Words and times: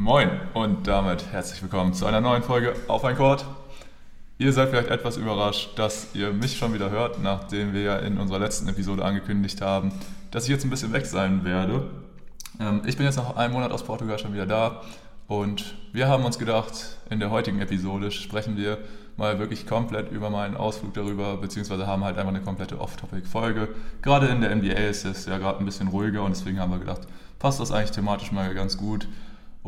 Moin 0.00 0.30
und 0.54 0.86
damit 0.86 1.32
herzlich 1.32 1.60
willkommen 1.60 1.92
zu 1.92 2.06
einer 2.06 2.20
neuen 2.20 2.44
Folge 2.44 2.72
Auf 2.86 3.04
ein 3.04 3.16
Chord. 3.16 3.44
Ihr 4.38 4.52
seid 4.52 4.68
vielleicht 4.68 4.90
etwas 4.90 5.16
überrascht, 5.16 5.76
dass 5.76 6.14
ihr 6.14 6.32
mich 6.32 6.56
schon 6.56 6.72
wieder 6.72 6.90
hört, 6.90 7.20
nachdem 7.20 7.72
wir 7.72 7.82
ja 7.82 7.98
in 7.98 8.16
unserer 8.16 8.38
letzten 8.38 8.68
Episode 8.68 9.04
angekündigt 9.04 9.60
haben, 9.60 9.90
dass 10.30 10.44
ich 10.44 10.50
jetzt 10.50 10.62
ein 10.62 10.70
bisschen 10.70 10.92
weg 10.92 11.04
sein 11.04 11.44
werde. 11.44 11.90
Ähm, 12.60 12.82
ich 12.86 12.96
bin 12.96 13.06
jetzt 13.06 13.16
nach 13.16 13.34
einem 13.34 13.54
Monat 13.54 13.72
aus 13.72 13.82
Portugal 13.82 14.20
schon 14.20 14.32
wieder 14.32 14.46
da 14.46 14.82
und 15.26 15.74
wir 15.92 16.06
haben 16.06 16.24
uns 16.24 16.38
gedacht, 16.38 16.96
in 17.10 17.18
der 17.18 17.32
heutigen 17.32 17.60
Episode 17.60 18.12
sprechen 18.12 18.56
wir 18.56 18.78
mal 19.16 19.40
wirklich 19.40 19.66
komplett 19.66 20.12
über 20.12 20.30
meinen 20.30 20.56
Ausflug 20.56 20.94
darüber, 20.94 21.38
beziehungsweise 21.38 21.88
haben 21.88 22.04
halt 22.04 22.18
einfach 22.18 22.32
eine 22.32 22.42
komplette 22.42 22.80
Off-Topic-Folge. 22.80 23.70
Gerade 24.00 24.28
in 24.28 24.42
der 24.42 24.54
NBA 24.54 24.74
ist 24.74 25.04
es 25.04 25.26
ja 25.26 25.38
gerade 25.38 25.58
ein 25.58 25.64
bisschen 25.64 25.88
ruhiger 25.88 26.22
und 26.22 26.36
deswegen 26.36 26.60
haben 26.60 26.70
wir 26.70 26.78
gedacht, 26.78 27.00
passt 27.40 27.58
das 27.58 27.72
eigentlich 27.72 27.90
thematisch 27.90 28.30
mal 28.30 28.54
ganz 28.54 28.78
gut. 28.78 29.08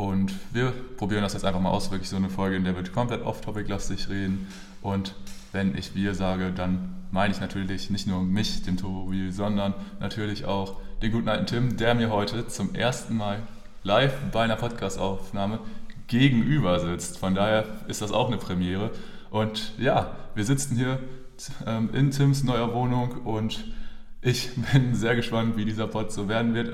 Und 0.00 0.32
wir 0.54 0.72
probieren 0.96 1.20
das 1.20 1.34
jetzt 1.34 1.44
einfach 1.44 1.60
mal 1.60 1.68
aus, 1.68 1.90
wirklich 1.90 2.08
so 2.08 2.16
eine 2.16 2.30
Folge, 2.30 2.56
in 2.56 2.64
der 2.64 2.74
wir 2.74 2.82
komplett 2.90 3.22
off-topic-lastig 3.22 4.08
reden. 4.08 4.46
Und 4.80 5.14
wenn 5.52 5.76
ich 5.76 5.94
wir 5.94 6.14
sage, 6.14 6.52
dann 6.52 6.94
meine 7.10 7.34
ich 7.34 7.40
natürlich 7.40 7.90
nicht 7.90 8.06
nur 8.06 8.22
mich, 8.22 8.62
dem 8.62 8.78
Tobi, 8.78 9.30
sondern 9.30 9.74
natürlich 10.00 10.46
auch 10.46 10.76
den 11.02 11.12
guten 11.12 11.28
alten 11.28 11.44
Tim, 11.44 11.76
der 11.76 11.94
mir 11.94 12.08
heute 12.08 12.48
zum 12.48 12.74
ersten 12.74 13.14
Mal 13.14 13.42
live 13.82 14.14
bei 14.32 14.44
einer 14.44 14.56
Podcast-Aufnahme 14.56 15.58
gegenüber 16.06 16.80
sitzt. 16.80 17.18
Von 17.18 17.34
daher 17.34 17.66
ist 17.86 18.00
das 18.00 18.10
auch 18.10 18.28
eine 18.28 18.38
Premiere. 18.38 18.92
Und 19.30 19.72
ja, 19.78 20.16
wir 20.34 20.46
sitzen 20.46 20.76
hier 20.76 20.98
ähm, 21.66 21.90
in 21.92 22.10
Tims 22.10 22.42
neuer 22.42 22.72
Wohnung 22.72 23.18
und 23.26 23.66
ich 24.22 24.48
bin 24.72 24.94
sehr 24.94 25.14
gespannt, 25.14 25.58
wie 25.58 25.66
dieser 25.66 25.88
Pod 25.88 26.10
so 26.10 26.26
werden 26.26 26.54
wird. 26.54 26.72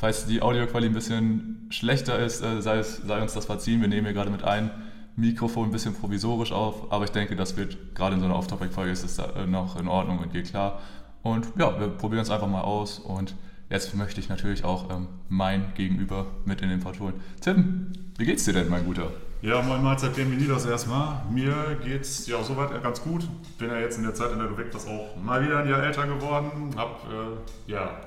Falls 0.00 0.24
die 0.24 0.40
Audioqualität 0.40 0.92
ein 0.92 0.94
bisschen 0.94 1.66
schlechter 1.68 2.18
ist, 2.18 2.40
äh, 2.40 2.62
sei, 2.62 2.78
es, 2.78 3.02
sei 3.06 3.20
uns 3.20 3.34
das 3.34 3.44
verziehen. 3.44 3.82
Wir 3.82 3.88
nehmen 3.88 4.06
hier 4.06 4.14
gerade 4.14 4.30
mit 4.30 4.42
einem 4.44 4.70
Mikrofon 5.14 5.68
ein 5.68 5.72
bisschen 5.72 5.94
provisorisch 5.94 6.52
auf, 6.52 6.90
aber 6.90 7.04
ich 7.04 7.10
denke, 7.10 7.36
das 7.36 7.58
wird 7.58 7.94
gerade 7.94 8.14
in 8.14 8.20
so 8.20 8.24
einer 8.24 8.34
Off-Topic-Folge 8.34 8.92
ist 8.92 9.04
es 9.04 9.18
äh, 9.18 9.46
noch 9.46 9.78
in 9.78 9.88
Ordnung 9.88 10.20
und 10.20 10.32
geht 10.32 10.48
klar. 10.48 10.80
Und 11.20 11.48
ja, 11.58 11.78
wir 11.78 11.88
probieren 11.88 12.22
es 12.22 12.30
einfach 12.30 12.48
mal 12.48 12.62
aus 12.62 12.98
und 12.98 13.34
jetzt 13.68 13.94
möchte 13.94 14.20
ich 14.20 14.30
natürlich 14.30 14.64
auch 14.64 14.88
ähm, 14.88 15.08
mein 15.28 15.74
Gegenüber 15.74 16.28
mit 16.46 16.62
in 16.62 16.70
den 16.70 16.80
Pod 16.80 16.98
holen. 16.98 17.20
Tim, 17.42 17.92
wie 18.16 18.24
geht's 18.24 18.46
dir 18.46 18.54
denn, 18.54 18.70
mein 18.70 18.86
Guter? 18.86 19.12
Ja, 19.42 19.60
moin 19.60 19.82
Mahlzeit, 19.82 20.12
das 20.48 20.64
erstmal. 20.64 21.24
Mir 21.30 21.76
geht's 21.84 22.26
ja 22.26 22.42
soweit 22.42 22.82
ganz 22.82 23.02
gut. 23.02 23.28
Bin 23.58 23.68
ja 23.68 23.78
jetzt 23.78 23.98
in 23.98 24.04
der 24.04 24.14
Zeit, 24.14 24.32
in 24.32 24.38
der 24.38 24.48
du 24.48 24.56
weg 24.56 24.70
bist, 24.70 24.88
auch 24.88 25.14
mal 25.22 25.44
wieder 25.44 25.58
ein 25.58 25.68
Jahr 25.68 25.82
älter 25.82 26.06
geworden. 26.06 26.70
Hab 26.74 27.04
äh, 27.04 27.70
ja 27.70 28.00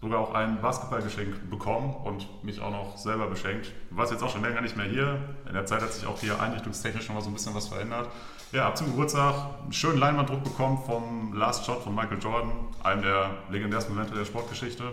sogar 0.00 0.20
auch 0.20 0.34
ein 0.34 0.60
Basketballgeschenk 0.60 1.50
bekommen 1.50 1.94
und 2.04 2.44
mich 2.44 2.60
auch 2.60 2.70
noch 2.70 2.96
selber 2.96 3.26
beschenkt. 3.26 3.72
Warst 3.90 4.12
jetzt 4.12 4.22
auch 4.22 4.30
schon 4.30 4.42
länger 4.42 4.60
nicht 4.60 4.76
mehr 4.76 4.86
hier. 4.86 5.18
In 5.46 5.54
der 5.54 5.66
Zeit 5.66 5.82
hat 5.82 5.92
sich 5.92 6.06
auch 6.06 6.20
hier 6.20 6.40
einrichtungstechnisch 6.40 7.04
schon 7.04 7.14
mal 7.16 7.22
so 7.22 7.30
ein 7.30 7.34
bisschen 7.34 7.54
was 7.54 7.68
verändert. 7.68 8.08
Ja, 8.52 8.64
hab 8.64 8.76
zum 8.76 8.86
Geburtstag 8.86 9.34
einen 9.62 9.72
schönen 9.72 9.98
Leinwanddruck 9.98 10.44
bekommen 10.44 10.78
vom 10.86 11.34
Last 11.34 11.66
Shot 11.66 11.82
von 11.82 11.94
Michael 11.94 12.18
Jordan, 12.18 12.52
einem 12.82 13.02
der 13.02 13.30
legendärsten 13.50 13.94
Momente 13.94 14.14
der 14.14 14.24
Sportgeschichte 14.24 14.84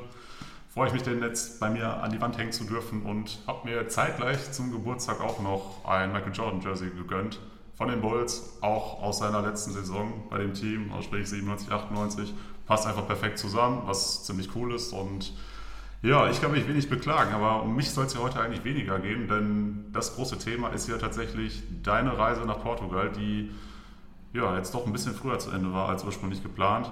freue 0.75 0.87
ich 0.87 0.93
mich, 0.93 1.03
den 1.03 1.21
jetzt 1.21 1.61
bei 1.61 1.69
mir 1.69 2.03
an 2.03 2.11
die 2.11 2.19
Wand 2.19 2.37
hängen 2.37 2.51
zu 2.51 2.65
dürfen 2.65 3.03
und 3.03 3.39
habe 3.47 3.65
mir 3.65 3.87
zeitgleich 3.87 4.51
zum 4.51 4.73
Geburtstag 4.73 5.21
auch 5.21 5.39
noch 5.39 5.85
ein 5.85 6.11
Michael 6.11 6.33
Jordan 6.33 6.59
Jersey 6.59 6.89
gegönnt 6.89 7.39
von 7.75 7.87
den 7.87 8.01
Bulls, 8.01 8.57
auch 8.59 9.01
aus 9.01 9.19
seiner 9.19 9.41
letzten 9.41 9.71
Saison 9.71 10.11
bei 10.29 10.37
dem 10.37 10.53
Team, 10.53 10.91
sprich 11.01 11.29
97, 11.29 11.71
98. 11.71 12.33
Passt 12.65 12.87
einfach 12.87 13.05
perfekt 13.05 13.37
zusammen, 13.37 13.83
was 13.85 14.23
ziemlich 14.23 14.49
cool 14.55 14.73
ist 14.73 14.91
und 14.93 15.33
ja, 16.01 16.29
ich 16.29 16.39
kann 16.39 16.51
mich 16.51 16.67
wenig 16.67 16.87
beklagen, 16.87 17.33
aber 17.33 17.63
um 17.63 17.75
mich 17.75 17.89
soll 17.89 18.05
es 18.05 18.13
ja 18.13 18.19
heute 18.19 18.39
eigentlich 18.39 18.63
weniger 18.63 18.99
gehen, 18.99 19.27
denn 19.27 19.85
das 19.91 20.15
große 20.15 20.37
Thema 20.37 20.69
ist 20.69 20.87
ja 20.87 20.97
tatsächlich 20.97 21.63
deine 21.81 22.15
Reise 22.17 22.41
nach 22.41 22.61
Portugal, 22.61 23.11
die 23.11 23.51
ja 24.33 24.55
jetzt 24.55 24.75
doch 24.75 24.85
ein 24.85 24.91
bisschen 24.91 25.15
früher 25.15 25.39
zu 25.39 25.49
Ende 25.49 25.73
war 25.73 25.89
als 25.89 26.03
ursprünglich 26.03 26.43
geplant. 26.43 26.91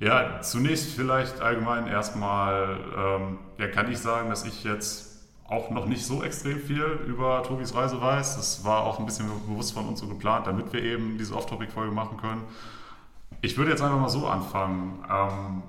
Ja, 0.00 0.40
zunächst 0.40 0.94
vielleicht 0.94 1.40
allgemein 1.40 1.86
erstmal, 1.86 2.78
ähm, 2.96 3.38
ja, 3.58 3.68
kann 3.68 3.90
ich 3.92 3.98
sagen, 3.98 4.30
dass 4.30 4.44
ich 4.44 4.64
jetzt 4.64 5.28
auch 5.48 5.70
noch 5.70 5.86
nicht 5.86 6.04
so 6.04 6.22
extrem 6.24 6.58
viel 6.58 6.82
über 7.06 7.42
Tobis 7.44 7.74
Reise 7.74 8.00
weiß. 8.00 8.36
Das 8.36 8.64
war 8.64 8.82
auch 8.82 8.98
ein 8.98 9.06
bisschen 9.06 9.28
bewusst 9.46 9.74
von 9.74 9.86
uns 9.86 10.00
so 10.00 10.08
geplant, 10.08 10.46
damit 10.46 10.72
wir 10.72 10.82
eben 10.82 11.18
diese 11.18 11.36
Off-Topic-Folge 11.36 11.92
machen 11.92 12.16
können. 12.16 12.42
Ich 13.44 13.58
würde 13.58 13.72
jetzt 13.72 13.82
einfach 13.82 14.00
mal 14.00 14.08
so 14.08 14.26
anfangen. 14.26 15.04
Ähm, 15.10 15.62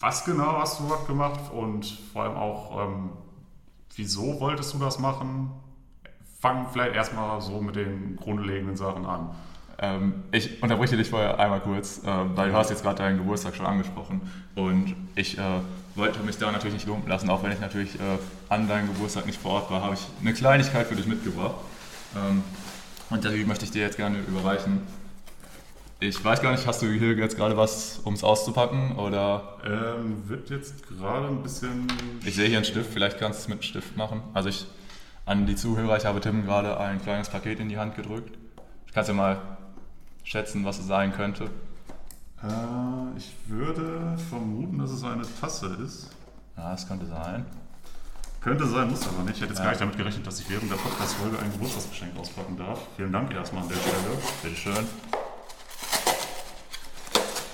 was 0.00 0.24
genau 0.24 0.58
hast 0.58 0.80
du 0.80 0.88
dort 0.88 1.06
gemacht 1.06 1.52
und 1.52 1.86
vor 2.12 2.24
allem 2.24 2.36
auch, 2.36 2.84
ähm, 2.84 3.10
wieso 3.94 4.40
wolltest 4.40 4.74
du 4.74 4.78
das 4.78 4.98
machen? 4.98 5.52
Fang 6.40 6.66
vielleicht 6.72 6.96
erstmal 6.96 7.40
so 7.40 7.60
mit 7.60 7.76
den 7.76 8.16
grundlegenden 8.16 8.76
Sachen 8.76 9.06
an. 9.06 9.30
Ähm, 9.78 10.24
ich 10.32 10.60
unterbreche 10.60 10.96
dich 10.96 11.08
vorher 11.08 11.38
einmal 11.38 11.60
kurz, 11.60 12.02
äh, 12.02 12.08
weil 12.34 12.50
du 12.50 12.56
hast 12.56 12.70
jetzt 12.70 12.82
gerade 12.82 12.98
deinen 12.98 13.18
Geburtstag 13.18 13.54
schon 13.54 13.66
angesprochen 13.66 14.22
und 14.56 14.96
ich 15.14 15.38
äh, 15.38 15.42
wollte 15.94 16.18
mich 16.24 16.36
da 16.36 16.50
natürlich 16.50 16.74
nicht 16.74 16.88
lumpen 16.88 17.08
lassen, 17.08 17.30
auch 17.30 17.44
wenn 17.44 17.52
ich 17.52 17.60
natürlich 17.60 17.94
äh, 17.94 18.18
an 18.48 18.66
deinem 18.66 18.88
Geburtstag 18.88 19.26
nicht 19.26 19.40
vor 19.40 19.52
Ort 19.52 19.70
war, 19.70 19.82
habe 19.82 19.94
ich 19.94 20.04
eine 20.20 20.34
Kleinigkeit 20.34 20.88
für 20.88 20.96
dich 20.96 21.06
mitgebracht 21.06 21.54
ähm, 22.16 22.42
und 23.10 23.22
die 23.22 23.44
möchte 23.44 23.64
ich 23.64 23.70
dir 23.70 23.82
jetzt 23.82 23.98
gerne 23.98 24.18
überreichen. 24.18 24.80
Ich 25.98 26.22
weiß 26.22 26.42
gar 26.42 26.52
nicht, 26.52 26.66
hast 26.66 26.82
du 26.82 26.88
hier 26.88 27.14
jetzt 27.14 27.36
gerade 27.36 27.56
was, 27.56 28.00
um 28.04 28.12
es 28.12 28.22
auszupacken 28.22 28.96
oder? 28.96 29.56
Ähm, 29.64 30.28
wird 30.28 30.50
jetzt 30.50 30.86
gerade 30.86 31.28
ein 31.28 31.42
bisschen... 31.42 31.86
Ich 32.22 32.34
sehe 32.34 32.48
hier 32.48 32.58
einen 32.58 32.66
Stift, 32.66 32.92
vielleicht 32.92 33.18
kannst 33.18 33.38
du 33.38 33.42
es 33.42 33.48
mit 33.48 33.54
einem 33.56 33.62
Stift 33.62 33.96
machen. 33.96 34.20
Also 34.34 34.50
ich, 34.50 34.66
an 35.24 35.46
die 35.46 35.56
Zuhörer, 35.56 35.96
ich 35.96 36.04
habe 36.04 36.20
Tim 36.20 36.44
gerade 36.44 36.78
ein 36.78 37.00
kleines 37.00 37.30
Paket 37.30 37.60
in 37.60 37.70
die 37.70 37.78
Hand 37.78 37.96
gedrückt. 37.96 38.36
Ich 38.86 38.92
kann 38.92 39.02
es 39.02 39.06
dir 39.06 39.14
mal 39.14 39.38
schätzen, 40.22 40.66
was 40.66 40.78
es 40.78 40.86
sein 40.86 41.14
könnte? 41.14 41.44
Äh, 42.42 43.16
ich 43.16 43.32
würde 43.46 44.18
vermuten, 44.28 44.78
dass 44.78 44.90
es 44.90 45.02
eine 45.02 45.22
Tasse 45.40 45.78
ist. 45.82 46.10
Ja, 46.58 46.74
es 46.74 46.86
könnte 46.86 47.06
sein. 47.06 47.46
Könnte 48.42 48.66
sein, 48.66 48.90
muss 48.90 49.08
aber 49.08 49.22
nicht. 49.22 49.36
Ich 49.36 49.40
hätte 49.40 49.52
jetzt 49.52 49.58
ja. 49.58 49.64
gar 49.64 49.70
nicht 49.70 49.80
damit 49.80 49.96
gerechnet, 49.96 50.26
dass 50.26 50.40
ich 50.40 50.50
während 50.50 50.70
der 50.70 50.76
Podcast-Folge 50.76 51.38
ein 51.38 51.50
Geburtstagsgeschenk 51.52 52.18
auspacken 52.18 52.58
darf. 52.58 52.80
Vielen 52.96 53.12
Dank 53.12 53.32
erstmal 53.32 53.62
an 53.62 53.68
der 53.70 53.76
Stelle. 53.76 54.18
Bitteschön. 54.42 54.86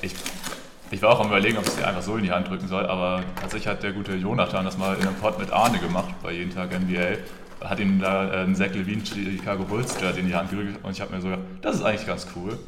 Ich, 0.02 0.14
ich 0.90 1.00
war 1.00 1.10
auch 1.10 1.20
am 1.20 1.28
überlegen, 1.28 1.56
ob 1.58 1.64
ich 1.64 1.70
sie 1.70 1.82
einfach 1.82 2.02
so 2.02 2.16
in 2.16 2.24
die 2.24 2.32
Hand 2.32 2.48
drücken 2.48 2.68
soll, 2.68 2.86
aber 2.86 3.22
tatsächlich 3.40 3.68
hat 3.68 3.82
der 3.82 3.92
gute 3.92 4.14
Jonathan 4.14 4.64
das 4.64 4.76
mal 4.76 4.96
in 4.96 5.06
einem 5.06 5.16
Pod 5.16 5.38
mit 5.38 5.50
Arne 5.50 5.78
gemacht 5.78 6.14
bei 6.22 6.32
Jeden 6.32 6.54
Tag 6.54 6.70
NBA 6.78 7.18
hat 7.64 7.80
ihm 7.80 8.00
da 8.00 8.32
äh, 8.32 8.44
ein 8.44 8.54
Zach 8.54 8.74
Levine 8.74 9.04
Chicago 9.04 9.64
Bulls 9.64 9.98
Shirt 9.98 10.18
in 10.18 10.26
die 10.26 10.34
Hand 10.34 10.50
gedrückt 10.50 10.78
und 10.82 10.92
ich 10.92 11.00
habe 11.00 11.14
mir 11.14 11.20
so 11.20 11.28
gedacht, 11.28 11.44
das 11.60 11.76
ist 11.76 11.82
eigentlich 11.82 12.06
ganz 12.06 12.26
cool. 12.36 12.58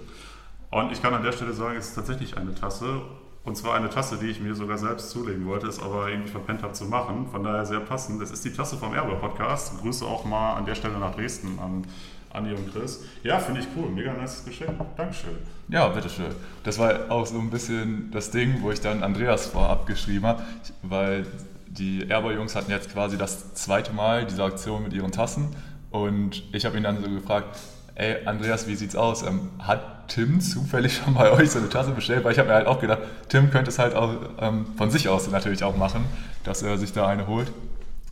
Und 0.71 0.93
ich 0.93 1.03
kann 1.03 1.15
an 1.15 1.23
der 1.23 1.33
Stelle 1.33 1.53
sagen, 1.53 1.77
es 1.77 1.89
ist 1.89 1.95
tatsächlich 1.95 2.37
eine 2.37 2.55
Tasse. 2.55 3.03
Und 3.45 3.57
zwar 3.57 3.75
eine 3.75 3.91
Tasse, 3.91 4.17
die 4.17 4.27
ich 4.27 4.41
mir 4.41 4.55
sogar 4.55 4.79
selbst 4.79 5.11
zulegen 5.11 5.47
wollte, 5.47 5.67
es 5.67 5.81
aber 5.81 6.09
irgendwie 6.09 6.31
verpennt 6.31 6.63
habe 6.63 6.73
zu 6.73 6.87
machen. 6.87 7.29
Von 7.31 7.45
daher 7.45 7.67
sehr 7.67 7.81
passend. 7.81 8.21
Das 8.21 8.31
ist 8.31 8.45
die 8.45 8.53
Tasse 8.53 8.77
vom 8.77 8.95
Erbe 8.95 9.15
Podcast. 9.17 9.79
Grüße 9.81 10.05
auch 10.05 10.25
mal 10.25 10.55
an 10.55 10.65
der 10.65 10.75
Stelle 10.75 10.99
nach 10.99 11.15
Dresden 11.15 11.59
an 11.59 11.87
Andi 12.35 12.53
und 12.53 12.73
Chris. 12.73 13.05
Ja, 13.23 13.39
finde 13.39 13.61
ich 13.61 13.69
cool. 13.77 13.89
Mega 13.91 14.13
nice 14.13 14.45
Geschenk. 14.45 14.71
Dankeschön. 14.97 15.37
Ja, 15.69 15.89
bitteschön. 15.89 16.35
Das 16.65 16.79
war 16.79 17.11
auch 17.11 17.27
so 17.27 17.39
ein 17.39 17.49
bisschen 17.49 18.11
das 18.11 18.31
Ding, 18.31 18.59
wo 18.61 18.71
ich 18.71 18.81
dann 18.81 19.03
Andreas 19.03 19.47
vorab 19.47 19.87
geschrieben 19.87 20.27
habe, 20.27 20.43
weil 20.83 21.27
die 21.67 22.07
Airboy-Jungs 22.09 22.55
hatten 22.57 22.71
jetzt 22.71 22.93
quasi 22.93 23.17
das 23.17 23.55
zweite 23.55 23.93
Mal 23.93 24.27
diese 24.27 24.43
Aktion 24.43 24.83
mit 24.83 24.93
ihren 24.93 25.13
Tassen 25.13 25.55
und 25.91 26.43
ich 26.53 26.65
habe 26.65 26.77
ihn 26.77 26.83
dann 26.83 27.03
so 27.03 27.09
gefragt, 27.09 27.57
ey 27.95 28.27
Andreas, 28.27 28.67
wie 28.67 28.75
sieht's 28.75 28.97
aus? 28.97 29.23
Ähm, 29.23 29.51
hat 29.61 30.09
Tim 30.09 30.41
zufällig 30.41 30.97
schon 30.97 31.15
bei 31.15 31.31
euch 31.31 31.51
so 31.51 31.61
eine 31.61 31.69
Tasse 31.69 31.93
bestellt? 31.93 32.25
Weil 32.25 32.33
ich 32.33 32.39
habe 32.39 32.49
mir 32.49 32.55
halt 32.57 32.67
auch 32.67 32.81
gedacht, 32.81 33.01
Tim 33.29 33.51
könnte 33.51 33.71
es 33.71 33.79
halt 33.79 33.95
auch 33.95 34.13
ähm, 34.41 34.67
von 34.77 34.91
sich 34.91 35.09
aus 35.09 35.31
natürlich 35.31 35.63
auch 35.65 35.77
machen, 35.77 36.05
dass 36.43 36.63
er 36.63 36.79
sich 36.79 36.93
da 36.93 37.07
eine 37.07 37.27
holt. 37.27 37.53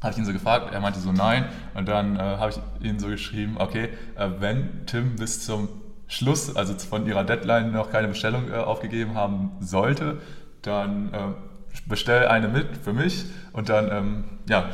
Habe 0.02 0.12
ich 0.12 0.18
ihn 0.18 0.24
so 0.24 0.32
gefragt, 0.32 0.72
er 0.72 0.80
meinte 0.80 0.98
so 0.98 1.12
nein 1.12 1.44
und 1.74 1.88
dann 1.88 2.16
äh, 2.16 2.18
habe 2.18 2.50
ich 2.50 2.86
ihn 2.86 2.98
so 2.98 3.06
geschrieben, 3.06 3.56
okay, 3.58 3.90
äh, 4.16 4.28
wenn 4.38 4.86
Tim 4.86 5.16
bis 5.16 5.44
zum 5.44 5.68
Schluss, 6.08 6.54
also 6.56 6.74
von 6.74 7.06
ihrer 7.06 7.24
Deadline 7.24 7.72
noch 7.72 7.90
keine 7.90 8.08
Bestellung 8.08 8.50
äh, 8.50 8.56
aufgegeben 8.56 9.14
haben 9.14 9.52
sollte, 9.60 10.18
dann 10.62 11.12
äh, 11.14 11.18
bestell 11.86 12.26
eine 12.28 12.48
mit 12.48 12.66
für 12.82 12.92
mich 12.92 13.26
und 13.52 13.68
dann, 13.68 13.90
ähm, 13.90 14.24
ja, 14.48 14.66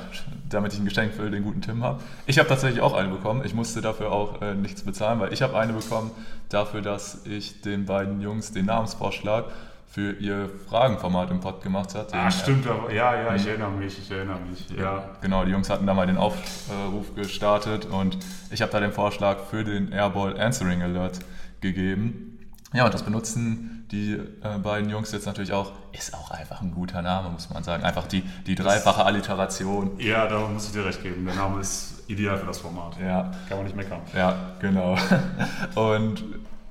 damit 0.48 0.72
ich 0.72 0.80
ein 0.80 0.84
Geschenk 0.84 1.12
für 1.12 1.30
den 1.30 1.44
guten 1.44 1.60
Tim 1.60 1.84
habe. 1.84 2.00
Ich 2.26 2.38
habe 2.38 2.48
tatsächlich 2.48 2.80
auch 2.80 2.94
eine 2.94 3.08
bekommen. 3.08 3.42
Ich 3.44 3.54
musste 3.54 3.80
dafür 3.80 4.10
auch 4.12 4.42
äh, 4.42 4.54
nichts 4.54 4.82
bezahlen, 4.82 5.20
weil 5.20 5.32
ich 5.32 5.42
habe 5.42 5.58
eine 5.58 5.72
bekommen 5.72 6.10
dafür, 6.48 6.80
dass 6.80 7.26
ich 7.26 7.60
den 7.60 7.86
beiden 7.86 8.20
Jungs 8.20 8.52
den 8.52 8.66
Namensvorschlag 8.66 9.44
für 9.90 10.12
ihr 10.12 10.50
Fragenformat 10.68 11.30
im 11.30 11.40
Pod 11.40 11.62
gemacht 11.62 11.94
habe. 11.94 12.12
Ah, 12.12 12.30
stimmt, 12.30 12.66
ja, 12.66 13.14
ja, 13.14 13.34
ich 13.34 13.46
erinnere 13.46 13.70
mich, 13.70 13.98
ich 13.98 14.10
erinnere 14.10 14.38
mich. 14.40 14.66
Ja. 14.78 15.16
Genau, 15.22 15.44
die 15.44 15.50
Jungs 15.50 15.70
hatten 15.70 15.86
da 15.86 15.94
mal 15.94 16.06
den 16.06 16.18
Aufruf 16.18 17.14
gestartet 17.14 17.86
und 17.86 18.18
ich 18.50 18.60
habe 18.60 18.70
da 18.70 18.80
den 18.80 18.92
Vorschlag 18.92 19.38
für 19.50 19.64
den 19.64 19.90
Airball 19.92 20.38
Answering 20.38 20.82
Alert 20.82 21.20
gegeben. 21.60 22.38
Ja, 22.74 22.84
und 22.84 22.92
das 22.92 23.02
benutzen 23.02 23.86
die 23.90 24.12
äh, 24.12 24.58
beiden 24.62 24.90
Jungs 24.90 25.12
jetzt 25.12 25.26
natürlich 25.26 25.52
auch. 25.52 25.72
Ist 25.92 26.14
auch 26.14 26.30
einfach 26.30 26.60
ein 26.60 26.72
guter 26.72 27.00
Name, 27.00 27.30
muss 27.30 27.48
man 27.48 27.64
sagen. 27.64 27.82
Einfach 27.84 28.06
die, 28.06 28.22
die 28.46 28.54
dreifache 28.54 29.04
Alliteration. 29.04 29.98
Ja, 29.98 30.26
da 30.26 30.46
muss 30.46 30.66
ich 30.66 30.72
dir 30.72 30.84
recht 30.84 31.02
geben. 31.02 31.24
Der 31.24 31.34
Name 31.34 31.60
ist 31.60 32.04
ideal 32.08 32.36
für 32.36 32.46
das 32.46 32.58
Format. 32.58 32.98
Ja. 33.00 33.30
Kann 33.48 33.56
man 33.56 33.64
nicht 33.64 33.76
meckern. 33.76 34.00
Ja, 34.14 34.54
genau. 34.60 34.96
Und 35.74 36.22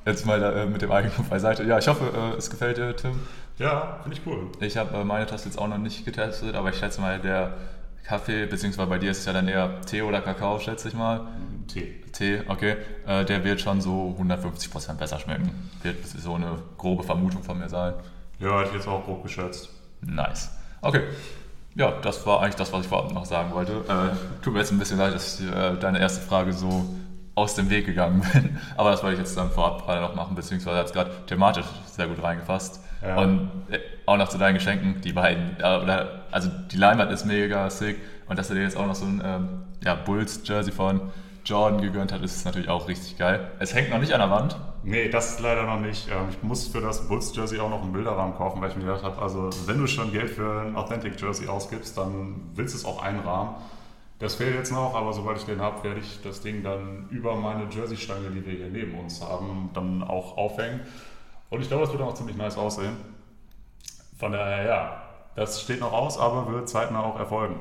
jetzt 0.07 0.25
mal 0.25 0.41
äh, 0.41 0.65
mit 0.65 0.81
dem 0.81 0.91
Eigenlob 0.91 1.29
beiseite. 1.29 1.63
Ja, 1.63 1.77
ich 1.77 1.87
hoffe, 1.87 2.05
äh, 2.05 2.37
es 2.37 2.49
gefällt 2.49 2.77
dir, 2.77 2.95
Tim. 2.95 3.19
Ja, 3.59 3.99
finde 4.01 4.17
ich 4.17 4.25
cool. 4.25 4.47
Ich 4.61 4.77
habe 4.77 4.97
äh, 4.97 5.03
meine 5.03 5.25
Tasse 5.25 5.45
jetzt 5.45 5.57
auch 5.57 5.67
noch 5.67 5.77
nicht 5.77 6.05
getestet, 6.05 6.55
aber 6.55 6.69
ich 6.69 6.77
schätze 6.77 7.01
mal, 7.01 7.19
der 7.19 7.53
Kaffee, 8.03 8.45
beziehungsweise 8.45 8.87
bei 8.87 8.99
dir 8.99 9.11
ist 9.11 9.19
es 9.19 9.25
ja 9.25 9.33
dann 9.33 9.47
eher 9.47 9.81
Tee 9.81 10.01
oder 10.01 10.21
Kakao, 10.21 10.59
schätze 10.59 10.87
ich 10.87 10.93
mal. 10.93 11.27
Tee. 11.67 12.01
Tee, 12.13 12.41
okay. 12.47 12.77
Äh, 13.05 13.25
der 13.25 13.43
wird 13.43 13.59
schon 13.59 13.81
so 13.81 14.15
150% 14.19 14.93
besser 14.93 15.19
schmecken. 15.19 15.69
Wird 15.83 16.07
so 16.07 16.35
eine 16.35 16.57
grobe 16.77 17.03
Vermutung 17.03 17.43
von 17.43 17.59
mir 17.59 17.67
sein. 17.67 17.93
Ja, 18.39 18.59
hätte 18.59 18.69
ich 18.69 18.75
jetzt 18.75 18.87
auch 18.87 19.03
grob 19.03 19.23
geschätzt. 19.23 19.69
Nice. 20.01 20.51
Okay. 20.81 21.01
Ja, 21.75 21.91
das 22.01 22.25
war 22.25 22.41
eigentlich 22.41 22.55
das, 22.55 22.71
was 22.71 22.81
ich 22.81 22.87
vorab 22.87 23.11
noch 23.13 23.25
sagen 23.25 23.51
wollte. 23.53 23.73
Äh, 23.73 24.43
tut 24.43 24.53
mir 24.53 24.59
jetzt 24.59 24.71
ein 24.71 24.79
bisschen 24.79 24.97
leid, 24.97 25.13
dass 25.13 25.39
ich 25.39 25.47
äh, 25.47 25.75
deine 25.75 25.99
erste 25.99 26.21
Frage 26.21 26.53
so 26.53 26.85
aus 27.37 27.53
dem 27.53 27.69
Weg 27.69 27.85
gegangen 27.85 28.25
bin. 28.33 28.57
Aber 28.77 28.89
das 28.89 29.03
wollte 29.03 29.13
ich 29.13 29.19
jetzt 29.19 29.37
dann 29.37 29.51
vorab 29.51 29.85
gerade 29.85 30.01
noch 30.01 30.15
machen, 30.15 30.35
beziehungsweise 30.35 30.79
hat 30.79 30.87
es 30.87 30.93
gerade 30.93 31.11
thematisch 31.27 31.67
sehr 31.85 32.07
gut 32.07 32.21
reingefasst. 32.21 32.81
Ja. 33.05 33.19
Und 33.19 33.51
äh, 33.69 33.77
auch 34.07 34.17
noch 34.17 34.27
zu 34.27 34.39
deinen 34.39 34.55
Geschenken, 34.55 35.01
die 35.01 35.13
beiden, 35.13 35.55
äh, 35.59 35.77
oder, 35.77 36.23
also 36.31 36.49
die 36.71 36.77
Leinwand 36.77 37.11
ist 37.11 37.25
mega 37.25 37.69
sick 37.69 37.97
und 38.27 38.39
dass 38.39 38.49
er 38.49 38.55
dir 38.55 38.63
jetzt 38.63 38.75
auch 38.75 38.87
noch 38.87 38.95
so 38.95 39.05
ein 39.05 39.21
ähm, 39.23 39.49
ja, 39.83 39.93
Bulls-Jersey 39.93 40.73
von 40.73 41.11
Jordan 41.45 41.79
gegönnt 41.79 42.11
hat, 42.11 42.23
ist 42.23 42.43
natürlich 42.43 42.69
auch 42.69 42.87
richtig 42.87 43.19
geil. 43.19 43.51
Es 43.59 43.75
hängt 43.75 43.91
noch 43.91 43.99
nicht 43.99 44.13
an 44.13 44.19
der 44.19 44.31
Wand. 44.31 44.57
Nee, 44.83 45.07
das 45.09 45.33
ist 45.33 45.39
leider 45.39 45.63
noch 45.63 45.79
nicht. 45.79 46.07
Ähm, 46.09 46.29
Ich 46.31 46.41
muss 46.41 46.67
für 46.67 46.81
das 46.81 47.07
Bulls-Jersey 47.07 47.59
auch 47.59 47.69
noch 47.69 47.83
einen 47.83 47.93
Bilderrahmen 47.93 48.35
kaufen, 48.35 48.59
weil 48.61 48.71
ich 48.71 48.75
mir 48.77 48.85
gedacht 48.85 49.03
habe, 49.03 49.21
also 49.21 49.51
wenn 49.67 49.77
du 49.77 49.85
schon 49.85 50.11
Geld 50.11 50.31
für 50.31 50.61
ein 50.61 50.75
Authentic-Jersey 50.75 51.47
ausgibst, 51.47 51.95
dann 51.99 52.49
willst 52.55 52.73
du 52.73 52.79
es 52.79 52.85
auch 52.85 53.03
einrahmen. 53.03 53.51
Das 54.19 54.35
fehlt 54.35 54.55
jetzt 54.55 54.71
noch, 54.71 54.95
aber 54.95 55.13
sobald 55.13 55.37
ich 55.37 55.45
den 55.45 55.61
habe, 55.61 55.83
werde 55.83 55.99
ich 55.99 56.19
das 56.23 56.41
Ding 56.41 56.63
dann 56.63 57.07
über 57.11 57.35
meine 57.35 57.65
Jersey-Stange, 57.69 58.31
die 58.31 58.45
wir 58.45 58.53
hier 58.53 58.69
neben 58.69 58.97
uns 58.99 59.21
haben, 59.21 59.69
dann 59.73 60.01
auch 60.01 60.37
aufhängen. 60.37 60.79
Und 61.49 61.61
ich 61.61 61.67
glaube, 61.67 61.83
das 61.83 61.91
wird 61.93 62.01
auch 62.01 62.15
ziemlich 62.15 62.35
nice 62.35 62.57
aussehen. 62.57 62.97
Von 64.17 64.31
daher, 64.31 64.65
ja, 64.65 65.01
das 65.35 65.61
steht 65.61 65.79
noch 65.81 65.93
aus, 65.93 66.17
aber 66.17 66.51
wird 66.51 66.67
zeitnah 66.67 67.03
auch 67.03 67.19
erfolgen. 67.19 67.55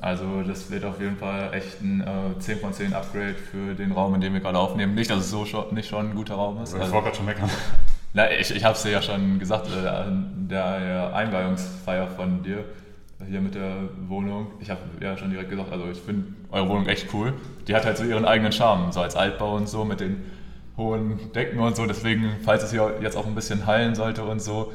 Also 0.00 0.42
das 0.42 0.70
wird 0.70 0.84
auf 0.86 0.98
jeden 1.00 1.18
Fall 1.18 1.52
echt 1.52 1.80
ein 1.82 2.00
äh, 2.00 2.38
10 2.38 2.58
von 2.60 2.72
10 2.72 2.94
Upgrade 2.94 3.34
für 3.34 3.74
den 3.74 3.92
Raum, 3.92 4.14
in 4.14 4.22
dem 4.22 4.32
wir 4.32 4.40
gerade 4.40 4.58
aufnehmen. 4.58 4.94
Nicht, 4.94 5.10
dass 5.10 5.18
es 5.20 5.30
so 5.30 5.44
schon, 5.44 5.72
nicht 5.74 5.88
schon 5.88 6.10
ein 6.10 6.14
guter 6.16 6.34
Raum 6.34 6.62
ist. 6.62 6.74
Ich 6.74 6.80
Also, 6.80 6.92
wollte 6.94 7.04
gerade 7.04 7.16
schon 7.18 7.26
meckern. 7.26 7.50
na, 8.14 8.30
ich 8.32 8.50
ich 8.56 8.64
habe 8.64 8.74
es 8.74 8.82
dir 8.82 8.90
ja 8.90 9.02
schon 9.02 9.38
gesagt, 9.38 9.68
äh, 9.70 9.86
an 9.86 10.48
der 10.50 11.14
Einweihungsfeier 11.14 12.08
von 12.08 12.42
dir 12.42 12.64
hier 13.28 13.40
mit 13.40 13.54
der 13.54 13.88
Wohnung. 14.08 14.48
Ich 14.60 14.70
habe 14.70 14.80
ja 15.00 15.16
schon 15.16 15.30
direkt 15.30 15.50
gesagt, 15.50 15.72
also 15.72 15.86
ich 15.90 15.98
finde 15.98 16.34
eure 16.50 16.68
Wohnung 16.68 16.86
echt 16.86 17.12
cool. 17.12 17.34
Die 17.66 17.74
hat 17.74 17.84
halt 17.84 17.96
so 17.96 18.04
ihren 18.04 18.24
eigenen 18.24 18.52
Charme, 18.52 18.92
so 18.92 19.00
als 19.00 19.16
Altbau 19.16 19.56
und 19.56 19.68
so 19.68 19.84
mit 19.84 20.00
den 20.00 20.24
hohen 20.76 21.32
Decken 21.32 21.60
und 21.60 21.76
so. 21.76 21.86
Deswegen, 21.86 22.36
falls 22.42 22.62
es 22.62 22.70
hier 22.70 22.98
jetzt 23.02 23.16
auch 23.16 23.26
ein 23.26 23.34
bisschen 23.34 23.66
hallen 23.66 23.94
sollte 23.94 24.24
und 24.24 24.40
so, 24.40 24.72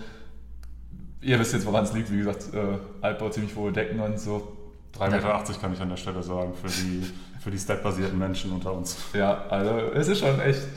ihr 1.21 1.39
wisst 1.39 1.53
jetzt, 1.53 1.65
woran 1.65 1.83
es 1.83 1.93
liegt. 1.93 2.11
Wie 2.11 2.17
gesagt, 2.17 2.53
äh, 2.53 2.77
Altbau, 3.01 3.29
ziemlich 3.29 3.55
hohe 3.55 3.71
Decken 3.71 3.99
und 3.99 4.19
so. 4.19 4.55
3,80 4.97 5.11
Meter 5.11 5.59
kann 5.61 5.73
ich 5.73 5.81
an 5.81 5.89
der 5.89 5.97
Stelle 5.97 6.23
sagen, 6.23 6.53
für 6.55 6.67
die, 6.67 7.03
für 7.39 7.51
die 7.51 7.59
stat-basierten 7.59 8.17
Menschen 8.17 8.51
unter 8.51 8.73
uns. 8.73 8.97
Ja, 9.13 9.45
also 9.49 9.91
es 9.93 10.07
ist 10.07 10.19
schon 10.19 10.39
echt 10.41 10.67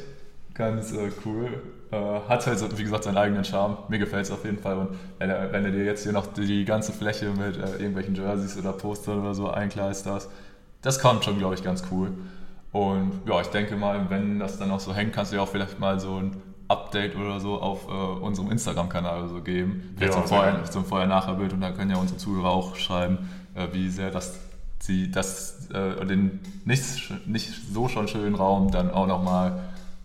ganz 0.54 0.92
äh, 0.92 1.10
cool. 1.24 1.62
Äh, 1.92 2.20
hat 2.28 2.46
halt, 2.46 2.58
so, 2.58 2.66
wie 2.78 2.82
gesagt, 2.84 3.04
seinen 3.04 3.18
eigenen 3.18 3.44
Charme. 3.44 3.76
Mir 3.88 3.98
gefällt 3.98 4.24
es 4.24 4.30
auf 4.32 4.44
jeden 4.44 4.58
Fall. 4.58 4.76
Und 4.78 4.88
wenn, 5.18 5.28
er- 5.30 5.52
wenn 5.52 5.62
du 5.64 5.70
dir 5.72 5.84
jetzt 5.84 6.02
hier 6.04 6.12
noch 6.12 6.26
die, 6.26 6.64
ganze 6.64 6.92
Fläche 6.92 7.26
mit 7.30 7.56
äh, 7.58 7.72
irgendwelchen 7.76 8.14
Jerseys 8.14 8.56
oder 8.58 8.72
Postern 8.72 9.20
oder 9.20 9.34
so 9.34 9.50
einkleisterst, 9.50 10.30
das 10.80 10.98
kommt 11.00 11.24
schon, 11.24 11.38
glaube 11.38 11.54
ich, 11.54 11.62
ganz 11.62 11.84
cool. 11.90 12.12
Und 12.72 13.12
ja, 13.28 13.40
ich 13.42 13.48
denke 13.48 13.76
mal, 13.76 14.06
wenn 14.08 14.38
das 14.38 14.58
dann 14.58 14.70
auch 14.70 14.80
so 14.80 14.94
hängt, 14.94 15.12
kannst 15.12 15.32
du 15.32 15.36
ja 15.36 15.42
auch 15.42 15.48
vielleicht 15.48 15.78
mal 15.78 16.00
so 16.00 16.16
ein 16.16 16.36
Update 16.68 17.14
oder 17.16 17.38
so 17.38 17.60
auf 17.60 17.86
äh, 17.86 17.90
unserem 18.24 18.50
Instagram-Kanal 18.50 19.28
so 19.28 19.42
geben. 19.42 19.92
Vielleicht 19.96 20.14
Ja, 20.14 20.20
zum 20.20 20.28
Vorher- 20.28 20.64
zum 20.64 20.84
Vorher-Nachher-Bild 20.86 21.52
und 21.52 21.60
dann 21.60 21.76
können 21.76 21.90
ja 21.90 21.98
unsere 21.98 22.18
Zuhörer 22.18 22.48
auch 22.50 22.76
schreiben, 22.76 23.28
äh, 23.54 23.66
wie 23.72 23.90
sehr 23.90 24.10
das 24.10 24.38
sie 24.78 25.10
das 25.12 25.68
äh, 25.72 26.04
den 26.06 26.40
nicht, 26.64 27.12
nicht 27.28 27.52
so 27.72 27.86
schon 27.88 28.08
schönen 28.08 28.34
Raum 28.34 28.70
dann 28.72 28.90
auch 28.90 29.06
nochmal 29.06 29.60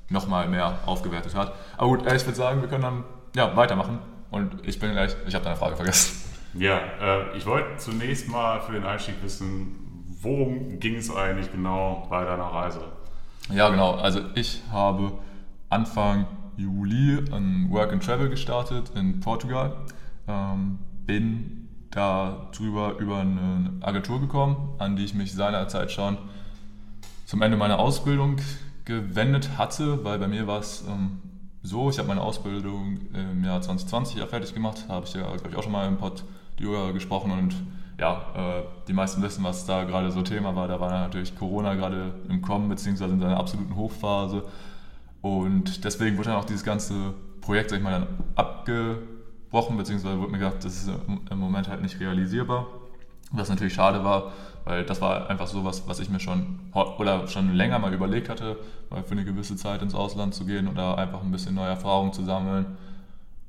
noch 0.10 0.28
mal 0.28 0.48
mehr 0.48 0.80
aufgewertet 0.86 1.36
hat. 1.36 1.54
Aber 1.78 1.90
gut, 1.90 2.12
ich 2.12 2.26
würde 2.26 2.36
sagen, 2.36 2.62
wir 2.62 2.70
können 2.70 2.84
dann 2.84 3.04
ja, 3.36 3.56
weitermachen. 3.56 4.00
Und 4.32 4.68
ich 4.68 4.80
bin 4.80 4.92
gleich, 4.92 5.16
ich 5.26 5.36
habe 5.36 5.44
deine 5.44 5.56
Frage 5.56 5.76
vergessen. 5.76 6.24
Ja, 6.54 6.80
äh, 7.02 7.38
ich 7.38 7.46
wollte 7.46 7.78
zunächst 7.78 8.30
mal 8.30 8.62
für 8.62 8.74
den 8.74 8.84
Einstieg 8.84 9.16
wissen, 9.22 10.06
worum 10.22 10.80
ging 10.80 10.96
es 10.96 11.14
eigentlich 11.14 11.52
genau 11.52 12.08
bei 12.10 12.24
deiner 12.24 12.46
Reise? 12.46 12.82
Ja, 13.50 13.70
genau. 13.70 13.96
Also 13.96 14.22
ich 14.36 14.62
habe 14.72 15.14
Anfang 15.70 16.26
Juli 16.58 17.24
ein 17.32 17.68
Work 17.70 17.94
and 17.94 18.04
Travel 18.04 18.30
gestartet 18.30 18.92
in 18.96 19.20
Portugal. 19.20 19.78
Ähm, 20.28 20.80
bin 21.06 21.70
da 21.92 22.50
drüber 22.56 22.98
über 22.98 23.20
eine 23.20 23.72
Agentur 23.82 24.20
gekommen, 24.20 24.76
an 24.80 24.96
die 24.96 25.06
ich 25.06 25.14
mich 25.14 25.34
seinerzeit 25.34 25.92
schon 25.92 26.18
zum 27.26 27.42
Ende 27.42 27.58
meiner 27.58 27.80
Ausbildung 27.80 28.38
gewendet 28.88 29.58
hatte, 29.58 30.04
weil 30.06 30.18
bei 30.18 30.28
mir 30.28 30.48
war 30.48 30.60
es 30.60 30.86
ähm, 30.88 31.20
so, 31.62 31.90
ich 31.90 32.00
habe 32.00 32.08
meine 32.08 32.22
Ausbildung 32.22 33.00
im 33.14 33.44
Jahr 33.44 33.62
2020 33.62 34.18
ja 34.18 34.26
fertig 34.26 34.54
gemacht, 34.54 34.86
habe 34.88 35.06
ich 35.06 35.14
ja, 35.14 35.24
glaube 35.24 35.50
ich, 35.50 35.56
auch 35.58 35.64
schon 35.64 35.74
mal 35.74 35.88
im 35.88 35.98
Pod 35.98 36.24
Yoga 36.58 36.92
gesprochen 36.92 37.32
und 37.32 37.54
ja, 38.00 38.22
äh, 38.36 38.64
die 38.88 38.94
meisten 38.94 39.22
wissen, 39.22 39.44
was 39.44 39.66
da 39.66 39.84
gerade 39.84 40.12
so 40.12 40.22
Thema 40.22 40.56
war. 40.56 40.70
Da 40.70 40.80
war 40.80 40.90
natürlich 40.90 41.36
Corona 41.36 41.74
gerade 41.74 42.14
im 42.30 42.42
Kommen, 42.42 42.70
beziehungsweise 42.70 43.14
in 43.14 43.20
seiner 43.20 43.38
absoluten 43.38 43.76
Hochphase. 43.76 44.44
Und 45.22 45.84
deswegen 45.84 46.18
wurde 46.18 46.30
dann 46.30 46.40
auch 46.40 46.46
dieses 46.46 46.64
ganze 46.64 47.14
Projekt, 47.42 47.72
sag 47.72 47.78
ich 47.78 47.84
mal, 47.84 47.92
dann 47.92 48.08
abgebrochen, 48.36 49.76
beziehungsweise 49.78 50.18
wurde 50.20 50.32
mir 50.32 50.38
gesagt, 50.38 50.64
das 50.64 50.84
ist 50.84 50.92
im 51.30 51.38
Moment 51.38 51.68
halt 51.68 51.82
nicht 51.82 52.00
realisierbar. 52.00 52.68
Was 53.32 53.50
natürlich 53.50 53.74
schade 53.74 54.04
war, 54.04 54.32
weil 54.64 54.86
das 54.86 55.02
war 55.02 55.30
einfach 55.30 55.48
so 55.48 55.66
was, 55.66 55.88
was 55.88 56.00
ich 56.00 56.10
mir 56.10 56.20
schon 56.20 56.60
oder 56.74 57.28
schon 57.28 57.54
länger 57.54 57.80
mal 57.80 57.94
überlegt 57.94 58.30
hatte, 58.30 58.58
mal 58.90 59.04
für 59.04 59.12
eine 59.12 59.26
gewisse 59.26 59.56
Zeit 59.56 59.82
ins 59.82 59.96
Ausland 59.96 60.34
zu 60.34 60.46
gehen 60.46 60.68
oder 60.68 60.98
einfach 60.98 61.22
ein 61.22 61.32
bisschen 61.32 61.56
neue 61.56 61.70
Erfahrungen 61.70 62.14
zu 62.14 62.24
sammeln. 62.24 62.78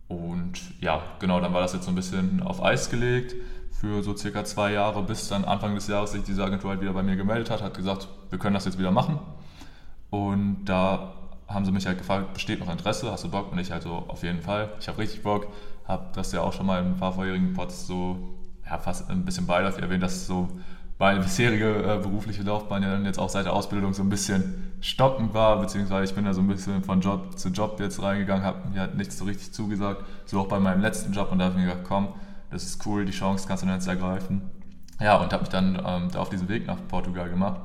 Und 0.08 0.80
ja, 0.80 1.02
genau, 1.20 1.40
dann 1.40 1.52
war 1.52 1.60
das 1.60 1.74
jetzt 1.74 1.84
so 1.84 1.92
ein 1.92 1.94
bisschen 1.94 2.42
auf 2.42 2.62
Eis 2.62 2.90
gelegt 2.90 3.34
für 3.70 4.02
so 4.02 4.16
circa 4.16 4.44
zwei 4.44 4.72
Jahre, 4.72 5.02
bis 5.02 5.28
dann 5.28 5.44
Anfang 5.44 5.74
des 5.74 5.86
Jahres 5.86 6.12
sich 6.12 6.24
diese 6.24 6.42
Agentur 6.44 6.70
halt 6.70 6.80
wieder 6.80 6.92
bei 6.92 7.02
mir 7.02 7.14
gemeldet 7.16 7.50
hat, 7.50 7.62
hat 7.62 7.74
gesagt, 7.74 8.08
wir 8.30 8.38
können 8.38 8.54
das 8.54 8.64
jetzt 8.64 8.78
wieder 8.78 8.90
machen. 8.90 9.20
Und 10.10 10.64
da 10.64 11.12
haben 11.46 11.64
sie 11.64 11.72
mich 11.72 11.86
halt 11.86 11.98
gefragt, 11.98 12.34
besteht 12.34 12.60
noch 12.60 12.70
Interesse, 12.70 13.10
hast 13.12 13.24
du 13.24 13.30
Bock? 13.30 13.52
Und 13.52 13.58
ich 13.58 13.70
halt 13.70 13.82
so, 13.82 14.04
auf 14.08 14.22
jeden 14.22 14.42
Fall, 14.42 14.70
ich 14.80 14.88
habe 14.88 14.98
richtig 14.98 15.22
Bock, 15.22 15.46
habe 15.86 16.06
das 16.14 16.32
ja 16.32 16.40
auch 16.42 16.52
schon 16.52 16.66
mal 16.66 16.80
in 16.80 16.92
ein 16.92 16.96
paar 16.96 17.12
vorherigen 17.12 17.54
Pods 17.54 17.86
so, 17.86 18.37
ja, 18.68 18.78
fast 18.78 19.10
ein 19.10 19.24
bisschen 19.24 19.46
beiläufig 19.46 19.82
erwähnt, 19.82 20.02
dass 20.02 20.26
so 20.26 20.48
meine 20.98 21.20
bisherige 21.20 21.82
äh, 21.82 21.98
berufliche 22.02 22.42
Laufbahn 22.42 22.82
ja 22.82 22.90
dann 22.90 23.04
jetzt 23.04 23.18
auch 23.18 23.28
seit 23.28 23.46
der 23.46 23.52
Ausbildung 23.52 23.94
so 23.94 24.02
ein 24.02 24.08
bisschen 24.08 24.72
stockend 24.80 25.32
war, 25.32 25.60
beziehungsweise 25.60 26.04
ich 26.04 26.14
bin 26.14 26.24
da 26.24 26.34
so 26.34 26.40
ein 26.40 26.48
bisschen 26.48 26.82
von 26.82 27.00
Job 27.00 27.38
zu 27.38 27.50
Job 27.50 27.78
jetzt 27.80 28.02
reingegangen, 28.02 28.44
habe 28.44 28.68
mir 28.68 28.80
halt 28.80 28.96
nichts 28.96 29.16
so 29.16 29.24
richtig 29.24 29.52
zugesagt, 29.52 30.04
so 30.26 30.40
auch 30.40 30.48
bei 30.48 30.58
meinem 30.58 30.80
letzten 30.80 31.12
Job 31.12 31.30
und 31.30 31.38
da 31.38 31.46
habe 31.46 31.54
ich 31.54 31.64
mir 31.64 31.70
gedacht, 31.70 31.86
komm, 31.86 32.08
das 32.50 32.64
ist 32.64 32.84
cool, 32.86 33.04
die 33.04 33.12
Chance 33.12 33.46
kannst 33.46 33.62
du 33.62 33.66
dann 33.66 33.76
jetzt 33.76 33.86
ergreifen. 33.86 34.42
Ja, 35.00 35.16
und 35.16 35.32
habe 35.32 35.42
mich 35.42 35.50
dann 35.50 35.80
ähm, 35.86 36.08
da 36.10 36.18
auf 36.18 36.30
diesen 36.30 36.48
Weg 36.48 36.66
nach 36.66 36.78
Portugal 36.88 37.30
gemacht. 37.30 37.60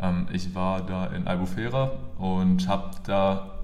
Ähm, 0.00 0.26
ich 0.32 0.54
war 0.54 0.80
da 0.80 1.06
in 1.08 1.26
Albufeira 1.26 1.90
und 2.16 2.66
habe 2.68 2.90
da, 3.04 3.57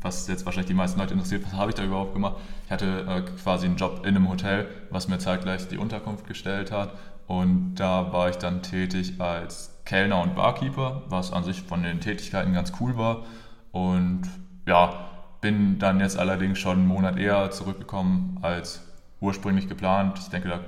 was 0.00 0.26
jetzt 0.28 0.44
wahrscheinlich 0.46 0.68
die 0.68 0.74
meisten 0.74 0.98
Leute 0.98 1.14
interessiert, 1.14 1.44
was 1.44 1.52
habe 1.52 1.70
ich 1.70 1.74
da 1.74 1.84
überhaupt 1.84 2.14
gemacht? 2.14 2.36
Ich 2.66 2.70
hatte 2.70 3.06
äh, 3.08 3.22
quasi 3.42 3.66
einen 3.66 3.76
Job 3.76 4.00
in 4.04 4.16
einem 4.16 4.28
Hotel, 4.28 4.68
was 4.90 5.08
mir 5.08 5.18
zeitgleich 5.18 5.68
die 5.68 5.78
Unterkunft 5.78 6.26
gestellt 6.26 6.72
hat. 6.72 6.94
Und 7.26 7.76
da 7.76 8.12
war 8.12 8.28
ich 8.28 8.36
dann 8.36 8.62
tätig 8.62 9.20
als 9.20 9.80
Kellner 9.84 10.20
und 10.20 10.34
Barkeeper, 10.34 11.02
was 11.08 11.32
an 11.32 11.44
sich 11.44 11.62
von 11.62 11.82
den 11.82 12.00
Tätigkeiten 12.00 12.52
ganz 12.52 12.72
cool 12.80 12.96
war. 12.96 13.24
Und 13.72 14.22
ja, 14.66 15.10
bin 15.40 15.78
dann 15.78 16.00
jetzt 16.00 16.18
allerdings 16.18 16.58
schon 16.58 16.78
einen 16.78 16.86
Monat 16.86 17.16
eher 17.16 17.50
zurückgekommen 17.50 18.38
als 18.42 18.82
ursprünglich 19.20 19.68
geplant. 19.68 20.18
Ich 20.18 20.28
denke, 20.28 20.48
da 20.48 20.60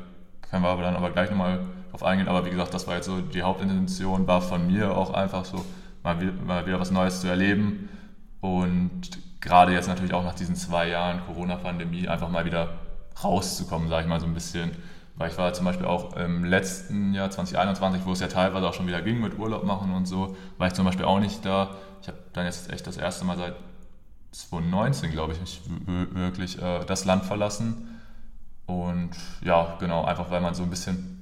können 0.49 0.63
wir 0.63 0.69
aber 0.69 0.83
dann 0.83 0.97
aber 0.97 1.11
gleich 1.11 1.31
nochmal 1.31 1.61
drauf 1.91 2.03
eingehen. 2.03 2.29
Aber 2.29 2.45
wie 2.47 2.51
gesagt, 2.51 2.75
das 2.75 2.87
war 2.87 2.97
jetzt 2.97 3.07
so 3.07 3.21
die 3.21 3.43
Hauptintention, 3.43 4.27
war 4.27 4.41
von 4.41 4.67
mir 4.67 4.97
auch 4.97 5.13
einfach 5.13 5.45
so, 5.45 5.65
mal 6.03 6.17
mal 6.47 6.67
wieder 6.67 6.81
was 6.81 6.91
Neues 6.91 7.21
zu 7.21 7.29
erleben. 7.29 7.89
Und 8.43 9.01
gerade 9.41 9.73
jetzt 9.73 9.87
natürlich 9.87 10.13
auch 10.13 10.25
nach 10.25 10.35
diesen 10.35 10.57
zwei 10.57 10.89
Jahren 10.89 11.25
Corona-Pandemie 11.27 12.09
einfach 12.09 12.29
mal 12.29 12.45
wieder 12.45 12.75
rauszukommen, 13.23 13.89
sage 13.89 14.03
ich 14.03 14.09
mal 14.09 14.19
so 14.19 14.27
ein 14.27 14.35
bisschen. 14.35 14.73
Weil 15.15 15.31
ich 15.31 15.39
war 15.39 15.53
zum 15.53 15.65
Beispiel 15.65 15.87
auch 15.87 16.17
im 16.17 16.45
letzten 16.45 17.15
Jahr 17.15 17.31
2021, 17.31 18.05
wo 18.05 18.13
es 18.13 18.21
ja 18.21 18.27
teilweise 18.27 18.69
auch 18.69 18.75
schon 18.75 18.89
wieder 18.89 19.01
ging 19.01 19.21
mit 19.21 19.39
Urlaub 19.39 19.63
machen 19.63 19.95
und 19.95 20.07
so, 20.07 20.37
war 20.59 20.67
ich 20.67 20.73
zum 20.73 20.85
Beispiel 20.85 21.05
auch 21.05 21.21
nicht 21.21 21.45
da. 21.45 21.77
Ich 22.01 22.09
habe 22.09 22.19
dann 22.33 22.45
jetzt 22.45 22.73
echt 22.73 22.85
das 22.85 22.97
erste 22.97 23.25
Mal 23.25 23.37
seit 23.37 23.55
2019, 24.33 25.13
glaube 25.13 25.35
ich, 25.35 25.61
wirklich 25.87 26.61
äh, 26.61 26.85
das 26.85 27.05
Land 27.05 27.25
verlassen. 27.25 28.01
Und 28.67 29.11
ja, 29.41 29.77
genau, 29.79 30.05
einfach 30.05 30.33
weil 30.33 30.41
man 30.41 30.55
so 30.55 30.65
ein 30.65 30.71
bisschen 30.71 31.22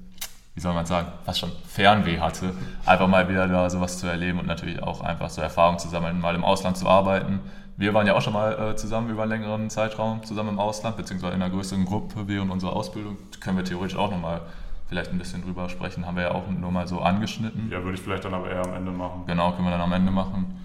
wie 0.55 0.61
soll 0.61 0.75
man 0.75 0.87
sagen, 0.87 1.09
fast 1.25 1.39
schon 1.39 1.53
Fernweh 1.67 2.19
hatte, 2.19 2.53
einfach 2.85 3.07
mal 3.07 3.29
wieder 3.29 3.47
da 3.49 3.71
sowas 3.71 3.99
zu 3.99 4.07
erleben 4.07 4.39
und 4.39 4.47
natürlich 4.47 4.83
auch 4.83 5.01
einfach 5.01 5.31
so 5.31 5.41
Erfahrungen 5.41 5.79
zu 5.79 5.89
sammeln, 5.89 6.21
mal 6.21 6.35
im 6.35 6.45
Ausland 6.45 6.77
zu 6.77 6.89
arbeiten. 6.89 7.41
Wir 7.77 7.95
waren 7.95 8.07
ja 8.07 8.15
auch 8.15 8.21
schon 8.21 8.35
mal 8.35 8.53
äh, 8.53 8.77
zusammen 8.77 9.09
über 9.11 9.23
einen 9.23 9.31
längeren 9.31 9.71
Zeitraum 9.71 10.23
zusammen 10.25 10.51
im 10.51 10.59
Ausland, 10.59 10.97
beziehungsweise 10.97 11.35
in 11.35 11.43
einer 11.43 11.51
größeren 11.51 11.85
Gruppe 11.87 12.29
während 12.29 12.51
unserer 12.51 12.75
Ausbildung. 12.75 13.17
Können 13.41 13.57
wir 13.57 13.65
theoretisch 13.65 13.97
auch 13.97 14.11
nochmal 14.11 14.43
vielleicht 14.89 15.13
ein 15.13 15.19
bisschen 15.19 15.43
drüber 15.43 15.69
sprechen, 15.69 16.05
haben 16.05 16.17
wir 16.17 16.25
ja 16.25 16.31
auch 16.33 16.49
nur 16.49 16.73
mal 16.73 16.89
so 16.89 17.01
angeschnitten. 17.01 17.71
Ja, 17.71 17.83
würde 17.83 17.95
ich 17.95 18.03
vielleicht 18.03 18.25
dann 18.25 18.35
aber 18.35 18.51
eher 18.51 18.65
am 18.65 18.75
Ende 18.75 18.91
machen. 18.91 19.23
Genau, 19.27 19.53
können 19.53 19.65
wir 19.65 19.71
dann 19.71 19.81
am 19.81 19.93
Ende 19.93 20.11
machen. 20.11 20.59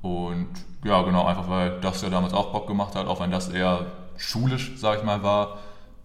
Und 0.00 0.48
ja, 0.84 1.02
genau, 1.02 1.26
einfach 1.26 1.50
weil 1.50 1.80
das 1.80 2.00
ja 2.02 2.08
damals 2.08 2.32
auch 2.32 2.52
Bock 2.52 2.68
gemacht 2.68 2.94
hat, 2.94 3.08
auch 3.08 3.20
wenn 3.20 3.32
das 3.32 3.48
eher 3.48 3.86
schulisch, 4.16 4.72
sag 4.76 4.98
ich 4.98 5.04
mal, 5.04 5.22
war 5.24 5.58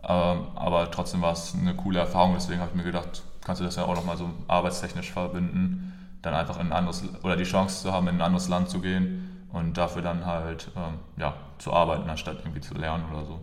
aber 0.07 0.91
trotzdem 0.91 1.21
war 1.21 1.33
es 1.33 1.55
eine 1.55 1.75
coole 1.75 1.99
Erfahrung, 1.99 2.33
deswegen 2.33 2.59
habe 2.59 2.71
ich 2.71 2.75
mir 2.75 2.83
gedacht, 2.83 3.23
kannst 3.43 3.61
du 3.61 3.65
das 3.65 3.77
ja 3.77 3.85
auch 3.85 3.95
nochmal 3.95 4.17
so 4.17 4.29
arbeitstechnisch 4.47 5.11
verbinden, 5.11 5.93
dann 6.21 6.33
einfach 6.33 6.59
in 6.59 6.67
ein 6.67 6.73
anderes 6.73 7.03
oder 7.23 7.35
die 7.35 7.43
Chance 7.43 7.83
zu 7.83 7.93
haben, 7.93 8.07
in 8.07 8.15
ein 8.15 8.21
anderes 8.21 8.49
Land 8.49 8.69
zu 8.69 8.79
gehen 8.79 9.47
und 9.53 9.77
dafür 9.77 10.01
dann 10.01 10.25
halt 10.25 10.71
ähm, 10.75 10.99
ja, 11.17 11.33
zu 11.57 11.71
arbeiten, 11.71 12.09
anstatt 12.09 12.39
irgendwie 12.39 12.61
zu 12.61 12.73
lernen 12.73 13.05
oder 13.11 13.25
so. 13.25 13.39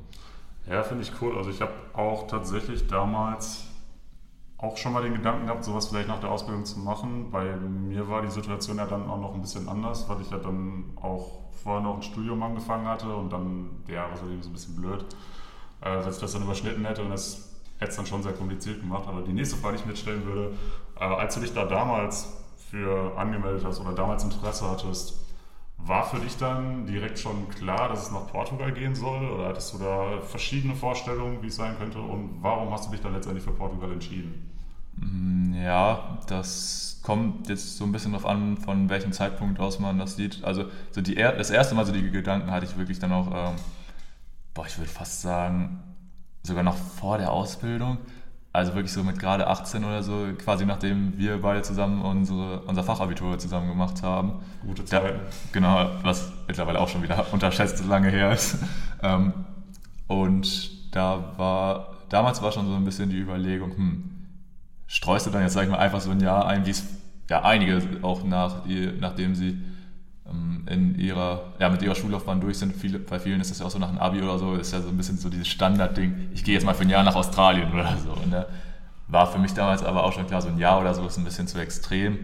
Ja, 0.69 0.83
finde 0.83 1.03
ich 1.03 1.13
cool. 1.21 1.37
Also 1.37 1.51
ich 1.51 1.61
habe 1.61 1.73
auch 1.95 2.27
tatsächlich 2.27 2.87
damals 2.87 3.67
auch 4.59 4.77
schon 4.77 4.93
mal 4.93 5.03
den 5.03 5.15
Gedanken 5.15 5.47
gehabt, 5.47 5.65
sowas 5.65 5.89
vielleicht 5.89 6.09
nach 6.09 6.21
der 6.21 6.31
Ausbildung 6.31 6.67
zu 6.67 6.79
machen. 6.79 7.31
Bei 7.31 7.57
mir 7.57 8.09
war 8.09 8.21
die 8.21 8.31
Situation 8.31 8.77
ja 8.77 8.85
dann 8.85 9.09
auch 9.09 9.19
noch 9.19 9.35
ein 9.35 9.41
bisschen 9.41 9.69
anders, 9.69 10.09
weil 10.09 10.21
ich 10.21 10.31
ja 10.31 10.37
dann 10.37 10.85
auch 11.01 11.41
vorher 11.63 11.83
noch 11.83 11.97
ein 11.97 12.03
Studium 12.03 12.43
angefangen 12.43 12.87
hatte 12.87 13.15
und 13.15 13.33
dann, 13.33 13.71
ja, 13.89 14.07
was 14.13 14.23
war 14.23 14.31
eben 14.31 14.43
so 14.43 14.51
ein 14.51 14.53
bisschen 14.53 14.77
blöd 14.77 15.07
äh, 15.83 16.03
dass 16.03 16.17
ich 16.17 16.21
das 16.21 16.33
dann 16.33 16.43
überschnitten 16.43 16.85
hätte 16.85 17.03
und 17.03 17.11
das 17.11 17.51
hätte 17.79 17.91
es 17.91 17.97
dann 17.97 18.07
schon 18.07 18.23
sehr 18.23 18.33
kompliziert 18.33 18.81
gemacht. 18.81 19.05
Aber 19.07 19.23
die 19.23 19.33
nächste 19.33 19.57
Frage, 19.57 19.77
die 19.77 19.83
ich 19.83 19.87
mitstellen 19.87 20.25
würde, 20.25 20.55
äh, 20.99 21.05
als 21.05 21.35
du 21.35 21.41
dich 21.41 21.53
da 21.55 21.65
damals 21.65 22.37
für 22.71 23.17
angemeldet 23.17 23.65
hast 23.65 23.81
oder 23.81 23.93
damals 23.93 24.23
Interesse 24.23 24.71
hattest, 24.71 25.15
war 25.79 26.05
für 26.05 26.19
dich 26.19 26.37
dann 26.37 26.87
direkt 26.87 27.19
schon 27.19 27.49
klar, 27.49 27.89
dass 27.89 28.07
es 28.07 28.11
nach 28.13 28.27
Portugal 28.27 28.73
gehen 28.73 28.95
soll? 28.95 29.25
Oder 29.31 29.49
hattest 29.49 29.75
du 29.75 29.79
da 29.79 30.21
verschiedene 30.21 30.75
Vorstellungen, 30.75 31.43
wie 31.43 31.47
es 31.47 31.57
sein 31.57 31.77
könnte? 31.79 31.99
Und 31.99 32.39
warum 32.43 32.71
hast 32.71 32.87
du 32.87 32.91
dich 32.91 33.01
dann 33.01 33.15
letztendlich 33.15 33.45
für 33.45 33.53
Portugal 33.53 33.91
entschieden? 33.91 34.51
Mm, 34.97 35.55
ja, 35.55 36.19
das 36.27 37.01
kommt 37.03 37.49
jetzt 37.49 37.79
so 37.79 37.85
ein 37.85 37.93
bisschen 37.93 38.13
darauf 38.13 38.27
an, 38.27 38.59
von 38.59 38.91
welchem 38.91 39.13
Zeitpunkt 39.13 39.59
aus 39.59 39.79
man 39.79 39.99
das 39.99 40.17
sieht. 40.17 40.45
Also 40.45 40.67
so 40.91 41.01
die, 41.01 41.15
das 41.15 41.51
erste 41.51 41.75
Mal 41.75 41.87
so 41.87 41.93
die 41.93 42.11
Gedanken 42.11 42.51
hatte 42.51 42.67
ich 42.67 42.77
wirklich 42.77 42.99
dann 42.99 43.13
auch 43.13 43.29
ähm, 43.33 43.57
boah, 44.55 44.67
ich 44.67 44.79
würde 44.79 44.91
fast 44.91 45.23
sagen, 45.23 45.83
sogar 46.43 46.63
noch 46.63 46.77
vor 46.77 47.19
der 47.19 47.33
Ausbildung. 47.33 47.99
Also 48.53 48.75
wirklich 48.75 48.93
so 48.93 49.05
mit 49.05 49.19
gerade 49.21 49.47
18 49.47 49.85
oder 49.85 50.03
so, 50.03 50.27
quasi 50.37 50.67
nachdem 50.67 51.17
wir 51.17 51.41
beide 51.41 51.63
zusammen 51.63 52.03
unsere, 52.03 52.63
unser 52.63 52.83
Fachabitur 52.83 53.39
zusammen 53.39 53.69
gemacht 53.69 54.03
haben. 54.03 54.41
Gute 54.67 54.85
Zeit. 54.85 55.05
Da, 55.05 55.21
genau, 55.53 55.89
was 56.03 56.33
mittlerweile 56.49 56.81
auch 56.81 56.89
schon 56.89 57.03
wieder 57.03 57.33
unterschätzt 57.33 57.85
lange 57.87 58.11
her 58.11 58.33
ist. 58.33 58.59
Ähm, 59.03 59.33
und 60.09 60.95
da 60.95 61.33
war, 61.37 61.97
damals 62.09 62.43
war 62.43 62.51
schon 62.51 62.67
so 62.67 62.75
ein 62.75 62.85
bisschen 62.85 63.11
die 63.11 63.19
Überlegung, 63.19 63.77
hm, 63.77 64.11
streust 64.89 65.27
du 65.27 65.31
dann 65.31 65.43
jetzt, 65.43 65.53
sag 65.53 65.63
ich 65.63 65.71
mal, 65.71 65.79
einfach 65.79 66.01
so 66.01 66.11
ein 66.11 66.21
Jahr 66.21 66.47
ein, 66.47 66.67
wie 66.67 66.71
es 66.71 66.85
ja 67.31 67.43
einige 67.43 67.81
auch 68.03 68.25
nach, 68.25 68.67
nachdem 68.99 69.37
sie 69.37 69.57
in 70.67 70.99
ihrer, 70.99 71.53
ja, 71.59 71.69
mit 71.69 71.83
ihrer 71.83 71.95
Schullaufbahn 71.95 72.41
durch 72.41 72.59
sind. 72.59 72.75
Viele, 72.75 72.99
bei 72.99 73.19
vielen 73.19 73.41
ist 73.41 73.51
das 73.51 73.59
ja 73.59 73.67
auch 73.67 73.71
so 73.71 73.79
nach 73.79 73.89
einem 73.89 73.99
Abi 73.99 74.23
oder 74.23 74.39
so, 74.39 74.55
ist 74.55 74.73
ja 74.73 74.81
so 74.81 74.89
ein 74.89 74.97
bisschen 74.97 75.19
so 75.19 75.29
dieses 75.29 75.49
Standardding, 75.49 76.29
ich 76.33 76.45
gehe 76.45 76.55
jetzt 76.55 76.65
mal 76.65 76.75
für 76.75 76.83
ein 76.83 76.91
Jahr 76.91 77.03
nach 77.03 77.17
Australien 77.17 77.73
oder 77.73 77.97
so. 77.97 78.15
Ne? 78.29 78.47
War 79.09 79.27
für 79.27 79.39
mich 79.39 79.53
damals 79.53 79.83
aber 79.83 80.05
auch 80.05 80.13
schon 80.13 80.27
klar, 80.27 80.41
so 80.41 80.49
ein 80.49 80.59
Jahr 80.59 80.81
oder 80.81 80.95
so 80.95 81.07
ist 81.07 81.19
ein 81.19 81.25
bisschen 81.25 81.49
zu 81.49 81.59
extrem. 81.59 82.19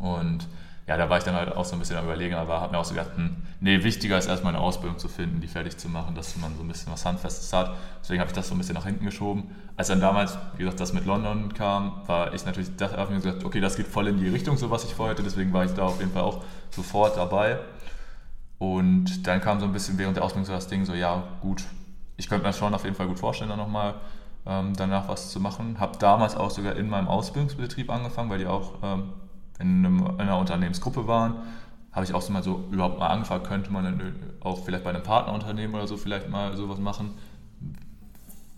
Und 0.00 0.46
ja, 0.88 0.96
da 0.96 1.10
war 1.10 1.18
ich 1.18 1.24
dann 1.24 1.34
halt 1.34 1.54
auch 1.54 1.66
so 1.66 1.76
ein 1.76 1.78
bisschen 1.80 1.98
am 1.98 2.06
Überlegen, 2.06 2.34
aber 2.34 2.62
habe 2.62 2.72
mir 2.72 2.78
auch 2.78 2.84
so 2.84 2.94
gedacht, 2.94 3.10
hm, 3.14 3.36
nee, 3.60 3.84
wichtiger 3.84 4.16
ist 4.16 4.26
erstmal 4.26 4.54
eine 4.54 4.62
Ausbildung 4.62 4.98
zu 4.98 5.08
finden, 5.08 5.42
die 5.42 5.46
fertig 5.46 5.76
zu 5.76 5.90
machen, 5.90 6.14
dass 6.14 6.34
man 6.36 6.56
so 6.56 6.62
ein 6.62 6.68
bisschen 6.68 6.90
was 6.90 7.04
Handfestes 7.04 7.52
hat. 7.52 7.76
Deswegen 8.00 8.20
habe 8.20 8.30
ich 8.30 8.34
das 8.34 8.48
so 8.48 8.54
ein 8.54 8.58
bisschen 8.58 8.74
nach 8.74 8.86
hinten 8.86 9.04
geschoben. 9.04 9.54
Als 9.76 9.88
dann 9.88 10.00
damals, 10.00 10.38
wie 10.54 10.60
gesagt, 10.60 10.80
das 10.80 10.94
mit 10.94 11.04
London 11.04 11.52
kam, 11.52 12.00
war 12.06 12.32
ich 12.32 12.46
natürlich, 12.46 12.74
da 12.76 12.90
habe 12.92 13.12
mir 13.12 13.20
gesagt, 13.20 13.44
okay, 13.44 13.60
das 13.60 13.76
geht 13.76 13.86
voll 13.86 14.08
in 14.08 14.18
die 14.18 14.28
Richtung, 14.28 14.56
so 14.56 14.70
was 14.70 14.84
ich 14.84 14.94
vorhatte, 14.94 15.22
deswegen 15.22 15.52
war 15.52 15.66
ich 15.66 15.72
da 15.72 15.82
auf 15.82 16.00
jeden 16.00 16.12
Fall 16.12 16.22
auch 16.22 16.42
sofort 16.70 17.18
dabei. 17.18 17.58
Und 18.56 19.26
dann 19.26 19.42
kam 19.42 19.60
so 19.60 19.66
ein 19.66 19.72
bisschen 19.74 19.98
während 19.98 20.16
der 20.16 20.24
Ausbildung 20.24 20.46
so 20.46 20.52
das 20.52 20.68
Ding, 20.68 20.86
so 20.86 20.94
ja, 20.94 21.22
gut, 21.42 21.64
ich 22.16 22.30
könnte 22.30 22.46
mir 22.46 22.54
schon 22.54 22.72
auf 22.72 22.84
jeden 22.84 22.96
Fall 22.96 23.08
gut 23.08 23.18
vorstellen, 23.18 23.50
dann 23.50 23.58
nochmal 23.58 23.94
ähm, 24.46 24.72
danach 24.74 25.06
was 25.06 25.30
zu 25.30 25.38
machen. 25.38 25.78
Habe 25.78 25.98
damals 25.98 26.34
auch 26.34 26.50
sogar 26.50 26.76
in 26.76 26.88
meinem 26.88 27.08
Ausbildungsbetrieb 27.08 27.90
angefangen, 27.90 28.30
weil 28.30 28.38
die 28.38 28.46
auch 28.46 28.72
ähm, 28.82 29.12
in, 29.58 29.84
einer 30.18 30.38
Unternehmensgruppe 30.38 31.06
waren, 31.06 31.36
habe 31.92 32.04
ich 32.04 32.14
auch 32.14 32.22
so 32.22 32.32
mal 32.32 32.42
so 32.42 32.64
überhaupt 32.70 32.98
mal 32.98 33.08
angefragt, 33.08 33.46
könnte 33.46 33.72
man 33.72 33.84
dann 33.84 34.14
auch 34.40 34.64
vielleicht 34.64 34.84
bei 34.84 34.90
einem 34.90 35.02
Partnerunternehmen 35.02 35.74
oder 35.74 35.86
so 35.86 35.96
vielleicht 35.96 36.28
mal 36.28 36.56
sowas 36.56 36.78
machen. 36.78 37.10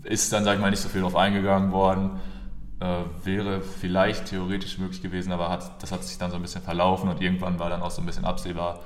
Ist 0.03 0.33
dann, 0.33 0.45
sage 0.45 0.57
ich 0.57 0.61
mal, 0.61 0.71
nicht 0.71 0.81
so 0.81 0.89
viel 0.89 1.03
drauf 1.03 1.17
eingegangen 1.17 1.73
worden. 1.73 2.21
Äh, 2.81 3.05
wäre 3.25 3.61
vielleicht 3.61 4.27
theoretisch 4.27 4.79
möglich 4.79 5.03
gewesen, 5.03 5.33
aber 5.33 5.51
hat, 5.51 5.83
das 5.83 5.93
hat 5.93 6.03
sich 6.03 6.17
dann 6.17 6.31
so 6.31 6.37
ein 6.37 6.43
bisschen 6.43 6.63
verlaufen 6.63 7.11
und 7.11 7.21
irgendwann 7.21 7.59
war 7.59 7.69
dann 7.69 7.83
auch 7.83 7.91
so 7.91 8.01
ein 8.01 8.07
bisschen 8.07 8.25
absehbar, 8.25 8.81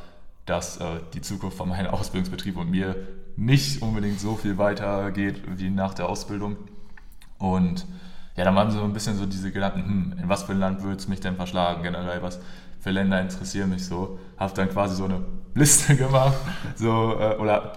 dass 0.47 0.79
äh, 0.79 0.99
die 1.15 1.21
Zukunft 1.21 1.57
von 1.57 1.69
meinem 1.69 1.87
Ausbildungsbetrieb 1.93 2.57
und 2.57 2.71
mir 2.71 2.97
nicht 3.37 3.83
unbedingt 3.83 4.19
so 4.19 4.35
viel 4.35 4.59
weitergeht 4.59 5.43
wie 5.47 5.71
nach 5.71 5.95
der 5.95 6.09
Ausbildung. 6.09 6.57
Und 7.39 7.87
ja, 8.37 8.45
dann 8.45 8.55
waren 8.55 8.71
so 8.71 8.83
ein 8.83 8.93
bisschen 8.93 9.17
so 9.17 9.27
diese 9.27 9.53
Gedanken, 9.53 9.85
hm, 9.85 10.19
in 10.23 10.29
was 10.29 10.43
für 10.43 10.53
ein 10.53 10.59
Land 10.59 10.83
würde 10.83 10.97
es 10.97 11.09
mich 11.09 11.21
denn 11.21 11.37
verschlagen 11.37 11.83
generell, 11.83 12.23
was 12.23 12.41
für 12.81 12.91
Länder 12.91 13.21
interessieren 13.21 13.71
mich 13.71 13.87
so. 13.87 14.19
Habe 14.37 14.53
dann 14.55 14.69
quasi 14.71 14.97
so 14.97 15.05
eine 15.05 15.21
Liste 15.55 15.97
gemacht, 15.97 16.37
so, 16.77 17.19
äh, 17.19 17.37
oder 17.37 17.73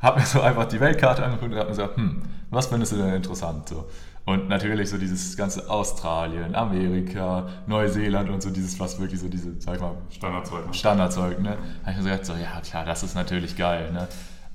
habe 0.00 0.20
mir 0.20 0.26
so 0.26 0.40
einfach 0.42 0.66
die 0.66 0.78
Weltkarte 0.80 1.24
angeguckt 1.24 1.52
und 1.52 1.58
habe 1.58 1.70
mir 1.70 1.76
gesagt, 1.76 1.96
hm, 1.96 2.22
was 2.50 2.66
findest 2.66 2.92
du 2.92 2.96
denn 2.96 3.14
interessant 3.14 3.68
so? 3.68 3.88
Und 4.26 4.48
natürlich 4.48 4.88
so 4.88 4.96
dieses 4.96 5.36
ganze 5.36 5.68
Australien, 5.68 6.54
Amerika, 6.54 7.46
Neuseeland 7.66 8.30
und 8.30 8.42
so 8.42 8.48
dieses, 8.48 8.78
was 8.80 8.98
wirklich 8.98 9.20
so 9.20 9.28
diese, 9.28 9.60
sag 9.60 9.74
ich 9.74 9.80
mal, 9.82 9.96
Standardzeug, 10.10 10.66
ne? 10.66 10.74
Standardzeug, 10.74 11.40
ne? 11.40 11.50
Habe 11.82 11.90
ich 11.90 11.96
mir 11.96 12.02
so 12.02 12.08
gedacht, 12.08 12.26
so, 12.26 12.32
ja 12.34 12.60
klar, 12.62 12.86
das 12.86 13.02
ist 13.02 13.14
natürlich 13.14 13.56
geil, 13.56 13.92
ne? 13.92 14.08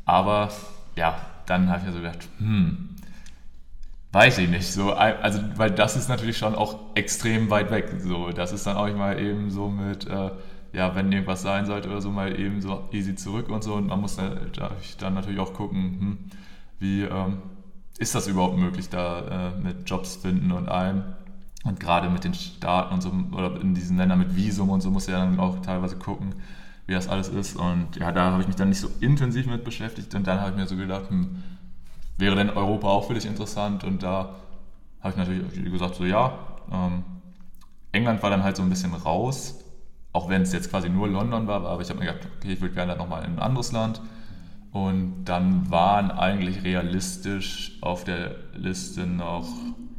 Aber, 0.06 0.50
ja, 0.96 1.20
dann 1.46 1.70
habe 1.70 1.80
ich 1.80 1.86
mir 1.86 1.92
so 1.92 2.00
gedacht, 2.00 2.28
hm, 2.40 2.89
Weiß 4.12 4.40
ich 4.40 4.50
nicht. 4.50 4.72
So, 4.72 4.94
also, 4.94 5.40
weil 5.56 5.72
das 5.72 5.96
ist 5.96 6.10
natürlich 6.10 6.38
schon 6.38 6.56
auch 6.56 6.96
extrem 6.96 7.50
weit 7.50 7.70
weg. 7.70 7.94
So, 8.00 8.32
das 8.32 8.52
ist 8.52 8.66
dann 8.66 8.76
auch 8.78 8.92
mal 8.96 9.20
eben 9.20 9.52
so 9.52 9.70
mit, 9.70 10.08
äh, 10.08 10.32
ja, 10.74 10.96
wenn 10.96 11.12
irgendwas 11.12 11.44
sein 11.44 11.66
sollte 11.66 11.90
oder 11.90 12.02
so, 12.02 12.10
mal 12.10 12.40
eben 12.40 12.62
so 12.62 12.88
easy 12.92 13.16
zurück 13.16 13.50
und 13.50 13.64
so. 13.64 13.76
Und 13.76 13.88
man 13.88 14.02
muss 14.02 14.16
dann, 14.16 14.52
dann 15.00 15.14
natürlich 15.14 15.40
auch 15.40 15.54
gucken, 15.54 15.98
hm, 16.00 16.18
wie 16.80 17.04
ähm, 17.04 17.38
ist 18.00 18.16
das 18.16 18.28
überhaupt 18.28 18.58
möglich, 18.58 18.90
da 18.90 19.52
äh, 19.52 19.60
mit 19.62 19.88
Jobs 19.88 20.16
finden 20.16 20.52
und 20.52 20.70
allem. 20.70 21.04
Und 21.66 21.80
gerade 21.80 22.10
mit 22.10 22.24
den 22.24 22.34
Staaten 22.34 22.94
und 22.96 23.02
so, 23.02 23.12
oder 23.32 23.62
in 23.62 23.76
diesen 23.76 23.98
Ländern 23.98 24.20
mit 24.20 24.36
Visum 24.36 24.70
und 24.70 24.82
so, 24.82 24.90
muss 24.90 25.08
ja 25.08 25.20
dann 25.20 25.40
auch 25.40 25.62
teilweise 25.62 25.98
gucken, 25.98 26.34
wie 26.88 26.94
das 26.94 27.10
alles 27.10 27.30
ist. 27.30 27.56
Und 27.58 27.96
ja, 27.98 28.12
da 28.12 28.32
habe 28.32 28.42
ich 28.42 28.48
mich 28.48 28.56
dann 28.56 28.70
nicht 28.70 28.80
so 28.80 28.90
intensiv 29.02 29.46
mit 29.46 29.64
beschäftigt. 29.64 30.16
Und 30.16 30.26
dann 30.26 30.40
habe 30.40 30.52
ich 30.52 30.58
mir 30.58 30.68
so 30.68 30.78
gedacht, 30.78 31.10
hm, 31.10 31.44
wäre 32.20 32.36
denn 32.36 32.50
Europa 32.50 32.88
auch 32.88 33.08
für 33.08 33.14
dich 33.14 33.26
interessant? 33.26 33.84
Und 33.84 34.04
da 34.04 34.36
habe 35.02 35.12
ich 35.12 35.16
natürlich 35.16 35.72
gesagt, 35.72 35.96
so 35.96 36.06
ja. 36.06 36.38
Ähm, 36.72 37.04
England 37.92 38.22
war 38.22 38.30
dann 38.30 38.44
halt 38.44 38.56
so 38.56 38.64
ein 38.64 38.70
bisschen 38.70 38.94
raus, 38.94 39.64
auch 40.14 40.30
wenn 40.30 40.44
es 40.44 40.54
jetzt 40.54 40.70
quasi 40.70 40.90
nur 40.90 41.08
London 41.08 41.48
war, 41.48 41.66
aber 41.66 41.82
ich 41.82 41.90
habe 41.90 42.00
mir 42.00 42.06
gedacht, 42.06 42.28
okay, 42.38 42.54
ich 42.54 42.62
würde 42.62 42.76
gerne 42.76 42.96
nochmal 42.96 43.24
in 43.26 43.34
ein 43.34 43.40
anderes 43.40 43.72
Land. 43.72 44.02
Und 44.72 45.26
dann 45.26 45.72
waren 45.72 46.12
eigentlich 46.12 46.64
realistisch 46.64 47.80
auf 47.82 48.04
der 48.04 48.36
Liste 48.54 49.08
noch 49.08 49.48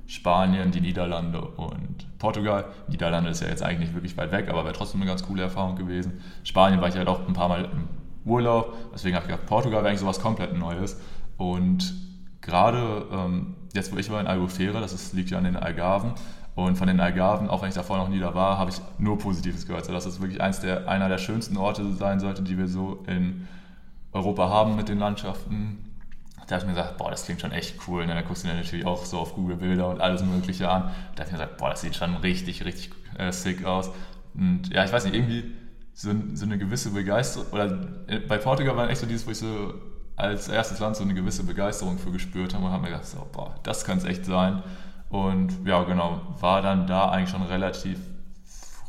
Spanien, 0.06 0.70
die 0.70 0.80
Niederlande 0.80 1.40
und 1.40 2.18
Portugal. 2.18 2.66
Niederlande 2.88 3.30
ist 3.30 3.42
ja 3.42 3.48
jetzt 3.48 3.62
eigentlich 3.62 3.80
nicht 3.80 3.94
wirklich 3.94 4.16
weit 4.16 4.30
weg, 4.30 4.48
aber 4.48 4.64
wäre 4.64 4.74
trotzdem 4.74 5.00
eine 5.00 5.10
ganz 5.10 5.24
coole 5.24 5.42
Erfahrung 5.42 5.74
gewesen. 5.74 6.20
Spanien 6.44 6.80
war 6.80 6.88
ich 6.88 6.94
halt 6.94 7.08
auch 7.08 7.26
ein 7.26 7.34
paar 7.34 7.48
Mal 7.48 7.64
im 7.64 7.88
Urlaub, 8.24 8.76
deswegen 8.92 9.16
habe 9.16 9.24
ich 9.26 9.30
gedacht, 9.32 9.46
Portugal 9.48 9.80
wäre 9.80 9.88
eigentlich 9.88 10.00
sowas 10.00 10.20
komplett 10.20 10.56
Neues. 10.56 11.00
Und 11.36 12.09
gerade 12.50 13.06
ähm, 13.12 13.54
jetzt, 13.72 13.92
wo 13.92 13.96
ich 13.96 14.10
war 14.10 14.20
in 14.20 14.26
Albufera, 14.26 14.80
das 14.80 14.92
ist, 14.92 15.14
liegt 15.14 15.30
ja 15.30 15.38
an 15.38 15.44
den 15.44 15.56
Algarven, 15.56 16.14
und 16.54 16.76
von 16.76 16.88
den 16.88 17.00
Algarven, 17.00 17.48
auch 17.48 17.62
wenn 17.62 17.68
ich 17.68 17.74
davor 17.74 17.96
noch 17.96 18.08
nie 18.08 18.18
da 18.18 18.34
war, 18.34 18.58
habe 18.58 18.70
ich 18.70 18.80
nur 18.98 19.18
Positives 19.18 19.66
gehört. 19.66 19.84
So 19.84 19.92
dass 19.92 20.04
es 20.04 20.20
wirklich 20.20 20.40
eins 20.40 20.60
der, 20.60 20.88
einer 20.88 21.08
der 21.08 21.18
schönsten 21.18 21.56
Orte 21.56 21.92
sein 21.92 22.20
sollte, 22.20 22.42
die 22.42 22.58
wir 22.58 22.66
so 22.66 23.02
in 23.06 23.46
Europa 24.12 24.48
haben 24.48 24.76
mit 24.76 24.88
den 24.88 24.98
Landschaften. 24.98 25.78
Da 26.46 26.56
habe 26.56 26.64
ich 26.64 26.66
mir 26.66 26.74
gesagt, 26.74 26.98
boah, 26.98 27.10
das 27.10 27.24
klingt 27.24 27.40
schon 27.40 27.52
echt 27.52 27.76
cool. 27.86 28.02
Und 28.02 28.08
dann 28.08 28.24
guckst 28.24 28.44
du 28.44 28.48
dir 28.48 28.54
natürlich 28.54 28.84
auch 28.84 29.04
so 29.04 29.20
auf 29.20 29.34
Google 29.34 29.56
Bilder 29.56 29.88
und 29.88 30.00
alles 30.00 30.24
Mögliche 30.24 30.68
an. 30.68 30.90
Da 31.14 31.22
habe 31.22 31.26
ich 31.26 31.32
mir 31.32 31.38
gesagt, 31.38 31.58
boah, 31.58 31.70
das 31.70 31.80
sieht 31.80 31.94
schon 31.94 32.16
richtig, 32.16 32.64
richtig 32.64 32.90
äh, 33.16 33.30
sick 33.30 33.64
aus. 33.64 33.90
Und 34.34 34.74
ja, 34.74 34.84
ich 34.84 34.92
weiß 34.92 35.04
nicht, 35.04 35.14
irgendwie 35.14 35.52
so, 35.94 36.10
so 36.34 36.44
eine 36.44 36.58
gewisse 36.58 36.90
Begeisterung, 36.90 37.46
oder 37.52 37.88
äh, 38.08 38.18
bei 38.18 38.38
Portugal 38.38 38.76
war 38.76 38.90
echt 38.90 39.00
so 39.00 39.06
dieses, 39.06 39.26
wo 39.26 39.30
ich 39.30 39.38
so 39.38 39.74
als 40.20 40.48
erstes 40.48 40.78
Land 40.78 40.96
so 40.96 41.04
eine 41.04 41.14
gewisse 41.14 41.44
Begeisterung 41.44 41.98
für 41.98 42.10
gespürt 42.10 42.54
habe 42.54 42.64
und 42.64 42.72
habe 42.72 42.82
mir 42.82 42.90
gedacht, 42.90 43.06
so, 43.06 43.26
boah, 43.32 43.54
das 43.62 43.84
kann 43.84 43.98
es 43.98 44.04
echt 44.04 44.24
sein. 44.24 44.62
Und 45.08 45.66
ja, 45.66 45.82
genau, 45.82 46.20
war 46.40 46.62
dann 46.62 46.86
da 46.86 47.10
eigentlich 47.10 47.30
schon 47.30 47.42
relativ 47.42 47.98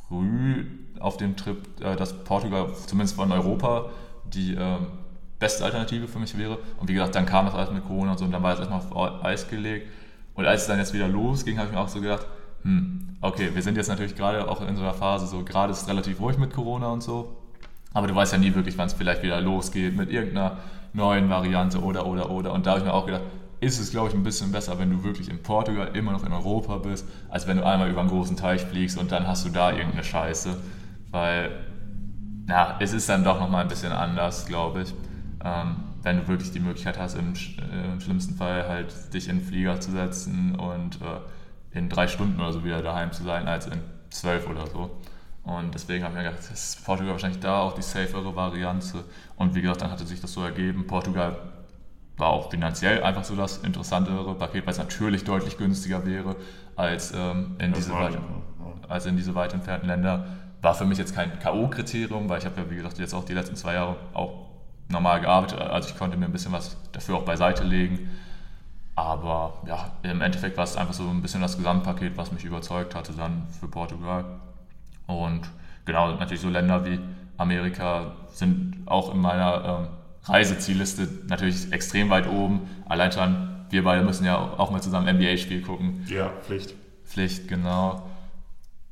früh 0.08 0.66
auf 1.00 1.18
dem 1.18 1.36
Trip, 1.36 1.58
äh, 1.82 1.96
dass 1.96 2.24
Portugal 2.24 2.70
zumindest 2.86 3.16
von 3.16 3.32
Europa 3.32 3.90
die 4.26 4.54
äh, 4.54 4.78
beste 5.40 5.66
Alternative 5.66 6.08
für 6.08 6.20
mich 6.20 6.38
wäre. 6.38 6.60
Und 6.80 6.88
wie 6.88 6.94
gesagt, 6.94 7.16
dann 7.16 7.26
kam 7.26 7.46
das 7.46 7.56
alles 7.56 7.72
mit 7.72 7.86
Corona 7.86 8.12
und 8.12 8.20
so 8.20 8.26
und 8.26 8.32
dann 8.32 8.44
war 8.44 8.54
es 8.54 8.60
erstmal 8.60 8.82
auf 8.82 9.26
Eis 9.26 9.50
gelegt. 9.50 9.88
Und 10.36 10.46
als 10.46 10.62
es 10.62 10.68
dann 10.68 10.78
jetzt 10.78 10.94
wieder 10.94 11.08
losging, 11.08 11.58
habe 11.58 11.68
ich 11.68 11.74
mir 11.74 11.80
auch 11.80 11.90
so 11.90 12.00
gedacht, 12.00 12.26
hm, 12.62 13.18
okay, 13.22 13.50
wir 13.54 13.62
sind 13.62 13.76
jetzt 13.76 13.90
natürlich 13.90 14.16
gerade 14.16 14.48
auch 14.48 14.62
in 14.62 14.76
so 14.76 14.84
einer 14.84 14.94
Phase, 14.94 15.28
so 15.28 15.44
gerade 15.44 15.72
ist 15.72 15.82
es 15.82 15.88
relativ 15.88 16.20
ruhig 16.20 16.38
mit 16.38 16.54
Corona 16.54 16.88
und 16.88 17.02
so. 17.02 17.38
Aber 17.94 18.08
du 18.08 18.16
weißt 18.16 18.34
ja 18.34 18.40
nie 18.40 18.54
wirklich, 18.56 18.78
wann 18.78 18.88
es 18.88 18.94
vielleicht 18.94 19.24
wieder 19.24 19.42
losgeht 19.42 19.96
mit 19.98 20.12
irgendeiner 20.12 20.58
neuen 20.94 21.30
Variante 21.30 21.82
oder, 21.82 22.06
oder, 22.06 22.30
oder. 22.30 22.54
Und 22.54 22.66
da 22.66 22.72
habe 22.72 22.80
ich 22.82 22.86
mir 22.86 22.94
auch 22.94 23.06
gedacht, 23.06 23.24
ist 23.62 23.80
es, 23.80 23.92
glaube 23.92 24.10
ich, 24.10 24.16
ein 24.16 24.24
bisschen 24.24 24.52
besser, 24.52 24.80
wenn 24.80 24.90
du 24.90 25.04
wirklich 25.04 25.30
in 25.30 25.44
Portugal 25.44 25.92
immer 25.94 26.12
noch 26.12 26.26
in 26.26 26.34
Europa 26.34 26.78
bist, 26.78 27.06
als 27.30 27.48
wenn 27.48 27.58
du 27.58 27.66
einmal 27.66 27.90
über 27.90 28.02
einen 28.02 28.10
großen 28.10 28.36
Teich 28.36 28.62
fliegst 28.62 28.98
und 28.98 29.12
dann 29.12 29.28
hast 29.28 29.46
du 29.46 29.50
da 29.50 29.72
irgendeine 29.72 30.04
Scheiße. 30.04 30.58
Weil, 31.12 31.52
na, 32.48 32.78
es 32.80 32.92
ist 32.92 33.08
dann 33.08 33.24
doch 33.24 33.40
nochmal 33.40 33.62
ein 33.62 33.68
bisschen 33.68 33.92
anders, 33.92 34.48
glaube 34.48 34.82
ich. 34.82 34.94
Ähm, 35.44 35.76
wenn 36.02 36.18
du 36.18 36.28
wirklich 36.28 36.52
die 36.52 36.60
Möglichkeit 36.60 36.98
hast, 36.98 37.16
im, 37.16 37.34
äh, 37.34 37.94
im, 37.94 38.02
schlimmsten 38.02 38.36
Fall 38.36 38.68
halt 38.68 39.14
dich 39.14 39.30
in 39.30 39.38
den 39.38 39.46
Flieger 39.46 39.80
zu 39.80 39.92
setzen 39.92 40.56
und 40.56 41.00
äh, 41.02 41.78
in 41.78 41.88
drei 41.88 42.08
Stunden 42.08 42.40
oder 42.40 42.52
so 42.52 42.64
wieder 42.64 42.82
daheim 42.82 43.12
zu 43.12 43.24
sein, 43.24 43.48
als 43.48 43.68
in 43.68 43.80
zwölf 44.10 44.50
oder 44.50 44.66
so. 44.68 44.90
Und 45.44 45.74
deswegen 45.74 46.04
habe 46.04 46.14
ich 46.14 46.24
mir 46.24 46.30
gedacht, 46.30 46.52
ist 46.52 46.86
Portugal 46.86 47.14
wahrscheinlich 47.14 47.40
da 47.40 47.62
auch 47.62 47.74
die 47.74 47.82
safere 47.82 48.36
Variante. 48.36 49.04
Und 49.38 49.56
wie 49.56 49.62
gesagt, 49.62 49.82
dann 49.82 49.92
hatte 49.92 50.06
sich 50.06 50.22
das 50.22 50.34
so 50.34 50.44
ergeben. 50.44 50.86
Portugal 50.86 51.36
war 52.18 52.30
auch 52.30 52.52
finanziell 52.52 53.04
einfach 53.04 53.24
so 53.24 53.36
das 53.36 53.58
interessantere 53.58 54.36
Paket, 54.36 54.66
weil 54.66 54.74
es 54.74 54.78
natürlich 54.78 55.24
deutlich 55.24 55.58
günstiger 55.58 56.06
wäre 56.06 56.36
als, 56.76 57.12
ähm, 57.16 57.56
in, 57.60 57.74
diese 57.74 57.94
weit, 57.94 58.18
als 58.88 59.06
in 59.08 59.18
diese 59.18 59.34
weit 59.34 59.54
entfernten 59.54 59.88
Länder. 59.88 60.28
War 60.62 60.76
für 60.76 60.86
mich 60.86 61.00
jetzt 61.00 61.16
kein 61.16 61.40
K.O.-Kriterium, 61.40 62.30
weil 62.30 62.38
ich 62.38 62.46
habe 62.46 62.62
ja, 62.62 62.70
wie 62.70 62.76
gesagt, 62.76 63.00
jetzt 63.00 63.16
auch 63.16 63.26
die 63.26 63.34
letzten 63.34 63.56
zwei 63.56 63.74
Jahre 63.74 63.96
auch 64.14 64.46
normal 64.90 65.22
gearbeitet. 65.22 65.60
Also 65.60 65.90
ich 65.90 65.98
konnte 65.98 66.18
mir 66.18 66.26
ein 66.26 66.32
bisschen 66.32 66.52
was 66.52 66.78
dafür 66.92 67.18
auch 67.18 67.26
beiseite 67.26 67.64
legen. 67.64 68.12
Aber 68.96 69.54
ja, 69.66 69.92
im 70.04 70.22
Endeffekt 70.22 70.58
war 70.58 70.66
es 70.66 70.76
einfach 70.76 70.94
so 70.94 71.10
ein 71.10 71.24
bisschen 71.24 71.42
das 71.42 71.58
Gesamtpaket, 71.58 72.18
was 72.18 72.32
mich 72.32 72.44
überzeugt 72.44 72.94
hatte 72.94 73.14
dann 73.14 73.48
für 73.60 73.68
Portugal. 73.68 74.26
Und 75.18 75.50
genau, 75.86 76.12
natürlich 76.14 76.42
so 76.42 76.50
Länder 76.50 76.86
wie 76.86 77.00
Amerika 77.38 78.16
sind 78.34 78.84
auch 78.86 79.14
in 79.14 79.20
meiner 79.20 79.66
ähm, 79.66 79.88
Reisezielliste 80.26 81.08
natürlich 81.28 81.72
extrem 81.72 82.10
weit 82.10 82.28
oben. 82.28 82.62
Allein 82.88 83.12
schon, 83.12 83.66
wir 83.70 83.84
beide 83.84 84.04
müssen 84.04 84.26
ja 84.26 84.38
auch 84.38 84.72
mal 84.72 84.82
zusammen 84.82 85.16
NBA-Spiel 85.16 85.62
gucken. 85.62 86.06
Ja, 86.08 86.30
Pflicht. 86.42 86.76
Pflicht, 87.06 87.48
genau. 87.48 88.08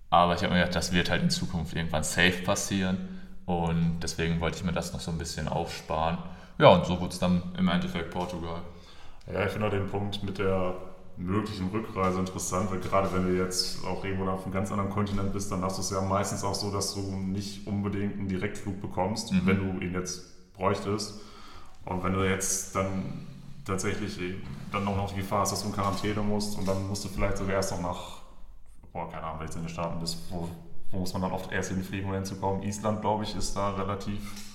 Aber 0.09 0.33
ich 0.33 0.41
habe 0.41 0.53
mir 0.53 0.59
gedacht, 0.59 0.75
das 0.75 0.91
wird 0.91 1.09
halt 1.09 1.21
in 1.21 1.29
Zukunft 1.29 1.75
irgendwann 1.75 2.03
safe 2.03 2.41
passieren. 2.43 2.97
Und 3.45 3.99
deswegen 4.01 4.41
wollte 4.41 4.57
ich 4.57 4.63
mir 4.63 4.71
das 4.71 4.93
noch 4.93 4.99
so 4.99 5.11
ein 5.11 5.17
bisschen 5.17 5.47
aufsparen. 5.47 6.17
Ja, 6.57 6.69
und 6.69 6.85
so 6.85 6.99
wurde 6.99 7.13
es 7.13 7.19
dann 7.19 7.41
im 7.57 7.67
Endeffekt 7.69 8.11
Portugal. 8.11 8.61
Ja, 9.31 9.45
ich 9.45 9.51
finde 9.51 9.67
auch 9.67 9.71
den 9.71 9.87
Punkt 9.87 10.23
mit 10.23 10.39
der 10.39 10.73
möglichen 11.19 11.69
Rückreise 11.69 12.19
interessant, 12.19 12.71
weil 12.71 12.79
gerade 12.79 13.11
wenn 13.13 13.25
du 13.27 13.37
jetzt 13.37 13.85
auch 13.85 14.03
irgendwo 14.03 14.29
auf 14.29 14.43
einem 14.43 14.53
ganz 14.53 14.71
anderen 14.71 14.89
Kontinent 14.89 15.33
bist, 15.33 15.51
dann 15.51 15.61
hast 15.61 15.77
du 15.77 15.81
es 15.81 15.89
ja 15.89 16.01
meistens 16.01 16.43
auch 16.43 16.55
so, 16.55 16.71
dass 16.71 16.95
du 16.95 17.01
nicht 17.01 17.67
unbedingt 17.67 18.17
einen 18.17 18.27
Direktflug 18.27 18.81
bekommst, 18.81 19.31
mhm. 19.31 19.41
wenn 19.45 19.57
du 19.57 19.85
ihn 19.85 19.93
jetzt 19.93 20.53
bräuchtest. 20.53 21.21
Und 21.85 22.03
wenn 22.03 22.13
du 22.13 22.27
jetzt 22.27 22.75
dann 22.75 23.27
tatsächlich 23.65 24.17
dann 24.71 24.85
noch, 24.85 24.95
noch 24.95 25.11
die 25.11 25.19
Gefahr 25.19 25.41
hast, 25.41 25.51
dass 25.51 25.61
du 25.61 25.67
in 25.67 25.73
Quarantäne 25.73 26.21
musst 26.21 26.57
und 26.57 26.67
dann 26.67 26.87
musst 26.87 27.03
du 27.03 27.09
vielleicht 27.09 27.37
sogar 27.37 27.55
erst 27.55 27.71
noch 27.71 27.81
nach, 27.81 28.21
boah, 28.93 29.09
keine 29.09 29.23
Ahnung, 29.23 29.41
welche 29.41 29.55
in 29.55 29.65
den 29.65 29.69
Staaten 29.69 29.99
bist, 29.99 30.17
wo, 30.29 30.49
wo 30.91 30.99
muss 30.99 31.11
man 31.13 31.23
dann 31.23 31.31
oft 31.31 31.51
erst 31.51 31.69
hinfliegen, 31.69 32.07
um 32.07 32.15
hinzukommen. 32.15 32.63
Island, 32.63 33.01
glaube 33.01 33.23
ich, 33.23 33.35
ist 33.35 33.55
da 33.55 33.71
relativ 33.71 34.48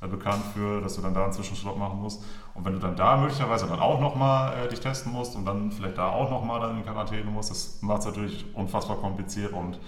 bekannt 0.00 0.42
für, 0.54 0.80
dass 0.80 0.96
du 0.96 1.02
dann 1.02 1.14
da 1.14 1.24
einen 1.24 1.32
Zwischenstopp 1.32 1.78
machen 1.78 2.00
musst. 2.00 2.22
Und 2.54 2.64
wenn 2.64 2.74
du 2.74 2.78
dann 2.78 2.96
da 2.96 3.16
möglicherweise 3.16 3.66
dann 3.66 3.80
auch 3.80 4.00
nochmal 4.00 4.52
äh, 4.58 4.68
dich 4.68 4.80
testen 4.80 5.12
musst 5.12 5.36
und 5.36 5.44
dann 5.44 5.70
vielleicht 5.70 5.98
da 5.98 6.10
auch 6.10 6.30
nochmal 6.30 6.60
dann 6.60 6.76
in 6.78 6.84
Quarantäne 6.84 7.30
musst, 7.30 7.50
das 7.50 7.82
macht 7.82 8.00
es 8.00 8.06
natürlich 8.06 8.44
unfassbar 8.54 8.96
kompliziert 8.96 9.52
und 9.52 9.78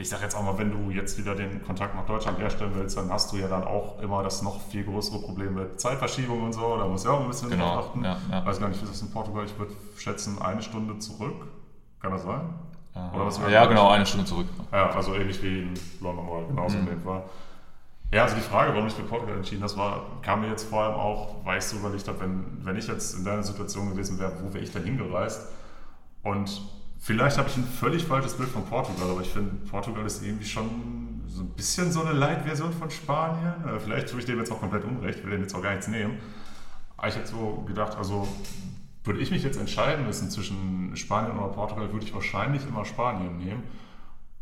ich 0.00 0.08
sage 0.08 0.22
jetzt 0.22 0.34
auch 0.34 0.42
mal, 0.42 0.56
wenn 0.56 0.70
du 0.70 0.90
jetzt 0.90 1.18
wieder 1.18 1.34
den 1.34 1.62
Kontakt 1.62 1.94
nach 1.94 2.06
Deutschland 2.06 2.38
herstellen 2.38 2.72
willst, 2.74 2.96
dann 2.96 3.10
hast 3.10 3.30
du 3.32 3.36
ja 3.36 3.48
dann 3.48 3.64
auch 3.64 4.00
immer 4.00 4.22
das 4.22 4.40
noch 4.40 4.58
viel 4.58 4.84
größere 4.84 5.18
Problem 5.18 5.54
mit 5.54 5.78
Zeitverschiebung 5.78 6.42
und 6.42 6.54
so. 6.54 6.78
Da 6.78 6.86
musst 6.86 7.04
du 7.04 7.10
ja 7.10 7.16
auch 7.16 7.20
ein 7.20 7.28
bisschen 7.28 7.50
genau, 7.50 7.74
drauf 7.74 7.88
achten. 7.88 8.04
Ja, 8.04 8.16
ja. 8.30 8.46
Weiß 8.46 8.58
gar 8.58 8.68
nicht, 8.68 8.80
wie 8.80 8.84
ist 8.84 8.94
das 8.94 9.02
in 9.02 9.10
Portugal? 9.10 9.44
Ich 9.44 9.58
würde 9.58 9.74
schätzen, 9.98 10.40
eine 10.40 10.62
Stunde 10.62 10.98
zurück. 10.98 11.46
Kann 12.00 12.12
das 12.12 12.22
sein? 12.22 12.40
Oder 12.94 13.26
was 13.26 13.38
ja, 13.50 13.66
genau, 13.66 13.90
eine 13.90 14.06
Stunde 14.06 14.24
zurück. 14.24 14.46
Ja, 14.72 14.88
also 14.90 15.14
ähnlich 15.14 15.42
wie 15.42 15.62
in 15.62 15.74
London 16.00 16.28
oder 16.28 16.46
genauso 16.46 16.78
mhm. 16.78 16.84
in 16.84 16.90
dem 16.94 17.02
Fall. 17.02 17.22
Ja, 18.12 18.24
also 18.24 18.34
die 18.34 18.42
Frage, 18.42 18.72
warum 18.72 18.88
ich 18.88 18.94
für 18.94 19.02
Portugal 19.02 19.36
entschieden 19.36 19.62
habe, 19.62 19.76
war, 19.76 20.20
kam 20.22 20.40
mir 20.40 20.48
jetzt 20.48 20.64
vor 20.68 20.82
allem 20.82 20.94
auch, 20.94 21.44
weil 21.44 21.58
ich 21.58 21.64
so 21.64 21.76
überlegt 21.76 22.08
habe, 22.08 22.20
wenn, 22.20 22.64
wenn 22.64 22.76
ich 22.76 22.88
jetzt 22.88 23.16
in 23.16 23.24
deiner 23.24 23.42
Situation 23.42 23.90
gewesen 23.90 24.18
wäre, 24.18 24.32
wo 24.42 24.52
wäre 24.52 24.64
ich 24.64 24.72
denn 24.72 24.82
hingereist? 24.82 25.46
Und 26.22 26.60
Vielleicht 27.02 27.38
habe 27.38 27.48
ich 27.48 27.56
ein 27.56 27.64
völlig 27.64 28.04
falsches 28.04 28.34
Bild 28.34 28.50
von 28.50 28.62
Portugal, 28.66 29.10
aber 29.10 29.22
ich 29.22 29.30
finde, 29.30 29.52
Portugal 29.70 30.04
ist 30.04 30.22
irgendwie 30.22 30.44
schon 30.44 31.22
so 31.26 31.40
ein 31.42 31.48
bisschen 31.48 31.90
so 31.90 32.02
eine 32.02 32.12
Light-Version 32.12 32.74
von 32.74 32.90
Spanien. 32.90 33.54
Äh, 33.66 33.80
vielleicht 33.80 34.10
tue 34.10 34.20
ich 34.20 34.26
dem 34.26 34.38
jetzt 34.38 34.52
auch 34.52 34.60
komplett 34.60 34.84
unrecht, 34.84 35.24
will 35.24 35.30
dem 35.30 35.40
jetzt 35.40 35.54
auch 35.54 35.62
gar 35.62 35.70
nichts 35.70 35.88
nehmen. 35.88 36.18
Aber 36.98 37.08
ich 37.08 37.16
hätte 37.16 37.28
so 37.28 37.64
gedacht, 37.66 37.96
also 37.96 38.28
würde 39.02 39.18
ich 39.18 39.30
mich 39.30 39.42
jetzt 39.42 39.58
entscheiden 39.58 40.04
müssen 40.04 40.30
zwischen 40.30 40.94
Spanien 40.94 41.38
oder 41.38 41.48
Portugal, 41.48 41.90
würde 41.90 42.04
ich 42.04 42.12
wahrscheinlich 42.12 42.66
immer 42.68 42.84
Spanien 42.84 43.38
nehmen. 43.38 43.62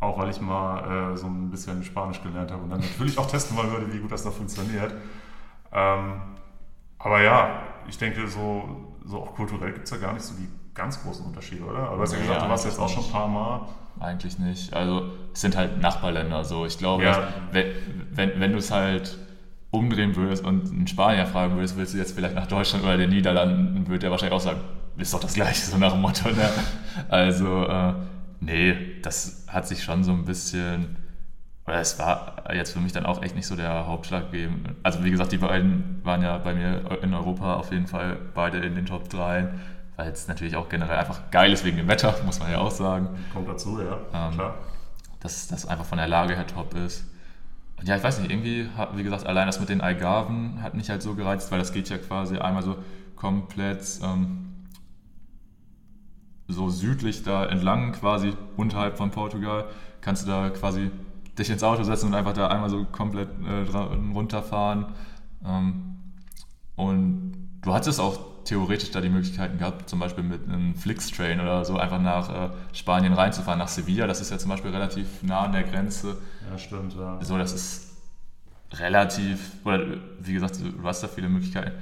Auch 0.01 0.19
weil 0.19 0.31
ich 0.31 0.41
mal 0.41 1.13
äh, 1.13 1.17
so 1.17 1.27
ein 1.27 1.51
bisschen 1.51 1.83
Spanisch 1.83 2.23
gelernt 2.23 2.53
habe 2.53 2.63
und 2.63 2.71
dann 2.71 2.81
natürlich 2.81 3.19
auch 3.19 3.27
testen 3.27 3.57
wollen 3.57 3.71
würde, 3.71 3.93
wie 3.93 3.99
gut 3.99 4.13
das 4.13 4.23
da 4.23 4.31
funktioniert. 4.31 4.95
Ähm, 5.73 6.21
aber 6.99 7.23
ja, 7.23 7.63
ich 7.89 7.99
denke, 7.99 8.27
so, 8.29 8.95
so 9.05 9.23
auch 9.23 9.35
kulturell 9.35 9.73
gibt 9.73 9.85
es 9.85 9.91
ja 9.91 9.97
gar 9.97 10.13
nicht 10.13 10.25
so 10.25 10.35
die 10.35 10.49
ganz 10.75 11.03
großen 11.03 11.25
Unterschied, 11.27 11.63
oder? 11.63 11.81
Aber 11.81 11.97
du 11.97 12.03
hast 12.03 12.13
ja 12.13 12.21
gesagt, 12.21 12.43
du 12.43 12.49
warst 12.49 12.65
jetzt 12.65 12.79
auch 12.79 12.89
schon 12.89 13.05
ein 13.05 13.11
paar 13.11 13.29
Mal. 13.29 13.69
Eigentlich 14.01 14.39
nicht. 14.39 14.73
Also 14.73 15.11
es 15.33 15.41
sind 15.41 15.57
halt 15.57 15.81
Nachbarländer 15.81 16.45
so. 16.45 16.65
Ich 16.65 16.79
glaube, 16.79 17.05
ja. 17.05 17.29
wenn, 17.51 17.67
wenn, 18.13 18.41
wenn 18.41 18.53
du 18.53 18.59
es 18.59 18.71
halt 18.71 19.19
umdrehen 19.71 20.17
würdest 20.17 20.45
und 20.45 20.71
einen 20.71 20.87
Spanier 20.87 21.27
fragen 21.27 21.57
würdest, 21.57 21.77
willst 21.77 21.95
du 21.95 21.99
jetzt 21.99 22.15
vielleicht 22.15 22.35
nach 22.35 22.47
Deutschland 22.47 22.85
oder 22.85 22.97
den 22.97 23.11
Niederlanden, 23.11 23.87
würde 23.87 23.99
der 23.99 24.11
wahrscheinlich 24.11 24.37
auch 24.37 24.41
sagen, 24.41 24.61
ist 24.97 25.13
doch 25.13 25.21
das 25.21 25.35
gleiche, 25.35 25.67
so 25.67 25.79
nach 25.79 25.93
dem 25.93 26.01
Motto. 26.01 26.29
Ne? 26.29 26.51
Also, 27.09 27.65
äh, 27.65 27.95
nee, 28.41 29.01
das 29.03 29.38
hat 29.49 29.67
sich 29.67 29.83
schon 29.83 30.05
so 30.05 30.13
ein 30.13 30.25
bisschen, 30.25 30.97
oder 31.67 31.81
es 31.81 31.99
war 31.99 32.45
jetzt 32.55 32.73
für 32.73 32.81
mich 32.81 32.93
dann 32.93 33.07
auch 33.07 33.23
echt 33.23 33.35
nicht 33.35 33.47
so 33.47 33.57
der 33.57 33.87
Hauptschlag 33.87 34.31
geben. 34.31 34.77
Also 34.83 35.05
wie 35.05 35.11
gesagt, 35.11 35.33
die 35.33 35.39
beiden 35.39 36.01
waren 36.05 36.23
ja 36.23 36.39
bei 36.39 36.55
mir 36.55 36.99
in 37.03 37.15
Europa 37.15 37.55
auf 37.55 37.73
jeden 37.73 37.87
Fall 37.87 38.17
beide 38.35 38.59
in 38.59 38.75
den 38.75 38.87
Top 38.87 39.09
3 39.09 39.49
weil 39.99 40.13
es 40.13 40.29
natürlich 40.29 40.55
auch 40.55 40.69
generell 40.69 40.97
einfach 40.97 41.29
geil 41.33 41.53
ist 41.53 41.65
wegen 41.65 41.77
dem 41.77 41.89
Wetter, 41.89 42.15
muss 42.25 42.39
man 42.39 42.51
ja 42.51 42.59
auch 42.59 42.71
sagen. 42.71 43.09
Kommt 43.35 43.49
dazu, 43.49 43.81
ja. 43.81 43.99
Ähm, 44.15 44.35
Klar. 44.35 44.55
Dass 45.21 45.49
das 45.49 45.67
einfach 45.67 45.85
von 45.85 45.99
der 45.99 46.07
Lage 46.07 46.37
her 46.37 46.47
top 46.47 46.73
ist. 46.75 47.05
Und 47.77 47.89
ja, 47.89 47.97
ich 47.97 48.03
weiß 48.03 48.21
nicht, 48.21 48.31
irgendwie, 48.31 48.69
wie 48.95 49.03
gesagt, 49.03 49.27
allein 49.27 49.47
das 49.47 49.59
mit 49.59 49.69
den 49.69 49.81
Algarven 49.81 50.63
hat 50.63 50.75
mich 50.75 50.89
halt 50.89 51.03
so 51.03 51.17
gereizt, 51.17 51.51
weil 51.51 51.59
das 51.59 51.73
geht 51.73 51.89
ja 51.89 51.99
quasi 51.99 52.39
einmal 52.39 52.63
so 52.63 52.77
komplett 53.17 53.83
ähm, 54.05 54.48
so 56.49 56.71
südlich 56.71 57.23
da 57.23 57.47
entlang, 57.47 57.93
quasi 57.93 58.33
unterhalb 58.57 58.97
von 58.97 59.11
Portugal, 59.11 59.67
kannst 60.01 60.27
du 60.27 60.31
da 60.31 60.51
quasi 60.51 60.91
dich 61.39 61.51
ins 61.51 61.63
Auto 61.63 61.85
setzen 61.85 62.07
und 62.07 62.15
einfach 62.15 62.33
da 62.33 62.49
einmal 62.49 62.71
so 62.71 62.85
komplett 62.85 63.29
äh, 63.47 63.77
runterfahren. 64.15 64.87
Ähm, 65.45 65.97
und 66.75 67.33
du 67.61 67.75
hattest 67.75 68.01
auch 68.01 68.19
theoretisch 68.45 68.91
da 68.91 69.01
die 69.01 69.11
Möglichkeiten 69.11 69.59
gehabt, 69.59 69.91
zum 69.91 69.99
Beispiel 69.99 70.25
mit 70.25 70.49
einem 70.49 70.75
Flixtrain 70.75 71.39
oder 71.41 71.65
so 71.65 71.77
einfach 71.77 72.01
nach 72.01 72.31
äh, 72.31 72.51
Spanien 72.73 73.13
reinzufahren, 73.13 73.59
nach 73.59 73.69
Sevilla. 73.69 74.07
Das 74.07 74.21
ist 74.21 74.31
ja 74.31 74.39
zum 74.39 74.49
Beispiel 74.49 74.71
relativ 74.71 75.23
nah 75.23 75.43
an 75.43 75.53
der 75.53 75.65
Grenze. 75.65 76.17
Ja, 76.51 76.57
stimmt, 76.57 76.95
ja. 76.95 77.23
So, 77.23 77.37
das 77.37 77.53
ist 77.53 77.97
relativ, 78.73 79.53
oder 79.65 79.85
wie 80.21 80.33
gesagt, 80.33 80.61
du 80.61 80.83
hast 80.85 81.03
da 81.03 81.09
viele 81.09 81.29
Möglichkeiten. 81.29 81.73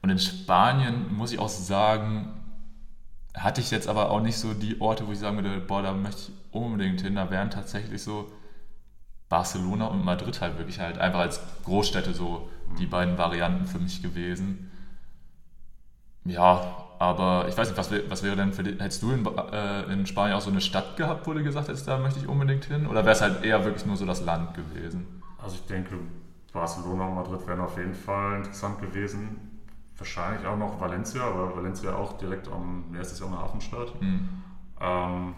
Und 0.00 0.10
in 0.10 0.18
Spanien 0.18 1.12
muss 1.14 1.32
ich 1.32 1.38
auch 1.38 1.48
sagen, 1.48 2.28
hatte 3.34 3.60
ich 3.60 3.70
jetzt 3.70 3.88
aber 3.88 4.10
auch 4.10 4.20
nicht 4.20 4.36
so 4.36 4.54
die 4.54 4.80
Orte, 4.80 5.06
wo 5.06 5.12
ich 5.12 5.18
sagen 5.18 5.36
würde, 5.36 5.60
boah, 5.60 5.82
da 5.82 5.92
möchte 5.92 6.20
ich 6.20 6.32
unbedingt 6.50 7.00
hin. 7.00 7.14
Da 7.14 7.30
wären 7.30 7.50
tatsächlich 7.50 8.02
so 8.02 8.30
Barcelona 9.28 9.86
und 9.86 10.04
Madrid 10.04 10.40
halt 10.40 10.58
wirklich 10.58 10.80
halt 10.80 10.98
einfach 10.98 11.20
als 11.20 11.40
Großstädte 11.64 12.12
so 12.12 12.50
die 12.78 12.86
beiden 12.86 13.16
Varianten 13.16 13.66
für 13.66 13.78
mich 13.78 14.02
gewesen. 14.02 14.70
Ja, 16.24 16.76
aber 16.98 17.46
ich 17.48 17.56
weiß 17.56 17.68
nicht, 17.68 17.78
was, 17.78 17.90
was 18.10 18.22
wäre 18.22 18.36
denn 18.36 18.52
für 18.52 18.62
dich, 18.62 18.78
hättest 18.78 19.02
du 19.02 19.10
in, 19.10 19.26
äh, 19.26 19.92
in, 19.92 20.06
Spanien 20.06 20.36
auch 20.36 20.40
so 20.40 20.50
eine 20.50 20.60
Stadt 20.60 20.96
gehabt, 20.96 21.26
wo 21.26 21.32
du 21.32 21.42
gesagt 21.42 21.68
hättest, 21.68 21.88
da 21.88 21.98
möchte 21.98 22.20
ich 22.20 22.28
unbedingt 22.28 22.66
hin? 22.66 22.86
Oder 22.86 23.04
wäre 23.04 23.14
es 23.14 23.22
halt 23.22 23.42
eher 23.42 23.64
wirklich 23.64 23.86
nur 23.86 23.96
so 23.96 24.06
das 24.06 24.24
Land 24.24 24.54
gewesen? 24.54 25.22
Also 25.38 25.56
ich 25.56 25.66
denke, 25.66 25.98
Barcelona 26.52 27.08
und 27.08 27.14
Madrid 27.14 27.46
wären 27.46 27.60
auf 27.60 27.76
jeden 27.76 27.94
Fall 27.94 28.36
interessant 28.36 28.80
gewesen. 28.80 29.51
Wahrscheinlich 30.02 30.44
auch 30.44 30.56
noch 30.56 30.80
Valencia, 30.80 31.22
aber 31.22 31.54
Valencia 31.54 31.94
auch 31.94 32.18
direkt 32.18 32.48
am, 32.48 32.86
wie 32.90 32.98
heißt 32.98 33.12
das 33.12 33.20
ja 33.20 33.26
auch 33.26 33.30
eine 33.30 33.40
Hafenstadt. 33.40 34.02
Mhm. 34.02 34.28
Ähm, 34.80 35.34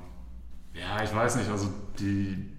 ja, 0.72 1.04
ich 1.04 1.14
weiß 1.14 1.36
nicht, 1.36 1.50
also 1.50 1.68
die, 1.98 2.50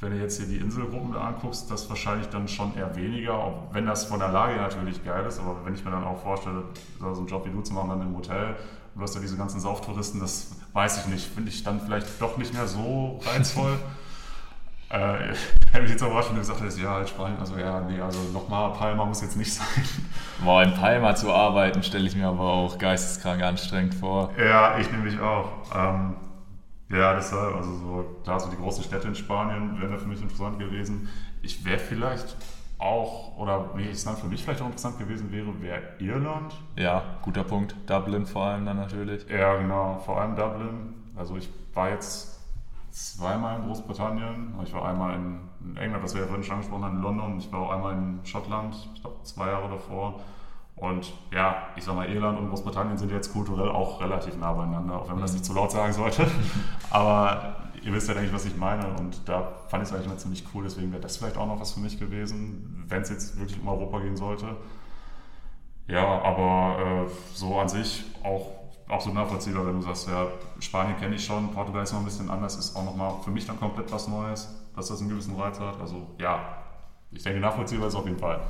wenn 0.00 0.10
du 0.10 0.18
jetzt 0.18 0.38
hier 0.40 0.48
die 0.48 0.56
Inselgruppen 0.56 1.14
anguckst, 1.14 1.70
das 1.70 1.88
wahrscheinlich 1.88 2.26
dann 2.30 2.48
schon 2.48 2.74
eher 2.76 2.96
weniger, 2.96 3.34
auch 3.34 3.72
wenn 3.72 3.86
das 3.86 4.06
von 4.06 4.18
der 4.18 4.30
Lage 4.30 4.56
natürlich 4.56 5.04
geil 5.04 5.24
ist, 5.24 5.38
aber 5.38 5.64
wenn 5.64 5.72
ich 5.72 5.84
mir 5.84 5.92
dann 5.92 6.02
auch 6.02 6.20
vorstelle, 6.20 6.64
so 6.98 7.06
einen 7.06 7.28
Job 7.28 7.46
wie 7.46 7.50
du 7.50 7.60
zu 7.60 7.74
machen, 7.74 7.90
dann 7.90 8.02
im 8.02 8.16
Hotel, 8.16 8.56
du 8.96 9.00
hast 9.00 9.14
ja 9.14 9.20
diese 9.20 9.36
ganzen 9.36 9.60
Sauftouristen, 9.60 10.18
das 10.18 10.56
weiß 10.72 10.98
ich 10.98 11.12
nicht, 11.12 11.26
finde 11.32 11.50
ich 11.50 11.62
dann 11.62 11.80
vielleicht 11.80 12.20
doch 12.20 12.38
nicht 12.38 12.52
mehr 12.52 12.66
so 12.66 13.20
reizvoll. 13.24 13.78
äh, 14.92 15.34
hätte 15.70 15.82
mich 15.82 15.90
jetzt 15.90 16.02
überrascht, 16.02 16.28
wenn 16.28 16.36
du 16.36 16.40
gesagt 16.42 16.60
hättest, 16.60 16.78
ja, 16.78 16.90
halt 16.90 17.08
Spanien, 17.08 17.38
also 17.38 17.56
ja, 17.56 17.80
nee, 17.80 18.00
also 18.00 18.20
nochmal 18.32 18.72
Palma 18.72 19.04
muss 19.04 19.22
jetzt 19.22 19.36
nicht 19.36 19.52
sein. 19.54 19.84
Boah, 20.44 20.62
in 20.62 20.74
Palma 20.74 21.14
zu 21.14 21.32
arbeiten, 21.32 21.82
stelle 21.82 22.06
ich 22.06 22.14
mir 22.14 22.28
aber 22.28 22.44
auch 22.44 22.78
geisteskrank 22.78 23.42
anstrengend 23.42 23.94
vor. 23.94 24.30
Ja, 24.38 24.78
ich 24.78 24.90
nämlich 24.92 25.18
auch. 25.18 25.48
Ähm, 25.74 26.14
ja, 26.90 27.14
deshalb, 27.14 27.56
also 27.56 27.74
so, 27.74 28.04
klar, 28.22 28.38
so 28.38 28.50
die 28.50 28.56
großen 28.56 28.84
Städte 28.84 29.08
in 29.08 29.14
Spanien 29.14 29.80
wären 29.80 29.92
da 29.92 29.98
für 29.98 30.08
mich 30.08 30.20
interessant 30.20 30.58
gewesen. 30.58 31.08
Ich 31.40 31.64
wäre 31.64 31.78
vielleicht 31.78 32.36
auch, 32.78 33.38
oder 33.38 33.70
nee, 33.74 33.88
ich 33.90 34.00
sage 34.00 34.18
für 34.18 34.26
mich 34.26 34.42
vielleicht 34.44 34.60
auch 34.60 34.66
interessant 34.66 34.98
gewesen 34.98 35.32
wäre, 35.32 35.62
wäre 35.62 35.80
Irland. 36.00 36.52
Ja, 36.76 37.02
guter 37.22 37.44
Punkt. 37.44 37.74
Dublin 37.86 38.26
vor 38.26 38.44
allem 38.44 38.66
dann 38.66 38.76
natürlich. 38.76 39.26
Ja, 39.30 39.56
genau, 39.56 40.02
vor 40.04 40.20
allem 40.20 40.36
Dublin. 40.36 40.94
Also 41.16 41.36
ich 41.36 41.48
war 41.72 41.88
jetzt 41.90 42.31
zweimal 42.92 43.58
in 43.58 43.66
Großbritannien. 43.66 44.54
Ich 44.64 44.72
war 44.72 44.84
einmal 44.84 45.16
in 45.16 45.76
England, 45.76 46.04
das 46.04 46.14
wir 46.14 46.22
ja 46.22 46.26
vorhin 46.26 46.44
schon 46.44 46.54
angesprochen 46.56 46.84
haben, 46.84 46.96
in 46.96 47.02
London. 47.02 47.38
Ich 47.38 47.50
war 47.50 47.60
auch 47.60 47.70
einmal 47.70 47.94
in 47.94 48.20
Schottland, 48.24 48.76
ich 48.94 49.00
glaube 49.00 49.16
zwei 49.24 49.48
Jahre 49.48 49.68
davor. 49.68 50.20
Und 50.76 51.12
ja, 51.30 51.68
ich 51.76 51.84
sag 51.84 51.94
mal, 51.94 52.08
Irland 52.08 52.38
und 52.38 52.48
Großbritannien 52.48 52.98
sind 52.98 53.10
jetzt 53.10 53.32
kulturell 53.32 53.68
auch 53.68 54.00
relativ 54.00 54.36
nah 54.36 54.52
beieinander, 54.52 55.00
auch 55.00 55.08
wenn 55.08 55.14
man 55.14 55.22
das 55.22 55.32
nicht 55.32 55.44
zu 55.44 55.52
laut 55.52 55.70
sagen 55.70 55.92
sollte. 55.92 56.26
Aber 56.90 57.56
ihr 57.82 57.92
wisst 57.92 58.08
ja, 58.08 58.14
denke 58.14 58.28
ich, 58.28 58.34
was 58.34 58.44
ich 58.44 58.56
meine. 58.56 58.86
Und 58.98 59.28
da 59.28 59.52
fand 59.68 59.82
ich 59.82 59.88
es 59.88 59.94
eigentlich 59.94 60.06
immer 60.06 60.18
ziemlich 60.18 60.44
cool. 60.54 60.64
Deswegen 60.64 60.90
wäre 60.92 61.02
das 61.02 61.16
vielleicht 61.16 61.36
auch 61.36 61.46
noch 61.46 61.60
was 61.60 61.72
für 61.72 61.80
mich 61.80 61.98
gewesen, 61.98 62.84
wenn 62.88 63.02
es 63.02 63.10
jetzt 63.10 63.38
wirklich 63.38 63.60
um 63.60 63.68
Europa 63.68 64.00
gehen 64.00 64.16
sollte. 64.16 64.56
Ja, 65.88 66.22
aber 66.22 67.06
äh, 67.06 67.10
so 67.34 67.58
an 67.58 67.68
sich 67.68 68.04
auch, 68.22 68.50
auch 68.88 69.00
so 69.00 69.12
nachvollziehbar, 69.12 69.66
wenn 69.66 69.76
du 69.76 69.82
sagst, 69.82 70.08
ja, 70.08 70.26
Spanien 70.60 70.96
kenne 70.96 71.14
ich 71.14 71.24
schon, 71.24 71.50
Portugal 71.52 71.82
ist 71.82 71.92
noch 71.92 72.00
ein 72.00 72.04
bisschen 72.04 72.30
anders, 72.30 72.56
ist 72.56 72.76
auch 72.76 72.84
nochmal 72.84 73.14
für 73.24 73.30
mich 73.30 73.46
dann 73.46 73.58
komplett 73.58 73.90
was 73.90 74.08
Neues, 74.08 74.54
dass 74.76 74.88
das 74.88 75.00
einen 75.00 75.10
gewissen 75.10 75.34
Reiz 75.36 75.58
hat. 75.58 75.80
Also 75.80 76.08
ja, 76.18 76.56
ich 77.10 77.22
denke, 77.22 77.40
nachvollziehbar 77.40 77.88
ist 77.88 77.94
auf 77.94 78.06
jeden 78.06 78.18
Fall. 78.18 78.40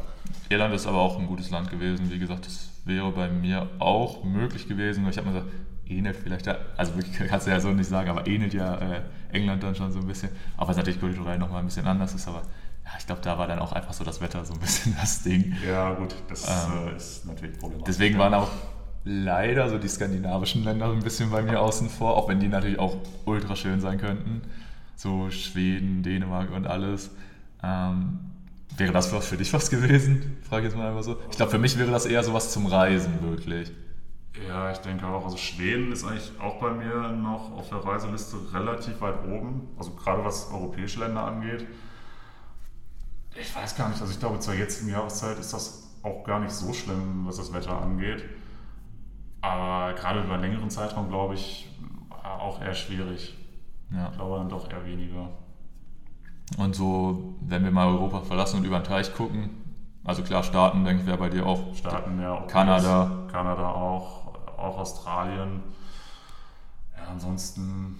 Irland 0.48 0.74
ist 0.74 0.86
aber 0.86 0.98
auch 0.98 1.18
ein 1.18 1.26
gutes 1.26 1.50
Land 1.50 1.70
gewesen. 1.70 2.10
Wie 2.10 2.18
gesagt, 2.18 2.46
das 2.46 2.70
wäre 2.84 3.10
bei 3.10 3.28
mir 3.28 3.68
auch 3.78 4.24
möglich 4.24 4.68
gewesen. 4.68 5.06
Ich 5.08 5.16
habe 5.16 5.28
mir 5.28 5.34
gesagt, 5.34 5.52
ähnelt 5.86 6.16
vielleicht, 6.16 6.48
also 6.48 6.92
kannst 7.28 7.46
du 7.46 7.50
ja 7.50 7.60
so 7.60 7.70
nicht 7.70 7.88
sagen, 7.88 8.08
aber 8.10 8.26
ähnelt 8.26 8.54
ja 8.54 8.76
äh, 8.76 9.02
England 9.32 9.62
dann 9.62 9.74
schon 9.74 9.92
so 9.92 10.00
ein 10.00 10.06
bisschen. 10.06 10.30
Auch 10.56 10.66
wenn 10.66 10.72
es 10.72 10.76
natürlich 10.76 11.00
kulturell 11.00 11.38
nochmal 11.38 11.60
ein 11.60 11.66
bisschen 11.66 11.86
anders 11.86 12.14
ist, 12.14 12.28
aber 12.28 12.42
ja, 12.84 12.90
ich 12.98 13.06
glaube, 13.06 13.20
da 13.22 13.38
war 13.38 13.46
dann 13.46 13.58
auch 13.58 13.72
einfach 13.72 13.92
so 13.92 14.04
das 14.04 14.20
Wetter 14.20 14.44
so 14.44 14.54
ein 14.54 14.60
bisschen 14.60 14.96
das 15.00 15.22
Ding. 15.22 15.54
Ja, 15.66 15.94
gut, 15.94 16.14
das 16.28 16.48
ähm, 16.48 16.88
äh, 16.88 16.96
ist 16.96 17.26
natürlich 17.26 17.58
problematisch. 17.58 17.86
Deswegen 17.86 18.18
waren 18.18 18.34
auch 18.34 18.48
leider 19.04 19.68
so 19.68 19.78
die 19.78 19.88
skandinavischen 19.88 20.64
Länder 20.64 20.90
ein 20.90 21.02
bisschen 21.02 21.30
bei 21.30 21.42
mir 21.42 21.60
außen 21.60 21.88
vor, 21.88 22.16
auch 22.16 22.28
wenn 22.28 22.40
die 22.40 22.48
natürlich 22.48 22.78
auch 22.78 22.96
ultra 23.24 23.56
schön 23.56 23.80
sein 23.80 23.98
könnten. 23.98 24.42
So 24.96 25.30
Schweden, 25.30 26.02
Dänemark 26.02 26.52
und 26.52 26.66
alles. 26.66 27.10
Ähm, 27.62 28.20
Wäre 28.76 28.92
das 28.92 29.08
für 29.08 29.36
dich 29.36 29.52
was 29.52 29.68
gewesen? 29.70 30.38
Frage 30.48 30.64
jetzt 30.64 30.76
mal 30.76 30.88
einfach 30.88 31.02
so. 31.02 31.18
Ich 31.30 31.36
glaube, 31.36 31.50
für 31.50 31.58
mich 31.58 31.78
wäre 31.78 31.90
das 31.90 32.06
eher 32.06 32.22
sowas 32.24 32.52
zum 32.52 32.66
Reisen, 32.66 33.22
wirklich. 33.22 33.70
Ja, 34.48 34.72
ich 34.72 34.78
denke 34.78 35.06
auch. 35.06 35.24
Also 35.24 35.36
Schweden 35.36 35.92
ist 35.92 36.04
eigentlich 36.04 36.32
auch 36.40 36.58
bei 36.58 36.70
mir 36.72 37.10
noch 37.10 37.52
auf 37.52 37.68
der 37.68 37.78
Reiseliste 37.78 38.36
relativ 38.54 39.00
weit 39.00 39.24
oben. 39.26 39.68
Also 39.78 39.90
gerade 39.90 40.24
was 40.24 40.50
europäische 40.50 41.00
Länder 41.00 41.24
angeht. 41.24 41.66
Ich 43.38 43.54
weiß 43.54 43.76
gar 43.76 43.88
nicht, 43.88 44.00
also 44.00 44.12
ich 44.12 44.18
glaube 44.18 44.38
zur 44.40 44.54
jetzigen 44.54 44.90
Jahreszeit 44.90 45.38
ist 45.38 45.52
das 45.52 45.90
auch 46.02 46.24
gar 46.24 46.40
nicht 46.40 46.52
so 46.52 46.72
schlimm, 46.72 47.24
was 47.26 47.36
das 47.36 47.52
Wetter 47.52 47.80
angeht. 47.80 48.24
Aber 49.42 49.92
gerade 49.94 50.20
über 50.22 50.34
einen 50.34 50.42
längeren 50.42 50.70
Zeitraum, 50.70 51.08
glaube 51.08 51.34
ich, 51.34 51.68
auch 52.22 52.62
eher 52.62 52.74
schwierig. 52.74 53.36
Ja. 53.90 54.08
Ich 54.10 54.16
glaube 54.16 54.38
dann 54.38 54.48
doch 54.48 54.70
eher 54.70 54.84
weniger. 54.86 55.28
Und 56.58 56.74
so, 56.74 57.34
wenn 57.40 57.64
wir 57.64 57.70
mal 57.70 57.88
Europa 57.88 58.20
verlassen 58.20 58.58
und 58.58 58.64
über 58.64 58.78
den 58.78 58.84
Teich 58.84 59.14
gucken, 59.14 59.50
also 60.04 60.22
klar, 60.22 60.42
Staaten, 60.42 60.84
denke 60.84 61.02
ich, 61.02 61.06
wäre 61.06 61.18
bei 61.18 61.28
dir 61.28 61.46
auch. 61.46 61.74
Staaten, 61.74 62.20
ja. 62.20 62.34
Auch 62.34 62.46
Kanada. 62.46 63.10
Kanada 63.30 63.70
auch, 63.70 64.34
auch 64.56 64.78
Australien. 64.78 65.62
Ja, 66.96 67.04
ansonsten. 67.10 67.98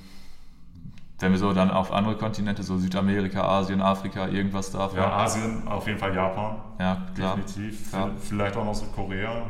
Wenn 1.19 1.31
wir 1.31 1.39
so 1.39 1.53
dann 1.53 1.71
auf 1.71 1.93
andere 1.93 2.17
Kontinente, 2.17 2.65
so 2.65 2.79
Südamerika, 2.79 3.43
Asien, 3.43 3.81
Afrika, 3.81 4.27
irgendwas 4.27 4.73
da. 4.73 4.91
Ja, 4.97 5.13
Asien, 5.19 5.69
auf 5.69 5.87
jeden 5.87 5.99
Fall 5.99 6.13
Japan. 6.15 6.57
Ja, 6.81 7.07
klar. 7.15 7.37
Definitiv. 7.37 7.91
Klar. 7.91 8.11
Vielleicht 8.19 8.57
auch 8.57 8.65
noch 8.65 8.75
Südkorea. 8.75 9.43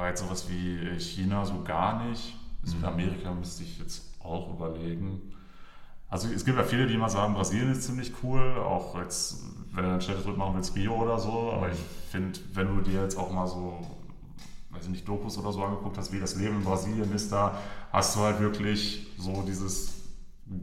Aber 0.00 0.08
jetzt 0.08 0.22
sowas 0.22 0.48
wie 0.48 0.98
China 0.98 1.44
so 1.44 1.62
gar 1.62 2.02
nicht. 2.06 2.34
Mhm. 2.62 2.68
Südamerika 2.68 3.34
müsste 3.34 3.64
ich 3.64 3.78
jetzt 3.78 4.02
auch 4.24 4.54
überlegen. 4.54 5.20
Also 6.08 6.28
es 6.34 6.46
gibt 6.46 6.56
ja 6.56 6.64
viele, 6.64 6.86
die 6.86 6.94
immer 6.94 7.10
sagen, 7.10 7.34
Brasilien 7.34 7.70
ist 7.70 7.82
ziemlich 7.82 8.14
cool, 8.22 8.40
auch 8.64 8.98
jetzt, 8.98 9.44
wenn 9.72 9.84
du 9.84 9.90
einen 9.90 10.00
Städtetrip 10.00 10.38
machen 10.38 10.54
willst, 10.54 10.74
Rio 10.74 10.94
oder 10.94 11.18
so, 11.18 11.52
aber 11.52 11.70
ich 11.70 11.78
finde, 12.10 12.40
wenn 12.54 12.74
du 12.74 12.80
dir 12.80 13.02
jetzt 13.02 13.18
auch 13.18 13.30
mal 13.30 13.46
so, 13.46 13.78
weiß 14.70 14.84
ich 14.84 14.88
nicht, 14.88 15.06
Dokus 15.06 15.36
oder 15.36 15.52
so 15.52 15.62
angeguckt 15.62 15.98
hast, 15.98 16.14
wie 16.14 16.18
das 16.18 16.34
Leben 16.34 16.56
in 16.56 16.64
Brasilien 16.64 17.12
ist, 17.12 17.30
da 17.30 17.58
hast 17.92 18.16
du 18.16 18.20
halt 18.20 18.40
wirklich 18.40 19.06
so 19.18 19.44
dieses 19.46 20.00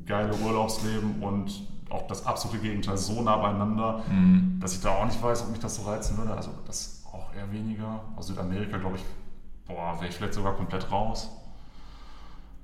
geile 0.08 0.34
Urlaubsleben 0.34 1.22
und 1.22 1.62
auch 1.92 2.08
das 2.08 2.26
absolute 2.26 2.58
Gegenteil 2.58 2.98
so 2.98 3.22
nah 3.22 3.38
beieinander, 3.38 4.04
mhm. 4.10 4.58
dass 4.60 4.74
ich 4.74 4.82
da 4.82 4.90
auch 4.90 5.06
nicht 5.06 5.22
weiß, 5.22 5.44
ob 5.44 5.52
mich 5.52 5.60
das 5.60 5.76
so 5.76 5.84
reizen 5.84 6.18
würde. 6.18 6.34
Also 6.34 6.50
das 6.66 7.04
auch 7.14 7.34
eher 7.34 7.52
weniger. 7.52 8.02
Aus 8.16 8.28
Südamerika, 8.28 8.78
glaube 8.78 8.98
ich, 8.98 9.04
boah, 9.68 9.96
wäre 9.98 10.08
ich 10.08 10.16
vielleicht 10.16 10.34
sogar 10.34 10.54
komplett 10.54 10.92
raus. 10.92 11.30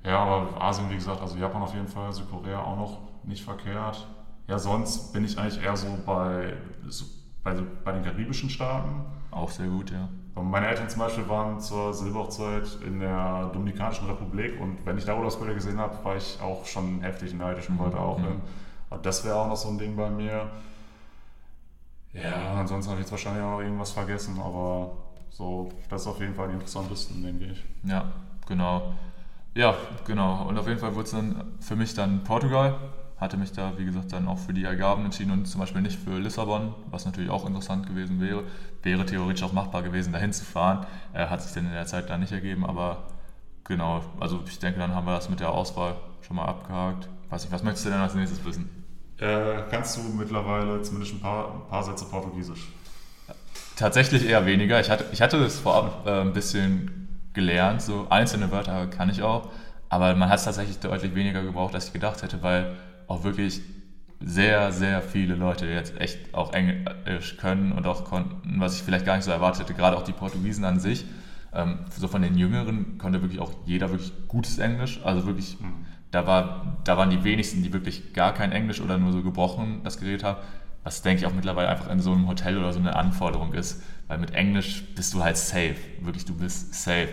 Ja, 0.04 0.20
aber 0.20 0.62
Asien, 0.62 0.90
wie 0.90 0.96
gesagt, 0.96 1.22
also 1.22 1.38
Japan 1.38 1.62
auf 1.62 1.74
jeden 1.74 1.88
Fall, 1.88 2.12
Südkorea 2.12 2.62
auch 2.62 2.76
noch 2.76 3.00
nicht 3.24 3.44
verkehrt. 3.44 4.08
Ja, 4.48 4.60
sonst 4.60 5.14
bin 5.14 5.24
ich 5.24 5.38
eigentlich 5.38 5.64
eher 5.64 5.78
so 5.78 5.88
bei, 6.06 6.54
so 6.88 7.06
bei, 7.44 7.54
bei 7.84 7.94
den 7.94 8.04
karibischen 8.04 8.50
Staaten. 8.50 9.06
Auch 9.32 9.50
sehr 9.50 9.68
gut, 9.68 9.92
ja. 9.92 10.10
Meine 10.36 10.68
Eltern 10.68 10.90
zum 10.90 11.00
Beispiel 11.00 11.30
waren 11.30 11.60
zur 11.60 11.94
Silberhochzeit 11.94 12.80
in 12.86 13.00
der 13.00 13.52
Dominikanischen 13.54 14.08
Republik 14.08 14.60
und 14.60 14.84
wenn 14.86 14.98
ich 14.98 15.06
da 15.06 15.16
Urlaubsbilder 15.16 15.54
gesehen 15.54 15.78
habe, 15.78 16.04
war 16.04 16.16
ich 16.16 16.40
auch 16.42 16.66
schon 16.66 17.02
heftig 17.02 17.34
neidisch 17.36 17.70
und 17.70 17.78
wollte 17.78 18.00
auch 18.00 18.18
mhm. 18.18 18.24
hin. 18.24 18.42
Und 18.90 19.06
das 19.06 19.24
wäre 19.24 19.36
auch 19.36 19.48
noch 19.48 19.56
so 19.56 19.70
ein 19.70 19.78
Ding 19.78 19.96
bei 19.96 20.10
mir. 20.10 20.50
Ja, 22.14 22.56
ansonsten 22.56 22.92
habe 22.92 23.00
ich 23.00 23.06
jetzt 23.06 23.12
wahrscheinlich 23.12 23.44
auch 23.44 23.60
irgendwas 23.60 23.92
vergessen, 23.92 24.40
aber 24.44 24.92
so, 25.34 25.70
das 25.90 26.02
ist 26.04 26.08
auf 26.08 26.20
jeden 26.20 26.36
Fall 26.36 26.50
die 26.50 26.54
interessantesten, 26.54 27.24
denke 27.24 27.46
ich. 27.46 27.64
Ja, 27.84 28.12
genau. 28.48 28.94
Ja, 29.56 29.76
genau. 30.06 30.48
Und 30.48 30.58
auf 30.60 30.68
jeden 30.68 30.80
Fall 30.80 30.94
wurde 30.94 31.06
es 31.06 31.12
dann 31.12 31.44
für 31.60 31.76
mich 31.76 31.96
dann 31.96 32.24
Portugal. 32.24 32.76
Hatte 33.18 33.38
mich 33.38 33.52
da, 33.52 33.74
wie 33.78 33.86
gesagt, 33.86 34.14
dann 34.14 34.28
auch 34.28 34.38
für 34.38 34.54
die 34.54 34.68
Algarven 34.68 35.06
entschieden 35.06 35.32
und 35.32 35.46
zum 35.46 35.60
Beispiel 35.62 35.82
nicht 35.82 35.98
für 36.00 36.20
Lissabon, 36.20 36.76
was 36.92 37.06
natürlich 37.06 37.32
auch 37.32 37.48
interessant 37.48 37.88
gewesen 37.88 38.22
wäre. 38.22 38.44
Wäre 38.84 39.06
theoretisch 39.06 39.44
auch 39.44 39.54
machbar 39.54 39.82
gewesen, 39.82 40.14
dahin 40.14 40.34
zu 40.34 40.46
fahren. 40.46 40.86
Äh, 41.14 41.28
hat 41.28 41.42
sich 41.42 41.54
dann 41.54 41.66
in 41.66 41.72
der 41.72 41.88
Zeit 41.88 42.10
dann 42.10 42.20
nicht 42.20 42.32
ergeben, 42.32 42.66
aber 42.66 43.08
genau, 43.64 44.04
also 44.20 44.42
ich 44.46 44.60
denke, 44.60 44.80
dann 44.80 44.94
haben 44.94 45.08
wir 45.08 45.16
das 45.16 45.30
mit 45.30 45.40
der 45.40 45.52
Auswahl 45.52 45.96
schon 46.22 46.36
mal 46.36 46.46
abgehakt. 46.46 47.10
Weiß 47.30 47.44
nicht, 47.44 47.54
was 47.54 47.64
möchtest 47.64 47.86
du 47.86 47.90
denn 47.90 48.00
als 48.00 48.14
nächstes 48.14 48.44
wissen? 48.46 48.70
Äh, 49.18 49.64
kannst 49.72 49.98
du 49.98 50.02
mittlerweile 50.02 50.82
zumindest 50.84 51.14
ein 51.14 51.22
paar, 51.22 51.56
ein 51.56 51.68
paar 51.70 51.84
Sätze 51.84 52.06
Portugiesisch? 52.06 52.72
Tatsächlich 53.76 54.28
eher 54.28 54.46
weniger. 54.46 54.80
Ich 54.80 54.90
hatte, 54.90 55.06
ich 55.12 55.22
hatte 55.22 55.38
es 55.38 55.60
vorab 55.60 56.06
äh, 56.06 56.22
ein 56.22 56.34
bisschen 56.34 57.08
gelernt. 57.34 57.82
So 57.82 58.08
einzelne 58.10 58.52
Wörter 58.52 58.88
kann 58.88 59.10
ich 59.10 59.24
auch, 59.24 59.50
aber 59.90 60.16
man 60.16 60.30
hat 60.30 60.40
es 60.40 60.46
tatsächlich 60.46 60.80
deutlich 60.80 61.16
weniger 61.16 61.44
gebraucht, 61.44 61.74
als 61.74 61.88
ich 61.88 61.94
gedacht 61.94 62.22
hätte, 62.22 62.44
weil 62.44 62.76
auch 63.08 63.24
wirklich 63.24 63.62
sehr, 64.20 64.72
sehr 64.72 65.02
viele 65.02 65.36
Leute 65.36 65.66
jetzt 65.66 66.00
echt 66.00 66.34
auch 66.34 66.54
Englisch 66.54 67.38
können 67.38 67.72
und 67.74 67.86
auch 67.88 68.06
konnten, 68.06 68.60
was 68.60 68.76
ich 68.76 68.84
vielleicht 68.84 69.06
gar 69.06 69.16
nicht 69.16 69.26
so 69.26 69.32
erwartet 69.32 69.64
hätte, 69.64 69.74
gerade 69.74 69.98
auch 69.98 70.04
die 70.04 70.14
Portugiesen 70.14 70.64
an 70.64 70.80
sich. 70.80 71.06
Ähm, 71.54 71.80
so 71.96 72.08
von 72.08 72.22
den 72.22 72.38
Jüngeren 72.38 72.98
konnte 72.98 73.22
wirklich 73.22 73.40
auch 73.40 73.52
jeder 73.66 73.90
wirklich 73.90 74.14
gutes 74.28 74.58
Englisch, 74.60 75.02
also 75.04 75.26
wirklich, 75.26 75.60
mhm. 75.60 75.86
da, 76.12 76.26
war, 76.26 76.78
da 76.84 76.98
waren 76.98 77.10
die 77.10 77.24
wenigsten, 77.24 77.64
die 77.64 77.74
wirklich 77.74 78.14
gar 78.14 78.34
kein 78.34 78.52
Englisch 78.52 78.82
oder 78.82 78.98
nur 78.98 79.12
so 79.12 79.22
gebrochen 79.22 79.82
das 79.84 80.00
geredet 80.00 80.24
haben, 80.24 80.38
was 80.84 81.02
denke 81.02 81.22
ich 81.22 81.26
auch 81.26 81.34
mittlerweile 81.34 81.70
einfach 81.70 81.90
in 81.90 82.00
so 82.00 82.12
einem 82.12 82.28
Hotel 82.28 82.58
oder 82.58 82.74
so 82.74 82.80
eine 82.80 82.96
Anforderung 82.96 83.54
ist, 83.54 83.82
weil 84.08 84.18
mit 84.18 84.32
Englisch 84.32 84.84
bist 84.96 85.14
du 85.14 85.24
halt 85.24 85.38
safe. 85.38 85.76
Wirklich, 86.02 86.26
du 86.26 86.36
bist 86.36 86.74
safe. 86.74 87.10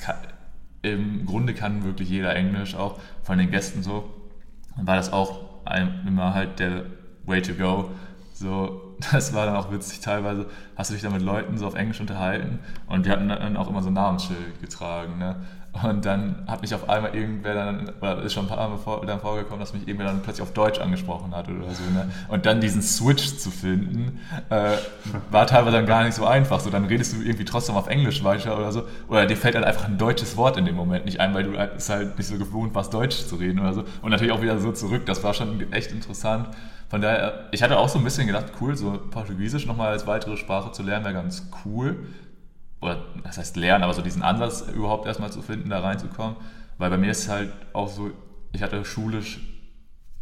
Kann, 0.00 0.16
Im 0.82 1.26
Grunde 1.26 1.54
kann 1.54 1.84
wirklich 1.84 2.08
jeder 2.08 2.34
Englisch 2.34 2.74
auch, 2.74 2.98
von 3.22 3.38
den 3.38 3.50
Gästen 3.50 3.82
so. 3.82 4.08
Dann 4.76 4.86
war 4.86 4.96
das 4.96 5.12
auch 5.12 5.48
immer 6.06 6.32
halt 6.34 6.58
der 6.58 6.86
Way 7.26 7.42
to 7.42 7.54
go. 7.54 7.90
So, 8.32 8.96
das 9.12 9.34
war 9.34 9.46
dann 9.46 9.56
auch 9.56 9.70
witzig, 9.70 10.00
teilweise 10.00 10.46
hast 10.76 10.90
du 10.90 10.94
dich 10.94 11.02
dann 11.02 11.12
mit 11.12 11.22
Leuten 11.22 11.58
so 11.58 11.66
auf 11.66 11.74
Englisch 11.74 12.00
unterhalten 12.00 12.60
und 12.86 13.04
die 13.04 13.10
hatten 13.10 13.28
dann 13.28 13.56
auch 13.56 13.68
immer 13.68 13.82
so 13.82 13.90
Namensschild 13.90 14.60
getragen. 14.60 15.18
Ne? 15.18 15.36
Und 15.72 16.04
dann 16.04 16.44
hat 16.46 16.62
mich 16.62 16.74
auf 16.74 16.88
einmal 16.88 17.14
irgendwer 17.14 17.54
dann, 17.54 17.92
oder 18.00 18.22
ist 18.22 18.32
schon 18.32 18.46
ein 18.46 18.48
paar 18.48 18.68
Mal 18.68 18.78
vor, 18.78 19.04
dann 19.06 19.20
vorgekommen, 19.20 19.60
dass 19.60 19.74
mich 19.74 19.86
irgendwer 19.86 20.06
dann 20.06 20.22
plötzlich 20.22 20.42
auf 20.42 20.52
Deutsch 20.52 20.80
angesprochen 20.80 21.34
hat 21.36 21.48
oder 21.48 21.70
so. 21.70 21.84
Ne? 21.92 22.10
Und 22.28 22.46
dann 22.46 22.60
diesen 22.60 22.82
Switch 22.82 23.36
zu 23.36 23.50
finden, 23.50 24.20
äh, 24.48 24.72
war 25.30 25.46
teilweise 25.46 25.76
dann 25.76 25.86
gar 25.86 26.04
nicht 26.04 26.14
so 26.14 26.26
einfach. 26.26 26.60
So, 26.60 26.70
dann 26.70 26.86
redest 26.86 27.12
du 27.12 27.20
irgendwie 27.20 27.44
trotzdem 27.44 27.76
auf 27.76 27.86
Englisch 27.86 28.24
weiter 28.24 28.56
oder 28.56 28.72
so. 28.72 28.84
Oder 29.08 29.26
dir 29.26 29.36
fällt 29.36 29.54
dann 29.54 29.64
einfach 29.64 29.84
ein 29.84 29.98
deutsches 29.98 30.36
Wort 30.36 30.56
in 30.56 30.64
dem 30.64 30.74
Moment 30.74 31.04
nicht 31.04 31.20
ein, 31.20 31.34
weil 31.34 31.44
du 31.44 31.52
es 31.54 31.88
halt 31.88 32.16
nicht 32.18 32.26
so 32.26 32.38
gewohnt 32.38 32.74
warst, 32.74 32.92
Deutsch 32.92 33.26
zu 33.26 33.36
reden 33.36 33.60
oder 33.60 33.74
so. 33.74 33.84
Und 34.02 34.10
natürlich 34.10 34.32
auch 34.32 34.42
wieder 34.42 34.58
so 34.58 34.72
zurück. 34.72 35.06
Das 35.06 35.22
war 35.22 35.34
schon 35.34 35.70
echt 35.72 35.92
interessant. 35.92 36.48
Von 36.88 37.02
daher, 37.02 37.48
ich 37.52 37.62
hatte 37.62 37.78
auch 37.78 37.90
so 37.90 37.98
ein 37.98 38.04
bisschen 38.04 38.26
gedacht, 38.26 38.46
cool, 38.60 38.74
so 38.74 38.98
Portugiesisch 39.10 39.66
nochmal 39.66 39.88
als 39.88 40.06
weitere 40.06 40.38
Sprache 40.38 40.72
zu 40.72 40.82
lernen, 40.82 41.04
wäre 41.04 41.14
ganz 41.14 41.50
cool 41.64 41.98
oder 42.80 43.04
das 43.24 43.38
heißt 43.38 43.56
lernen, 43.56 43.84
aber 43.84 43.94
so 43.94 44.02
diesen 44.02 44.22
Ansatz 44.22 44.62
überhaupt 44.62 45.06
erstmal 45.06 45.32
zu 45.32 45.42
finden, 45.42 45.70
da 45.70 45.80
reinzukommen. 45.80 46.36
Weil 46.78 46.90
bei 46.90 46.98
mir 46.98 47.10
ist 47.10 47.24
es 47.24 47.28
halt 47.28 47.52
auch 47.72 47.88
so, 47.88 48.10
ich 48.52 48.62
hatte 48.62 48.84
schulisch, 48.84 49.40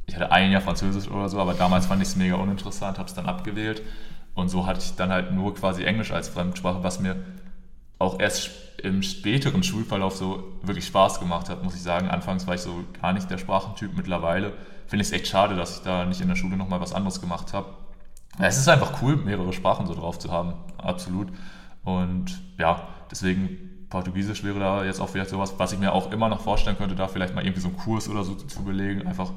ich 0.06 0.14
hatte 0.14 0.32
ein 0.32 0.50
Jahr 0.50 0.62
Französisch 0.62 1.10
oder 1.10 1.28
so, 1.28 1.38
aber 1.38 1.54
damals 1.54 1.86
fand 1.86 2.00
ich 2.02 2.08
es 2.08 2.16
mega 2.16 2.36
uninteressant, 2.36 2.98
habe 2.98 3.08
es 3.08 3.14
dann 3.14 3.26
abgewählt. 3.26 3.82
Und 4.34 4.48
so 4.48 4.66
hatte 4.66 4.80
ich 4.80 4.94
dann 4.96 5.10
halt 5.10 5.32
nur 5.32 5.54
quasi 5.54 5.84
Englisch 5.84 6.12
als 6.12 6.28
Fremdsprache, 6.28 6.82
was 6.82 7.00
mir 7.00 7.16
auch 7.98 8.20
erst 8.20 8.50
im 8.82 9.02
späteren 9.02 9.62
Schulverlauf 9.62 10.14
so 10.14 10.58
wirklich 10.62 10.86
Spaß 10.86 11.20
gemacht 11.20 11.48
hat, 11.48 11.64
muss 11.64 11.74
ich 11.74 11.82
sagen. 11.82 12.08
Anfangs 12.08 12.46
war 12.46 12.54
ich 12.54 12.60
so 12.60 12.84
gar 13.00 13.12
nicht 13.12 13.30
der 13.30 13.38
Sprachentyp. 13.38 13.96
Mittlerweile 13.96 14.52
finde 14.86 15.02
ich 15.02 15.08
es 15.08 15.12
echt 15.12 15.26
schade, 15.26 15.56
dass 15.56 15.78
ich 15.78 15.82
da 15.82 16.04
nicht 16.04 16.20
in 16.20 16.28
der 16.28 16.36
Schule 16.36 16.56
nochmal 16.56 16.80
was 16.80 16.92
anderes 16.92 17.20
gemacht 17.20 17.52
habe. 17.52 17.68
es 18.38 18.58
ist 18.58 18.68
einfach 18.68 19.02
cool, 19.02 19.16
mehrere 19.16 19.52
Sprachen 19.52 19.86
so 19.86 19.94
drauf 19.94 20.18
zu 20.18 20.30
haben, 20.30 20.54
absolut. 20.78 21.28
Und 21.86 22.42
ja, 22.58 22.88
deswegen 23.12 23.86
Portugiesisch 23.88 24.42
wäre 24.42 24.58
da 24.58 24.84
jetzt 24.84 25.00
auch 25.00 25.08
vielleicht 25.08 25.30
sowas, 25.30 25.54
was 25.56 25.72
ich 25.72 25.78
mir 25.78 25.92
auch 25.92 26.10
immer 26.10 26.28
noch 26.28 26.40
vorstellen 26.40 26.76
könnte, 26.76 26.96
da 26.96 27.06
vielleicht 27.06 27.32
mal 27.32 27.44
irgendwie 27.44 27.60
so 27.60 27.68
einen 27.68 27.76
Kurs 27.76 28.08
oder 28.08 28.24
so 28.24 28.34
zu 28.34 28.64
belegen, 28.64 29.06
einfach 29.06 29.30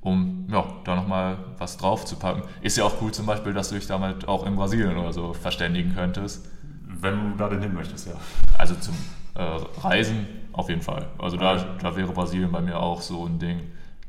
um 0.00 0.46
ja, 0.50 0.64
da 0.84 0.96
nochmal 0.96 1.36
was 1.58 1.76
drauf 1.76 2.06
zu 2.06 2.16
packen. 2.16 2.42
Ist 2.62 2.78
ja 2.78 2.84
auch 2.84 2.94
cool 3.02 3.12
zum 3.12 3.26
Beispiel, 3.26 3.52
dass 3.52 3.68
du 3.68 3.74
dich 3.74 3.86
damit 3.86 4.26
auch 4.26 4.46
in 4.46 4.56
Brasilien 4.56 4.96
oder 4.96 5.12
so 5.12 5.34
verständigen 5.34 5.94
könntest. 5.94 6.48
Wenn 6.86 7.32
du 7.32 7.36
da 7.36 7.50
denn 7.50 7.60
hin 7.60 7.74
möchtest, 7.74 8.06
ja. 8.06 8.14
Also 8.56 8.76
zum 8.76 8.94
äh, 9.34 9.42
Reisen 9.82 10.26
auf 10.52 10.70
jeden 10.70 10.80
Fall. 10.80 11.06
Also 11.18 11.36
da, 11.36 11.76
da 11.82 11.96
wäre 11.96 12.12
Brasilien 12.12 12.50
bei 12.50 12.62
mir 12.62 12.80
auch 12.80 13.02
so 13.02 13.26
ein 13.26 13.38
Ding. 13.38 13.60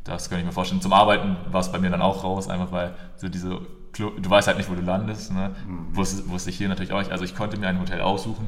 Das 0.05 0.29
kann 0.29 0.39
ich 0.39 0.45
mir 0.45 0.53
vorstellen. 0.53 0.81
Zum 0.81 0.93
Arbeiten 0.93 1.35
war 1.51 1.59
es 1.59 1.69
bei 1.69 1.77
mir 1.77 1.89
dann 1.89 2.01
auch 2.01 2.23
raus, 2.23 2.47
einfach 2.47 2.71
weil 2.71 2.95
so 3.17 3.27
diese 3.27 3.59
du 3.97 4.29
weißt 4.29 4.47
halt 4.47 4.57
nicht, 4.57 4.69
wo 4.69 4.75
du 4.75 4.81
landest. 4.81 5.33
Ne? 5.33 5.55
Mhm. 5.67 5.95
Wusste, 5.95 6.29
wusste 6.29 6.49
ich 6.49 6.57
hier 6.57 6.69
natürlich 6.69 6.93
auch 6.93 6.99
nicht. 6.99 7.11
Also 7.11 7.23
ich 7.23 7.35
konnte 7.35 7.57
mir 7.57 7.67
ein 7.67 7.79
Hotel 7.79 8.01
aussuchen, 8.01 8.47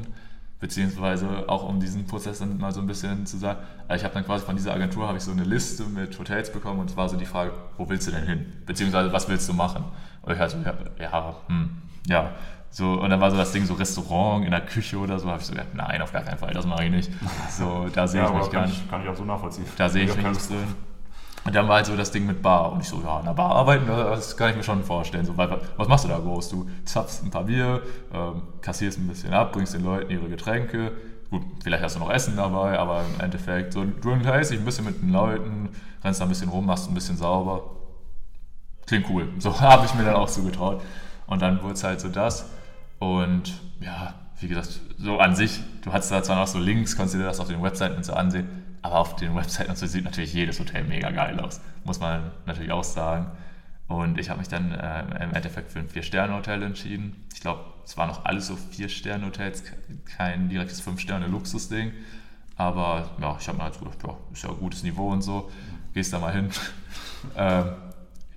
beziehungsweise 0.59 1.49
auch 1.49 1.67
um 1.67 1.79
diesen 1.79 2.05
Prozess 2.05 2.39
dann 2.39 2.57
mal 2.57 2.71
so 2.71 2.79
ein 2.79 2.87
bisschen 2.87 3.25
zu 3.25 3.37
sagen. 3.37 3.59
Also 3.87 4.01
ich 4.01 4.03
habe 4.05 4.13
dann 4.13 4.25
quasi 4.25 4.45
von 4.45 4.55
dieser 4.55 4.73
Agentur 4.73 5.07
habe 5.07 5.17
ich 5.17 5.23
so 5.23 5.31
eine 5.31 5.43
Liste 5.43 5.83
mit 5.83 6.17
Hotels 6.17 6.51
bekommen 6.51 6.79
und 6.79 6.89
es 6.89 6.97
war 6.97 7.09
so 7.09 7.17
die 7.17 7.25
Frage, 7.25 7.51
wo 7.77 7.89
willst 7.89 8.07
du 8.07 8.11
denn 8.11 8.25
hin? 8.25 8.45
Beziehungsweise 8.65 9.11
was 9.11 9.27
willst 9.27 9.47
du 9.49 9.53
machen? 9.53 9.83
Und 10.21 10.33
ich 10.33 10.39
hatte 10.39 10.57
so, 10.57 10.63
ja, 10.63 10.73
ja, 10.99 11.35
hm, 11.47 11.69
ja. 12.07 12.31
So, 12.69 12.93
und 12.93 13.11
dann 13.11 13.21
war 13.21 13.29
so 13.29 13.37
das 13.37 13.51
Ding, 13.51 13.65
so 13.65 13.75
Restaurant 13.75 14.45
in 14.45 14.49
der 14.49 14.61
Küche 14.61 14.97
oder 14.97 15.19
so, 15.19 15.29
habe 15.29 15.39
ich 15.39 15.45
so 15.45 15.51
gedacht, 15.51 15.75
nein, 15.75 16.01
auf 16.01 16.11
gar 16.11 16.23
keinen 16.23 16.39
Fall, 16.39 16.53
das 16.53 16.65
mache 16.65 16.85
ich 16.85 16.91
nicht. 16.91 17.11
So, 17.47 17.87
da 17.93 18.07
sehe 18.07 18.21
ja, 18.21 18.29
ich 18.29 18.35
mich 18.35 18.49
gar 18.49 18.65
nicht. 18.65 18.89
Kann 18.89 19.03
ich 19.03 19.09
auch 19.09 19.15
so 19.15 19.25
nachvollziehen. 19.25 19.65
Da 19.77 19.89
sehe 19.89 20.05
ich 20.05 20.15
mich 20.15 20.25
nicht 20.25 20.49
drin. 20.49 20.75
Und 21.45 21.53
dann 21.55 21.67
war 21.67 21.75
halt 21.75 21.85
so 21.85 21.97
das 21.97 22.11
Ding 22.11 22.25
mit 22.25 22.41
Bar. 22.41 22.71
Und 22.71 22.81
ich 22.81 22.87
so, 22.87 23.01
ja, 23.03 23.19
in 23.19 23.25
der 23.25 23.33
Bar 23.33 23.51
arbeiten, 23.51 23.85
das 23.87 24.37
kann 24.37 24.51
ich 24.51 24.55
mir 24.55 24.63
schon 24.63 24.83
vorstellen. 24.83 25.25
So, 25.25 25.37
was 25.37 25.87
machst 25.87 26.05
du 26.05 26.09
da 26.09 26.17
groß? 26.17 26.49
Du 26.49 26.69
zapfst 26.85 27.23
ein 27.23 27.31
paar 27.31 27.43
Bier, 27.43 27.81
ähm, 28.13 28.43
kassierst 28.61 28.97
ein 28.97 29.07
bisschen 29.07 29.33
ab, 29.33 29.51
bringst 29.51 29.73
den 29.73 29.83
Leuten 29.83 30.09
ihre 30.09 30.29
Getränke. 30.29 30.93
Gut, 31.29 31.41
vielleicht 31.61 31.83
hast 31.83 31.95
du 31.95 31.99
noch 31.99 32.11
Essen 32.11 32.37
dabei, 32.37 32.79
aber 32.79 33.01
im 33.01 33.19
Endeffekt, 33.19 33.73
so, 33.73 33.83
du 33.83 34.11
unterhältst 34.11 34.51
dich 34.51 34.59
ein 34.59 34.65
bisschen 34.65 34.85
mit 34.85 35.01
den 35.01 35.11
Leuten, 35.11 35.69
rennst 36.03 36.21
da 36.21 36.25
ein 36.25 36.29
bisschen 36.29 36.49
rum, 36.49 36.65
machst 36.65 36.89
ein 36.89 36.93
bisschen 36.93 37.17
sauber. 37.17 37.71
Klingt 38.85 39.09
cool. 39.09 39.27
So 39.39 39.59
habe 39.59 39.85
ich 39.85 39.93
mir 39.95 40.05
dann 40.05 40.15
auch 40.15 40.29
zugetraut. 40.29 40.81
Und 41.27 41.41
dann 41.41 41.61
wurde 41.61 41.73
es 41.73 41.83
halt 41.83 41.99
so 41.99 42.07
das. 42.07 42.49
Und 42.99 43.53
ja, 43.81 44.13
wie 44.39 44.47
gesagt, 44.47 44.79
so 44.97 45.17
an 45.19 45.35
sich, 45.35 45.59
du 45.83 45.91
hattest 45.91 46.11
da 46.11 46.23
zwar 46.23 46.37
noch 46.37 46.47
so 46.47 46.59
Links, 46.59 46.95
konntest 46.95 47.15
dir 47.15 47.23
das 47.23 47.41
auf 47.41 47.47
den 47.47 47.61
Webseiten 47.61 47.97
und 47.97 48.05
so 48.05 48.13
ansehen 48.13 48.62
aber 48.83 48.99
auf 48.99 49.15
den 49.15 49.35
Webseiten 49.35 49.71
und 49.71 49.77
so 49.77 49.87
sieht 49.87 50.03
natürlich 50.03 50.33
jedes 50.33 50.59
Hotel 50.59 50.83
mega 50.83 51.09
geil 51.09 51.39
aus, 51.39 51.61
muss 51.85 51.99
man 51.99 52.31
natürlich 52.45 52.71
auch 52.71 52.83
sagen. 52.83 53.31
Und 53.87 54.19
ich 54.19 54.29
habe 54.29 54.39
mich 54.39 54.49
dann 54.49 54.71
äh, 54.71 55.23
im 55.23 55.33
Endeffekt 55.33 55.71
für 55.71 55.79
ein 55.79 55.89
Vier-Sterne-Hotel 55.89 56.63
entschieden. 56.63 57.25
Ich 57.33 57.41
glaube, 57.41 57.61
es 57.85 57.97
waren 57.97 58.09
noch 58.09 58.25
alles 58.25 58.47
so 58.47 58.55
Vier-Sterne-Hotels, 58.55 59.63
kein 60.17 60.49
direktes 60.49 60.81
Fünf-Sterne-Luxus-Ding. 60.81 61.91
Aber 62.55 63.09
ja, 63.19 63.37
ich 63.39 63.47
habe 63.47 63.57
mir 63.57 63.63
halt 63.63 63.79
gedacht, 63.79 63.97
ja, 64.05 64.17
ist 64.31 64.43
ja 64.43 64.49
ein 64.49 64.57
gutes 64.57 64.83
Niveau 64.83 65.09
und 65.09 65.21
so, 65.21 65.49
gehst 65.93 66.13
da 66.13 66.19
mal 66.19 66.33
hin. 66.33 66.49
ähm, 67.37 67.71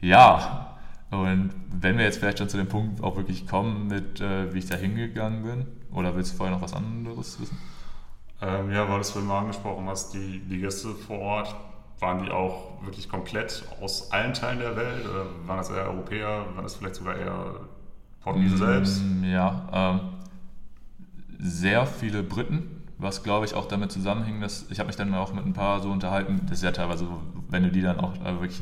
ja, 0.01 0.79
und 1.11 1.51
wenn 1.71 1.99
wir 1.99 2.05
jetzt 2.05 2.19
vielleicht 2.19 2.39
schon 2.39 2.49
zu 2.49 2.57
dem 2.57 2.69
Punkt 2.69 3.03
auch 3.03 3.17
wirklich 3.17 3.47
kommen, 3.47 3.89
mit 3.89 4.21
äh, 4.21 4.53
wie 4.53 4.59
ich 4.59 4.67
da 4.67 4.77
hingegangen 4.77 5.43
bin, 5.43 5.67
oder 5.93 6.15
willst 6.15 6.33
du 6.33 6.37
vorher 6.37 6.55
noch 6.55 6.63
was 6.63 6.73
anderes 6.73 7.41
wissen? 7.41 7.59
Ähm, 8.43 8.71
ja, 8.71 8.89
weil 8.89 8.97
du 8.97 9.01
es 9.01 9.11
vorhin 9.11 9.29
mal 9.29 9.41
angesprochen 9.41 9.89
hast, 9.89 10.13
die, 10.13 10.41
die 10.41 10.59
Gäste 10.59 10.89
vor 10.95 11.19
Ort, 11.19 11.55
waren 11.99 12.23
die 12.23 12.31
auch 12.31 12.83
wirklich 12.83 13.09
komplett 13.09 13.65
aus 13.81 14.13
allen 14.13 14.35
Teilen 14.35 14.59
der 14.59 14.77
Welt? 14.77 15.07
Oder 15.09 15.27
waren 15.47 15.57
das 15.57 15.71
eher 15.71 15.89
Europäer? 15.89 16.45
Waren 16.55 16.63
das 16.63 16.75
vielleicht 16.75 16.97
sogar 16.97 17.17
eher 17.17 17.55
Portugiesen 18.21 18.57
mm, 18.57 18.59
selbst? 18.59 19.03
Ja, 19.25 19.69
ähm, 19.73 20.01
sehr 21.39 21.87
viele 21.87 22.23
Briten, 22.23 22.83
was 22.99 23.23
glaube 23.23 23.47
ich 23.47 23.55
auch 23.55 23.67
damit 23.67 23.93
zusammenhing, 23.93 24.41
dass 24.41 24.67
ich 24.71 24.79
habe 24.79 24.89
mich 24.89 24.97
dann 24.97 25.15
auch 25.15 25.33
mit 25.33 25.47
ein 25.47 25.53
paar 25.53 25.81
so 25.81 25.91
unterhalten, 25.91 26.41
das 26.49 26.59
ist 26.59 26.65
ja 26.65 26.73
teilweise 26.73 27.05
so, 27.05 27.21
wenn 27.49 27.63
du 27.63 27.71
die 27.71 27.83
dann 27.83 28.01
auch 28.01 28.15
äh, 28.17 28.41
wirklich 28.41 28.61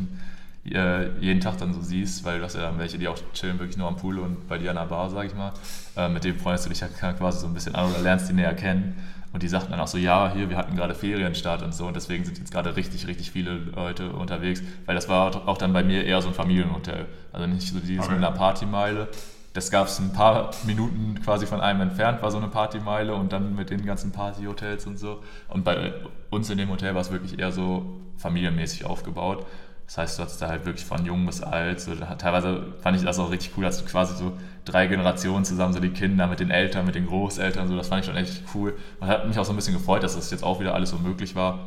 äh, 0.66 1.18
jeden 1.20 1.40
Tag 1.40 1.58
dann 1.58 1.74
so 1.74 1.80
siehst, 1.80 2.24
weil 2.24 2.38
du 2.38 2.44
hast 2.44 2.54
ja 2.54 2.62
dann 2.62 2.78
welche, 2.78 2.98
die 2.98 3.08
auch 3.08 3.18
chillen 3.32 3.58
wirklich 3.58 3.76
nur 3.76 3.88
am 3.88 3.96
Pool 3.96 4.18
und 4.18 4.48
bei 4.48 4.58
dir 4.58 4.70
an 4.70 4.76
der 4.76 4.86
Bar, 4.86 5.10
sag 5.10 5.26
ich 5.26 5.34
mal, 5.34 5.52
äh, 5.96 6.08
mit 6.08 6.24
denen 6.24 6.38
freundest 6.38 6.66
du 6.66 6.70
dich 6.70 6.80
ja 6.80 6.88
quasi 6.88 7.40
so 7.40 7.46
ein 7.46 7.54
bisschen 7.54 7.74
an 7.74 7.90
oder 7.90 8.00
lernst 8.00 8.28
die 8.28 8.32
näher 8.32 8.54
kennen. 8.54 8.94
Und 9.34 9.42
die 9.42 9.48
sagten 9.48 9.72
dann 9.72 9.80
auch 9.80 9.88
so, 9.88 9.98
ja, 9.98 10.32
hier, 10.32 10.48
wir 10.48 10.56
hatten 10.56 10.76
gerade 10.76 10.94
Ferienstart 10.94 11.64
und 11.64 11.74
so 11.74 11.86
und 11.86 11.96
deswegen 11.96 12.24
sind 12.24 12.38
jetzt 12.38 12.52
gerade 12.52 12.76
richtig, 12.76 13.08
richtig 13.08 13.32
viele 13.32 13.56
Leute 13.56 14.10
unterwegs, 14.10 14.62
weil 14.86 14.94
das 14.94 15.08
war 15.08 15.48
auch 15.48 15.58
dann 15.58 15.72
bei 15.72 15.82
mir 15.82 16.04
eher 16.04 16.22
so 16.22 16.28
ein 16.28 16.34
Familienhotel. 16.34 17.06
Also 17.32 17.48
nicht 17.48 17.66
so 17.66 17.80
dieses 17.80 18.04
okay. 18.04 18.14
mit 18.14 18.24
einer 18.24 18.30
Partymeile. 18.30 19.08
Das 19.52 19.72
gab 19.72 19.88
es 19.88 19.98
ein 19.98 20.12
paar 20.12 20.52
Minuten 20.66 21.20
quasi 21.20 21.46
von 21.46 21.60
einem 21.60 21.80
entfernt, 21.80 22.22
war 22.22 22.30
so 22.30 22.38
eine 22.38 22.46
Partymeile 22.46 23.12
und 23.16 23.32
dann 23.32 23.56
mit 23.56 23.70
den 23.70 23.84
ganzen 23.84 24.12
Partyhotels 24.12 24.86
und 24.86 25.00
so. 25.00 25.20
Und 25.48 25.64
bei 25.64 25.94
uns 26.30 26.48
in 26.48 26.58
dem 26.58 26.70
Hotel 26.70 26.94
war 26.94 27.00
es 27.00 27.10
wirklich 27.10 27.36
eher 27.36 27.50
so 27.50 28.00
familienmäßig 28.16 28.84
aufgebaut. 28.84 29.44
Das 29.86 29.98
heißt, 29.98 30.18
du 30.18 30.22
hattest 30.22 30.40
da 30.40 30.48
halt 30.48 30.64
wirklich 30.64 30.84
von 30.84 31.04
jung 31.04 31.26
bis 31.26 31.42
alt. 31.42 31.80
So, 31.80 31.94
teilweise 31.94 32.74
fand 32.82 32.96
ich 32.96 33.02
das 33.02 33.18
auch 33.18 33.32
richtig 33.32 33.52
cool, 33.56 33.64
dass 33.64 33.82
du 33.82 33.84
quasi 33.84 34.14
so 34.16 34.32
drei 34.64 34.86
Generationen 34.86 35.44
zusammen, 35.44 35.72
so 35.72 35.80
die 35.80 35.90
Kinder 35.90 36.26
mit 36.26 36.40
den 36.40 36.50
Eltern, 36.50 36.86
mit 36.86 36.94
den 36.94 37.06
Großeltern, 37.06 37.68
so 37.68 37.76
das 37.76 37.88
fand 37.88 38.00
ich 38.00 38.06
schon 38.06 38.16
echt 38.16 38.42
cool. 38.54 38.76
Und 39.00 39.08
hat 39.08 39.26
mich 39.26 39.38
auch 39.38 39.44
so 39.44 39.52
ein 39.52 39.56
bisschen 39.56 39.74
gefreut, 39.74 40.02
dass 40.02 40.16
das 40.16 40.30
jetzt 40.30 40.44
auch 40.44 40.60
wieder 40.60 40.74
alles 40.74 40.90
so 40.90 40.98
möglich 40.98 41.34
war 41.34 41.58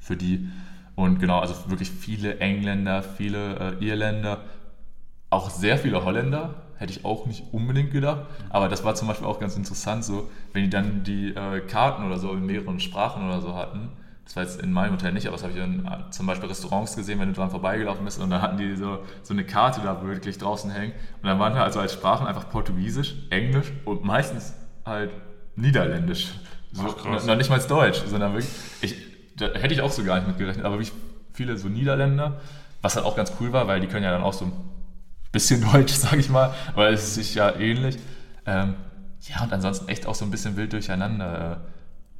für 0.00 0.16
die. 0.16 0.48
Und 0.96 1.20
genau, 1.20 1.38
also 1.38 1.54
wirklich 1.68 1.90
viele 1.90 2.38
Engländer, 2.38 3.02
viele 3.02 3.76
äh, 3.80 3.84
Irländer, 3.84 4.40
auch 5.30 5.50
sehr 5.50 5.78
viele 5.78 6.04
Holländer, 6.04 6.54
hätte 6.76 6.92
ich 6.92 7.04
auch 7.04 7.26
nicht 7.26 7.44
unbedingt 7.52 7.92
gedacht. 7.92 8.26
Aber 8.50 8.68
das 8.68 8.84
war 8.84 8.94
zum 8.94 9.08
Beispiel 9.08 9.26
auch 9.26 9.38
ganz 9.38 9.56
interessant, 9.56 10.04
so 10.04 10.30
wenn 10.52 10.64
die 10.64 10.70
dann 10.70 11.04
die 11.04 11.28
äh, 11.28 11.60
Karten 11.60 12.04
oder 12.04 12.18
so 12.18 12.32
in 12.32 12.46
mehreren 12.46 12.80
Sprachen 12.80 13.26
oder 13.26 13.40
so 13.40 13.54
hatten 13.54 13.90
das 14.28 14.36
war 14.36 14.42
jetzt 14.42 14.60
in 14.60 14.74
meinem 14.74 14.92
Hotel 14.92 15.12
nicht, 15.14 15.26
aber 15.26 15.36
das 15.36 15.42
habe 15.42 15.54
ich 15.54 15.58
in 15.58 15.86
äh, 15.86 16.10
zum 16.10 16.26
Beispiel 16.26 16.50
Restaurants 16.50 16.94
gesehen, 16.94 17.18
wenn 17.18 17.28
du 17.28 17.34
dran 17.34 17.50
vorbeigelaufen 17.50 18.04
bist 18.04 18.20
und 18.20 18.28
dann 18.28 18.42
hatten 18.42 18.58
die 18.58 18.76
so, 18.76 19.02
so 19.22 19.32
eine 19.32 19.44
Karte 19.44 19.80
da 19.80 20.02
wirklich 20.02 20.36
draußen 20.36 20.70
hängen 20.70 20.92
und 21.22 21.26
dann 21.26 21.38
waren 21.38 21.54
da 21.54 21.64
also 21.64 21.80
als 21.80 21.94
Sprachen 21.94 22.26
einfach 22.26 22.50
Portugiesisch, 22.50 23.14
Englisch 23.30 23.72
und 23.86 24.04
meistens 24.04 24.52
halt 24.84 25.12
Niederländisch. 25.56 26.34
So, 26.72 26.94
Ach, 26.94 27.24
noch 27.24 27.36
nicht 27.36 27.48
mal 27.48 27.58
Deutsch, 27.58 28.02
sondern 28.06 28.34
wirklich, 28.34 28.52
ich, 28.82 28.96
da 29.36 29.46
hätte 29.46 29.72
ich 29.72 29.80
auch 29.80 29.90
so 29.90 30.04
gar 30.04 30.16
nicht 30.16 30.28
mitgerechnet, 30.28 30.66
aber 30.66 30.74
wirklich 30.74 30.92
viele 31.32 31.56
so 31.56 31.68
Niederländer, 31.68 32.38
was 32.82 32.96
halt 32.96 33.06
auch 33.06 33.16
ganz 33.16 33.32
cool 33.40 33.54
war, 33.54 33.66
weil 33.66 33.80
die 33.80 33.86
können 33.86 34.04
ja 34.04 34.10
dann 34.10 34.22
auch 34.22 34.34
so 34.34 34.44
ein 34.44 34.52
bisschen 35.32 35.62
Deutsch, 35.72 35.94
sage 35.94 36.18
ich 36.18 36.28
mal, 36.28 36.54
weil 36.74 36.92
es 36.92 37.16
ist 37.16 37.34
ja 37.34 37.56
ähnlich. 37.56 37.96
Ähm, 38.44 38.74
ja, 39.22 39.42
und 39.42 39.54
ansonsten 39.54 39.88
echt 39.88 40.06
auch 40.06 40.14
so 40.14 40.26
ein 40.26 40.30
bisschen 40.30 40.58
wild 40.58 40.74
durcheinander. 40.74 41.62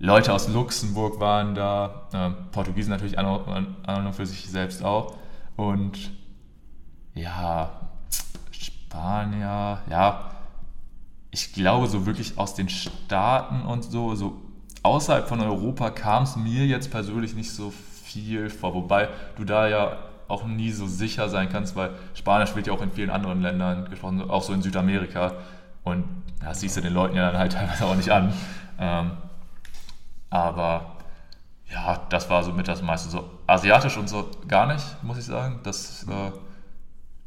Leute 0.01 0.33
aus 0.33 0.49
Luxemburg 0.49 1.19
waren 1.19 1.55
da, 1.55 2.09
äh, 2.13 2.31
Portugiesen 2.53 2.91
natürlich 2.91 3.19
an, 3.19 3.27
und 3.27 4.13
für 4.13 4.27
sich 4.27 4.49
selbst 4.49 4.85
auch. 4.85 5.17
Und 5.57 6.13
ja, 7.15 7.71
Spanier, 8.53 9.81
ja, 9.91 10.31
ich 11.31 11.53
glaube 11.53 11.89
so 11.89 12.07
wirklich 12.07 12.39
aus 12.39 12.55
den 12.55 12.69
Staaten 12.69 13.63
und 13.63 13.83
so, 13.83 14.15
so 14.15 14.41
außerhalb 14.83 15.29
von 15.29 15.41
Europa 15.41 15.91
kam 15.91 16.23
es 16.23 16.37
mir 16.37 16.65
jetzt 16.67 16.91
persönlich 16.91 17.35
nicht 17.35 17.51
so 17.51 17.73
viel 18.05 18.51
vor, 18.51 18.75
wobei 18.75 19.09
du 19.37 19.45
da 19.45 19.69
ja 19.69 19.99
auch 20.29 20.45
nie 20.45 20.71
so 20.71 20.87
sicher 20.87 21.29
sein 21.29 21.49
kannst, 21.49 21.75
weil 21.75 21.91
Spanisch 22.15 22.55
wird 22.55 22.67
ja 22.67 22.73
auch 22.73 22.83
in 22.83 22.93
vielen 22.93 23.11
anderen 23.11 23.43
Ländern 23.43 23.91
gesprochen, 23.91 24.31
auch 24.31 24.43
so 24.43 24.53
in 24.53 24.63
Südamerika. 24.63 25.33
Und 25.83 26.05
das 26.41 26.61
siehst 26.61 26.77
du 26.77 26.83
den 26.83 26.95
Leuten 26.95 27.17
ja 27.17 27.31
dann 27.31 27.39
halt 27.39 27.53
teilweise 27.55 27.85
auch 27.85 27.97
nicht 27.97 28.11
an. 28.11 28.33
Ähm, 28.79 29.11
aber 30.31 30.99
ja, 31.71 32.07
das 32.09 32.31
war 32.31 32.43
so 32.43 32.53
mit 32.53 32.69
das 32.69 32.83
meiste. 32.83 33.11
So 33.11 33.29
asiatisch 33.47 33.97
und 33.97 34.09
so 34.09 34.31
gar 34.47 34.67
nicht, 34.73 34.85
muss 35.03 35.19
ich 35.19 35.25
sagen. 35.25 35.61
Das 35.63 36.05
äh, 36.05 36.33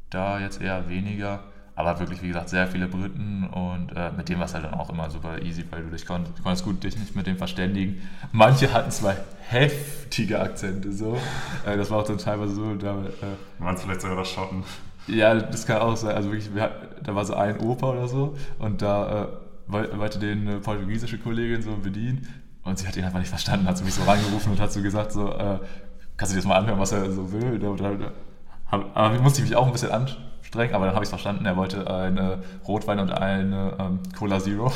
da 0.10 0.40
jetzt 0.40 0.62
eher 0.62 0.90
weniger. 0.90 1.40
Aber 1.76 2.00
wirklich, 2.00 2.22
wie 2.22 2.28
gesagt, 2.28 2.50
sehr 2.50 2.68
viele 2.68 2.88
Briten 2.88 3.48
und 3.48 3.96
äh, 3.96 4.12
mit 4.12 4.30
dem 4.30 4.40
war 4.40 4.46
es 4.46 4.54
halt 4.54 4.66
dann 4.66 4.74
auch 4.74 4.90
immer 4.90 5.10
super 5.10 5.42
easy, 5.42 5.66
weil 5.72 5.84
du 5.84 5.90
dich 5.90 6.06
konntest, 6.06 6.38
du 6.38 6.44
konntest 6.44 6.66
gut 6.66 6.84
dich 6.84 6.98
nicht 6.98 7.16
mit 7.16 7.26
dem 7.26 7.38
verständigen. 7.38 8.08
Manche 8.34 8.72
hatten 8.74 8.92
zwei 8.92 9.16
heftige 9.48 10.40
Akzente 10.40 10.92
so. 10.92 11.18
Äh, 11.66 11.78
das 11.78 11.90
war 11.90 12.00
auch 12.00 12.04
dann 12.04 12.18
teilweise 12.18 12.54
so. 12.54 12.76
Da, 12.76 13.02
äh, 13.06 13.64
Waren 13.64 13.76
es 13.76 13.84
vielleicht 13.84 14.02
sogar 14.02 14.18
das 14.18 14.30
Schotten? 14.30 14.64
Ja, 15.08 15.34
das 15.34 15.66
kann 15.66 15.82
auch 15.82 15.96
sein. 15.96 16.16
Also 16.16 16.32
wirklich, 16.32 16.50
hatten, 16.62 17.04
da 17.04 17.16
war 17.16 17.26
so 17.26 17.36
ein 17.36 17.60
Opa 17.60 17.88
oder 17.88 18.08
so 18.08 18.38
und 18.60 18.82
da 18.82 19.24
äh, 19.24 19.28
wollte 19.68 20.20
den 20.20 20.48
eine 20.48 20.60
portugiesische 20.60 21.18
Kollegin 21.18 21.62
so 21.62 21.78
bedienen 21.78 22.28
und 22.64 22.78
sie 22.78 22.88
hat 22.88 22.96
ihn 22.96 23.04
einfach 23.04 23.20
nicht 23.20 23.30
verstanden, 23.30 23.68
hat 23.68 23.78
sie 23.78 23.84
mich 23.84 23.94
so 23.94 24.04
rangerufen 24.04 24.52
und 24.52 24.60
hat 24.60 24.72
so 24.72 24.82
gesagt, 24.82 25.12
so, 25.12 25.32
äh, 25.32 25.60
kannst 26.18 26.34
du 26.34 26.36
dir 26.36 26.42
das 26.42 26.46
mal 26.48 26.58
anhören, 26.58 26.80
was 26.80 26.92
er 26.92 27.12
so 27.12 27.32
will? 27.32 27.60
Aber 28.70 29.16
ich 29.16 29.22
musste 29.22 29.42
mich 29.42 29.56
auch 29.56 29.66
ein 29.66 29.72
bisschen 29.72 29.92
anstrengen, 29.92 30.76
aber 30.76 30.86
dann 30.86 30.94
habe 30.94 31.04
ich 31.04 31.08
es 31.08 31.10
verstanden. 31.10 31.46
Er 31.46 31.58
wollte 31.58 31.90
eine 31.90 32.44
Rotwein 32.68 33.00
und 33.00 33.12
eine 33.12 33.74
ähm, 33.80 34.00
Cola 34.18 34.40
Zero. 34.40 34.72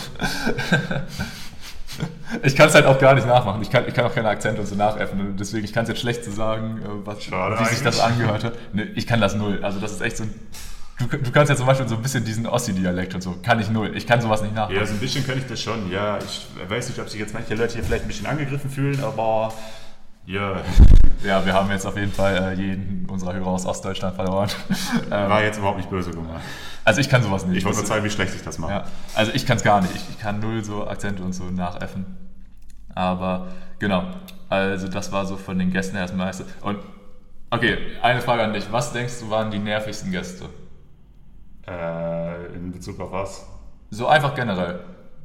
ich 2.43 2.56
kann 2.56 2.67
es 2.67 2.76
halt 2.76 2.86
auch 2.86 3.00
gar 3.00 3.13
nicht 3.13 3.28
nachmachen. 3.28 3.62
Ich 3.62 3.69
kann, 3.69 3.88
ich 3.88 3.93
kann 3.93 4.06
auch 4.06 4.13
keine 4.13 4.30
Akzente 4.30 4.62
und 4.62 4.67
so 4.67 4.76
nachäffen. 4.76 5.38
Deswegen, 5.38 5.63
ich 5.63 5.71
kann 5.71 5.84
es 5.84 5.89
jetzt 5.89 6.02
schlecht 6.02 6.24
zu 6.24 6.32
so 6.32 6.38
sagen, 6.38 6.82
äh, 6.82 7.06
was, 7.06 7.24
Schade 7.24 7.60
wie 7.60 7.65
sich 7.65 7.84
das 7.84 8.00
angehört 8.00 8.43
hat. 8.43 8.54
Nee, 8.74 8.88
ich 8.95 9.06
kann 9.08 9.21
das 9.21 9.36
null. 9.36 9.60
Also 9.63 9.80
das 9.80 9.91
ist 9.91 10.02
echt 10.02 10.17
so 10.17 10.24
ein 10.24 10.34
Du, 10.97 11.08
du, 11.08 11.31
kannst 11.31 11.49
ja 11.49 11.58
zum 11.58 11.65
Beispiel 11.65 11.88
so 11.88 11.95
ein 11.95 12.01
bisschen 12.01 12.23
diesen 12.23 12.47
Ossi-Dialekt 12.47 13.15
und 13.15 13.21
so. 13.21 13.36
Kann 13.43 13.60
ich 13.60 13.69
null. 13.69 13.91
Ich 13.95 14.08
kann 14.08 14.21
sowas 14.21 14.41
nicht 14.41 14.55
nachmachen. 14.55 14.77
Ja, 14.77 14.86
so 14.86 14.93
ein 14.93 14.99
bisschen 14.99 15.27
kann 15.27 15.38
ich 15.38 15.45
das 15.45 15.62
schon. 15.62 15.91
Ja, 15.91 16.17
ich 16.19 16.47
weiß 16.69 16.88
nicht, 16.88 16.99
ob 16.99 17.10
sich 17.10 17.19
jetzt 17.19 17.34
manche 17.34 17.53
Leute 17.55 17.73
hier 17.73 17.84
vielleicht 17.84 18.05
ein 18.05 18.08
bisschen 18.08 18.27
angegriffen 18.27 18.69
fühlen, 18.69 19.03
aber 19.03 19.53
ja. 20.25 20.62
Ja, 21.23 21.43
wir 21.43 21.53
haben 21.53 21.71
jetzt 21.71 21.88
auf 21.88 21.97
jeden 21.97 22.12
Fall 22.12 22.36
äh, 22.36 22.53
jeden 22.53 23.08
unserer 23.10 23.34
Hörer 23.34 23.47
aus 23.47 23.65
Ostdeutschland 23.65 24.15
verloren. 24.15 24.49
ähm, 25.05 25.29
War 25.29 25.41
jetzt 25.41 25.58
überhaupt 25.58 25.77
nicht 25.77 25.89
böse 25.89 26.12
gemeint. 26.12 26.41
Also 26.84 27.01
ich 27.01 27.10
kann 27.10 27.23
sowas 27.23 27.45
nicht. 27.47 27.58
Ich 27.58 27.65
wollte 27.65 27.79
nur 27.79 27.86
zeigen, 27.88 28.05
wie 28.05 28.10
schlecht 28.10 28.36
ich 28.36 28.43
das 28.43 28.60
mache. 28.60 28.71
Ja, 28.71 28.84
also 29.15 29.31
ich 29.34 29.45
kann 29.45 29.58
es 29.58 29.63
gar 29.63 29.81
nicht. 29.81 29.95
Ich, 29.95 30.03
ich, 30.10 30.19
kann 30.19 30.39
null 30.39 30.63
so 30.63 30.86
Akzente 30.88 31.23
und 31.23 31.34
so 31.34 31.45
nachäffen. 31.45 32.05
Aber 32.93 33.47
genau, 33.79 34.03
also 34.49 34.88
das 34.88 35.12
war 35.12 35.25
so 35.25 35.38
von 35.38 35.58
den 35.58 35.71
Gästen 35.71 35.95
her 35.95 36.05
das 36.05 36.15
meiste. 36.15 36.45
Und 36.62 36.77
okay, 37.49 37.77
eine 38.03 38.21
Frage 38.21 38.43
an 38.43 38.53
dich. 38.53 38.71
Was 38.71 38.93
denkst 38.93 39.13
du 39.21 39.29
waren 39.31 39.49
die 39.49 39.60
nervigsten 39.60 40.12
Gäste? 40.12 40.45
Äh, 41.67 42.54
in 42.54 42.71
Bezug 42.71 42.99
auf 42.99 43.12
was? 43.12 43.47
So 43.89 44.08
einfach 44.08 44.36
generell. 44.36 44.82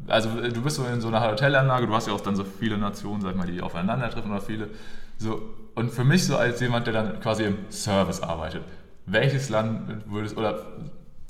Also 0.06 0.30
du 0.30 0.62
bist 0.62 0.76
so 0.76 0.84
in 0.86 1.00
so 1.00 1.08
einer 1.08 1.30
Hotelanlage, 1.30 1.86
du 1.86 1.94
hast 1.94 2.06
ja 2.06 2.14
auch 2.14 2.20
dann 2.20 2.34
so 2.34 2.44
viele 2.44 2.78
Nationen, 2.78 3.20
sag 3.20 3.36
mal, 3.36 3.46
die 3.46 3.60
aufeinandertreffen 3.60 4.30
oder 4.30 4.40
viele. 4.40 4.70
So, 5.18 5.42
und 5.74 5.90
für 5.90 6.04
mich 6.04 6.26
so 6.26 6.36
als 6.36 6.60
jemand, 6.60 6.86
der 6.86 6.94
dann 6.94 7.20
quasi 7.20 7.44
im 7.44 7.58
Service 7.70 8.22
arbeitet, 8.22 8.64
welches 9.06 9.50
Land 9.50 10.04
würdest, 10.06 10.36
oder 10.36 10.66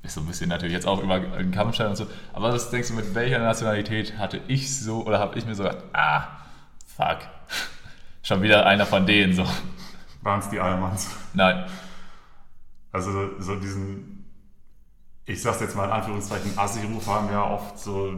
ist 0.02 0.14
so 0.14 0.20
ein 0.20 0.26
bisschen 0.26 0.48
natürlich 0.48 0.72
jetzt 0.72 0.86
auch 0.86 1.02
über 1.02 1.18
den 1.18 1.50
Kampfstein 1.50 1.88
und 1.88 1.96
so, 1.96 2.06
aber 2.32 2.52
was 2.52 2.70
denkst 2.70 2.88
du, 2.88 2.94
mit 2.94 3.14
welcher 3.14 3.38
Nationalität 3.38 4.16
hatte 4.18 4.40
ich 4.46 4.78
so, 4.78 5.04
oder 5.04 5.18
habe 5.18 5.36
ich 5.38 5.44
mir 5.44 5.54
so 5.54 5.64
gedacht, 5.64 5.82
ah, 5.92 6.28
fuck, 6.86 7.18
schon 8.22 8.42
wieder 8.42 8.64
einer 8.66 8.86
von 8.86 9.06
denen 9.06 9.34
so. 9.34 9.44
Waren 10.22 10.40
es 10.40 10.48
die 10.48 10.60
Almans? 10.60 11.10
Nein. 11.34 11.64
Also 12.92 13.38
so 13.38 13.56
diesen 13.56 14.19
ich 15.30 15.42
sag's 15.42 15.60
jetzt 15.60 15.76
mal 15.76 15.84
in 15.84 15.90
Anführungszeichen, 15.90 16.58
Assi-Ruf 16.58 17.06
haben 17.06 17.30
ja 17.30 17.44
oft 17.44 17.78
so 17.78 18.12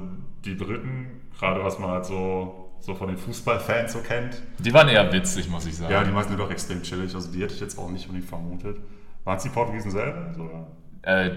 die 0.45 0.55
Briten, 0.55 1.29
gerade 1.39 1.63
was 1.63 1.79
man 1.79 1.91
halt 1.91 2.07
so, 2.07 2.71
so 2.81 2.95
von 2.95 3.09
den 3.09 3.19
Fußballfans 3.19 3.93
so 3.93 4.01
kennt. 4.01 4.43
Die 4.59 4.73
waren 4.73 4.89
eher 4.89 5.13
witzig, 5.13 5.49
muss 5.49 5.67
ich 5.67 5.77
sagen. 5.77 5.93
Ja, 5.93 6.03
die 6.03 6.11
meisten 6.11 6.31
sind 6.31 6.41
doch 6.41 6.51
extrem 6.51 6.83
chillig, 6.83 7.15
also 7.15 7.31
die 7.31 7.43
hätte 7.43 7.55
ich 7.55 7.61
jetzt 7.61 7.79
auch 7.79 7.91
nicht 7.91 8.07
unbedingt 8.07 8.29
vermutet. 8.29 8.79
Waren 9.25 9.37
es 9.37 9.43
die 9.43 9.51
Portugiesen 9.51 9.91
selber? 9.91 10.33
Sogar? 10.35 10.67
Äh, 11.03 11.31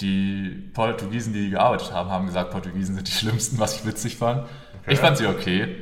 die 0.00 0.70
Portugiesen, 0.74 1.32
die 1.32 1.50
gearbeitet 1.50 1.92
haben, 1.92 2.10
haben 2.10 2.26
gesagt, 2.26 2.50
Portugiesen 2.50 2.96
sind 2.96 3.06
die 3.06 3.12
schlimmsten, 3.18 3.58
was 3.58 3.76
ich 3.76 3.86
witzig 3.86 4.16
fand. 4.16 4.42
Okay. 4.82 4.94
Ich 4.94 4.98
fand 4.98 5.16
sie 5.16 5.26
okay. 5.26 5.76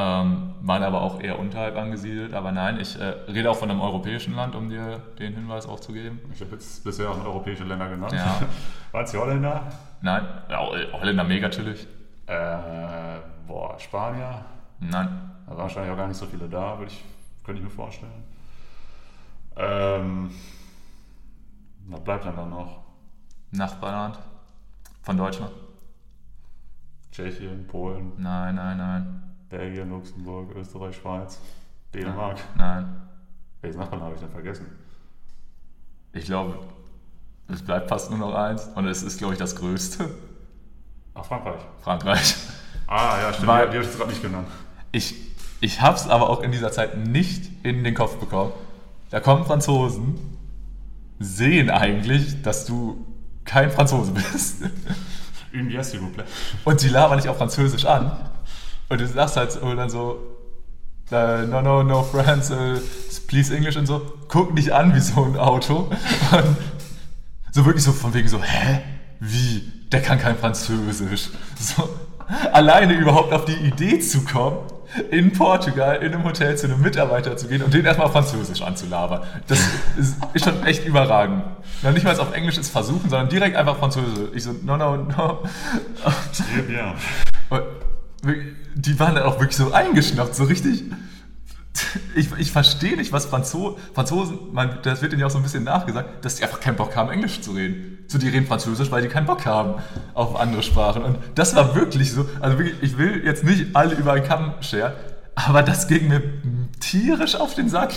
Ähm, 0.00 0.54
waren 0.62 0.82
aber 0.82 1.02
auch 1.02 1.20
eher 1.20 1.38
unterhalb 1.38 1.76
angesiedelt. 1.76 2.32
Aber 2.32 2.52
nein, 2.52 2.80
ich 2.80 2.98
äh, 2.98 3.04
rede 3.28 3.50
auch 3.50 3.56
von 3.56 3.70
einem 3.70 3.82
europäischen 3.82 4.34
Land, 4.34 4.54
um 4.54 4.70
dir 4.70 5.02
den 5.18 5.34
Hinweis 5.34 5.66
auch 5.66 5.80
zu 5.80 5.92
geben. 5.92 6.20
Ich 6.32 6.40
habe 6.40 6.52
jetzt 6.52 6.82
bisher 6.84 7.10
auch 7.10 7.22
europäische 7.22 7.64
Länder 7.64 7.88
genannt. 7.88 8.12
Ja. 8.12 8.40
Waren 8.92 9.04
es 9.04 9.10
die 9.10 9.18
Holländer? 9.18 9.62
Nein, 10.00 10.26
ja, 10.48 10.58
Holländer 10.92 11.24
mega 11.24 11.50
chillig. 11.50 11.86
Äh, 12.26 13.18
boah, 13.46 13.78
Spanier? 13.78 14.42
Nein. 14.78 15.32
Da 15.44 15.50
waren 15.50 15.58
wahrscheinlich 15.58 15.92
auch 15.92 15.96
gar 15.96 16.08
nicht 16.08 16.16
so 16.16 16.26
viele 16.26 16.48
da, 16.48 16.78
würde 16.78 16.92
ich, 16.92 17.04
könnte 17.44 17.60
ich 17.60 17.64
mir 17.64 17.70
vorstellen. 17.70 18.24
Ähm, 19.56 20.30
was 21.88 22.00
bleibt 22.00 22.24
dann, 22.24 22.36
dann 22.36 22.50
noch? 22.50 22.78
Nachbarland 23.50 24.18
von 25.02 25.16
Deutschland. 25.16 25.52
Tschechien, 27.12 27.66
Polen? 27.66 28.12
Nein, 28.16 28.54
nein, 28.54 28.78
nein. 28.78 29.29
Belgien, 29.50 29.90
Luxemburg, 29.90 30.54
Österreich, 30.56 30.96
Schweiz, 30.96 31.38
Dänemark. 31.92 32.38
Nein. 32.56 33.02
Welches 33.60 33.78
Nachbarn 33.78 34.00
habe 34.00 34.14
ich 34.14 34.20
denn 34.20 34.30
vergessen? 34.30 34.66
Ich 36.12 36.24
glaube, 36.24 36.58
es 37.48 37.62
bleibt 37.62 37.88
fast 37.88 38.10
nur 38.10 38.18
noch 38.20 38.34
eins 38.34 38.68
und 38.76 38.86
es 38.86 39.02
ist, 39.02 39.18
glaube 39.18 39.34
ich, 39.34 39.40
das 39.40 39.56
größte. 39.56 40.08
Ach, 41.14 41.24
Frankreich. 41.24 41.60
Frankreich. 41.82 42.36
Ah, 42.86 43.18
ja, 43.20 43.32
stimmt. 43.32 43.48
Weil, 43.48 43.70
die 43.70 43.76
habe 43.76 43.86
ich 43.86 43.96
gerade 43.96 44.10
nicht 44.10 44.22
genannt. 44.22 44.46
Ich, 44.92 45.14
ich 45.60 45.80
habe 45.80 45.96
es 45.96 46.08
aber 46.08 46.30
auch 46.30 46.42
in 46.42 46.52
dieser 46.52 46.70
Zeit 46.70 46.96
nicht 46.96 47.50
in 47.64 47.82
den 47.82 47.94
Kopf 47.94 48.16
bekommen. 48.18 48.52
Da 49.10 49.18
kommen 49.18 49.44
Franzosen, 49.44 50.16
sehen 51.18 51.70
eigentlich, 51.70 52.42
dass 52.42 52.66
du 52.66 53.04
kein 53.44 53.72
Franzose 53.72 54.12
bist. 54.32 54.62
Und 56.64 56.80
sie 56.80 56.88
labern 56.88 57.18
dich 57.18 57.28
auf 57.28 57.36
Französisch 57.36 57.84
an. 57.84 58.29
Und 58.90 59.00
du 59.00 59.06
sagst 59.06 59.36
halt 59.36 59.52
so, 59.52 59.74
dann 59.74 59.88
so, 59.88 60.18
uh, 61.12 61.46
no, 61.46 61.62
no, 61.62 61.82
no, 61.84 62.02
friends, 62.02 62.50
uh, 62.50 62.76
please 63.28 63.54
English 63.54 63.76
und 63.76 63.86
so. 63.86 64.02
Guck 64.26 64.54
dich 64.56 64.74
an 64.74 64.94
wie 64.94 65.00
so 65.00 65.24
ein 65.24 65.36
Auto. 65.36 65.88
Und 66.32 66.56
so 67.52 67.64
wirklich 67.64 67.84
so 67.84 67.92
von 67.92 68.12
wegen 68.14 68.28
so, 68.28 68.42
hä? 68.42 68.80
Wie? 69.20 69.72
Der 69.92 70.02
kann 70.02 70.18
kein 70.18 70.36
Französisch. 70.36 71.30
So, 71.58 71.88
alleine 72.52 72.94
überhaupt 72.94 73.32
auf 73.32 73.44
die 73.44 73.54
Idee 73.54 74.00
zu 74.00 74.24
kommen, 74.24 74.58
in 75.10 75.32
Portugal 75.32 75.96
in 76.02 76.12
einem 76.12 76.24
Hotel 76.24 76.56
zu 76.56 76.66
einem 76.66 76.80
Mitarbeiter 76.80 77.36
zu 77.36 77.46
gehen 77.46 77.62
und 77.62 77.72
den 77.72 77.84
erstmal 77.84 78.10
Französisch 78.10 78.62
anzulabern. 78.62 79.22
Das 79.46 79.60
ist, 79.96 80.16
ist 80.32 80.44
schon 80.44 80.64
echt 80.66 80.84
überragend. 80.84 81.44
Noch 81.82 81.92
nicht 81.92 82.02
mal 82.02 82.18
auf 82.18 82.32
Englisch 82.34 82.58
ist 82.58 82.70
versuchen, 82.70 83.08
sondern 83.08 83.28
direkt 83.28 83.56
einfach 83.56 83.76
Französisch. 83.78 84.30
Ich 84.34 84.42
so, 84.42 84.52
no, 84.64 84.76
no, 84.76 84.96
no. 84.96 85.42
Sehr 86.32 86.62
bien 86.62 86.94
die 88.80 88.98
waren 88.98 89.14
dann 89.14 89.24
auch 89.24 89.38
wirklich 89.40 89.56
so 89.56 89.72
eingeschnappt, 89.72 90.34
so 90.34 90.44
richtig. 90.44 90.84
Ich, 92.14 92.28
ich 92.36 92.52
verstehe 92.52 92.96
nicht, 92.96 93.12
was 93.12 93.26
Franzo 93.26 93.78
Franzosen, 93.94 94.38
man, 94.52 94.78
das 94.82 95.02
wird 95.02 95.12
ihnen 95.12 95.20
ja 95.20 95.26
auch 95.26 95.30
so 95.30 95.38
ein 95.38 95.42
bisschen 95.42 95.64
nachgesagt, 95.64 96.24
dass 96.24 96.36
die 96.36 96.42
einfach 96.42 96.60
keinen 96.60 96.76
Bock 96.76 96.96
haben, 96.96 97.10
Englisch 97.10 97.40
zu 97.40 97.52
reden. 97.52 97.98
So, 98.08 98.18
die 98.18 98.28
reden 98.28 98.46
Französisch, 98.46 98.90
weil 98.90 99.02
die 99.02 99.08
keinen 99.08 99.26
Bock 99.26 99.46
haben 99.46 99.80
auf 100.14 100.38
andere 100.38 100.62
Sprachen. 100.62 101.02
Und 101.02 101.18
das 101.36 101.54
war 101.54 101.74
wirklich 101.74 102.12
so. 102.12 102.28
Also 102.40 102.58
wirklich, 102.58 102.82
ich 102.82 102.98
will 102.98 103.24
jetzt 103.24 103.44
nicht 103.44 103.74
alle 103.74 103.94
über 103.94 104.12
einen 104.12 104.24
Kamm 104.24 104.54
scheren, 104.60 104.92
aber 105.36 105.62
das 105.62 105.86
ging 105.86 106.08
mir 106.08 106.22
tierisch 106.80 107.36
auf 107.36 107.54
den 107.54 107.68
Sack. 107.68 107.92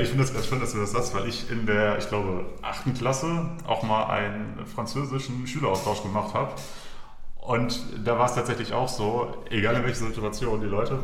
Ich 0.00 0.08
finde 0.08 0.24
das 0.24 0.34
ganz 0.34 0.46
schön, 0.46 0.60
dass 0.60 0.72
du 0.72 0.80
das 0.80 0.90
sagst, 0.90 1.14
weil 1.14 1.28
ich 1.28 1.50
in 1.50 1.66
der, 1.66 1.98
ich 1.98 2.08
glaube, 2.08 2.46
achten 2.62 2.94
Klasse 2.94 3.50
auch 3.66 3.82
mal 3.84 4.06
einen 4.06 4.66
französischen 4.66 5.46
Schüleraustausch 5.46 6.02
gemacht 6.02 6.34
habe. 6.34 6.52
Und 7.44 7.78
da 8.02 8.18
war 8.18 8.24
es 8.24 8.34
tatsächlich 8.34 8.72
auch 8.72 8.88
so, 8.88 9.34
egal 9.50 9.76
in 9.76 9.84
welcher 9.84 10.06
Situation, 10.06 10.62
die 10.62 10.66
Leute 10.66 10.98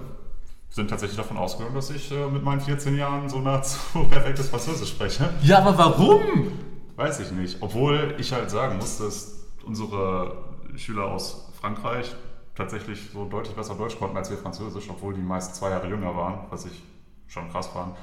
sind 0.71 0.88
tatsächlich 0.88 1.19
davon 1.19 1.37
ausgegangen, 1.37 1.75
dass 1.75 1.90
ich 1.90 2.10
äh, 2.10 2.27
mit 2.29 2.42
meinen 2.42 2.62
14 2.62 2.96
Jahren 2.96 3.29
so 3.29 3.40
nahezu 3.40 3.79
perfektes 4.10 4.48
Französisch 4.48 4.88
spreche. 4.88 5.29
Ja, 5.42 5.58
aber 5.58 5.77
warum? 5.77 6.52
Weiß 6.96 7.21
ich 7.21 7.31
nicht. 7.33 7.58
Obwohl 7.60 8.14
ich 8.19 8.33
halt 8.33 8.50
sagen 8.50 8.79
muss, 8.79 8.96
dass 8.98 9.48
unsere 9.67 10.38
Schüler 10.77 11.08
aus 11.08 11.50
Frankreich 11.60 12.14
tatsächlich 12.54 13.10
so 13.12 13.27
deutlich 13.27 13.54
besser 13.54 13.75
Deutsch 13.75 13.98
konnten 13.98 14.17
als 14.17 14.31
wir 14.31 14.38
Französisch, 14.38 14.88
obwohl 14.88 15.12
die 15.12 15.21
meist 15.21 15.56
zwei 15.56 15.71
Jahre 15.71 15.88
jünger 15.88 16.17
waren, 16.17 16.46
was 16.48 16.64
ich 16.64 16.83
schon 17.27 17.50
krass 17.50 17.67
fand. 17.69 17.94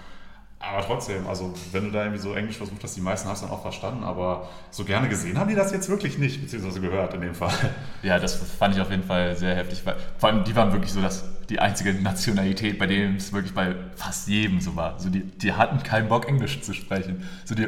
Aber 0.59 0.83
trotzdem, 0.83 1.27
also 1.27 1.53
wenn 1.71 1.85
du 1.85 1.91
da 1.91 2.03
irgendwie 2.03 2.21
so 2.21 2.33
Englisch 2.33 2.57
versucht 2.57 2.83
hast, 2.83 2.95
die 2.97 3.01
meisten 3.01 3.29
hast 3.29 3.43
du 3.43 3.47
dann 3.47 3.55
auch 3.55 3.61
verstanden, 3.61 4.03
aber 4.03 4.49
so 4.71 4.85
gerne 4.85 5.07
gesehen 5.07 5.37
haben 5.37 5.49
die 5.49 5.55
das 5.55 5.71
jetzt 5.71 5.87
wirklich 5.87 6.17
nicht, 6.17 6.41
beziehungsweise 6.41 6.81
gehört 6.81 7.13
in 7.13 7.21
dem 7.21 7.35
Fall. 7.35 7.53
Ja, 8.01 8.17
das 8.17 8.35
fand 8.35 8.75
ich 8.75 8.81
auf 8.81 8.89
jeden 8.89 9.03
Fall 9.03 9.35
sehr 9.35 9.55
heftig, 9.55 9.85
weil 9.85 9.95
vor 10.17 10.29
allem 10.29 10.43
die 10.43 10.55
waren 10.55 10.71
wirklich 10.71 10.91
so 10.91 11.01
das 11.01 11.25
die 11.49 11.59
einzige 11.59 11.93
Nationalität, 11.93 12.79
bei 12.79 12.87
denen 12.87 13.17
es 13.17 13.31
wirklich 13.31 13.53
bei 13.53 13.75
fast 13.95 14.27
jedem 14.27 14.59
so 14.59 14.75
war. 14.75 14.99
So 14.99 15.09
die, 15.09 15.21
die 15.21 15.53
hatten 15.53 15.81
keinen 15.83 16.09
Bock, 16.09 16.27
Englisch 16.27 16.61
zu 16.61 16.73
sprechen. 16.73 17.23
So 17.45 17.55
die, 17.55 17.67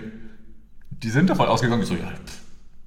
die 0.89 1.09
sind 1.09 1.29
davon 1.29 1.47
ausgegangen, 1.47 1.85
so, 1.85 1.93
ja, 1.93 2.11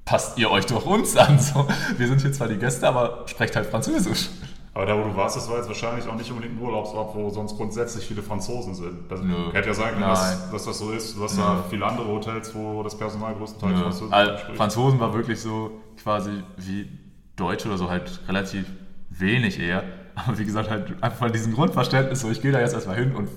passt 0.04 0.38
ihr 0.38 0.50
euch 0.50 0.66
doch 0.66 0.84
uns 0.84 1.16
an. 1.16 1.38
So, 1.38 1.66
wir 1.96 2.08
sind 2.08 2.20
hier 2.20 2.32
zwar 2.32 2.48
die 2.48 2.58
Gäste, 2.58 2.86
aber 2.88 3.24
sprecht 3.26 3.56
halt 3.56 3.66
Französisch. 3.66 4.28
Aber 4.74 4.86
da, 4.86 4.96
wo 4.98 5.02
du 5.04 5.14
warst, 5.14 5.36
das 5.36 5.50
war 5.50 5.58
jetzt 5.58 5.68
wahrscheinlich 5.68 6.08
auch 6.08 6.14
nicht 6.14 6.30
unbedingt 6.30 6.58
ein 6.58 6.62
Urlaubsort, 6.62 7.14
wo 7.14 7.28
sonst 7.28 7.56
grundsätzlich 7.58 8.06
viele 8.06 8.22
Franzosen 8.22 8.74
sind. 8.74 9.10
Das 9.10 9.20
Nö. 9.20 9.52
hätte 9.52 9.68
ja 9.68 9.74
sein 9.74 9.90
können, 9.90 10.00
dass, 10.00 10.50
dass 10.50 10.64
das 10.64 10.78
so 10.78 10.92
ist. 10.92 11.14
Du 11.16 11.22
hast 11.24 11.36
ja 11.36 11.62
viele 11.68 11.84
andere 11.84 12.06
Hotels, 12.08 12.54
wo 12.54 12.82
das 12.82 12.96
Personal 12.96 13.34
größtenteils. 13.34 13.80
Französisch 13.82 14.12
Also, 14.12 14.38
spricht. 14.38 14.56
Franzosen 14.56 14.98
war 15.00 15.12
wirklich 15.12 15.40
so 15.40 15.72
quasi 16.02 16.42
wie 16.56 16.88
Deutsche 17.36 17.68
oder 17.68 17.76
so, 17.76 17.90
halt 17.90 18.20
relativ 18.28 18.64
wenig 19.10 19.60
eher. 19.60 19.82
Aber 20.14 20.38
wie 20.38 20.44
gesagt, 20.46 20.70
halt 20.70 20.94
einfach 21.02 21.18
von 21.18 21.32
diesem 21.32 21.52
Grundverständnis, 21.54 22.20
so 22.20 22.30
ich 22.30 22.40
gehe 22.40 22.52
da 22.52 22.60
jetzt 22.60 22.72
erstmal 22.72 22.96
hin 22.96 23.14
und 23.14 23.28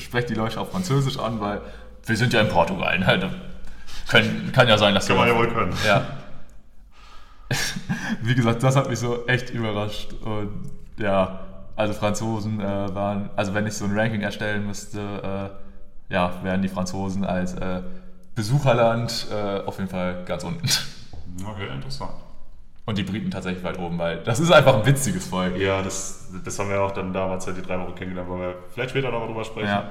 spreche 0.00 0.26
die 0.28 0.34
Leute 0.34 0.60
auf 0.60 0.72
Französisch 0.72 1.16
an, 1.18 1.40
weil 1.40 1.60
wir 2.06 2.16
sind 2.16 2.32
ja 2.32 2.40
in 2.40 2.48
Portugal. 2.48 2.98
Ne? 2.98 3.30
Können, 4.08 4.50
kann 4.52 4.66
ja 4.68 4.76
sein, 4.78 4.94
dass 4.94 5.06
Kann 5.06 5.16
wir- 5.16 5.20
man 5.20 5.28
ja 5.28 5.38
wohl 5.38 5.48
können. 5.48 5.72
Ja. 5.86 6.04
Wie 8.22 8.34
gesagt, 8.34 8.62
das 8.62 8.76
hat 8.76 8.88
mich 8.88 8.98
so 8.98 9.26
echt 9.26 9.50
überrascht. 9.50 10.12
Und 10.24 10.70
ja, 10.98 11.40
also 11.76 11.92
Franzosen 11.94 12.60
äh, 12.60 12.94
waren, 12.94 13.30
also 13.36 13.54
wenn 13.54 13.66
ich 13.66 13.74
so 13.74 13.84
ein 13.84 13.98
Ranking 13.98 14.20
erstellen 14.20 14.66
müsste, 14.66 15.00
äh, 16.10 16.12
ja, 16.12 16.32
wären 16.42 16.62
die 16.62 16.68
Franzosen 16.68 17.24
als 17.24 17.54
äh, 17.54 17.82
Besucherland 18.34 19.26
äh, 19.30 19.60
auf 19.66 19.78
jeden 19.78 19.90
Fall 19.90 20.24
ganz 20.24 20.44
unten. 20.44 20.68
Okay, 21.46 21.66
interessant. 21.72 22.12
Und 22.84 22.98
die 22.98 23.04
Briten 23.04 23.30
tatsächlich 23.30 23.64
weit 23.64 23.78
oben, 23.78 23.96
weil 23.98 24.18
das 24.18 24.38
ist 24.38 24.50
einfach 24.50 24.76
ein 24.76 24.84
witziges 24.84 25.28
Volk. 25.28 25.56
Ja, 25.56 25.80
das, 25.80 26.30
das 26.44 26.58
haben 26.58 26.68
wir 26.68 26.82
auch 26.82 26.90
dann 26.90 27.14
damals 27.14 27.46
halt 27.46 27.56
die 27.56 27.62
drei 27.62 27.80
Wochen 27.80 27.94
kennengelernt, 27.94 28.28
wollen 28.28 28.42
wir 28.42 28.54
vielleicht 28.74 28.90
später 28.90 29.10
nochmal 29.10 29.28
drüber 29.28 29.44
sprechen. 29.44 29.68
Ja. 29.68 29.90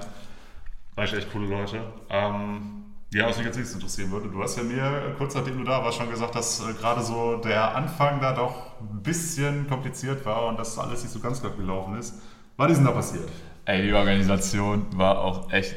War 0.93 1.03
echt 1.03 1.15
echt 1.15 1.31
coole 1.31 1.47
Leute. 1.47 1.81
Ähm, 2.11 2.80
ja, 3.13 3.27
was 3.27 3.37
mich 3.37 3.45
jetzt 3.45 3.57
nichts 3.57 3.73
interessieren 3.73 4.09
würde, 4.11 4.29
du 4.29 4.41
hast 4.41 4.57
ja 4.57 4.63
mir 4.63 5.13
kurz 5.17 5.35
nachdem 5.35 5.57
du 5.57 5.63
da 5.63 5.83
warst 5.83 5.97
schon 5.97 6.09
gesagt, 6.09 6.33
dass 6.35 6.61
äh, 6.61 6.73
gerade 6.73 7.01
so 7.01 7.37
der 7.37 7.75
Anfang 7.75 8.21
da 8.21 8.33
doch 8.33 8.79
ein 8.79 9.03
bisschen 9.03 9.67
kompliziert 9.67 10.25
war 10.25 10.47
und 10.47 10.57
dass 10.57 10.77
alles 10.79 11.03
nicht 11.03 11.11
so 11.11 11.19
ganz 11.19 11.41
glatt 11.41 11.57
gelaufen 11.57 11.97
ist. 11.97 12.21
Was 12.55 12.71
ist 12.71 12.77
denn 12.77 12.85
da 12.85 12.91
passiert? 12.91 13.29
Ey, 13.65 13.83
die 13.83 13.93
Organisation 13.93 14.85
war 14.95 15.19
auch 15.19 15.51
echt 15.51 15.75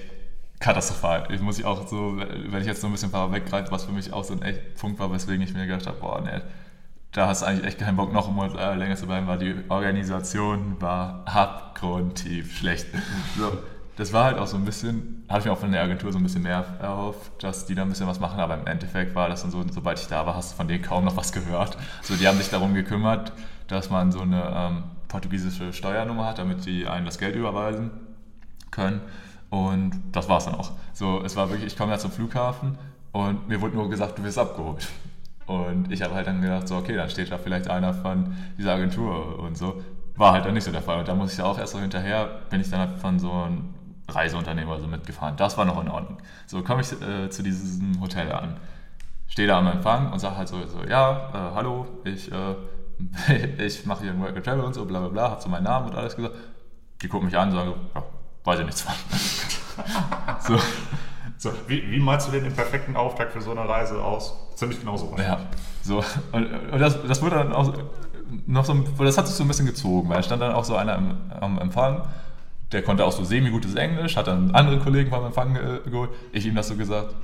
katastrophal. 0.61 1.27
Ich 1.31 1.41
muss 1.41 1.59
ich 1.59 1.65
auch 1.65 1.87
so, 1.87 2.17
wenn 2.17 2.61
ich 2.61 2.67
jetzt 2.67 2.81
so 2.81 2.87
ein 2.87 2.93
bisschen 2.93 3.13
weggreife, 3.13 3.71
was 3.71 3.85
für 3.85 3.93
mich 3.93 4.13
auch 4.13 4.25
so 4.25 4.35
ein 4.35 4.43
echt 4.43 4.77
Punkt 4.77 4.99
war, 4.99 5.13
weswegen 5.13 5.43
ich 5.43 5.55
mir 5.55 5.67
gedacht 5.67 5.87
habe, 5.87 5.99
boah, 5.99 6.21
ne, 6.21 6.43
da 7.13 7.29
hast 7.29 7.43
du 7.43 7.47
eigentlich 7.47 7.67
echt 7.67 7.79
keinen 7.79 7.97
Bock, 7.97 8.13
noch 8.13 8.27
einen 8.27 8.37
Monat 8.37 8.59
äh, 8.59 8.75
länger 8.75 8.97
zu 8.97 9.07
bleiben, 9.07 9.27
weil 9.27 9.39
die 9.39 9.55
Organisation 9.69 10.81
war 10.81 11.23
abgrundtief 11.27 12.57
schlecht. 12.57 12.87
So, 13.39 13.59
das 13.97 14.13
war 14.13 14.25
halt 14.25 14.39
auch 14.39 14.47
so 14.47 14.57
ein 14.57 14.65
bisschen, 14.65 15.25
habe 15.29 15.41
ich 15.41 15.45
mir 15.45 15.53
auch 15.53 15.59
von 15.59 15.71
der 15.71 15.83
Agentur 15.83 16.13
so 16.13 16.19
ein 16.19 16.23
bisschen 16.25 16.43
mehr 16.43 16.65
erhofft, 16.81 17.43
dass 17.43 17.67
die 17.67 17.75
da 17.75 17.83
ein 17.83 17.89
bisschen 17.89 18.09
was 18.09 18.19
machen, 18.19 18.41
aber 18.41 18.55
im 18.55 18.67
Endeffekt 18.67 19.15
war 19.15 19.29
das 19.29 19.43
dann 19.43 19.51
so, 19.51 19.65
sobald 19.71 20.01
ich 20.01 20.09
da 20.09 20.27
war, 20.27 20.35
hast 20.35 20.53
du 20.53 20.57
von 20.57 20.67
denen 20.67 20.83
kaum 20.83 21.05
noch 21.05 21.17
was 21.17 21.33
gehört. 21.33 21.77
So, 22.03 22.17
die 22.17 22.27
haben 22.27 22.39
sich 22.39 22.51
darum 22.51 22.75
gekümmert, 22.75 23.33
dass 23.69 23.91
man 23.91 24.11
so 24.11 24.21
eine 24.21 24.53
ähm, 24.55 24.83
portugiesische 25.09 25.73
Steuernummer 25.73 26.27
hat, 26.27 26.39
damit 26.39 26.67
die 26.67 26.89
einen 26.89 27.07
das 27.07 27.19
Geld 27.19 27.37
überweisen 27.37 27.93
können. 28.73 29.01
Und 29.49 29.93
das 30.11 30.29
war 30.29 30.39
es 30.39 30.47
dann 30.47 30.57
auch. 30.57 30.73
So, 30.93 31.23
es 31.25 31.37
war 31.37 31.49
wirklich, 31.51 31.73
ich 31.73 31.79
komme 31.79 31.93
ja 31.93 31.99
zum 31.99 32.11
Flughafen 32.11 32.77
und 33.13 33.49
mir 33.49 33.61
wurde 33.61 33.77
nur 33.77 33.89
gesagt, 33.89 34.19
du 34.19 34.25
wirst 34.25 34.39
abgeholt. 34.39 34.89
Und 35.47 35.93
ich 35.93 36.03
habe 36.03 36.15
halt 36.15 36.27
dann 36.27 36.41
gedacht, 36.41 36.67
so, 36.67 36.77
okay, 36.77 36.97
dann 36.97 37.11
steht 37.11 37.31
da 37.31 37.39
vielleicht 37.39 37.69
einer 37.69 37.95
von 37.95 38.35
dieser 38.59 38.73
Agentur 38.75 39.39
und 39.39 39.57
so. 39.57 39.83
War 40.17 40.33
halt 40.33 40.47
dann 40.47 40.55
nicht 40.55 40.65
so 40.65 40.73
der 40.73 40.83
Fall. 40.83 40.99
Und 40.99 41.07
da 41.07 41.15
muss 41.15 41.33
ich 41.33 41.39
ja 41.39 41.45
auch 41.45 41.59
erst 41.59 41.75
so 41.75 41.79
hinterher, 41.81 42.41
bin 42.51 42.61
ich 42.61 42.71
dann 42.71 42.81
halt 42.81 42.99
von 42.99 43.19
so 43.19 43.31
einem 43.31 43.75
Reiseunternehmer 44.09 44.79
so 44.81 44.87
mitgefahren. 44.87 45.37
Das 45.37 45.57
war 45.57 45.65
noch 45.65 45.81
in 45.81 45.89
Ordnung. 45.89 46.19
So 46.47 46.63
komme 46.63 46.83
ich 46.83 46.93
äh, 47.01 47.31
zu 47.31 47.43
diesem 47.43 48.01
Hotel 48.01 48.31
an. 48.33 48.57
Stehe 49.29 49.49
da 49.49 49.59
am 49.59 49.67
Empfang 49.67 50.13
und 50.13 50.19
sage 50.19 50.37
halt 50.37 50.49
so, 50.49 50.65
so 50.67 50.85
ja, 50.89 51.31
äh, 51.33 51.55
hallo, 51.55 51.87
ich, 52.05 52.31
äh, 52.31 52.55
ich 53.65 53.87
mache 53.87 54.03
hier 54.03 54.13
ein 54.13 54.21
Work 54.21 54.37
and 54.37 54.45
Travel 54.45 54.65
und 54.65 54.75
so, 54.75 54.85
bla 54.85 55.01
bla 55.01 55.09
bla, 55.09 55.31
habe 55.31 55.43
so 55.43 55.49
meinen 55.49 55.65
Namen 55.65 55.89
und 55.89 55.97
alles 55.97 56.17
gesagt. 56.17 56.35
Die 57.03 57.09
gucken 57.09 57.27
mich 57.27 57.37
an 57.37 57.49
und 57.49 57.55
sagen, 57.55 57.75
ja, 57.95 58.03
weiß 58.45 58.61
ich 58.61 58.67
nichts 58.67 58.83
von. 58.83 58.95
so, 60.41 60.59
So, 61.45 61.51
wie, 61.67 61.91
wie 61.91 62.01
malst 62.01 62.29
du 62.29 62.33
denn 62.33 62.45
den 62.45 62.55
perfekten 62.55 62.97
Auftakt 62.97 63.33
für 63.33 63.41
so 63.43 63.51
eine 63.51 63.69
Reise 63.69 64.03
aus? 64.03 64.35
Ziemlich 64.55 64.81
genau 64.81 64.97
so. 64.97 65.15
ja, 65.19 65.41
so. 65.83 66.03
Und, 66.33 66.47
und 66.47 66.79
das, 66.79 67.03
das 67.07 67.21
wurde 67.21 67.37
dann 67.37 67.53
auch 67.53 67.71
noch 68.47 68.65
so, 68.65 68.75
das 68.99 69.19
hat 69.19 69.27
sich 69.27 69.37
so 69.37 69.45
ein 69.45 69.49
bisschen 69.49 69.67
gezogen, 69.67 70.09
weil 70.09 70.17
da 70.17 70.23
stand 70.23 70.41
dann 70.41 70.53
auch 70.53 70.65
so 70.65 70.75
einer 70.77 70.99
am 71.41 71.59
Empfang, 71.59 72.03
der 72.75 72.83
konnte 72.83 73.05
auch 73.05 73.13
so 73.13 73.25
semi-gutes 73.25 73.77
Englisch, 73.77 74.17
hat 74.17 74.27
dann 74.27 74.51
andere 74.51 74.79
Kollegen 74.79 75.09
vom 75.09 75.25
Empfang 75.25 75.55
ge 75.55 75.81
geholt, 75.89 76.11
ich 76.33 76.45
ihm 76.45 76.55
das 76.55 76.69
so 76.69 76.77
gesagt, 76.77 77.15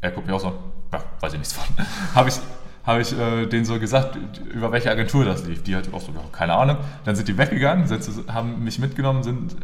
er 0.00 0.10
guckt 0.12 0.26
mir 0.26 0.34
auch 0.34 0.40
so, 0.40 0.52
ja, 0.92 1.02
weiß 1.20 1.32
ich 1.32 1.38
nichts 1.38 1.52
von. 1.52 1.64
Habe 2.14 2.28
ich, 2.28 2.36
hab 2.84 2.98
ich 2.98 3.18
äh, 3.18 3.46
denen 3.46 3.64
so 3.64 3.78
gesagt, 3.78 4.16
über 4.52 4.72
welche 4.72 4.90
Agentur 4.90 5.24
das 5.24 5.44
lief. 5.44 5.62
Die 5.62 5.76
hat 5.76 5.92
auch 5.92 6.00
so, 6.00 6.12
keine 6.32 6.54
Ahnung. 6.54 6.78
Dann 7.04 7.14
sind 7.14 7.28
die 7.28 7.36
weggegangen, 7.36 7.86
sind, 7.86 8.02
haben 8.32 8.64
mich 8.64 8.78
mitgenommen, 8.78 9.22
sind, 9.22 9.56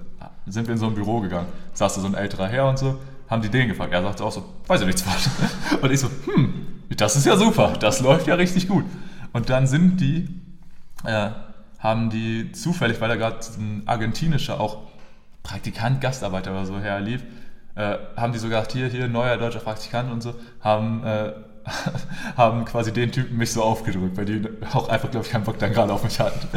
sind 0.46 0.66
wir 0.66 0.74
in 0.74 0.78
so 0.78 0.86
ein 0.86 0.94
Büro 0.94 1.20
gegangen. 1.20 1.46
Saß 1.72 1.94
da 1.94 2.00
so 2.00 2.06
ein 2.06 2.14
älterer 2.14 2.48
Herr 2.48 2.68
und 2.68 2.78
so, 2.78 2.98
haben 3.28 3.42
die 3.42 3.48
den 3.48 3.68
gefragt. 3.68 3.92
Er 3.92 4.02
sagte 4.02 4.24
auch 4.24 4.32
so, 4.32 4.44
weiß 4.66 4.80
ich 4.82 4.86
nichts 4.86 5.02
von. 5.02 5.80
Und 5.80 5.90
ich 5.90 6.00
so, 6.00 6.08
hm, 6.08 6.54
das 6.96 7.16
ist 7.16 7.26
ja 7.26 7.36
super, 7.36 7.72
das 7.80 8.00
läuft 8.00 8.26
ja 8.26 8.34
richtig 8.34 8.68
gut. 8.68 8.84
Und 9.32 9.50
dann 9.50 9.66
sind 9.66 10.00
die, 10.00 10.28
äh, 11.04 11.30
haben 11.78 12.10
die 12.10 12.52
zufällig, 12.52 13.00
weil 13.00 13.08
da 13.08 13.16
gerade 13.16 13.38
ein 13.58 13.82
argentinischer 13.86 14.60
auch 14.60 14.85
Praktikant, 15.46 16.00
Gastarbeiter 16.00 16.50
oder 16.50 16.66
so 16.66 16.78
herlief, 16.78 17.22
äh, 17.76 17.96
haben 18.16 18.32
die 18.32 18.38
so 18.38 18.48
gesagt, 18.48 18.72
hier, 18.72 18.88
hier, 18.88 19.08
neuer 19.08 19.36
deutscher 19.36 19.60
Praktikant 19.60 20.10
und 20.10 20.22
so, 20.22 20.34
haben, 20.60 21.04
äh, 21.04 21.32
haben 22.36 22.64
quasi 22.64 22.92
den 22.92 23.12
Typen 23.12 23.36
mich 23.36 23.52
so 23.52 23.62
aufgedrückt, 23.62 24.16
weil 24.16 24.24
die 24.24 24.42
auch 24.72 24.88
einfach, 24.88 25.10
glaube 25.10 25.26
ich, 25.26 25.32
keinen 25.32 25.44
Bock 25.44 25.58
dann 25.58 25.72
gerade 25.72 25.92
auf 25.92 26.02
mich 26.04 26.18
hatten. 26.18 26.48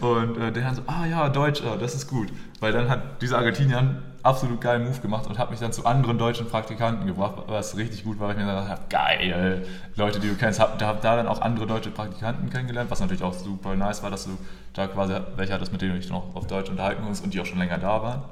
Und 0.00 0.38
äh, 0.38 0.52
der 0.52 0.64
dann 0.64 0.74
so, 0.74 0.82
ah 0.86 1.06
ja, 1.06 1.28
Deutsch, 1.28 1.62
ah, 1.62 1.76
das 1.76 1.94
ist 1.94 2.08
gut. 2.08 2.28
Weil 2.60 2.72
dann 2.72 2.88
hat 2.88 3.22
dieser 3.22 3.38
Argentinier 3.38 3.78
einen 3.78 4.02
absolut 4.26 4.60
geilen 4.60 4.84
Move 4.84 5.00
gemacht 5.00 5.26
und 5.26 5.38
hat 5.38 5.50
mich 5.50 5.60
dann 5.60 5.72
zu 5.72 5.86
anderen 5.86 6.18
deutschen 6.18 6.48
Praktikanten 6.48 7.06
gebracht, 7.06 7.34
was 7.46 7.76
richtig 7.76 8.04
gut 8.04 8.18
war, 8.18 8.28
weil 8.28 8.36
ich 8.36 8.42
mir 8.42 8.50
gedacht 8.50 8.68
habe, 8.68 8.82
geil, 8.90 9.66
Leute, 9.94 10.20
die 10.20 10.28
du 10.28 10.34
kennst, 10.34 10.60
hab, 10.60 10.78
da 10.78 10.86
hab 10.88 11.00
da 11.00 11.16
dann 11.16 11.28
auch 11.28 11.40
andere 11.40 11.66
deutsche 11.66 11.90
Praktikanten 11.90 12.50
kennengelernt, 12.50 12.90
was 12.90 13.00
natürlich 13.00 13.22
auch 13.22 13.32
super 13.32 13.74
nice 13.74 14.02
war, 14.02 14.10
dass 14.10 14.24
du 14.24 14.36
da 14.74 14.86
quasi 14.86 15.14
welche 15.36 15.52
hattest, 15.52 15.72
mit 15.72 15.80
denen 15.80 15.92
du 15.92 15.98
dich 15.98 16.10
noch 16.10 16.34
auf 16.34 16.46
Deutsch 16.46 16.68
unterhalten 16.68 17.02
konntest 17.02 17.24
und 17.24 17.32
die 17.32 17.40
auch 17.40 17.46
schon 17.46 17.58
länger 17.58 17.78
da 17.78 18.02
waren. 18.02 18.22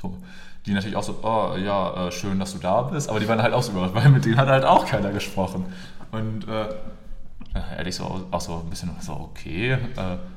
So, 0.00 0.16
die 0.66 0.72
natürlich 0.72 0.96
auch 0.96 1.02
so, 1.02 1.18
oh 1.22 1.56
ja, 1.56 2.06
äh, 2.06 2.12
schön, 2.12 2.38
dass 2.38 2.52
du 2.52 2.58
da 2.58 2.82
bist, 2.82 3.08
aber 3.08 3.20
die 3.20 3.28
waren 3.28 3.42
halt 3.42 3.54
auch 3.54 3.62
so 3.62 3.72
überrascht, 3.72 3.94
weil 3.94 4.08
mit 4.10 4.24
denen 4.24 4.36
hat 4.36 4.48
halt 4.48 4.64
auch 4.64 4.86
keiner 4.86 5.10
gesprochen. 5.10 5.66
Und 6.12 6.46
äh, 6.46 6.68
äh, 7.54 7.76
ehrlich 7.78 7.94
so 7.94 8.26
auch 8.30 8.40
so 8.40 8.60
ein 8.64 8.70
bisschen 8.70 8.90
so, 9.00 9.12
okay, 9.12 9.72
äh, 9.72 9.78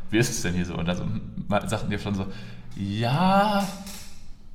wie 0.10 0.18
ist 0.18 0.30
es 0.30 0.42
denn 0.42 0.54
hier 0.54 0.66
so? 0.66 0.76
Und 0.76 0.88
dann 0.88 0.98
so, 0.98 1.04
hm, 1.04 1.68
sagten 1.68 1.90
die 1.90 2.00
schon 2.00 2.16
so, 2.16 2.26
ja, 2.76 3.68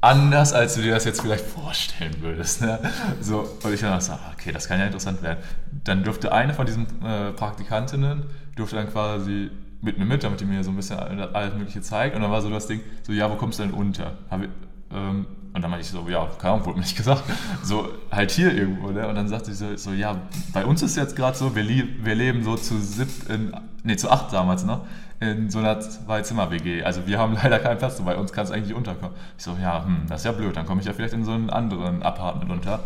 anders, 0.03 0.53
als 0.53 0.75
du 0.75 0.83
dir 0.83 0.93
das 0.93 1.05
jetzt 1.05 1.23
vielleicht 1.23 1.47
vorstellen 1.47 2.15
würdest. 2.21 2.61
Ne? 2.61 2.79
So, 3.21 3.49
und 3.63 3.73
ich 3.73 3.81
dann 3.81 4.01
so, 4.01 4.13
okay, 4.35 4.53
das 4.53 4.69
kann 4.69 4.79
ja 4.79 4.87
interessant 4.87 5.23
werden. 5.23 5.39
Dann 5.85 6.05
durfte 6.05 6.33
eine 6.33 6.53
von 6.53 6.67
diesen 6.67 6.87
äh, 7.03 7.31
Praktikantinnen, 7.33 8.25
durfte 8.57 8.77
dann 8.77 8.91
quasi 8.91 9.51
mit 9.81 9.99
mir 9.99 10.05
mit, 10.05 10.23
damit 10.23 10.41
die 10.41 10.45
mir 10.45 10.63
so 10.63 10.71
ein 10.71 10.77
bisschen 10.77 10.99
alles 10.99 11.55
Mögliche 11.55 11.81
zeigt. 11.81 12.15
Und 12.15 12.23
dann 12.23 12.31
war 12.31 12.43
so 12.43 12.51
das 12.51 12.67
Ding, 12.67 12.81
so, 13.03 13.13
ja, 13.13 13.31
wo 13.31 13.37
kommst 13.37 13.59
du 13.59 13.63
denn 13.63 13.73
unter? 13.73 14.13
Ich, 14.31 14.49
ähm, 14.95 15.27
und 15.55 15.61
dann 15.61 15.71
meinte 15.71 15.85
ich 15.85 15.91
so, 15.91 16.09
ja, 16.09 16.29
keine 16.39 16.55
Ahnung, 16.55 16.67
wurde 16.67 16.79
mir 16.79 16.85
nicht 16.85 16.97
gesagt. 16.97 17.25
So, 17.63 17.89
halt 18.11 18.31
hier 18.31 18.55
irgendwo, 18.55 18.91
ne? 18.91 19.07
Und 19.07 19.15
dann 19.15 19.29
sagte 19.29 19.53
sie 19.53 19.69
so, 19.69 19.77
so 19.77 19.93
ja, 19.93 20.17
bei 20.53 20.65
uns 20.65 20.83
ist 20.83 20.97
jetzt 20.97 21.15
gerade 21.15 21.37
so, 21.37 21.55
wir, 21.55 21.65
wir 21.65 22.15
leben 22.15 22.43
so 22.43 22.57
zu 22.57 22.79
sieb, 22.81 23.09
in, 23.29 23.55
nee, 23.83 23.97
zu 23.97 24.11
acht 24.11 24.33
damals 24.33 24.65
noch, 24.65 24.87
in 25.23 25.51
so 25.51 25.61
einer 25.61 25.81
Zwei-Zimmer-WG. 25.81 26.83
Also 26.83 27.07
wir 27.07 27.19
haben 27.19 27.35
leider 27.43 27.59
keinen 27.59 27.79
Platz, 27.79 28.01
bei 28.01 28.17
uns 28.17 28.33
kannst 28.33 28.53
du 28.53 28.57
eigentlich 28.57 28.75
unterkommen. 28.75 29.15
Ich 29.39 29.45
so, 29.45 29.57
ja, 29.61 29.85
hm, 29.85 30.03
das 30.09 30.21
ist 30.21 30.25
ja 30.25 30.33
blöd, 30.33 30.57
dann 30.57 30.67
komme 30.67 30.81
ich 30.81 30.87
ja 30.87 30.93
vielleicht 30.93 31.15
in 31.15 31.25
so 31.25 31.33
einen 31.33 31.51
anderen 31.51 32.03
Apartment 32.03 32.51
unter. 32.51 32.81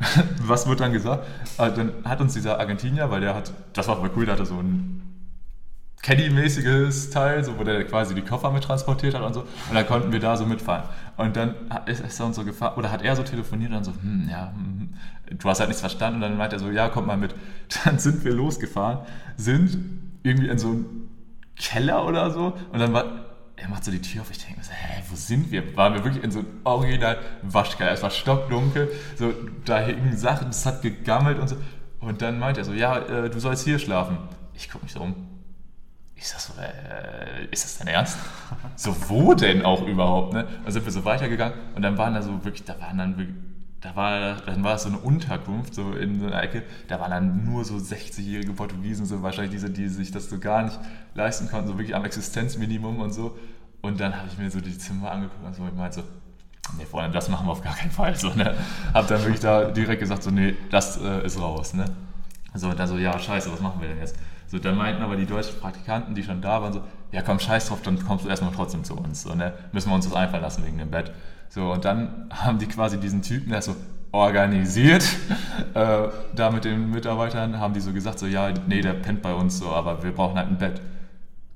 Was 0.42 0.66
wird 0.66 0.80
dann 0.80 0.92
gesagt? 0.92 1.26
Äh, 1.58 1.70
Dann 1.70 1.92
hat 2.04 2.20
uns 2.20 2.34
dieser 2.34 2.58
Argentinier, 2.58 3.10
weil 3.10 3.20
der 3.20 3.34
hat, 3.34 3.52
das 3.72 3.86
war 3.86 3.96
voll 3.96 4.10
cool, 4.16 4.24
der 4.24 4.34
hatte 4.34 4.46
so 4.46 4.58
ein 4.58 5.02
Caddy-mäßiges 6.02 7.10
Teil, 7.10 7.44
so, 7.44 7.56
wo 7.58 7.62
der 7.62 7.84
quasi 7.84 8.12
die 8.12 8.22
Koffer 8.22 8.50
mit 8.50 8.64
transportiert 8.64 9.14
hat 9.14 9.22
und 9.22 9.34
so. 9.34 9.40
Und 9.42 9.74
dann 9.74 9.86
konnten 9.86 10.10
wir 10.10 10.18
da 10.18 10.36
so 10.36 10.44
mitfahren. 10.44 10.82
Und 11.16 11.36
dann 11.36 11.54
ist, 11.86 12.00
ist 12.00 12.18
er 12.18 12.26
uns 12.26 12.34
so 12.34 12.44
gefahren, 12.44 12.76
oder 12.76 12.90
hat 12.90 13.02
er 13.02 13.14
so 13.14 13.22
telefoniert 13.22 13.70
und 13.70 13.76
dann 13.76 13.84
so, 13.84 13.92
hm, 13.92 14.28
ja, 14.28 14.52
hm, 14.52 14.90
hm. 15.28 15.38
du 15.38 15.48
hast 15.48 15.60
halt 15.60 15.68
nichts 15.68 15.80
verstanden. 15.80 16.16
Und 16.16 16.22
dann 16.22 16.36
meint 16.36 16.52
er 16.52 16.58
so, 16.58 16.70
ja, 16.70 16.88
kommt 16.88 17.06
mal 17.06 17.16
mit. 17.16 17.36
Dann 17.84 17.98
sind 18.00 18.24
wir 18.24 18.32
losgefahren, 18.34 18.98
sind 19.36 19.78
irgendwie 20.24 20.48
in 20.48 20.58
so 20.58 20.68
einen 20.70 21.11
Keller 21.62 22.04
oder 22.04 22.30
so. 22.30 22.52
Und 22.72 22.78
dann 22.78 22.92
war, 22.92 23.04
er 23.56 23.68
macht 23.68 23.84
so 23.84 23.90
die 23.90 24.00
Tür 24.00 24.22
auf, 24.22 24.30
ich 24.30 24.38
denke 24.38 24.58
mir 24.58 24.64
so, 24.64 24.72
hä, 24.72 25.02
wo 25.08 25.14
sind 25.14 25.50
wir? 25.52 25.76
Waren 25.76 25.94
wir 25.94 26.04
wirklich 26.04 26.22
in 26.24 26.30
so 26.30 26.40
einem 26.40 26.48
original 26.64 27.18
Waschkeller? 27.42 27.92
Es 27.92 28.02
war 28.02 28.10
stockdunkel, 28.10 28.90
so, 29.16 29.32
da 29.64 29.78
hingen 29.78 30.16
Sachen, 30.16 30.48
es 30.48 30.66
hat 30.66 30.82
gegammelt 30.82 31.38
und 31.38 31.48
so. 31.48 31.56
Und 32.00 32.20
dann 32.20 32.38
meint 32.38 32.58
er 32.58 32.64
so, 32.64 32.72
ja, 32.72 32.98
äh, 32.98 33.30
du 33.30 33.38
sollst 33.38 33.64
hier 33.64 33.78
schlafen. 33.78 34.18
Ich 34.54 34.68
gucke 34.68 34.84
mich 34.84 34.92
so 34.92 35.00
um. 35.00 35.14
Ich 36.16 36.28
sag 36.28 36.40
so, 36.40 36.52
äh, 36.60 37.46
ist 37.50 37.64
das 37.64 37.78
dein 37.78 37.88
Ernst? 37.88 38.18
so, 38.76 38.94
wo 39.08 39.34
denn 39.34 39.64
auch 39.64 39.86
überhaupt, 39.86 40.32
ne? 40.32 40.46
Dann 40.64 40.72
sind 40.72 40.84
wir 40.84 40.92
so 40.92 41.04
weitergegangen 41.04 41.56
und 41.74 41.82
dann 41.82 41.96
waren 41.98 42.14
da 42.14 42.22
so 42.22 42.44
wirklich, 42.44 42.64
da 42.64 42.80
waren 42.80 42.98
dann 42.98 43.16
wirklich, 43.16 43.36
da 43.82 43.96
war, 43.96 44.36
dann 44.46 44.62
war 44.62 44.76
es 44.76 44.84
so 44.84 44.88
eine 44.88 44.98
Unterkunft, 44.98 45.74
so 45.74 45.92
in 45.92 46.20
so 46.20 46.26
einer 46.26 46.40
Ecke, 46.40 46.62
da 46.86 47.00
waren 47.00 47.10
dann 47.10 47.44
nur 47.44 47.64
so 47.64 47.74
60-jährige 47.74 48.52
Portugiesen, 48.52 49.06
so 49.06 49.22
wahrscheinlich 49.22 49.50
diese, 49.50 49.70
die 49.70 49.88
sich 49.88 50.12
das 50.12 50.30
so 50.30 50.38
gar 50.38 50.62
nicht 50.62 50.78
leisten 51.14 51.48
konnten, 51.50 51.66
so 51.66 51.78
wirklich 51.78 51.94
am 51.94 52.04
Existenzminimum 52.04 53.00
und 53.00 53.12
so. 53.12 53.36
Und 53.80 54.00
dann 54.00 54.16
habe 54.16 54.28
ich 54.28 54.38
mir 54.38 54.48
so 54.50 54.60
die 54.60 54.78
Zimmer 54.78 55.10
angeguckt 55.10 55.44
und 55.44 55.56
so, 55.56 55.66
ich 55.66 55.74
meinte 55.74 56.00
so, 56.00 56.06
nee, 56.78 56.86
Freunde, 56.86 57.10
das 57.10 57.28
machen 57.28 57.46
wir 57.46 57.50
auf 57.50 57.62
gar 57.62 57.74
keinen 57.74 57.90
Fall. 57.90 58.14
So, 58.14 58.32
ne? 58.32 58.54
Hab 58.94 59.08
dann 59.08 59.20
wirklich 59.22 59.40
da 59.40 59.64
direkt 59.64 60.00
gesagt, 60.00 60.22
so, 60.22 60.30
nee, 60.30 60.54
das 60.70 60.98
äh, 60.98 61.26
ist 61.26 61.40
raus, 61.40 61.74
ne? 61.74 61.86
So, 62.54 62.68
und 62.68 62.78
dann 62.78 62.86
so, 62.86 62.98
ja, 62.98 63.18
scheiße, 63.18 63.52
was 63.52 63.60
machen 63.60 63.80
wir 63.80 63.88
denn 63.88 63.98
jetzt? 63.98 64.16
So, 64.46 64.60
dann 64.60 64.76
meinten 64.76 65.02
aber 65.02 65.16
die 65.16 65.26
deutschen 65.26 65.58
Praktikanten, 65.58 66.14
die 66.14 66.22
schon 66.22 66.40
da 66.40 66.62
waren, 66.62 66.72
so, 66.72 66.82
ja 67.10 67.22
komm, 67.22 67.40
scheiß 67.40 67.66
drauf, 67.66 67.82
dann 67.82 67.98
kommst 68.04 68.24
du 68.24 68.28
erstmal 68.28 68.52
trotzdem 68.52 68.84
zu 68.84 68.94
uns. 68.94 69.22
So, 69.22 69.34
ne? 69.34 69.54
Müssen 69.72 69.90
wir 69.90 69.96
uns 69.96 70.04
das 70.04 70.14
einfallen 70.14 70.42
lassen 70.42 70.64
wegen 70.64 70.78
dem 70.78 70.90
Bett. 70.90 71.10
So, 71.54 71.70
und 71.70 71.84
dann 71.84 72.30
haben 72.30 72.58
die 72.58 72.66
quasi 72.66 72.98
diesen 72.98 73.20
Typen, 73.20 73.50
der 73.50 73.60
so 73.60 73.76
organisiert, 74.10 75.04
äh, 75.74 76.08
da 76.34 76.50
mit 76.50 76.64
den 76.64 76.90
Mitarbeitern, 76.90 77.58
haben 77.58 77.74
die 77.74 77.80
so 77.80 77.92
gesagt, 77.92 78.18
so, 78.20 78.26
ja, 78.26 78.54
nee, 78.66 78.80
der 78.80 78.94
pennt 78.94 79.20
bei 79.20 79.34
uns 79.34 79.58
so, 79.58 79.68
aber 79.68 80.02
wir 80.02 80.12
brauchen 80.12 80.38
halt 80.38 80.48
ein 80.48 80.56
Bett. 80.56 80.80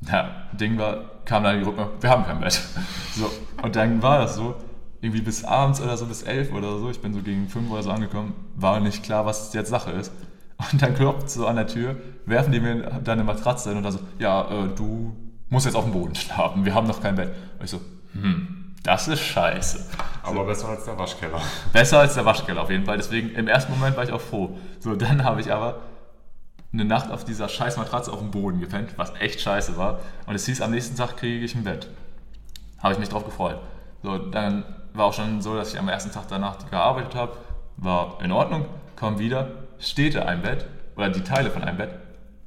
Ja, 0.06 0.48
Ding 0.52 0.76
war, 0.76 1.22
kam 1.24 1.44
dann 1.44 1.60
die 1.60 1.64
Rückmeldung, 1.64 1.94
wir 1.98 2.10
haben 2.10 2.26
kein 2.26 2.40
Bett. 2.40 2.60
So, 3.14 3.30
und 3.62 3.74
dann 3.74 4.02
war 4.02 4.18
das 4.18 4.36
so, 4.36 4.56
irgendwie 5.00 5.22
bis 5.22 5.44
abends 5.44 5.80
oder 5.80 5.96
so, 5.96 6.04
bis 6.04 6.22
elf 6.24 6.52
oder 6.52 6.78
so, 6.78 6.90
ich 6.90 7.00
bin 7.00 7.14
so 7.14 7.22
gegen 7.22 7.48
fünf 7.48 7.70
oder 7.70 7.82
so 7.82 7.90
angekommen, 7.90 8.34
war 8.54 8.80
nicht 8.80 9.02
klar, 9.02 9.24
was 9.24 9.54
jetzt 9.54 9.70
Sache 9.70 9.92
ist. 9.92 10.12
Und 10.72 10.82
dann 10.82 10.94
klopft 10.94 11.30
so 11.30 11.46
an 11.46 11.56
der 11.56 11.68
Tür, 11.68 11.96
werfen 12.26 12.52
die 12.52 12.60
mir 12.60 13.00
deine 13.02 13.24
Matratze 13.24 13.70
hin 13.70 13.78
und 13.78 13.84
dann 13.84 13.92
so, 13.92 14.00
ja, 14.18 14.42
äh, 14.42 14.68
du 14.76 15.16
musst 15.48 15.64
jetzt 15.64 15.74
auf 15.74 15.84
dem 15.84 15.94
Boden 15.94 16.14
schlafen, 16.14 16.66
wir 16.66 16.74
haben 16.74 16.86
noch 16.86 17.00
kein 17.00 17.14
Bett. 17.14 17.32
Und 17.58 17.64
ich 17.64 17.70
so, 17.70 17.80
hm, 18.12 18.55
das 18.86 19.08
ist 19.08 19.20
scheiße. 19.20 19.84
Aber 20.22 20.44
besser 20.44 20.68
als 20.68 20.84
der 20.84 20.96
Waschkeller. 20.96 21.40
Besser 21.72 21.98
als 21.98 22.14
der 22.14 22.24
Waschkeller 22.24 22.62
auf 22.62 22.70
jeden 22.70 22.84
Fall. 22.84 22.96
Deswegen 22.96 23.30
im 23.30 23.48
ersten 23.48 23.72
Moment 23.72 23.96
war 23.96 24.04
ich 24.04 24.12
auch 24.12 24.20
froh. 24.20 24.56
So, 24.78 24.94
dann 24.94 25.24
habe 25.24 25.40
ich 25.40 25.52
aber 25.52 25.80
eine 26.72 26.84
Nacht 26.84 27.10
auf 27.10 27.24
dieser 27.24 27.48
scheiß 27.48 27.78
Matratze 27.78 28.12
auf 28.12 28.20
dem 28.20 28.30
Boden 28.30 28.60
gepennt, 28.60 28.90
was 28.96 29.12
echt 29.18 29.40
scheiße 29.40 29.76
war. 29.76 29.98
Und 30.26 30.36
es 30.36 30.46
hieß, 30.46 30.60
am 30.60 30.70
nächsten 30.70 30.96
Tag 30.96 31.16
kriege 31.16 31.44
ich 31.44 31.56
ein 31.56 31.64
Bett. 31.64 31.88
Habe 32.78 32.92
ich 32.92 33.00
mich 33.00 33.08
drauf 33.08 33.24
gefreut. 33.24 33.58
So, 34.04 34.18
dann 34.18 34.64
war 34.94 35.06
auch 35.06 35.14
schon 35.14 35.40
so, 35.40 35.56
dass 35.56 35.72
ich 35.72 35.80
am 35.80 35.88
ersten 35.88 36.12
Tag 36.12 36.28
danach 36.28 36.58
gearbeitet 36.70 37.16
habe. 37.16 37.36
War 37.76 38.18
in 38.22 38.30
Ordnung, 38.30 38.66
komm 38.94 39.18
wieder, 39.18 39.48
steht 39.80 40.16
ein 40.16 40.42
Bett 40.42 40.64
oder 40.94 41.08
die 41.08 41.22
Teile 41.22 41.50
von 41.50 41.64
einem 41.64 41.76
Bett, 41.76 41.90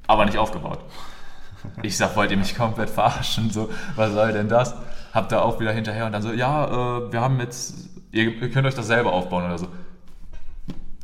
aber 0.07 0.25
nicht 0.25 0.37
aufgebaut. 0.37 0.79
Ich 1.81 1.97
sag, 1.97 2.15
wollt 2.15 2.31
ihr 2.31 2.37
mich 2.37 2.55
komplett 2.55 2.89
verarschen? 2.89 3.51
So, 3.51 3.69
was 3.95 4.13
soll 4.13 4.31
denn 4.31 4.47
das? 4.47 4.73
Hab 5.13 5.29
da 5.29 5.41
auch 5.41 5.59
wieder 5.59 5.71
hinterher 5.71 6.05
und 6.05 6.11
dann 6.11 6.21
so, 6.21 6.31
ja, 6.31 6.65
äh, 6.65 7.11
wir 7.11 7.21
haben 7.21 7.39
jetzt, 7.39 7.89
ihr, 8.11 8.31
ihr, 8.31 8.51
könnt 8.51 8.67
euch 8.67 8.75
das 8.75 8.87
selber 8.87 9.13
aufbauen 9.13 9.45
oder 9.45 9.57
so. 9.57 9.67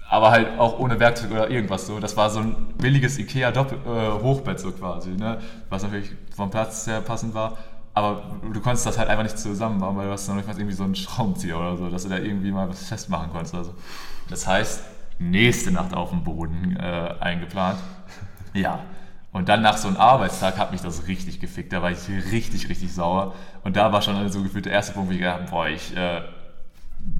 Aber 0.08 0.32
halt 0.32 0.60
auch 0.60 0.80
ohne 0.80 0.99
Werkzeug 0.99 1.32
oder 1.32 1.49
irgendwas 1.49 1.88
so. 1.88 1.99
Das 1.99 2.16
war 2.16 2.30
so 2.30 2.39
ein 2.39 2.56
billiges 2.78 3.18
Ikea 3.18 3.51
Doppel, 3.51 3.80
äh, 3.86 4.58
so 4.58 4.72
quasi, 4.72 5.10
ne? 5.12 5.39
was 5.70 5.84
natürlich 5.84 6.12
vom 6.36 6.51
Platz 6.51 6.86
her 6.88 7.01
passend 7.01 7.34
war. 7.34 7.58
Aber 7.95 8.24
du 8.41 8.60
konntest 8.60 8.86
das 8.86 8.97
halt 8.97 9.10
einfach 9.10 9.24
nicht 9.24 9.39
zusammenbauen, 9.39 9.95
weil 9.95 10.08
du 10.08 10.12
hast 10.12 10.28
noch 10.28 10.36
nicht 10.36 10.47
mal 10.47 10.56
irgendwie 10.58 10.76
so 10.76 10.84
einen 10.84 10.95
Schraubenzieher 10.95 11.58
oder 11.58 11.78
so, 11.78 11.89
dass 11.89 12.03
du 12.03 12.10
da 12.10 12.18
irgendwie 12.18 12.51
mal 12.51 12.70
was 12.70 12.88
festmachen 12.88 13.32
konntest. 13.32 13.56
Also. 13.56 13.74
Das 14.30 14.45
heißt, 14.45 14.84
nächste 15.18 15.72
Nacht 15.72 15.93
auf 15.93 16.10
dem 16.10 16.24
Boden 16.24 16.78
äh, 16.78 17.16
eingeplant. 17.20 17.80
Ja, 18.53 18.80
und 19.36 19.50
dann 19.50 19.62
nach 19.62 19.76
so 19.76 19.90
einem 19.90 19.98
Arbeitstag 19.98 20.58
hat 20.58 20.72
mich 20.72 20.80
das 20.80 21.10
richtig 21.10 21.42
gefickt. 21.42 21.74
Da 21.74 21.82
war 21.82 21.92
ich 21.92 22.08
richtig, 22.32 22.70
richtig 22.70 22.94
sauer. 22.94 23.36
Und 23.66 23.76
da 23.76 23.92
war 23.92 24.02
schon 24.02 24.30
so 24.30 24.42
gefühlt 24.42 24.64
der 24.64 24.72
erste 24.72 24.94
Punkt, 24.94 25.10
wo 25.10 25.12
ich 25.12 25.20
gedacht 25.20 25.42
habe, 25.42 25.50
boah, 25.52 25.68
ich 25.68 25.94
äh, 25.98 26.22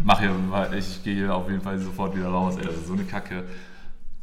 mache 0.02 0.22
hier, 0.22 0.78
ich 0.78 1.04
gehe 1.04 1.14
hier 1.14 1.36
auf 1.36 1.50
jeden 1.50 1.62
Fall 1.62 1.78
sofort 1.78 2.16
wieder 2.16 2.30
raus. 2.30 2.56
Ey, 2.56 2.70
so 2.86 2.94
eine 2.94 3.04
Kacke. 3.04 3.44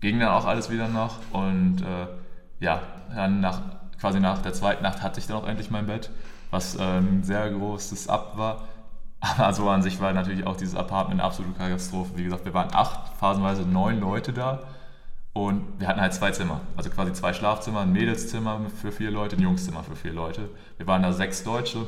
Ging 0.00 0.18
dann 0.20 0.30
auch 0.30 0.46
alles 0.46 0.70
wieder 0.70 0.88
noch. 0.88 1.18
Und 1.32 1.82
äh, 1.82 2.64
ja, 2.64 2.80
dann 3.14 3.40
nach, 3.40 3.60
quasi 4.00 4.20
nach 4.20 4.40
der 4.40 4.54
zweiten 4.54 4.82
Nacht 4.82 5.02
hatte 5.02 5.20
ich 5.20 5.26
dann 5.26 5.36
auch 5.36 5.46
endlich 5.46 5.70
mein 5.70 5.84
Bett, 5.84 6.08
was 6.50 6.76
äh, 6.76 6.82
ein 6.82 7.22
sehr 7.24 7.50
großes 7.50 8.08
Ab 8.08 8.38
war. 8.38 8.68
Aber 9.20 9.52
so 9.52 9.68
an 9.68 9.82
sich 9.82 10.00
war 10.00 10.14
natürlich 10.14 10.46
auch 10.46 10.56
dieses 10.56 10.76
Apartment 10.76 11.20
eine 11.20 11.28
absolute 11.28 11.58
Katastrophe. 11.58 12.12
Wie 12.16 12.24
gesagt, 12.24 12.46
wir 12.46 12.54
waren 12.54 12.72
acht, 12.72 13.14
phasenweise 13.18 13.64
neun 13.64 14.00
Leute 14.00 14.32
da. 14.32 14.60
Und 15.34 15.64
wir 15.78 15.88
hatten 15.88 16.00
halt 16.00 16.12
zwei 16.12 16.30
Zimmer, 16.30 16.60
also 16.76 16.90
quasi 16.90 17.12
zwei 17.14 17.32
Schlafzimmer, 17.32 17.80
ein 17.80 17.92
Mädelszimmer 17.92 18.60
für 18.80 18.92
vier 18.92 19.10
Leute, 19.10 19.36
ein 19.36 19.42
Jungszimmer 19.42 19.82
für 19.82 19.96
vier 19.96 20.12
Leute. 20.12 20.50
Wir 20.76 20.86
waren 20.86 21.02
da 21.02 21.12
sechs 21.12 21.42
Deutsche, 21.42 21.86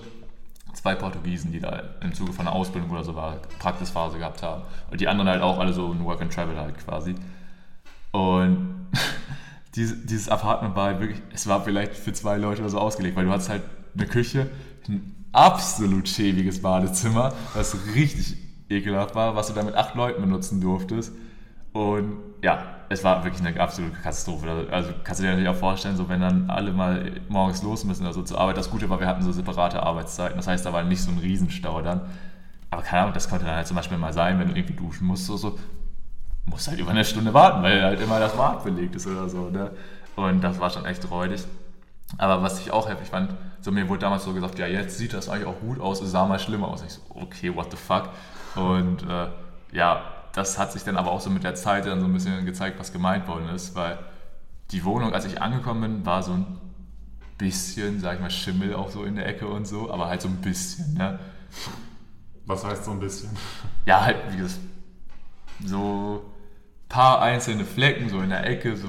zwei 0.72 0.94
Portugiesen, 0.94 1.52
die 1.52 1.60
da 1.60 1.82
im 2.00 2.14
Zuge 2.14 2.32
von 2.32 2.46
einer 2.46 2.56
Ausbildung 2.56 2.90
oder 2.90 3.04
so 3.04 3.14
war, 3.14 3.36
Praxisphase 3.58 4.18
gehabt 4.18 4.42
haben. 4.42 4.62
Und 4.90 5.00
die 5.00 5.08
anderen 5.08 5.28
halt 5.28 5.42
auch 5.42 5.58
alle 5.58 5.74
so 5.74 5.92
ein 5.92 6.04
Work 6.04 6.22
and 6.22 6.32
Travel 6.32 6.56
halt 6.58 6.78
quasi. 6.78 7.14
Und 8.12 8.88
dieses 9.76 10.28
Apartment 10.30 10.74
war 10.74 10.86
halt 10.86 11.00
wirklich, 11.00 11.20
es 11.34 11.46
war 11.46 11.62
vielleicht 11.62 11.94
für 11.94 12.14
zwei 12.14 12.38
Leute 12.38 12.62
oder 12.62 12.70
so 12.70 12.78
ausgelegt, 12.78 13.14
weil 13.14 13.26
du 13.26 13.30
hattest 13.30 13.50
halt 13.50 13.62
eine 13.94 14.06
Küche, 14.06 14.48
ein 14.88 15.26
absolut 15.32 16.08
schäbiges 16.08 16.62
Badezimmer, 16.62 17.34
was 17.54 17.76
richtig 17.94 18.36
ekelhaft 18.70 19.14
war, 19.14 19.36
was 19.36 19.48
du 19.48 19.52
dann 19.52 19.66
mit 19.66 19.74
acht 19.74 19.94
Leuten 19.96 20.22
benutzen 20.22 20.60
durftest. 20.60 21.12
Und 21.72 22.16
ja, 22.42 22.83
es 22.88 23.04
war 23.04 23.24
wirklich 23.24 23.46
eine 23.46 23.60
absolute 23.60 23.96
Katastrophe. 23.96 24.48
Also, 24.48 24.70
also 24.70 24.90
kannst 25.02 25.20
du 25.20 25.24
dir 25.24 25.30
natürlich 25.30 25.48
auch 25.48 25.58
vorstellen, 25.58 25.96
so 25.96 26.08
wenn 26.08 26.20
dann 26.20 26.50
alle 26.50 26.72
mal 26.72 27.12
morgens 27.28 27.62
los 27.62 27.84
müssen 27.84 28.04
oder 28.04 28.12
so 28.12 28.22
zur 28.22 28.38
Arbeit. 28.40 28.56
Das 28.56 28.70
Gute 28.70 28.88
war, 28.90 29.00
wir 29.00 29.06
hatten 29.06 29.22
so 29.22 29.32
separate 29.32 29.82
Arbeitszeiten. 29.82 30.36
Das 30.36 30.46
heißt, 30.46 30.64
da 30.64 30.72
war 30.72 30.82
nicht 30.82 31.02
so 31.02 31.10
ein 31.10 31.18
Riesenstau 31.18 31.82
dann. 31.82 32.02
Aber 32.70 32.82
keine 32.82 33.02
Ahnung, 33.02 33.14
das 33.14 33.28
konnte 33.28 33.44
dann 33.44 33.56
halt 33.56 33.66
zum 33.66 33.76
Beispiel 33.76 33.98
mal 33.98 34.12
sein, 34.12 34.38
wenn 34.38 34.48
du 34.48 34.54
irgendwie 34.56 34.74
duschen 34.74 35.06
musst, 35.06 35.26
so, 35.26 35.36
so 35.36 35.58
musst 36.46 36.68
halt 36.68 36.78
über 36.78 36.90
eine 36.90 37.04
Stunde 37.04 37.32
warten, 37.32 37.62
weil 37.62 37.82
halt 37.82 38.00
immer 38.00 38.18
das 38.18 38.36
Bad 38.36 38.64
belegt 38.64 38.96
ist 38.96 39.06
oder 39.06 39.28
so. 39.28 39.48
Ne? 39.50 39.70
Und 40.16 40.42
das 40.42 40.58
war 40.60 40.70
schon 40.70 40.84
echt 40.84 41.10
räudig. 41.10 41.44
Aber 42.18 42.42
was 42.42 42.60
ich 42.60 42.70
auch 42.70 42.88
heftig 42.88 43.08
fand, 43.08 43.30
so 43.60 43.72
mir 43.72 43.88
wurde 43.88 44.00
damals 44.00 44.24
so 44.24 44.34
gesagt, 44.34 44.58
ja, 44.58 44.66
jetzt 44.66 44.98
sieht 44.98 45.14
das 45.14 45.28
eigentlich 45.28 45.46
auch 45.46 45.58
gut 45.60 45.80
aus, 45.80 46.00
es 46.00 46.10
sah 46.10 46.26
mal 46.26 46.38
schlimmer 46.38 46.68
aus. 46.68 46.82
Ich 46.82 46.92
so, 46.92 47.00
okay, 47.14 47.54
what 47.54 47.70
the 47.70 47.76
fuck? 47.76 48.10
Und 48.56 49.02
äh, 49.02 49.28
ja, 49.72 50.02
das 50.34 50.58
hat 50.58 50.72
sich 50.72 50.82
dann 50.82 50.96
aber 50.96 51.12
auch 51.12 51.20
so 51.20 51.30
mit 51.30 51.44
der 51.44 51.54
Zeit 51.54 51.86
dann 51.86 52.00
so 52.00 52.06
ein 52.06 52.12
bisschen 52.12 52.44
gezeigt, 52.44 52.78
was 52.78 52.92
gemeint 52.92 53.28
worden 53.28 53.48
ist, 53.48 53.74
weil 53.74 53.98
die 54.72 54.84
Wohnung, 54.84 55.12
als 55.12 55.24
ich 55.24 55.40
angekommen 55.40 55.80
bin, 55.80 56.06
war 56.06 56.22
so 56.22 56.32
ein 56.32 56.58
bisschen, 57.38 58.00
sag 58.00 58.14
ich 58.16 58.20
mal, 58.20 58.30
Schimmel 58.30 58.74
auch 58.74 58.90
so 58.90 59.04
in 59.04 59.14
der 59.14 59.26
Ecke 59.26 59.46
und 59.46 59.66
so, 59.66 59.90
aber 59.90 60.08
halt 60.08 60.22
so 60.22 60.28
ein 60.28 60.36
bisschen, 60.36 60.94
ne? 60.94 61.20
Was 62.46 62.64
heißt 62.64 62.84
so 62.84 62.90
ein 62.90 63.00
bisschen? 63.00 63.30
Ja, 63.86 64.04
halt, 64.04 64.16
wie 64.30 64.36
gesagt, 64.38 64.60
so 65.64 66.24
ein 66.24 66.88
paar 66.88 67.22
einzelne 67.22 67.64
Flecken 67.64 68.08
so 68.08 68.20
in 68.20 68.30
der 68.30 68.46
Ecke, 68.46 68.76
so 68.76 68.88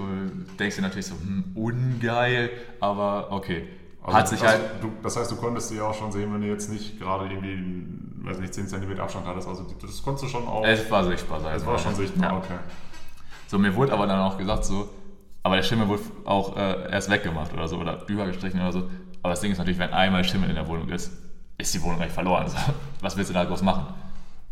denkst 0.59 0.77
du 0.77 0.81
natürlich 0.81 1.07
so, 1.07 1.15
hm, 1.15 1.51
ungeil, 1.53 2.49
aber 2.79 3.31
okay. 3.31 3.67
Also 4.05 4.17
hat 4.17 4.27
sich 4.27 4.39
das, 4.39 4.51
halt. 4.51 4.61
Du, 4.81 4.91
das 5.01 5.17
heißt, 5.17 5.31
du 5.31 5.35
konntest 5.35 5.69
sie 5.69 5.77
ja 5.77 5.83
auch 5.83 5.93
schon 5.93 6.11
sehen, 6.11 6.33
wenn 6.33 6.41
du 6.41 6.47
jetzt 6.47 6.69
nicht 6.69 6.99
gerade 6.99 7.25
irgendwie 7.25 7.85
weiß 8.25 8.39
nicht, 8.39 8.53
10 8.53 8.67
cm 8.67 8.99
Abstand 8.99 9.25
hattest. 9.25 9.47
Also 9.47 9.65
das 9.81 10.01
konntest 10.03 10.25
du 10.25 10.29
schon 10.29 10.47
auch. 10.47 10.65
Es 10.65 10.89
war 10.89 11.03
sichtbar 11.03 11.39
sein. 11.39 11.55
Es 11.55 11.65
war 11.65 11.77
schon 11.77 11.95
sichtbar, 11.95 12.31
ja. 12.31 12.37
okay. 12.37 12.57
So, 13.47 13.57
mir 13.57 13.75
wurde 13.75 13.93
aber 13.93 14.07
dann 14.07 14.19
auch 14.19 14.37
gesagt, 14.37 14.65
so, 14.65 14.89
aber 15.43 15.55
der 15.57 15.63
Schimmel 15.63 15.87
wurde 15.87 16.03
auch 16.25 16.57
äh, 16.57 16.91
erst 16.91 17.09
weggemacht 17.09 17.53
oder 17.53 17.67
so 17.67 17.77
oder 17.77 18.07
übergestrichen 18.07 18.59
oder 18.59 18.71
so. 18.71 18.89
Aber 19.21 19.31
das 19.31 19.41
Ding 19.41 19.51
ist 19.51 19.57
natürlich, 19.57 19.79
wenn 19.79 19.91
einmal 19.91 20.23
Schimmel 20.23 20.49
in 20.49 20.55
der 20.55 20.67
Wohnung 20.67 20.89
ist, 20.89 21.11
ist 21.57 21.73
die 21.73 21.81
Wohnung 21.81 22.01
eigentlich 22.01 22.13
verloren. 22.13 22.43
Also, 22.43 22.57
was 23.01 23.15
willst 23.15 23.29
du 23.29 23.33
da 23.33 23.43
groß 23.43 23.61
machen? 23.61 23.93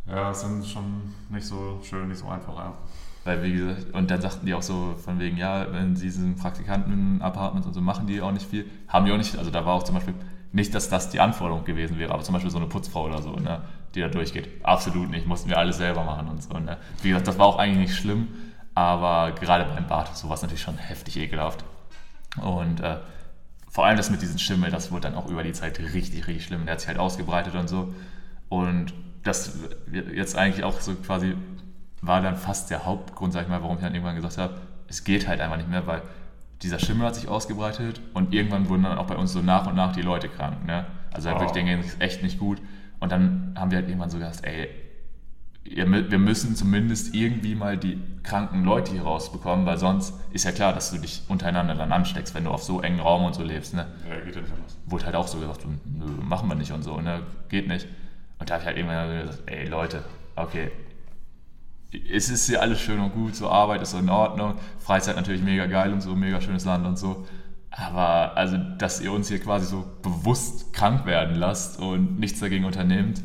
Ja, 0.06 0.30
das 0.30 0.42
sind 0.42 0.66
schon 0.66 1.14
nicht 1.30 1.46
so 1.46 1.80
schön, 1.82 2.08
nicht 2.08 2.20
so 2.20 2.28
einfach, 2.28 2.56
ja. 2.56 2.74
Weil, 3.26 3.42
wie 3.44 3.54
gesagt, 3.54 3.94
und 3.94 4.12
dann 4.12 4.22
sagten 4.22 4.46
die 4.46 4.54
auch 4.54 4.62
so 4.62 4.96
von 5.04 5.20
wegen, 5.20 5.38
ja, 5.38 5.66
sie 5.94 6.06
diesen 6.06 6.36
Praktikanten-Apartments 6.36 7.68
und 7.68 7.74
so 7.74 7.82
machen 7.82 8.06
die 8.06 8.22
auch 8.22 8.32
nicht 8.32 8.50
viel. 8.50 8.66
Haben 8.88 9.06
die 9.06 9.12
auch 9.14 9.18
nicht, 9.18 9.38
also 9.38 9.50
da 9.50 9.66
war 9.66 9.74
auch 9.74 9.84
zum 9.84 9.96
Beispiel 9.96 10.14
nicht, 10.52 10.76
dass 10.76 10.90
das 10.90 11.10
die 11.10 11.20
Anforderung 11.20 11.64
gewesen 11.64 11.98
wäre, 11.98 12.14
aber 12.14 12.24
zum 12.24 12.34
Beispiel 12.34 12.52
so 12.52 12.58
eine 12.58 12.68
Putzfrau 12.68 13.06
oder 13.06 13.22
so, 13.22 13.32
ne, 13.32 13.62
die 13.96 14.02
da 14.02 14.10
durchgeht. 14.10 14.50
Absolut 14.64 15.10
nicht, 15.10 15.26
mussten 15.26 15.50
wir 15.50 15.58
alles 15.58 15.78
selber 15.78 16.04
machen 16.04 16.28
und 16.28 16.44
so. 16.44 16.54
Ne. 16.60 16.78
Wie 17.02 17.10
gesagt, 17.10 17.28
das 17.28 17.40
war 17.40 17.48
auch 17.48 17.58
eigentlich 17.58 17.90
nicht 17.90 18.00
schlimm, 18.00 18.28
aber 18.76 19.32
gerade 19.32 19.66
beim 19.66 19.88
Bad 19.88 20.16
so 20.18 20.28
war 20.28 20.36
es 20.36 20.42
natürlich 20.42 20.62
schon 20.62 20.78
heftig 20.78 21.18
ekelhaft. 21.18 21.64
Und 22.42 22.82
äh, 22.82 22.98
vor 23.70 23.86
allem 23.86 23.98
das 23.98 24.10
mit 24.10 24.22
diesem 24.22 24.38
Schimmel, 24.38 24.70
das 24.70 24.92
wurde 24.92 25.10
dann 25.10 25.16
auch 25.16 25.30
über 25.30 25.44
die 25.44 25.54
Zeit 25.54 25.80
richtig, 25.80 26.28
richtig 26.28 26.46
schlimm. 26.46 26.66
Der 26.66 26.74
hat 26.74 26.82
sich 26.82 26.88
halt 26.88 27.00
ausgebreitet 27.00 27.56
und 27.56 27.68
so. 27.68 27.94
Und 28.50 28.94
das 29.24 29.58
jetzt 29.92 30.38
eigentlich 30.38 30.64
auch 30.64 30.80
so 30.82 30.94
quasi 30.96 31.36
war 32.04 32.22
dann 32.22 32.36
fast 32.36 32.70
der 32.70 32.86
Hauptgrund, 32.86 33.32
sag 33.34 33.44
ich 33.44 33.48
mal, 33.48 33.62
warum 33.62 33.78
ich 33.78 33.82
dann 33.82 33.94
irgendwann 33.94 34.16
gesagt 34.16 34.38
habe, 34.38 34.56
es 34.88 35.04
geht 35.04 35.28
halt 35.28 35.40
einfach 35.40 35.58
nicht 35.58 35.70
mehr, 35.70 35.88
weil 35.88 36.02
dieser 36.62 36.78
Schimmel 36.78 37.08
hat 37.08 37.16
sich 37.16 37.30
ausgebreitet 37.30 38.02
und 38.14 38.34
irgendwann 38.34 38.68
wurden 38.70 38.84
dann 38.84 38.98
auch 38.98 39.08
bei 39.08 39.16
uns 39.16 39.32
so 39.32 39.42
nach 39.42 39.68
und 39.68 39.76
nach 39.76 39.94
die 39.94 40.02
Leute 40.02 40.28
krank. 40.28 40.66
Ne? 40.66 40.86
Also 41.12 41.30
oh. 41.30 41.34
wirklich, 41.34 41.52
denen 41.52 41.68
ging 41.68 41.80
es 41.80 42.00
echt 42.00 42.22
nicht 42.22 42.40
gut. 42.40 42.62
Und 43.00 43.12
dann 43.12 43.56
haben 43.58 43.72
wir 43.72 43.78
halt 43.78 43.88
irgendwann 43.88 44.10
so 44.10 44.18
gedacht, 44.18 44.40
ey, 44.44 44.70
wir 45.66 46.20
müssen 46.20 46.56
zumindest 46.58 47.16
irgendwie 47.16 47.56
mal 47.56 47.78
die 47.78 48.02
kranken 48.24 48.66
Leute 48.66 48.92
hier 48.92 49.04
rausbekommen, 49.04 49.66
weil 49.66 49.78
sonst 49.78 50.14
ist 50.32 50.44
ja 50.44 50.52
klar, 50.52 50.74
dass 50.74 50.92
du 50.92 50.98
dich 50.98 51.24
untereinander 51.30 51.76
dann 51.76 51.94
ansteckst, 51.94 52.36
wenn 52.36 52.44
du 52.44 52.52
auf 52.52 52.64
so 52.64 52.82
engen 52.82 53.00
Raum 53.00 53.24
und 53.24 53.34
so 53.34 53.44
lebst. 53.44 53.74
Ne? 53.74 53.88
Ja, 54.10 54.20
geht 54.20 54.36
ja 54.36 54.42
nicht 54.42 54.54
anders. 54.54 54.78
Wurde 54.86 55.06
halt 55.06 55.16
auch 55.16 55.28
so 55.28 55.40
gesagt, 55.40 55.66
nö, 55.66 56.06
machen 56.22 56.50
wir 56.50 56.56
nicht 56.56 56.74
und 56.74 56.84
so, 56.84 57.00
ne? 57.00 57.22
geht 57.48 57.70
nicht. 57.70 57.88
Und 58.40 58.50
da 58.50 58.56
habe 58.56 58.62
ich 58.62 58.68
halt 58.68 58.78
irgendwann 58.78 59.22
gesagt, 59.22 59.44
ey 59.46 59.68
Leute, 59.68 60.04
okay, 60.36 60.70
es 62.12 62.30
ist 62.30 62.48
hier 62.48 62.62
alles 62.62 62.82
schön 62.82 63.00
und 63.00 63.14
gut, 63.14 63.36
so 63.36 63.50
Arbeit 63.50 63.82
ist 63.82 63.92
so 63.92 63.98
in 63.98 64.10
Ordnung, 64.10 64.56
Freizeit 64.80 65.16
natürlich 65.16 65.42
mega 65.42 65.66
geil 65.66 65.94
und 65.94 66.02
so, 66.02 66.16
mega 66.16 66.42
schönes 66.42 66.66
Land 66.66 66.86
und 66.86 66.98
so. 66.98 67.26
Aber 67.72 68.38
also, 68.38 68.58
dass 68.78 69.02
ihr 69.02 69.12
uns 69.12 69.30
hier 69.30 69.40
quasi 69.40 69.66
so 69.66 69.86
bewusst 70.02 70.74
krank 70.74 71.06
werden 71.06 71.36
lasst 71.36 71.80
und 71.80 72.20
nichts 72.20 72.40
dagegen 72.40 72.66
unternehmt, 72.66 73.22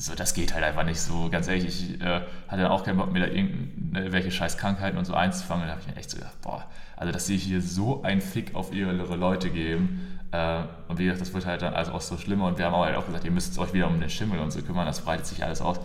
so, 0.00 0.14
das 0.14 0.32
geht 0.32 0.54
halt 0.54 0.64
einfach 0.64 0.84
nicht 0.84 1.00
so. 1.00 1.28
Ganz 1.28 1.46
ehrlich, 1.46 1.66
ich 1.66 2.00
äh, 2.00 2.22
hatte 2.48 2.62
dann 2.62 2.70
auch 2.70 2.84
keinen 2.84 2.96
Bock, 2.96 3.12
mir 3.12 3.20
da 3.20 3.26
irgendwelche 3.26 4.30
scheiß 4.30 4.56
Krankheiten 4.56 4.96
und 4.96 5.04
so 5.04 5.12
einzufangen. 5.12 5.66
da 5.66 5.72
habe 5.72 5.82
ich 5.82 5.88
mir 5.88 5.96
echt 5.96 6.10
so 6.10 6.16
gedacht, 6.16 6.40
boah, 6.40 6.64
also 6.96 7.12
dass 7.12 7.26
sie 7.26 7.36
hier 7.36 7.60
so 7.60 8.02
einen 8.02 8.22
Fick 8.22 8.54
auf 8.54 8.72
ihre 8.72 8.92
Leute 8.92 9.50
geben. 9.50 10.18
Äh, 10.32 10.62
und 10.88 10.98
wie 10.98 11.04
gesagt, 11.04 11.20
das 11.20 11.34
wird 11.34 11.44
halt 11.44 11.60
dann 11.60 11.74
also 11.74 11.92
auch 11.92 12.00
so 12.00 12.16
schlimmer. 12.16 12.46
Und 12.46 12.56
wir 12.56 12.64
haben 12.64 12.76
halt 12.76 12.96
auch 12.96 13.04
gesagt, 13.04 13.24
ihr 13.24 13.30
müsst 13.30 13.58
euch 13.58 13.74
wieder 13.74 13.88
um 13.88 14.00
den 14.00 14.08
Schimmel 14.08 14.38
und 14.38 14.52
so 14.52 14.62
kümmern, 14.62 14.86
das 14.86 15.02
breitet 15.02 15.26
sich 15.26 15.44
alles 15.44 15.60
aus. 15.60 15.80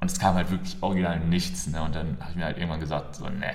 Und 0.00 0.10
es 0.10 0.18
kam 0.18 0.34
halt 0.34 0.50
wirklich 0.50 0.76
original 0.80 1.20
nichts. 1.20 1.66
Ne? 1.66 1.82
Und 1.82 1.94
dann 1.94 2.18
habe 2.20 2.30
ich 2.30 2.36
mir 2.36 2.44
halt 2.44 2.56
irgendwann 2.56 2.80
gesagt, 2.80 3.16
so, 3.16 3.28
ne, 3.28 3.52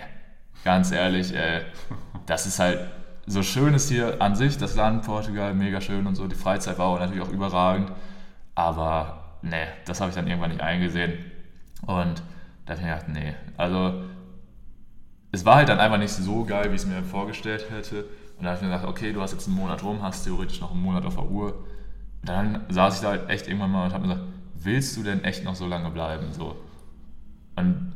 ganz 0.64 0.92
ehrlich, 0.92 1.34
äh, 1.34 1.62
das 2.26 2.46
ist 2.46 2.60
halt 2.60 2.80
so 3.26 3.42
schön 3.42 3.74
ist 3.74 3.90
hier 3.90 4.22
an 4.22 4.36
sich, 4.36 4.58
das 4.58 4.76
Land 4.76 5.06
Portugal, 5.06 5.54
mega 5.54 5.80
schön 5.80 6.06
und 6.08 6.16
so. 6.16 6.28
Die 6.28 6.36
Freizeit 6.36 6.78
war 6.78 6.88
auch 6.88 7.00
natürlich 7.00 7.24
auch 7.24 7.32
überragend. 7.32 7.92
Aber 8.56 9.38
nee, 9.42 9.66
das 9.86 10.02
habe 10.02 10.10
ich 10.10 10.16
dann 10.16 10.28
irgendwann 10.28 10.52
nicht 10.52 10.62
eingesehen. 10.62 11.14
Und 11.86 12.22
da 12.66 12.74
habe 12.74 12.82
ich 12.82 12.86
mir 12.86 12.94
gedacht, 12.94 13.10
nee, 13.10 13.34
also 13.58 14.04
es 15.32 15.46
war 15.46 15.56
halt 15.56 15.70
dann 15.70 15.80
einfach 15.80 15.98
nicht 15.98 16.12
so 16.12 16.44
geil, 16.46 16.72
wie 16.72 16.76
ich 16.76 16.82
es 16.82 16.88
mir 16.88 17.02
vorgestellt 17.04 17.66
hätte. 17.72 18.06
Und 18.38 18.44
da 18.44 18.52
habe 18.52 18.58
ich 18.58 18.62
mir 18.62 18.70
gedacht, 18.70 18.88
okay, 18.88 19.14
du 19.14 19.22
hast 19.22 19.32
jetzt 19.32 19.48
einen 19.48 19.56
Monat 19.56 19.84
rum, 19.84 20.02
hast 20.02 20.24
theoretisch 20.24 20.62
noch 20.62 20.72
einen 20.72 20.82
Monat 20.82 21.06
auf 21.06 21.16
der 21.16 21.26
Uhr. 21.26 21.56
Und 22.22 22.30
dann 22.30 22.66
saß 22.70 22.96
ich 22.96 23.02
da 23.02 23.10
halt 23.10 23.30
echt 23.30 23.48
irgendwann 23.48 23.72
mal 23.72 23.86
und 23.86 23.94
habe 23.94 24.06
mir 24.06 24.14
gesagt, 24.14 24.30
willst 24.64 24.98
du 24.98 25.04
denn 25.04 25.24
echt 25.24 25.44
noch 25.44 25.56
so 25.56 25.68
lange 25.68 25.90
bleiben? 25.90 26.32
So. 26.32 26.56
Und 27.56 27.94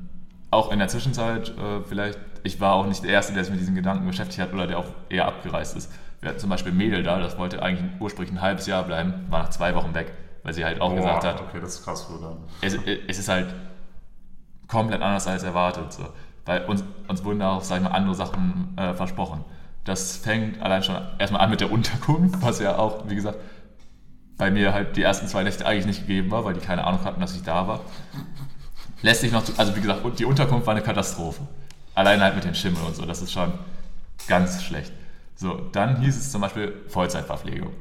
auch 0.52 0.72
in 0.72 0.80
der 0.80 0.88
Zwischenzeit, 0.88 1.50
äh, 1.58 1.82
vielleicht, 1.82 2.20
ich 2.44 2.60
war 2.60 2.74
auch 2.74 2.88
nicht 2.88 3.04
der 3.04 3.12
Erste, 3.12 3.34
der 3.34 3.44
sich 3.44 3.52
mit 3.52 3.60
diesen 3.60 3.76
Gedanken 3.76 4.08
beschäftigt 4.08 4.40
hat 4.40 4.54
oder 4.54 4.68
der 4.68 4.80
auch 4.80 4.88
eher 5.10 5.26
abgereist 5.26 5.76
ist. 5.76 5.92
Wir 6.22 6.30
hatten 6.30 6.40
zum 6.40 6.50
Beispiel 6.50 6.72
Mädel 6.72 7.04
da, 7.04 7.20
das 7.20 7.38
wollte 7.38 7.62
eigentlich 7.62 7.90
ursprünglich 8.00 8.34
ein 8.34 8.42
halbes 8.42 8.66
Jahr 8.66 8.84
bleiben, 8.84 9.14
war 9.30 9.44
nach 9.44 9.50
zwei 9.50 9.76
Wochen 9.76 9.94
weg 9.94 10.14
weil 10.48 10.54
sie 10.54 10.64
halt 10.64 10.80
auch 10.80 10.92
Boah, 10.92 10.96
gesagt 10.96 11.26
hat, 11.26 11.42
okay, 11.42 11.60
das 11.60 11.74
ist 11.74 11.84
krass, 11.84 12.08
oder? 12.10 12.38
Es, 12.62 12.74
es 12.74 13.20
ist 13.20 13.28
halt 13.28 13.54
komplett 14.70 15.02
anders 15.02 15.28
als 15.28 15.44
erwartet. 15.44 15.92
So. 15.92 16.06
Weil 16.46 16.64
uns, 16.64 16.86
uns 17.10 17.26
wurden 17.26 17.40
da 17.40 17.52
auch, 17.52 17.64
sag 17.64 17.78
ich 17.80 17.84
mal, 17.84 17.90
andere 17.90 18.16
Sachen 18.16 18.74
äh, 18.78 18.94
versprochen. 18.94 19.44
Das 19.84 20.16
fängt 20.16 20.62
allein 20.62 20.84
schon 20.84 20.96
erstmal 21.20 21.42
an 21.42 21.50
mit 21.50 21.60
der 21.60 21.70
Unterkunft, 21.70 22.42
was 22.42 22.62
ja 22.62 22.78
auch, 22.78 23.10
wie 23.10 23.16
gesagt, 23.16 23.38
bei 24.38 24.52
mir 24.52 24.74
halt 24.74 24.96
die 24.96 25.02
ersten 25.02 25.28
zwei 25.28 25.44
Nächte 25.44 25.66
eigentlich 25.66 25.86
nicht 25.86 26.08
gegeben 26.08 26.32
war, 26.32 26.46
weil 26.46 26.54
die 26.54 26.60
keine 26.60 26.84
Ahnung 26.84 27.04
hatten, 27.04 27.20
dass 27.20 27.36
ich 27.36 27.44
da 27.44 27.68
war. 27.68 27.82
Lässt 29.02 29.22
sich 29.22 29.32
noch, 29.32 29.44
also 29.58 29.76
wie 29.76 29.82
gesagt, 29.82 30.02
die 30.20 30.26
Unterkunft 30.26 30.68
war 30.68 30.76
eine 30.76 30.84
Katastrophe. 30.84 31.42
Allein 31.96 32.22
halt 32.22 32.36
mit 32.36 32.44
den 32.44 32.56
Schimmel 32.56 32.82
und 32.86 32.96
so, 32.96 33.06
das 33.06 33.22
ist 33.22 33.32
schon 33.32 33.54
ganz 34.28 34.64
schlecht. 34.64 34.92
So, 35.36 35.70
dann 35.72 36.02
hieß 36.02 36.16
es 36.16 36.32
zum 36.32 36.42
Beispiel 36.42 36.74
Vollzeitverpflegung 36.88 37.72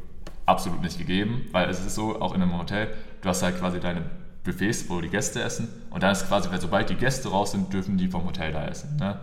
absolut 0.46 0.80
nicht 0.80 0.98
gegeben, 0.98 1.46
weil 1.52 1.68
es 1.68 1.84
ist 1.84 1.94
so, 1.94 2.20
auch 2.20 2.34
in 2.34 2.40
einem 2.40 2.56
Hotel, 2.56 2.88
du 3.20 3.28
hast 3.28 3.42
halt 3.42 3.58
quasi 3.58 3.80
deine 3.80 4.02
Buffets, 4.44 4.88
wo 4.88 5.00
die 5.00 5.08
Gäste 5.08 5.42
essen 5.42 5.68
und 5.90 6.02
dann 6.02 6.12
ist 6.12 6.28
quasi, 6.28 6.48
sobald 6.58 6.88
die 6.88 6.94
Gäste 6.94 7.28
raus 7.28 7.50
sind, 7.50 7.72
dürfen 7.72 7.98
die 7.98 8.08
vom 8.08 8.24
Hotel 8.24 8.52
da 8.52 8.64
essen. 8.66 8.96
Ne? 8.96 9.18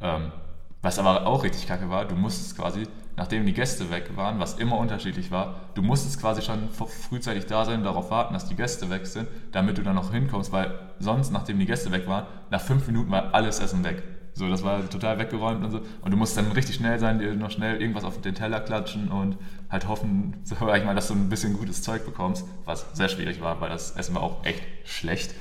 Ähm, 0.00 0.32
was 0.80 0.98
aber 0.98 1.26
auch 1.26 1.42
richtig 1.42 1.66
kacke 1.66 1.90
war, 1.90 2.06
du 2.06 2.14
musstest 2.14 2.56
quasi, 2.56 2.86
nachdem 3.20 3.44
die 3.44 3.52
Gäste 3.52 3.90
weg 3.90 4.16
waren, 4.16 4.40
was 4.40 4.54
immer 4.54 4.78
unterschiedlich 4.78 5.30
war, 5.30 5.56
du 5.74 5.82
musstest 5.82 6.18
quasi 6.18 6.40
schon 6.40 6.70
frühzeitig 6.70 7.44
da 7.44 7.66
sein, 7.66 7.84
darauf 7.84 8.10
warten, 8.10 8.32
dass 8.32 8.48
die 8.48 8.54
Gäste 8.54 8.88
weg 8.88 9.06
sind, 9.06 9.28
damit 9.52 9.76
du 9.76 9.82
dann 9.82 9.94
noch 9.94 10.10
hinkommst, 10.10 10.52
weil 10.52 10.72
sonst, 11.00 11.30
nachdem 11.30 11.58
die 11.58 11.66
Gäste 11.66 11.92
weg 11.92 12.08
waren, 12.08 12.24
nach 12.48 12.62
fünf 12.62 12.86
Minuten 12.86 13.10
war 13.10 13.34
alles 13.34 13.60
Essen 13.60 13.84
weg. 13.84 14.02
So, 14.32 14.48
das 14.48 14.64
war 14.64 14.88
total 14.88 15.18
weggeräumt 15.18 15.62
und 15.62 15.70
so. 15.70 15.82
Und 16.00 16.12
du 16.12 16.16
musst 16.16 16.34
dann 16.38 16.50
richtig 16.52 16.76
schnell 16.76 16.98
sein, 16.98 17.18
dir 17.18 17.34
noch 17.34 17.50
schnell 17.50 17.78
irgendwas 17.78 18.04
auf 18.04 18.22
den 18.22 18.34
Teller 18.34 18.58
klatschen 18.58 19.10
und 19.10 19.36
halt 19.68 19.86
hoffen, 19.86 20.38
so, 20.44 20.54
ich 20.54 20.84
mal, 20.84 20.94
dass 20.94 21.08
du 21.08 21.14
ein 21.14 21.28
bisschen 21.28 21.58
gutes 21.58 21.82
Zeug 21.82 22.06
bekommst, 22.06 22.46
was 22.64 22.86
sehr 22.94 23.10
schwierig 23.10 23.42
war, 23.42 23.60
weil 23.60 23.68
das 23.68 23.90
Essen 23.96 24.14
war 24.14 24.22
auch 24.22 24.46
echt 24.46 24.62
schlecht. 24.84 25.34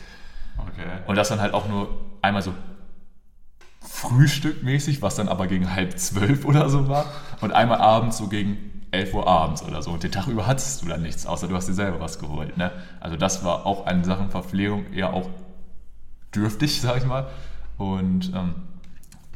Okay. 0.58 0.84
Und 1.08 1.16
das 1.16 1.30
dann 1.30 1.40
halt 1.40 1.54
auch 1.54 1.70
nur 1.70 1.96
einmal 2.22 2.42
so 2.42 2.54
frühstückmäßig, 3.82 5.02
was 5.02 5.16
dann 5.16 5.30
aber 5.30 5.48
gegen 5.48 5.74
halb 5.74 5.98
zwölf 6.00 6.46
oder 6.46 6.70
so 6.70 6.88
war. 6.88 7.06
Und 7.42 7.52
einmal 7.52 7.80
abends 7.80 8.18
so 8.18 8.28
gegen 8.28 8.58
11 8.92 9.14
Uhr 9.14 9.28
abends 9.28 9.64
oder 9.64 9.82
so. 9.82 9.92
Und 9.92 10.04
den 10.04 10.12
Tag 10.12 10.28
über 10.28 10.48
hattest 10.48 10.82
du 10.82 10.88
dann 10.88 11.02
nichts, 11.02 11.26
außer 11.26 11.48
du 11.48 11.56
hast 11.56 11.68
dir 11.68 11.74
selber 11.74 12.00
was 12.00 12.20
geholt. 12.20 12.58
Ne? 12.58 12.72
Also 13.00 13.18
das 13.18 13.44
war 13.44 13.66
auch 13.66 13.86
eine 13.86 14.04
Sachen 14.04 14.30
Verpflegung 14.30 14.92
eher 14.94 15.14
auch 15.14 15.30
dürftig, 16.34 16.82
sag 16.82 16.98
ich 16.98 17.06
mal. 17.06 17.28
Und 17.78 18.34
ähm, 18.36 18.56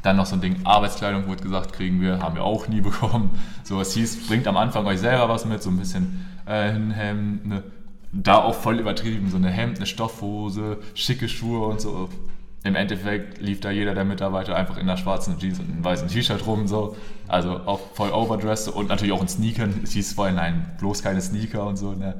dann 0.02 0.16
noch 0.16 0.26
so 0.26 0.36
ein 0.36 0.40
Ding, 0.40 0.60
Arbeitskleidung 0.64 1.26
wurde 1.26 1.42
gesagt, 1.42 1.72
kriegen 1.72 2.00
wir, 2.00 2.20
haben 2.20 2.34
wir 2.34 2.44
auch 2.44 2.68
nie 2.68 2.80
bekommen. 2.82 3.30
So, 3.62 3.80
es 3.80 3.94
hieß, 3.94 4.26
bringt 4.26 4.46
am 4.46 4.56
Anfang 4.56 4.86
euch 4.86 5.00
selber 5.00 5.28
was 5.28 5.44
mit, 5.44 5.62
so 5.62 5.70
ein 5.70 5.78
bisschen 5.78 6.26
äh, 6.46 6.70
ein 6.70 6.90
Hemd, 6.90 7.44
eine, 7.44 7.62
da 8.12 8.36
auch 8.36 8.54
voll 8.54 8.78
übertrieben, 8.78 9.30
so 9.30 9.36
eine 9.36 9.50
Hemd, 9.50 9.78
eine 9.78 9.86
Stoffhose, 9.86 10.78
schicke 10.94 11.28
Schuhe 11.28 11.66
und 11.66 11.80
so. 11.80 12.08
Im 12.64 12.76
Endeffekt 12.76 13.40
lief 13.40 13.60
da 13.60 13.70
jeder 13.70 13.94
der 13.94 14.04
Mitarbeiter 14.04 14.56
einfach 14.56 14.78
in 14.78 14.86
der 14.86 14.96
schwarzen 14.96 15.38
Jeans 15.38 15.60
und 15.60 15.70
einem 15.70 15.84
weißen 15.84 16.08
T-Shirt 16.08 16.46
rum, 16.46 16.66
so. 16.66 16.96
Also 17.28 17.60
auch 17.66 17.78
voll 17.92 18.10
overdressed 18.10 18.68
und 18.68 18.88
natürlich 18.88 19.12
auch 19.12 19.20
in 19.20 19.28
Sneakern. 19.28 19.80
Es 19.84 19.92
hieß 19.92 20.14
vorhin, 20.14 20.36
nein, 20.36 20.74
bloß 20.78 21.02
keine 21.02 21.20
Sneaker 21.20 21.66
und 21.66 21.76
so, 21.76 21.92
ne. 21.92 22.14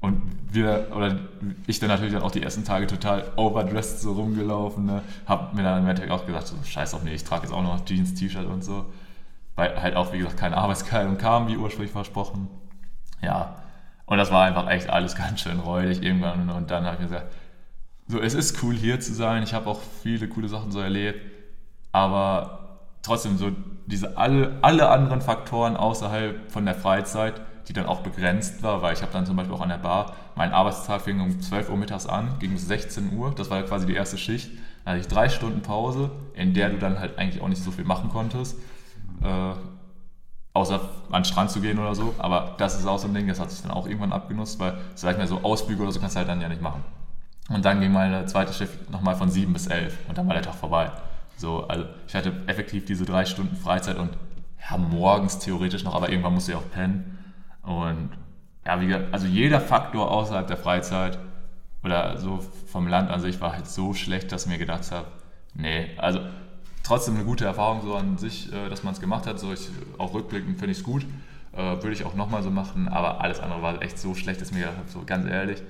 Und 0.00 0.22
wir, 0.50 0.88
oder 0.94 1.18
ich 1.66 1.78
dann 1.78 1.88
natürlich 1.88 2.14
dann 2.14 2.22
auch 2.22 2.30
die 2.30 2.42
ersten 2.42 2.64
Tage 2.64 2.86
total 2.86 3.24
overdressed 3.36 4.00
so 4.00 4.12
rumgelaufen. 4.12 4.86
Ne? 4.86 5.02
Hab 5.26 5.54
mir 5.54 5.62
dann 5.62 5.82
im 5.82 5.88
Endeffekt 5.88 6.12
auch 6.12 6.24
gesagt, 6.24 6.46
so, 6.46 6.56
scheiß 6.64 6.94
auf 6.94 7.02
mich, 7.02 7.12
ich 7.12 7.24
trage 7.24 7.42
jetzt 7.42 7.52
auch 7.52 7.62
noch 7.62 7.84
Jeans, 7.84 8.14
T-Shirt 8.14 8.46
und 8.46 8.64
so. 8.64 8.86
Weil 9.56 9.80
halt 9.82 9.96
auch, 9.96 10.12
wie 10.12 10.18
gesagt, 10.18 10.38
keine 10.38 10.56
Arbeitskleidung 10.56 11.18
kam, 11.18 11.48
wie 11.48 11.56
ursprünglich 11.56 11.92
versprochen. 11.92 12.48
Ja. 13.20 13.56
Und 14.06 14.16
das 14.16 14.30
war 14.30 14.44
einfach 14.44 14.70
echt 14.70 14.88
alles 14.88 15.14
ganz 15.16 15.40
schön 15.40 15.60
räudig 15.60 16.02
irgendwann. 16.02 16.48
Und 16.48 16.70
dann 16.70 16.84
habe 16.86 16.94
ich 16.94 17.00
mir 17.00 17.08
gesagt, 17.08 17.32
so, 18.10 18.20
es 18.20 18.34
ist 18.34 18.62
cool 18.62 18.74
hier 18.74 19.00
zu 19.00 19.14
sein. 19.14 19.42
Ich 19.42 19.54
habe 19.54 19.68
auch 19.68 19.80
viele 20.02 20.28
coole 20.28 20.48
Sachen 20.48 20.72
so 20.72 20.80
erlebt. 20.80 21.20
Aber 21.92 22.78
trotzdem, 23.02 23.38
so 23.38 23.52
diese 23.86 24.16
alle, 24.16 24.58
alle 24.62 24.88
anderen 24.88 25.20
Faktoren 25.20 25.76
außerhalb 25.76 26.50
von 26.50 26.64
der 26.64 26.74
Freizeit, 26.74 27.40
die 27.68 27.72
dann 27.72 27.86
auch 27.86 28.00
begrenzt 28.00 28.62
war, 28.62 28.82
weil 28.82 28.94
ich 28.94 29.02
habe 29.02 29.12
dann 29.12 29.26
zum 29.26 29.36
Beispiel 29.36 29.54
auch 29.54 29.60
an 29.60 29.68
der 29.68 29.78
Bar, 29.78 30.14
mein 30.34 30.52
Arbeitstag 30.52 31.02
fing 31.02 31.20
um 31.20 31.40
12 31.40 31.70
Uhr 31.70 31.76
mittags 31.76 32.06
an, 32.06 32.36
ging 32.40 32.52
bis 32.52 32.66
16 32.66 33.16
Uhr, 33.16 33.32
das 33.36 33.50
war 33.50 33.62
quasi 33.62 33.86
die 33.86 33.94
erste 33.94 34.18
Schicht. 34.18 34.50
Dann 34.84 34.94
hatte 34.94 35.00
ich 35.00 35.08
drei 35.08 35.28
Stunden 35.28 35.62
Pause, 35.62 36.10
in 36.34 36.54
der 36.54 36.70
du 36.70 36.78
dann 36.78 36.98
halt 36.98 37.18
eigentlich 37.18 37.42
auch 37.42 37.48
nicht 37.48 37.62
so 37.62 37.70
viel 37.70 37.84
machen 37.84 38.10
konntest, 38.10 38.58
äh, 39.22 39.52
außer 40.52 40.80
an 41.10 41.22
den 41.22 41.24
Strand 41.24 41.50
zu 41.50 41.60
gehen 41.60 41.78
oder 41.78 41.94
so. 41.94 42.14
Aber 42.18 42.54
das 42.58 42.76
ist 42.76 42.86
auch 42.86 42.98
so 42.98 43.06
ein 43.06 43.14
Ding, 43.14 43.28
das 43.28 43.38
hat 43.38 43.50
sich 43.50 43.62
dann 43.62 43.70
auch 43.70 43.86
irgendwann 43.86 44.12
abgenutzt, 44.12 44.58
weil, 44.58 44.78
sag 44.94 45.12
ich 45.12 45.18
mal, 45.18 45.26
so 45.28 45.42
Ausflüge 45.42 45.82
oder 45.82 45.92
so 45.92 46.00
kannst 46.00 46.16
du 46.16 46.18
halt 46.18 46.28
dann 46.28 46.40
ja 46.40 46.48
nicht 46.48 46.62
machen. 46.62 46.82
Und 47.50 47.64
dann 47.64 47.80
ging 47.80 47.92
meine 47.92 48.26
zweite 48.26 48.52
Schicht 48.52 48.90
nochmal 48.90 49.16
von 49.16 49.28
7 49.28 49.52
bis 49.52 49.66
11 49.66 49.98
und 50.08 50.16
dann 50.16 50.26
war 50.26 50.34
der 50.34 50.42
Tag 50.42 50.54
vorbei. 50.54 50.90
So, 51.36 51.66
also 51.66 51.84
ich 52.06 52.14
hatte 52.14 52.32
effektiv 52.46 52.84
diese 52.84 53.04
drei 53.04 53.24
Stunden 53.24 53.56
Freizeit 53.56 53.98
und 53.98 54.10
ja, 54.70 54.76
morgens 54.78 55.40
theoretisch 55.40 55.82
noch, 55.82 55.94
aber 55.94 56.10
irgendwann 56.10 56.34
musste 56.34 56.52
ich 56.52 56.56
auch 56.56 56.70
pennen. 56.70 57.18
Und 57.62 58.10
ja, 58.64 58.80
wie 58.80 58.86
gesagt, 58.86 59.12
also 59.12 59.26
jeder 59.26 59.60
Faktor 59.60 60.10
außerhalb 60.10 60.46
der 60.46 60.58
Freizeit 60.58 61.18
oder 61.82 62.18
so 62.18 62.38
vom 62.70 62.86
Land 62.86 63.10
an 63.10 63.20
sich 63.20 63.40
war 63.40 63.52
halt 63.52 63.66
so 63.66 63.94
schlecht, 63.94 64.30
dass 64.30 64.44
ich 64.44 64.50
mir 64.50 64.58
gedacht 64.58 64.92
habe, 64.92 65.06
nee, 65.54 65.90
also 65.96 66.20
trotzdem 66.84 67.16
eine 67.16 67.24
gute 67.24 67.46
Erfahrung 67.46 67.82
so 67.82 67.96
an 67.96 68.16
sich, 68.16 68.52
äh, 68.52 68.68
dass 68.68 68.84
man 68.84 68.94
es 68.94 69.00
gemacht 69.00 69.26
hat. 69.26 69.40
So 69.40 69.52
ich, 69.52 69.68
auch 69.98 70.14
rückblickend 70.14 70.58
finde 70.58 70.72
ich 70.72 70.78
es 70.78 70.84
gut. 70.84 71.04
Äh, 71.52 71.82
würde 71.82 71.92
ich 71.92 72.04
auch 72.04 72.14
nochmal 72.14 72.44
so 72.44 72.50
machen, 72.50 72.86
aber 72.86 73.20
alles 73.22 73.40
andere 73.40 73.60
war 73.60 73.82
echt 73.82 73.98
so 73.98 74.14
schlecht, 74.14 74.40
dass 74.40 74.50
ich 74.50 74.54
mir 74.54 74.60
gedacht 74.60 74.78
habe, 74.78 74.88
so 74.88 75.02
ganz 75.04 75.26
ehrlich, 75.28 75.60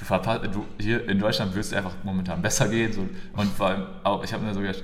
du 0.00 0.04
verpasst, 0.06 0.46
du, 0.52 0.66
hier 0.78 1.08
in 1.08 1.18
Deutschland 1.18 1.54
wirst 1.54 1.72
du 1.72 1.76
einfach 1.76 1.92
momentan 2.02 2.42
besser 2.42 2.68
gehen. 2.68 2.92
So, 2.92 3.06
und 3.36 3.52
vor 3.52 3.68
allem 3.68 3.86
auch, 4.02 4.24
ich 4.24 4.32
habe 4.32 4.44
mir 4.44 4.54
so 4.54 4.60
gedacht, 4.60 4.82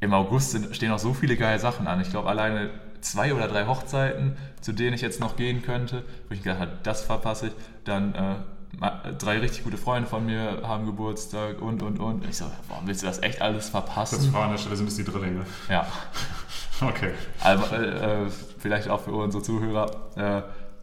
im 0.00 0.12
August 0.12 0.50
sind, 0.50 0.74
stehen 0.74 0.90
noch 0.90 0.98
so 0.98 1.14
viele 1.14 1.36
geile 1.36 1.60
Sachen 1.60 1.86
an. 1.86 2.00
Ich 2.00 2.10
glaube, 2.10 2.28
alleine 2.28 2.70
zwei 3.00 3.32
oder 3.32 3.46
drei 3.46 3.66
Hochzeiten, 3.66 4.36
zu 4.60 4.72
denen 4.72 4.94
ich 4.94 5.00
jetzt 5.00 5.20
noch 5.20 5.36
gehen 5.36 5.62
könnte, 5.62 6.04
wo 6.28 6.34
ich 6.34 6.42
gedacht 6.42 6.58
habe, 6.58 6.72
das 6.82 7.04
verpasse 7.04 7.48
ich. 7.48 7.52
Dann 7.84 8.14
äh, 8.14 9.12
drei 9.18 9.38
richtig 9.38 9.62
gute 9.62 9.76
Freunde 9.76 10.08
von 10.08 10.26
mir 10.26 10.62
haben 10.64 10.86
Geburtstag 10.86 11.62
und, 11.62 11.82
und, 11.82 12.00
und. 12.00 12.24
Ich 12.28 12.38
so, 12.38 12.46
warum 12.68 12.86
willst 12.86 13.02
du 13.02 13.06
das 13.06 13.22
echt 13.22 13.40
alles 13.40 13.68
verpassen? 13.68 14.18
Das 14.18 14.32
war 14.32 14.44
an 14.44 14.50
der 14.50 14.58
Stelle 14.58 14.76
sind 14.76 14.88
es 14.88 14.96
die 14.96 15.04
Drillinge. 15.04 15.46
Ja. 15.68 15.86
okay. 16.80 17.12
Also, 17.40 17.76
äh, 17.76 18.28
vielleicht 18.58 18.88
auch 18.88 19.02
für 19.02 19.12
unsere 19.12 19.42
Zuhörer. 19.42 19.86
Äh, 20.16 20.42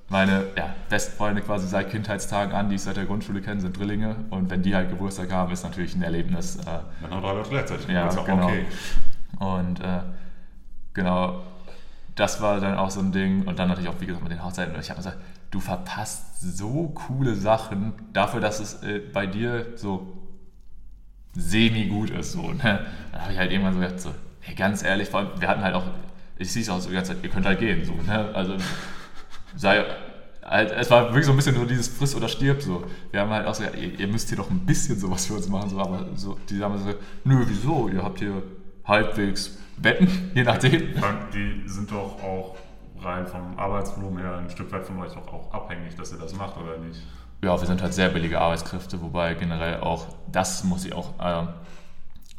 meine 0.10 0.46
ja, 0.58 0.74
Bestfreunde 0.90 1.42
quasi 1.42 1.68
seit 1.68 1.92
Kindheitstagen 1.92 2.54
an, 2.54 2.70
die 2.70 2.76
ich 2.76 2.82
seit 2.82 2.98
der 2.98 3.06
Grundschule 3.06 3.42
kenne, 3.42 3.62
sind 3.62 3.78
Drillinge. 3.78 4.16
Und 4.32 4.50
wenn 4.50 4.64
die 4.64 4.76
halt 4.76 4.90
Geburtstag 4.90 5.32
haben, 5.32 5.52
ist 5.54 5.64
natürlich 5.64 5.96
ein 5.96 6.02
Erlebnis. 6.02 6.58
Äh, 6.58 6.66
Dann 7.02 7.12
haben 7.12 7.24
wir 7.24 7.44
gleichzeitig. 7.44 7.88
Ja, 7.88 8.08
Geburtstag. 8.08 8.26
genau. 8.26 8.46
Okay. 8.48 8.66
Und 9.40 9.80
äh, 9.82 10.02
genau, 10.94 11.44
das 12.16 12.42
war 12.42 12.60
dann 12.60 12.78
auch 12.78 12.90
so 12.90 13.00
ein 13.02 13.12
Ding. 13.12 13.48
Und 13.48 13.60
dann 13.60 13.70
natürlich 13.70 13.90
auch, 13.90 14.02
wie 14.02 14.08
gesagt, 14.08 14.24
mit 14.24 14.32
den 14.32 14.44
Hochzeiten. 14.44 14.74
Und 14.74 14.82
ich 14.82 14.90
habe 14.90 14.98
gesagt, 14.98 15.18
du 15.52 15.60
verpasst 15.60 16.42
so 16.42 16.88
coole 16.90 17.36
Sachen 17.36 17.94
dafür, 18.12 18.42
dass 18.42 18.60
es 18.60 18.82
äh, 18.82 19.00
bei 19.00 19.28
dir 19.28 19.68
so 19.76 20.08
semi-gut 21.34 22.10
ist. 22.10 22.32
So, 22.32 22.52
ne? 22.52 22.86
Dann 23.12 23.22
habe 23.22 23.34
ich 23.34 23.38
halt 23.38 23.52
irgendwann 23.52 23.76
so 23.76 23.80
gedacht, 23.80 24.00
so, 24.00 24.12
hey, 24.42 24.56
ganz 24.56 24.84
ehrlich, 24.84 25.08
vor 25.10 25.20
allem, 25.20 25.30
wir 25.40 25.48
hatten 25.48 25.64
halt 25.64 25.76
auch, 25.76 25.86
ich 26.40 26.52
sehe 26.52 26.64
es 26.64 26.70
auch 26.70 26.80
so 26.80 26.90
die 26.90 26.96
ganze 26.96 27.14
Zeit, 27.14 27.24
ihr 27.24 27.30
könnt 27.30 27.46
halt 27.46 27.60
gehen. 27.60 27.86
So, 27.86 27.94
ne? 27.94 28.32
Also 28.34 28.58
sei, 29.56 29.86
halt, 30.44 30.72
es 30.72 30.90
war 30.90 31.06
wirklich 31.08 31.26
so 31.26 31.32
ein 31.32 31.36
bisschen 31.38 31.56
nur 31.56 31.66
dieses 31.66 31.88
Friss 31.88 32.16
oder 32.16 32.28
stirb 32.28 32.62
so. 32.62 32.84
Wir 33.12 33.22
haben 33.22 33.30
halt 33.32 33.46
auch 33.48 33.54
so, 33.56 33.64
ja, 33.64 33.72
ihr, 33.72 34.00
ihr 34.00 34.08
müsst 34.08 34.30
hier 34.30 34.38
doch 34.38 34.50
ein 34.50 34.66
bisschen 34.66 34.98
sowas 35.00 35.26
für 35.26 35.34
uns 35.34 35.48
machen, 35.48 35.70
so, 35.70 35.80
aber 35.80 36.06
so, 36.16 36.38
die 36.50 36.62
haben 36.64 36.78
so, 36.78 36.94
nö, 37.24 37.44
wieso? 37.48 37.90
Ihr 37.90 38.04
habt 38.04 38.20
hier 38.20 38.42
halbwegs 38.86 39.58
Betten, 39.78 40.32
je 40.34 40.44
nachdem. 40.44 40.94
Die 41.34 41.64
sind 41.68 41.92
doch 41.92 42.22
auch 42.24 42.56
rein 43.02 43.26
vom 43.28 43.58
Arbeitsvolumen 43.58 44.20
her 44.20 44.38
ein 44.38 44.50
Stück 44.50 44.72
weit 44.72 44.86
von 44.86 45.00
euch 45.00 45.14
doch 45.14 45.28
auch 45.32 45.54
abhängig, 45.54 45.96
dass 45.96 46.12
ihr 46.12 46.20
das 46.20 46.34
macht, 46.36 46.58
oder 46.58 46.78
nicht? 46.78 47.00
Ja, 47.42 47.58
wir 47.58 47.66
sind 47.66 47.82
halt 47.82 47.94
sehr 47.94 48.10
billige 48.10 48.42
Arbeitskräfte, 48.42 49.02
wobei 49.02 49.34
generell 49.36 49.80
auch, 49.80 50.08
das 50.30 50.66
muss 50.66 50.84
ich 50.84 50.94
auch, 50.94 51.14
ähm, 51.22 51.48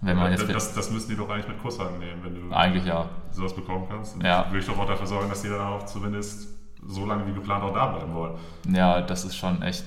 wenn 0.02 0.16
man 0.16 0.32
jetzt, 0.32 0.48
das, 0.48 0.74
das 0.74 0.90
müssen 0.90 1.10
die 1.10 1.16
doch 1.16 1.28
eigentlich 1.30 1.48
mit 1.48 1.60
Kusshand 1.62 1.98
nehmen, 1.98 2.22
wenn 2.22 2.34
du 2.34 2.54
eigentlich 2.54 2.84
ja, 2.84 3.08
sowas 3.30 3.54
bekommen 3.54 3.86
kannst. 3.88 4.14
Und 4.16 4.24
Ja. 4.24 4.50
will 4.50 4.60
ich 4.60 4.66
doch 4.66 4.78
auch 4.78 4.86
dafür 4.86 5.06
sorgen, 5.06 5.28
dass 5.28 5.42
die 5.42 5.48
dann 5.48 5.60
auch 5.60 5.84
zumindest 5.86 6.48
so 6.90 7.06
lange 7.06 7.26
wie 7.26 7.32
geplant 7.32 7.62
auch 7.64 7.72
da 7.74 7.86
bleiben 7.86 8.14
wollen. 8.14 8.34
ja, 8.72 9.00
das 9.00 9.24
ist 9.24 9.36
schon 9.36 9.62
echt, 9.62 9.84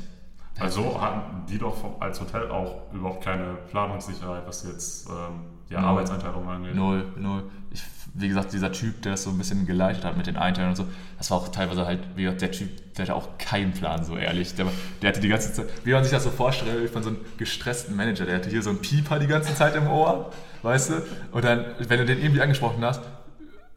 Also 0.60 1.00
hatten 1.02 1.46
die 1.50 1.58
doch 1.58 2.00
als 2.00 2.20
Hotel 2.22 2.50
auch 2.50 2.92
überhaupt 2.94 3.24
keine 3.24 3.56
Planungssicherheit, 3.70 4.48
was 4.48 4.64
jetzt 4.64 5.08
ähm, 5.10 5.42
die 5.70 5.74
Null. 5.76 5.84
Arbeitseinteilung 5.84 6.48
angeht. 6.50 6.76
Null, 6.76 7.06
null. 7.18 7.44
Ich, 7.72 7.84
wie 8.14 8.28
gesagt, 8.28 8.54
dieser 8.54 8.72
Typ, 8.72 9.02
der 9.02 9.14
das 9.14 9.24
so 9.24 9.32
ein 9.32 9.38
bisschen 9.40 9.66
geleitet 9.66 10.06
hat 10.06 10.16
mit 10.18 10.28
den 10.28 10.38
Einteilungen 10.38 10.72
und 10.74 10.76
so, 10.76 10.86
das 11.18 11.32
war 11.32 11.40
auch 11.40 11.48
teilweise 11.48 11.86
halt, 11.88 12.00
wie 12.16 12.24
gesagt, 12.24 12.42
der 12.42 12.52
Typ, 12.52 12.70
der 12.96 13.06
hatte 13.06 13.16
auch 13.16 13.28
keinen 13.40 13.72
Plan, 13.74 14.04
so 14.04 14.16
ehrlich. 14.16 14.54
Der, 14.56 14.68
der 15.02 15.10
hatte 15.10 15.20
die 15.20 15.30
ganze 15.30 15.52
Zeit, 15.52 15.66
wie 15.84 15.92
man 15.94 16.04
sich 16.04 16.12
das 16.14 16.24
so 16.24 16.30
vorstellt, 16.30 16.90
von 16.92 17.02
so 17.02 17.10
einem 17.10 17.18
gestressten 17.38 17.96
Manager, 17.96 18.26
der 18.26 18.36
hatte 18.36 18.50
hier 18.52 18.62
so 18.62 18.70
einen 18.70 18.80
Pieper 18.80 19.18
die 19.20 19.28
ganze 19.28 19.56
Zeit 19.56 19.76
im 19.76 19.88
Ohr, 19.88 20.32
weißt 20.62 20.90
du? 20.92 20.94
Und 21.32 21.44
dann, 21.44 21.66
wenn 21.80 21.98
du 22.00 22.06
den 22.06 22.20
irgendwie 22.22 22.42
angesprochen 22.42 22.84
hast, 22.86 23.02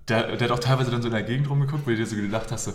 der, 0.09 0.37
der 0.37 0.49
hat 0.49 0.57
auch 0.57 0.61
teilweise 0.63 0.91
dann 0.91 1.01
so 1.03 1.09
in 1.09 1.15
der 1.15 1.23
Gegend 1.25 1.49
rumgeguckt, 1.49 1.87
wo 1.87 1.91
du 1.91 1.97
dir 1.97 2.07
so 2.07 2.15
gedacht 2.17 2.53
hast, 2.53 2.67
so, 2.67 2.73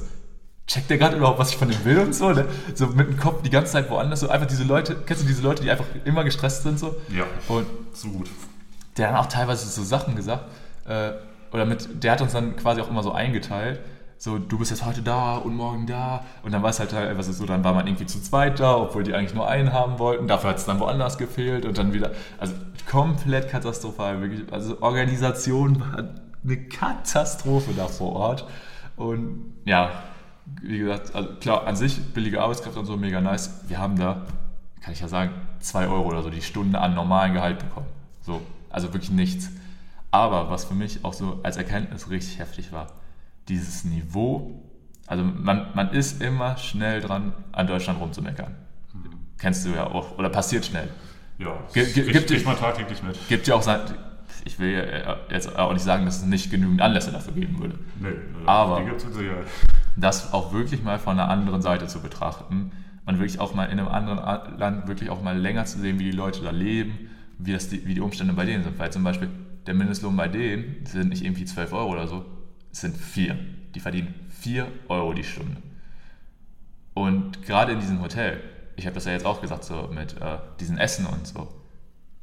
checkt 0.68 0.90
der 0.90 0.98
gerade 0.98 1.18
überhaupt, 1.18 1.40
was 1.40 1.50
ich 1.52 1.58
von 1.58 1.70
dem 1.70 1.84
will 1.86 2.00
und 2.00 2.16
so, 2.16 2.32
ne? 2.32 2.46
So 2.76 2.88
mit 2.88 3.08
dem 3.08 3.18
Kopf 3.18 3.42
die 3.42 3.50
ganze 3.50 3.74
Zeit 3.74 3.90
woanders, 3.90 4.22
so 4.22 4.30
einfach 4.30 4.48
diese 4.48 4.64
Leute, 4.64 4.96
kennst 5.06 5.24
du 5.24 5.28
diese 5.28 5.42
Leute, 5.42 5.64
die 5.64 5.72
einfach 5.72 5.86
immer 6.06 6.24
gestresst 6.24 6.64
sind, 6.64 6.80
so? 6.80 6.96
Ja, 7.10 7.26
Und 7.48 7.66
zu 7.94 8.10
gut. 8.12 8.30
der 8.98 9.12
hat 9.12 9.20
auch 9.20 9.26
teilweise 9.30 9.68
so 9.68 9.84
Sachen 9.84 10.16
gesagt, 10.16 10.46
äh, 10.88 11.12
oder 11.52 11.66
mit, 11.66 12.04
der 12.04 12.14
hat 12.14 12.22
uns 12.22 12.32
dann 12.34 12.56
quasi 12.56 12.80
auch 12.82 12.90
immer 12.90 13.04
so 13.04 13.12
eingeteilt, 13.12 13.82
so 14.18 14.38
du 14.38 14.60
bist 14.60 14.70
jetzt 14.72 14.86
heute 14.86 15.02
da 15.02 15.36
und 15.38 15.56
morgen 15.56 15.88
da 15.88 16.24
und 16.44 16.54
dann 16.54 16.62
war 16.64 16.70
es 16.70 16.80
halt 16.80 16.92
teilweise 16.92 17.34
so, 17.34 17.46
dann 17.46 17.64
war 17.64 17.74
man 17.74 17.88
irgendwie 17.88 18.06
zu 18.06 18.22
zweit 18.22 18.60
da, 18.60 18.78
obwohl 18.78 19.04
die 19.04 19.14
eigentlich 19.16 19.34
nur 19.34 19.48
einen 19.50 19.74
haben 19.74 19.98
wollten, 20.00 20.28
dafür 20.28 20.52
hat 20.52 20.58
es 20.58 20.66
dann 20.66 20.80
woanders 20.80 21.18
gefehlt 21.18 21.66
und 21.66 21.78
dann 21.78 21.92
wieder, 21.92 22.12
also 22.38 22.54
komplett 22.90 23.50
katastrophal, 23.50 24.22
wirklich, 24.22 24.42
also 24.54 24.78
Organisation 24.82 25.80
war 25.82 26.06
eine 26.44 26.58
Katastrophe 26.68 27.72
da 27.76 27.88
vor 27.88 28.14
Ort 28.14 28.48
und 28.96 29.54
ja, 29.66 29.90
wie 30.62 30.80
gesagt, 30.80 31.16
also 31.16 31.30
klar, 31.40 31.68
an 31.68 31.76
sich 31.76 32.00
billige 32.14 32.42
Arbeitskräfte 32.42 32.80
und 32.80 32.86
so 32.86 32.98
mega 32.98 33.22
nice, 33.22 33.62
wir 33.68 33.80
haben 33.80 33.98
da, 33.98 34.26
kann 34.82 34.94
ich 34.94 35.00
ja 35.00 35.08
sagen, 35.08 35.32
2 35.60 35.88
Euro 35.88 36.08
oder 36.08 36.22
so 36.24 36.30
die 36.30 36.42
Stunde 36.42 36.80
an 36.80 36.94
normalen 36.96 37.34
Gehalt 37.34 37.60
bekommen. 37.60 37.88
So, 38.22 38.42
also 38.70 38.94
wirklich 38.94 39.12
nichts. 39.12 39.50
Aber 40.12 40.50
was 40.50 40.66
für 40.66 40.74
mich 40.76 41.04
auch 41.06 41.14
so 41.14 41.40
als 41.44 41.58
Erkenntnis 41.58 42.10
richtig 42.10 42.40
heftig 42.40 42.72
war, 42.72 42.88
dieses 43.48 43.86
Niveau, 43.86 44.62
also 45.08 45.24
man, 45.24 45.68
man 45.74 45.90
ist 45.92 46.22
immer 46.22 46.58
schnell 46.58 47.02
dran, 47.02 47.34
an 47.52 47.68
Deutschland 47.68 48.00
rumzumeckern. 48.00 48.56
Kennst 49.38 49.66
du 49.66 49.70
ja 49.70 49.88
auch, 49.88 50.18
oder 50.18 50.30
passiert 50.30 50.66
schnell. 50.66 50.90
Ja, 51.40 51.56
das 51.74 51.94
gibt 51.94 52.30
die- 52.30 52.38
man 52.46 52.56
tagtäglich 52.58 53.02
mit. 53.02 53.18
Gibt 53.28 53.48
ja 53.48 53.56
auch, 53.56 53.64
sein- 53.64 53.80
ich 54.46 54.60
will 54.60 54.72
ja 54.72 55.16
jetzt 55.32 55.58
auch 55.58 55.74
nicht 55.74 55.82
sagen, 55.84 56.06
dass 56.06 56.18
es 56.18 56.26
nicht 56.26 56.52
genügend 56.52 56.82
Anlässe 56.82 57.12
dafür 57.12 57.34
geben 57.34 57.60
würde. 57.60 57.80
Nee, 58.00 58.10
äh, 58.10 58.14
Aber- 58.46 58.80
die 58.80 58.86
gibt's 58.86 59.06
mit 59.06 59.14
Sicherheit. 59.16 59.46
Das 59.96 60.34
auch 60.34 60.54
wirklich 60.54 60.84
mal 60.84 61.00
von 61.00 61.20
einer 61.20 61.30
anderen 61.30 61.62
Seite 61.62 61.88
zu 61.88 62.02
betrachten 62.02 62.72
und 63.06 63.20
wirklich 63.20 63.40
auch 63.40 63.54
mal 63.54 63.66
in 63.66 63.80
einem 63.80 63.88
anderen 63.88 64.20
Land 64.58 64.88
wirklich 64.88 65.10
auch 65.10 65.22
mal 65.22 65.38
länger 65.38 65.66
zu 65.66 65.80
sehen, 65.80 66.00
wie 66.00 66.06
die 66.06 66.12
Leute 66.12 66.42
da 66.42 66.52
leben, 66.52 67.10
wie, 67.38 67.54
das 67.54 67.70
die, 67.70 67.86
wie 67.86 67.94
die 67.94 68.02
Umstände 68.02 68.34
bei 68.34 68.46
denen 68.46 68.64
sind. 68.64 68.80
Weil 68.80 68.92
zum 68.92 69.04
Beispiel 69.04 69.30
der 69.66 69.74
Mindestlohn 69.74 70.16
bei 70.16 70.28
denen 70.28 70.86
sind 70.86 71.10
nicht 71.10 71.24
irgendwie 71.24 71.46
12 71.46 71.74
Euro 71.74 71.92
oder 71.92 72.08
so, 72.08 72.26
es 72.72 72.82
sind 72.82 72.96
4. 72.96 73.38
Die 73.76 73.80
verdienen 73.80 74.14
4 74.30 74.68
Euro 74.88 75.14
die 75.14 75.24
Stunde. 75.24 75.58
Und 76.94 77.44
gerade 77.44 77.74
in 77.74 77.80
diesem 77.80 78.02
Hotel, 78.02 78.42
ich 78.76 78.86
habe 78.86 78.96
das 78.96 79.06
ja 79.06 79.12
jetzt 79.12 79.26
auch 79.26 79.42
gesagt, 79.42 79.64
so 79.64 79.90
mit 79.94 80.20
äh, 80.22 80.38
diesen 80.60 80.78
Essen 80.78 81.06
und 81.06 81.28
so, 81.28 81.48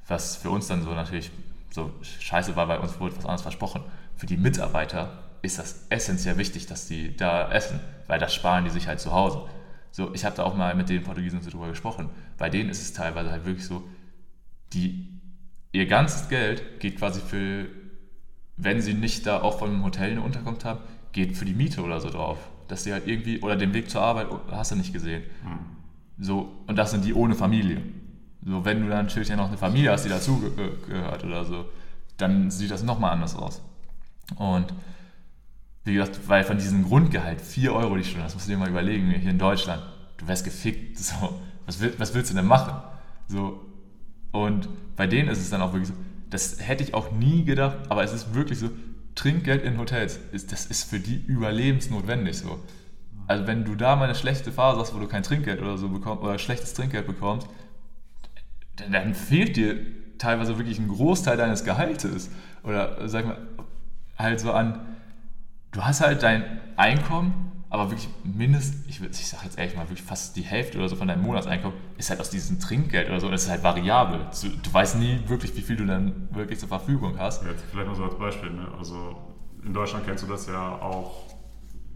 was 0.06 0.36
für 0.36 0.50
uns 0.50 0.68
dann 0.68 0.82
so 0.82 0.90
natürlich 0.94 1.30
so 1.70 1.92
scheiße 2.02 2.56
war, 2.56 2.68
weil 2.68 2.78
uns 2.78 2.98
wurde 2.98 3.16
was 3.16 3.24
anderes 3.24 3.42
versprochen. 3.42 3.82
Für 4.16 4.26
die 4.26 4.36
Mitarbeiter 4.36 5.27
ist 5.42 5.58
das 5.58 5.86
essentiell 5.88 6.38
wichtig, 6.38 6.66
dass 6.66 6.86
die 6.86 7.16
da 7.16 7.50
essen, 7.50 7.80
weil 8.06 8.18
das 8.18 8.34
sparen 8.34 8.64
die 8.64 8.70
sich 8.70 8.88
halt 8.88 9.00
zu 9.00 9.12
Hause. 9.12 9.42
So, 9.90 10.12
ich 10.14 10.24
habe 10.24 10.36
da 10.36 10.44
auch 10.44 10.54
mal 10.54 10.74
mit 10.74 10.88
den 10.88 11.02
Portugiesen 11.02 11.40
so 11.42 11.50
drüber 11.50 11.68
gesprochen. 11.68 12.10
Bei 12.36 12.50
denen 12.50 12.70
ist 12.70 12.82
es 12.82 12.92
teilweise 12.92 13.30
halt 13.30 13.44
wirklich 13.46 13.66
so, 13.66 13.82
die, 14.72 15.20
ihr 15.72 15.86
ganzes 15.86 16.28
Geld 16.28 16.80
geht 16.80 16.98
quasi 16.98 17.20
für, 17.20 17.66
wenn 18.56 18.80
sie 18.80 18.94
nicht 18.94 19.26
da 19.26 19.40
auch 19.40 19.58
von 19.58 19.70
einem 19.70 19.84
Hotel 19.84 20.12
eine 20.12 20.22
Unterkunft 20.22 20.64
haben, 20.64 20.80
geht 21.12 21.36
für 21.36 21.44
die 21.44 21.54
Miete 21.54 21.82
oder 21.82 22.00
so 22.00 22.10
drauf. 22.10 22.38
Dass 22.68 22.84
sie 22.84 22.92
halt 22.92 23.06
irgendwie, 23.06 23.40
oder 23.40 23.56
den 23.56 23.72
Weg 23.72 23.88
zur 23.90 24.02
Arbeit, 24.02 24.28
oh, 24.30 24.40
hast 24.50 24.72
du 24.72 24.76
nicht 24.76 24.92
gesehen. 24.92 25.22
So, 26.18 26.52
und 26.66 26.76
das 26.76 26.90
sind 26.90 27.04
die 27.04 27.14
ohne 27.14 27.34
Familie. 27.34 27.80
So, 28.44 28.64
wenn 28.64 28.82
du 28.82 28.88
dann 28.88 29.06
natürlich 29.06 29.28
ja 29.28 29.36
noch 29.36 29.48
eine 29.48 29.56
Familie 29.56 29.90
hast, 29.90 30.04
die 30.04 30.10
dazugehört 30.10 31.24
oder 31.24 31.44
so, 31.44 31.64
dann 32.18 32.50
sieht 32.50 32.70
das 32.70 32.82
nochmal 32.82 33.12
anders 33.12 33.34
aus. 33.34 33.62
Und 34.36 34.66
wie 35.88 35.94
gesagt, 35.94 36.20
weil 36.28 36.44
von 36.44 36.58
diesem 36.58 36.84
Grundgehalt 36.84 37.40
4 37.40 37.72
Euro 37.72 37.96
die 37.96 38.04
Stunde, 38.04 38.24
das 38.24 38.34
musst 38.34 38.46
du 38.46 38.52
dir 38.52 38.58
mal 38.58 38.68
überlegen, 38.68 39.10
hier 39.10 39.30
in 39.30 39.38
Deutschland, 39.38 39.82
du 40.18 40.28
wärst 40.28 40.44
gefickt, 40.44 40.98
so, 40.98 41.40
was, 41.66 41.80
will, 41.80 41.94
was 41.98 42.14
willst 42.14 42.30
du 42.30 42.34
denn 42.34 42.46
machen? 42.46 42.74
So, 43.26 43.60
und 44.32 44.68
bei 44.96 45.06
denen 45.06 45.28
ist 45.28 45.38
es 45.38 45.50
dann 45.50 45.62
auch 45.62 45.72
wirklich 45.72 45.88
so, 45.88 45.94
das 46.30 46.58
hätte 46.60 46.84
ich 46.84 46.94
auch 46.94 47.10
nie 47.12 47.44
gedacht, 47.44 47.76
aber 47.88 48.04
es 48.04 48.12
ist 48.12 48.34
wirklich 48.34 48.58
so, 48.58 48.70
Trinkgeld 49.14 49.64
in 49.64 49.78
Hotels, 49.78 50.20
ist, 50.30 50.52
das 50.52 50.66
ist 50.66 50.88
für 50.88 51.00
die 51.00 51.16
überlebensnotwendig 51.16 52.38
so. 52.38 52.60
Also 53.26 53.46
wenn 53.46 53.64
du 53.64 53.74
da 53.74 53.96
mal 53.96 54.04
eine 54.04 54.14
schlechte 54.14 54.52
Phase 54.52 54.80
hast, 54.80 54.94
wo 54.94 54.98
du 55.00 55.08
kein 55.08 55.24
Trinkgeld 55.24 55.60
oder 55.60 55.76
so 55.76 55.88
bekommst, 55.88 56.22
oder 56.22 56.38
schlechtes 56.38 56.72
Trinkgeld 56.74 57.06
bekommst, 57.06 57.48
dann, 58.76 58.92
dann 58.92 59.14
fehlt 59.14 59.56
dir 59.56 59.76
teilweise 60.18 60.56
wirklich 60.56 60.78
ein 60.78 60.88
Großteil 60.88 61.36
deines 61.36 61.64
Gehaltes. 61.64 62.30
Oder 62.62 63.08
sag 63.08 63.26
mal, 63.26 63.38
halt 64.16 64.40
so 64.40 64.52
an, 64.52 64.80
du 65.72 65.82
hast 65.82 66.00
halt 66.00 66.22
dein 66.22 66.60
Einkommen, 66.76 67.52
aber 67.70 67.90
wirklich 67.90 68.08
mindestens, 68.24 68.86
ich, 68.86 69.02
ich 69.02 69.28
sag 69.28 69.44
jetzt 69.44 69.58
ehrlich 69.58 69.76
mal, 69.76 69.82
wirklich 69.82 70.02
fast 70.02 70.36
die 70.36 70.42
Hälfte 70.42 70.78
oder 70.78 70.88
so 70.88 70.96
von 70.96 71.08
deinem 71.08 71.22
Monatseinkommen 71.22 71.76
ist 71.98 72.08
halt 72.08 72.20
aus 72.20 72.30
diesem 72.30 72.58
Trinkgeld 72.60 73.08
oder 73.08 73.20
so. 73.20 73.30
Das 73.30 73.44
ist 73.44 73.50
halt 73.50 73.62
variabel. 73.62 74.20
Du, 74.42 74.48
du 74.48 74.72
weißt 74.72 74.96
nie 74.96 75.20
wirklich, 75.26 75.54
wie 75.54 75.60
viel 75.60 75.76
du 75.76 75.84
dann 75.84 76.28
wirklich 76.32 76.58
zur 76.58 76.68
Verfügung 76.68 77.18
hast. 77.18 77.44
Jetzt 77.44 77.64
vielleicht 77.70 77.88
mal 77.88 77.94
so 77.94 78.04
als 78.04 78.18
Beispiel. 78.18 78.50
Ne? 78.50 78.66
Also 78.78 79.16
in 79.64 79.74
Deutschland 79.74 80.06
kennst 80.06 80.24
du 80.24 80.28
das 80.28 80.46
ja 80.46 80.76
auch, 80.80 81.26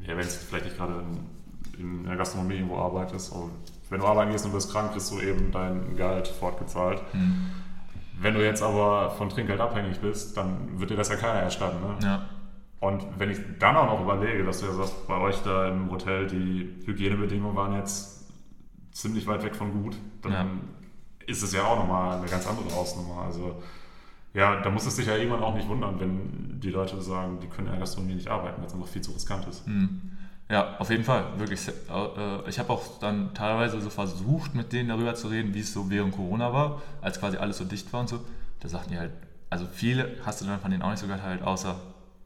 ja, 0.02 0.08
wenn 0.08 0.26
es 0.26 0.36
vielleicht 0.36 0.66
nicht 0.66 0.76
gerade 0.76 1.04
in, 1.78 1.80
in 1.80 2.04
der 2.04 2.16
Gastronomie 2.16 2.54
irgendwo 2.54 2.76
arbeitest. 2.76 3.32
Aber 3.32 3.48
wenn 3.88 4.00
du 4.00 4.06
arbeiten 4.06 4.32
gehst 4.32 4.44
und 4.44 4.52
bist 4.52 4.70
krank, 4.70 4.92
kriegst 4.92 5.10
du 5.10 5.20
eben 5.20 5.50
dein 5.52 5.96
Gehalt 5.96 6.28
fortgezahlt. 6.28 7.00
Hm. 7.12 7.50
Wenn 8.20 8.34
du 8.34 8.44
jetzt 8.44 8.62
aber 8.62 9.10
von 9.12 9.30
Trinkgeld 9.30 9.60
abhängig 9.60 10.00
bist, 10.00 10.36
dann 10.36 10.78
wird 10.78 10.90
dir 10.90 10.96
das 10.96 11.08
ja 11.08 11.16
keiner 11.16 11.40
erstatten. 11.40 11.80
Ne? 11.80 11.94
Ja. 12.02 12.28
Und 12.82 13.04
wenn 13.16 13.30
ich 13.30 13.38
dann 13.60 13.76
auch 13.76 13.86
noch 13.86 14.00
überlege, 14.02 14.42
dass 14.42 14.58
du 14.58 14.66
ja 14.66 14.72
sagst, 14.72 15.06
bei 15.06 15.16
euch 15.16 15.40
da 15.44 15.68
im 15.68 15.88
Hotel 15.88 16.26
die 16.26 16.82
Hygienebedingungen 16.84 17.54
waren 17.56 17.74
jetzt 17.74 18.28
ziemlich 18.90 19.24
weit 19.28 19.44
weg 19.44 19.54
von 19.54 19.72
gut, 19.84 19.96
dann 20.20 20.32
Ja. 20.32 20.46
ist 21.26 21.44
es 21.44 21.52
ja 21.52 21.62
auch 21.62 21.76
nochmal 21.78 22.18
eine 22.18 22.26
ganz 22.26 22.44
andere 22.44 22.74
Hausnummer. 22.74 23.22
Also 23.22 23.62
ja, 24.34 24.60
da 24.62 24.68
muss 24.70 24.84
es 24.84 24.96
dich 24.96 25.06
ja 25.06 25.14
irgendwann 25.16 25.44
auch 25.44 25.54
nicht 25.54 25.68
wundern, 25.68 26.00
wenn 26.00 26.58
die 26.58 26.70
Leute 26.70 27.00
sagen, 27.00 27.38
die 27.40 27.46
können 27.46 27.68
in 27.68 27.74
der 27.74 27.80
Gastronomie 27.80 28.14
nicht 28.16 28.26
arbeiten, 28.28 28.60
weil 28.60 28.66
es 28.66 28.74
einfach 28.74 28.88
viel 28.88 29.02
zu 29.02 29.12
riskant 29.12 29.46
ist. 29.46 29.64
Hm. 29.64 30.00
Ja, 30.50 30.76
auf 30.80 30.90
jeden 30.90 31.04
Fall, 31.04 31.24
wirklich. 31.36 31.68
Äh, 31.68 32.48
Ich 32.48 32.58
habe 32.58 32.72
auch 32.72 32.98
dann 32.98 33.32
teilweise 33.32 33.80
so 33.80 33.90
versucht, 33.90 34.56
mit 34.56 34.72
denen 34.72 34.88
darüber 34.88 35.14
zu 35.14 35.28
reden, 35.28 35.54
wie 35.54 35.60
es 35.60 35.72
so 35.72 35.88
während 35.88 36.16
Corona 36.16 36.52
war, 36.52 36.82
als 37.00 37.20
quasi 37.20 37.36
alles 37.36 37.58
so 37.58 37.64
dicht 37.64 37.92
war 37.92 38.00
und 38.00 38.08
so. 38.08 38.18
Da 38.58 38.68
sagten 38.68 38.90
die 38.90 38.98
halt, 38.98 39.12
also 39.50 39.66
viele 39.72 40.16
hast 40.26 40.40
du 40.40 40.46
dann 40.46 40.58
von 40.58 40.72
denen 40.72 40.82
auch 40.82 40.90
nicht 40.90 40.98
so 40.98 41.06
gehört, 41.06 41.22
halt 41.22 41.42
außer 41.42 41.76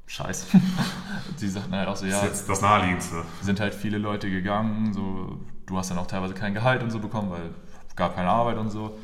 scheiße. 0.06 0.46
die 1.40 1.48
sagten 1.48 1.74
halt 1.74 1.88
auch 1.88 1.96
so, 1.96 2.06
ja. 2.06 2.12
Das 2.12 2.22
ist 2.22 2.28
jetzt 2.28 2.48
das 2.48 2.60
Naheliegendste. 2.60 3.24
Sind 3.42 3.60
halt 3.60 3.74
viele 3.74 3.98
Leute 3.98 4.30
gegangen, 4.30 4.92
so, 4.92 5.40
du 5.66 5.78
hast 5.78 5.90
dann 5.90 5.98
auch 5.98 6.06
teilweise 6.06 6.34
kein 6.34 6.54
Gehalt 6.54 6.82
und 6.82 6.90
so 6.90 6.98
bekommen, 6.98 7.30
weil 7.30 7.50
gab 7.96 8.14
keine 8.14 8.28
Arbeit 8.28 8.58
und 8.58 8.70
so. 8.70 8.98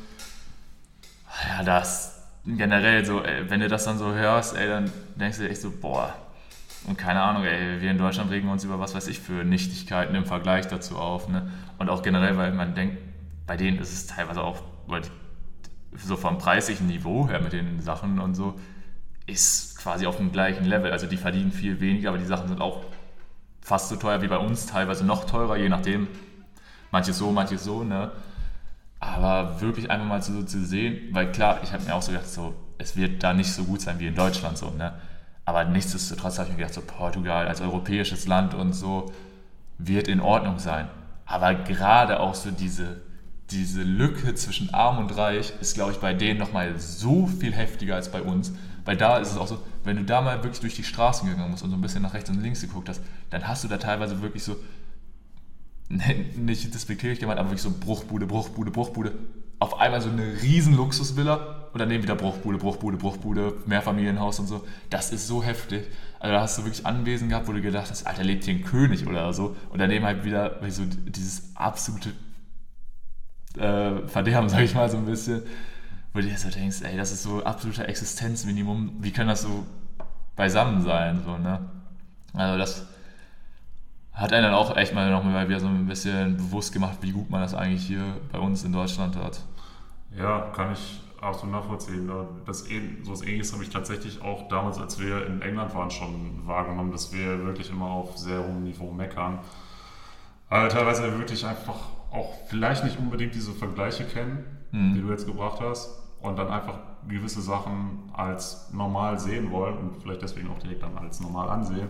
Ja, 1.49 1.65
das 1.65 2.23
generell 2.45 3.05
so, 3.05 3.23
ey, 3.23 3.49
wenn 3.49 3.61
du 3.61 3.69
das 3.69 3.85
dann 3.85 3.99
so 3.99 4.13
hörst, 4.13 4.55
ey, 4.57 4.69
dann 4.69 4.93
denkst 5.17 5.39
du 5.39 5.45
dir 5.45 5.51
echt 5.51 5.63
so, 5.63 5.71
boah, 5.71 6.15
und 6.85 6.99
keine 6.99 7.23
Ahnung, 7.23 7.45
ey, 7.45 7.81
wir 7.81 7.91
in 7.91 7.99
Deutschland 7.99 8.31
regen 8.31 8.49
uns 8.49 8.65
über 8.65 8.79
was 8.81 8.95
weiß 8.95 9.07
ich 9.07 9.21
für 9.21 9.45
Nichtigkeiten 9.45 10.15
im 10.15 10.25
Vergleich 10.25 10.67
dazu 10.67 10.97
auf. 10.99 11.29
Ne? 11.29 11.51
Und 11.79 11.89
auch 11.89 12.03
generell, 12.03 12.37
weil 12.37 12.53
man 12.53 12.75
denkt, 12.75 12.99
bei 13.47 13.57
denen 13.57 13.79
ist 13.79 13.93
es 13.93 14.07
teilweise 14.07 14.43
auch, 14.43 14.63
so 15.97 16.17
vom 16.17 16.39
preislichen 16.39 16.89
Niveau 16.89 17.29
her 17.29 17.41
mit 17.41 17.53
den 17.53 17.81
Sachen 17.81 18.19
und 18.19 18.35
so, 18.35 18.59
ist 19.33 19.79
quasi 19.79 20.07
auf 20.07 20.17
dem 20.17 20.33
gleichen 20.33 20.65
Level. 20.65 20.93
Also 20.93 21.07
die 21.07 21.17
verdienen 21.17 21.53
viel 21.53 21.81
weniger, 21.81 22.11
aber 22.11 22.19
die 22.19 22.25
Sachen 22.25 22.49
sind 22.49 22.61
auch 22.61 22.85
fast 23.61 23.89
so 23.89 23.97
teuer 23.97 24.23
wie 24.23 24.29
bei 24.29 24.39
uns, 24.39 24.67
teilweise 24.67 25.05
noch 25.05 25.25
teurer, 25.25 25.57
je 25.57 25.69
nachdem. 25.69 26.09
Manches 26.91 27.19
so, 27.19 27.31
manches 27.31 27.65
so, 27.65 27.85
ne? 27.85 28.13
Aber 29.01 29.61
wirklich 29.61 29.91
einfach 29.91 30.07
mal 30.07 30.23
so 30.23 30.43
zu 30.43 30.65
sehen, 30.65 31.09
weil 31.13 31.33
klar, 31.33 31.61
ich 31.63 31.73
habe 31.73 31.83
mir 31.85 31.95
auch 31.95 32.03
so 32.03 32.13
gedacht, 32.13 32.29
so, 32.29 32.55
es 32.79 32.97
wird 32.97 33.23
da 33.23 33.33
nicht 33.33 33.53
so 33.53 33.65
gut 33.65 33.81
sein 33.81 33.99
wie 33.99 34.07
in 34.07 34.15
Deutschland, 34.15 34.59
so, 34.59 34.71
ne? 34.71 34.93
Aber 35.45 35.65
nichtsdestotrotz 35.65 36.39
habe 36.39 36.49
ich 36.49 36.55
mir 36.55 36.61
gedacht, 36.61 36.75
so 36.75 36.83
Portugal 36.83 37.49
als 37.49 37.61
europäisches 37.61 38.27
Land 38.27 38.55
und 38.55 38.75
so 38.75 39.13
wird 39.79 40.07
in 40.07 40.21
Ordnung 40.21 40.59
sein. 40.59 40.89
Aber 41.27 41.55
gerade 41.55 42.21
auch 42.21 42.35
so 42.35 42.51
diese, 42.51 43.01
diese 43.51 43.83
Lücke 43.83 44.35
zwischen 44.35 44.73
arm 44.73 44.99
und 44.99 45.17
reich 45.17 45.53
ist, 45.61 45.75
glaube 45.75 45.93
ich, 45.93 45.99
bei 45.99 46.15
denen 46.15 46.39
nochmal 46.39 46.79
so 46.79 47.27
viel 47.27 47.53
heftiger 47.53 47.97
als 47.97 48.11
bei 48.11 48.23
uns. 48.23 48.53
Weil 48.85 48.97
da 48.97 49.19
ist 49.19 49.31
es 49.31 49.37
auch 49.37 49.47
so, 49.47 49.61
wenn 49.85 49.97
du 49.97 50.05
da 50.05 50.21
mal 50.21 50.43
wirklich 50.43 50.61
durch 50.61 50.75
die 50.75 50.85
Straßen 50.85 51.29
gegangen 51.29 51.53
bist 51.53 51.63
und 51.63 51.71
so 51.71 51.77
ein 51.77 51.81
bisschen 51.81 52.03
nach 52.03 52.15
rechts 52.15 52.31
und 52.31 52.43
links 52.43 52.61
geguckt 52.61 52.89
hast, 52.89 53.01
dann 53.31 53.47
hast 53.47 53.65
du 53.65 53.69
da 53.69 53.79
teilweise 53.79 54.23
wirklich 54.23 54.43
so, 54.43 54.57
nicht 55.89 56.75
despektierlich 56.75 57.21
gemeint, 57.21 57.39
aber 57.39 57.51
wirklich 57.51 57.63
so 57.63 57.71
Bruchbude, 57.71 58.27
Bruchbude, 58.27 58.71
Bruchbude. 58.71 59.13
Auf 59.59 59.79
einmal 59.79 60.01
so 60.01 60.09
eine 60.09 60.43
riesen 60.43 60.75
Luxusvilla 60.75 61.69
und 61.73 61.79
daneben 61.79 62.03
wieder 62.03 62.17
Bruchbude, 62.17 62.59
Bruchbude, 62.59 62.97
Bruchbude, 62.97 63.55
Mehrfamilienhaus 63.67 64.41
und 64.41 64.47
so. 64.47 64.67
Das 64.91 65.13
ist 65.13 65.29
so 65.29 65.43
heftig. 65.43 65.85
Also 66.19 66.35
da 66.35 66.41
hast 66.41 66.59
du 66.59 66.65
wirklich 66.65 66.85
Anwesen 66.85 67.29
gehabt, 67.29 67.47
wo 67.47 67.53
du 67.53 67.61
gedacht 67.61 67.89
hast, 67.89 68.07
Alter, 68.07 68.25
lebt 68.25 68.43
hier 68.45 68.55
ein 68.55 68.65
König 68.65 69.07
oder 69.07 69.33
so. 69.33 69.57
Und 69.71 69.79
daneben 69.79 70.05
halt 70.05 70.25
wieder 70.25 70.59
so 70.69 70.83
dieses 70.85 71.55
absolute 71.55 72.11
äh, 73.57 74.09
Verderben, 74.09 74.49
sag 74.51 74.63
ich 74.63 74.75
mal 74.75 74.91
so 74.91 74.97
ein 74.97 75.07
bisschen 75.07 75.43
wo 76.13 76.21
du 76.21 76.27
dir 76.27 76.37
so 76.37 76.51
denkst, 76.51 76.83
ey, 76.83 76.97
das 76.97 77.13
ist 77.13 77.23
so 77.23 77.43
absoluter 77.43 77.89
Existenzminimum, 77.89 78.97
wie 79.01 79.13
kann 79.13 79.29
das 79.29 79.43
so 79.43 79.65
beisammen 80.37 80.83
sein, 80.83 81.23
so, 81.25 81.39
ne? 81.39 81.61
Also 82.35 82.59
das 82.59 82.87
hat 84.13 84.33
einen 84.33 84.45
dann 84.45 84.55
auch 84.55 84.77
echt 84.77 84.95
mal 84.95 85.11
noch 85.11 85.25
mal 85.25 85.49
wieder 85.49 85.61
so 85.61 85.67
ein 85.67 85.87
bisschen 85.87 86.37
bewusst 86.37 86.73
gemacht, 86.73 86.99
wie 87.01 87.13
gut 87.13 87.31
man 87.31 87.41
das 87.41 87.55
eigentlich 87.55 87.87
hier 87.87 88.05
bei 88.31 88.39
uns 88.39 88.63
in 88.65 88.73
Deutschland 88.73 89.17
hat. 89.17 89.41
Ja, 90.17 90.51
kann 90.55 90.73
ich 90.73 91.01
auch 91.21 91.39
so 91.39 91.47
nachvollziehen. 91.47 92.11
Das, 92.45 92.61
so 92.61 93.13
was 93.13 93.23
Ähnliches 93.23 93.53
habe 93.53 93.63
ich 93.63 93.71
tatsächlich 93.71 94.21
auch 94.21 94.49
damals, 94.49 94.79
als 94.79 94.99
wir 94.99 95.27
in 95.27 95.41
England 95.41 95.75
waren, 95.75 95.91
schon 95.91 96.47
wahrgenommen, 96.47 96.93
dass 96.93 97.13
wir 97.13 97.45
wirklich 97.45 97.71
immer 97.71 97.87
auf 97.87 98.19
sehr 98.19 98.41
hohem 98.41 98.65
Niveau 98.65 98.91
meckern. 98.91 99.39
Aber 100.51 100.69
teilweise 100.69 101.19
wirklich 101.19 101.47
einfach 101.47 101.77
auch 102.11 102.35
vielleicht 102.49 102.85
nicht 102.85 102.99
unbedingt 102.99 103.35
diese 103.35 103.53
Vergleiche 103.53 104.05
kennen, 104.05 104.45
mhm. 104.73 104.95
die 104.95 105.01
du 105.01 105.11
jetzt 105.11 105.27
gebracht 105.27 105.61
hast 105.63 106.02
und 106.23 106.39
dann 106.39 106.49
einfach 106.49 106.79
gewisse 107.09 107.41
Sachen 107.41 108.11
als 108.13 108.73
normal 108.73 109.19
sehen 109.19 109.51
wollen 109.51 109.77
und 109.77 110.03
vielleicht 110.03 110.23
deswegen 110.23 110.51
auch 110.51 110.59
direkt 110.59 110.83
dann 110.83 110.97
als 110.97 111.21
normal 111.21 111.49
ansehen. 111.49 111.89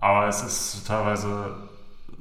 Aber 0.00 0.28
es 0.28 0.42
ist 0.42 0.86
teilweise 0.86 1.68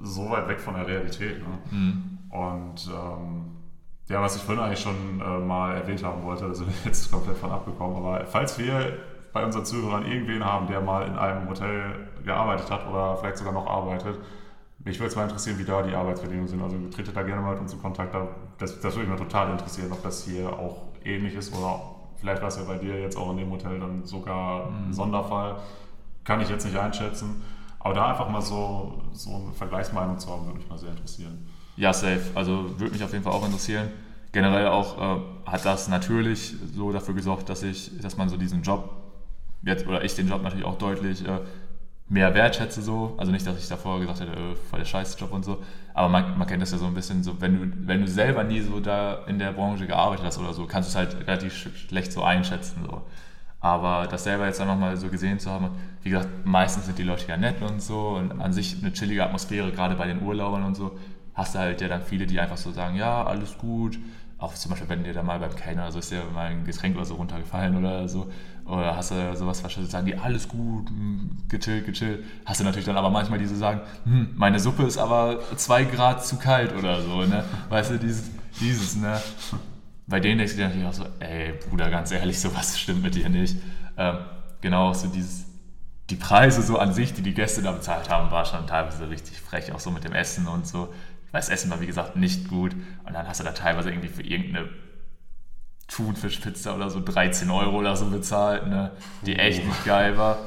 so 0.01 0.30
weit 0.30 0.47
weg 0.47 0.59
von 0.59 0.75
der 0.75 0.88
Realität. 0.88 1.39
Ne? 1.39 1.59
Mhm. 1.71 2.19
Und 2.30 2.89
ähm, 2.91 3.45
ja, 4.07 4.21
was 4.21 4.36
ich 4.36 4.41
vorhin 4.41 4.63
eigentlich 4.63 4.80
schon 4.80 5.21
äh, 5.21 5.39
mal 5.39 5.75
erwähnt 5.75 6.03
haben 6.03 6.23
wollte, 6.23 6.45
also 6.45 6.65
jetzt 6.86 7.11
komplett 7.11 7.38
von 7.38 7.51
abgekommen, 7.51 7.97
aber 7.97 8.25
falls 8.25 8.57
wir 8.57 8.97
bei 9.34 9.43
unseren 9.43 9.65
Zuhörern 9.65 10.05
irgendwen 10.05 10.43
haben, 10.43 10.67
der 10.67 10.82
mal 10.82 11.05
in 11.05 11.17
einem 11.17 11.47
Hotel 11.49 12.09
gearbeitet 12.23 12.71
hat 12.71 12.88
oder 12.88 13.17
vielleicht 13.17 13.38
sogar 13.38 13.53
noch 13.53 13.67
arbeitet, 13.67 14.17
mich 14.80 14.99
würde 14.99 15.09
es 15.09 15.15
mal 15.15 15.23
interessieren, 15.23 15.57
wie 15.57 15.63
da 15.63 15.82
die 15.82 15.93
Arbeitsbedingungen 15.93 16.47
sind. 16.47 16.61
Also 16.61 16.78
tretet 16.89 17.15
da 17.15 17.23
gerne 17.23 17.41
mal 17.41 17.53
mit 17.53 17.61
uns 17.61 17.73
in 17.73 17.82
Kontakt. 17.82 18.15
Das, 18.57 18.80
das 18.80 18.95
würde 18.95 19.09
mich 19.09 19.19
mal 19.19 19.23
total 19.23 19.51
interessieren, 19.51 19.91
ob 19.91 20.01
das 20.03 20.23
hier 20.23 20.47
auch 20.51 20.84
ähnlich 21.03 21.36
ist 21.36 21.53
oder 21.53 21.82
vielleicht 22.19 22.41
war 22.41 22.49
es 22.49 22.57
ja 22.57 22.63
bei 22.63 22.78
dir 22.78 22.99
jetzt 22.99 23.17
auch 23.17 23.32
in 23.32 23.38
dem 23.38 23.51
Hotel 23.51 23.80
dann 23.80 24.05
sogar 24.05 24.67
ein 24.67 24.88
mhm. 24.88 24.93
Sonderfall. 24.93 25.57
Kann 26.23 26.41
ich 26.41 26.49
jetzt 26.49 26.65
nicht 26.65 26.78
einschätzen. 26.78 27.43
Aber 27.80 27.93
da 27.93 28.09
einfach 28.09 28.30
mal 28.30 28.41
so, 28.41 29.01
so 29.13 29.36
eine 29.36 29.53
Vergleichsmeinung 29.53 30.19
zu 30.19 30.30
haben, 30.30 30.45
würde 30.45 30.57
mich 30.57 30.67
mal 30.67 30.78
sehr 30.78 30.89
interessieren. 30.89 31.47
Ja, 31.78 31.93
safe. 31.93 32.21
Also 32.36 32.80
würde 32.80 32.91
mich 32.91 33.03
auf 33.03 33.13
jeden 33.13 33.23
Fall 33.23 33.34
auch 33.34 33.45
interessieren. 33.45 33.89
Generell 34.32 34.67
auch 34.67 34.97
äh, 34.97 35.21
hat 35.45 35.63
das 35.63 35.88
natürlich 35.88 36.55
so 36.75 36.91
dafür 36.91 37.13
gesorgt, 37.13 37.49
dass 37.49 37.63
ich, 37.63 37.91
dass 38.01 38.17
man 38.17 38.30
so 38.30 38.36
diesen 38.36 38.61
Job 38.61 38.89
jetzt 39.63 39.88
oder 39.88 40.03
ich 40.03 40.15
den 40.15 40.28
Job 40.28 40.43
natürlich 40.43 40.65
auch 40.65 40.78
deutlich 40.78 41.25
äh, 41.25 41.39
mehr 42.10 42.34
wertschätze 42.34 42.82
so. 42.82 43.16
Also 43.18 43.32
nicht, 43.32 43.45
dass 43.45 43.58
ich 43.58 43.68
davor 43.68 43.99
gesagt 43.99 44.22
hätte, 44.22 44.32
äh, 44.32 44.55
voll 44.70 44.80
der 44.80 44.86
Scheißjob 44.86 45.32
und 45.32 45.43
so. 45.43 45.64
Aber 45.93 46.10
man, 46.10 46.38
man 46.38 46.47
kennt 46.47 46.62
das 46.62 46.72
ja 46.72 46.78
so 46.78 46.86
ein 46.86 46.93
bisschen 46.93 47.24
so, 47.24 47.41
wenn 47.41 47.60
du, 47.60 47.88
wenn 47.88 48.01
du 48.01 48.08
selber 48.08 48.43
nie 48.43 48.62
so 48.62 48.80
da 48.80 49.26
in 49.28 49.39
der 49.39 49.51
Branche 49.51 49.88
gearbeitet 49.88 50.26
hast 50.26 50.38
oder 50.39 50.53
so, 50.53 50.66
kannst 50.66 50.89
du 50.89 50.91
es 50.91 50.95
halt 50.95 51.28
relativ 51.28 51.53
schlecht 51.53 52.12
so 52.12 52.24
einschätzen. 52.24 52.84
So. 52.86 53.01
Aber 53.60 54.08
das 54.08 54.24
selber 54.24 54.45
jetzt 54.45 54.60
dann 54.60 54.68
nochmal 54.68 54.95
so 54.97 55.10
gesehen 55.10 55.39
zu 55.39 55.49
haben, 55.49 55.70
wie 56.03 56.12
gesagt, 56.12 56.30
meistens 56.45 56.86
sind 56.86 56.97
die 56.97 57.03
Leute 57.03 57.28
ja 57.28 57.38
nett 57.38 57.62
und 57.62 57.82
so 57.82 58.10
und 58.10 58.39
an 58.39 58.53
sich 58.53 58.78
eine 58.80 58.93
chillige 58.93 59.24
Atmosphäre, 59.24 59.72
gerade 59.72 59.95
bei 59.95 60.08
den 60.08 60.22
Urlaubern 60.22 60.64
und 60.64 60.76
so, 60.76 60.97
hast 61.34 61.55
du 61.55 61.60
halt 61.60 61.82
ja 61.82 61.88
dann 61.88 62.01
viele, 62.03 62.28
die 62.28 62.39
einfach 62.39 62.58
so 62.58 62.72
sagen, 62.72 62.95
ja, 62.95 63.24
alles 63.26 63.58
gut, 63.58 63.97
auch 64.38 64.53
zum 64.53 64.70
Beispiel, 64.70 64.89
wenn 64.89 65.03
dir 65.03 65.14
da 65.14 65.24
mal 65.24 65.39
beim 65.39 65.55
Kellner, 65.55 65.91
so 65.91 65.99
ist 65.99 66.12
dir 66.12 66.24
mal 66.34 66.47
ein 66.47 66.64
Getränk 66.64 66.95
oder 66.95 67.05
so 67.05 67.16
runtergefallen 67.16 67.76
oder 67.76 68.08
so, 68.08 68.32
oder 68.68 68.95
hast 68.95 69.11
du 69.11 69.36
sowas 69.36 69.63
wahrscheinlich, 69.63 69.91
sagen 69.91 70.05
die, 70.05 70.15
alles 70.15 70.47
gut, 70.47 70.89
hm, 70.89 71.43
gechillt, 71.47 71.86
gechillt. 71.86 72.24
Hast 72.45 72.59
du 72.59 72.63
natürlich 72.63 72.86
dann 72.86 72.97
aber 72.97 73.09
manchmal 73.09 73.39
die 73.39 73.45
so 73.45 73.55
sagen, 73.55 73.82
hm, 74.03 74.34
meine 74.36 74.59
Suppe 74.59 74.84
ist 74.84 74.97
aber 74.97 75.39
zwei 75.55 75.84
Grad 75.84 76.26
zu 76.26 76.38
kalt 76.38 76.76
oder 76.76 77.01
so, 77.01 77.22
ne? 77.22 77.43
Weißt 77.70 77.91
du, 77.91 77.99
dieses, 77.99 78.30
dieses, 78.59 78.95
ne? 78.95 79.20
Bei 80.05 80.20
denen 80.20 80.38
denkst 80.38 80.53
du 80.53 80.57
dir 80.57 80.68
natürlich 80.68 80.88
auch 80.88 80.93
so, 80.93 81.05
ey, 81.20 81.53
Bruder, 81.70 81.89
ganz 81.89 82.11
ehrlich, 82.11 82.39
sowas 82.39 82.78
stimmt 82.80 83.03
mit 83.03 83.15
dir 83.15 83.30
nicht. 83.30 83.57
Ähm, 83.97 84.18
genau, 84.61 84.93
so 84.93 85.07
dieses, 85.07 85.45
die 86.09 86.15
Preise 86.15 86.61
so 86.61 86.78
an 86.78 86.93
sich, 86.93 87.13
die 87.13 87.22
die 87.22 87.34
Gäste 87.34 87.61
da 87.61 87.72
bezahlt 87.72 88.09
haben, 88.09 88.32
war 88.32 88.45
schon 88.45 88.68
teilweise 88.68 89.09
richtig 89.09 89.41
frech, 89.41 89.72
auch 89.74 89.80
so 89.80 89.91
mit 89.91 90.03
dem 90.03 90.13
Essen 90.13 90.47
und 90.47 90.68
so 90.68 90.93
weil 91.32 91.41
das 91.41 91.49
Essen 91.49 91.70
war, 91.70 91.82
wie 91.82 91.88
gesagt, 91.88 92.15
nicht 92.15 92.47
gut. 92.47 92.74
Und 93.05 93.13
dann 93.13 93.28
hast 93.28 93.39
du 93.39 93.43
da 93.43 93.51
teilweise 93.51 93.89
irgendwie 93.89 94.07
für 94.07 94.24
irgendeine 94.24 94.70
Thunfischpizza 95.88 96.76
oder 96.76 96.90
so 96.90 97.02
13 97.04 97.50
Euro 97.50 97.78
oder 97.78 97.96
so 97.96 98.10
bezahlt, 98.10 98.68
ne? 98.68 98.92
die 99.22 99.36
oh. 99.36 99.40
echt 99.40 99.66
nicht 99.66 99.86
geil 99.86 100.18
war. 100.18 100.40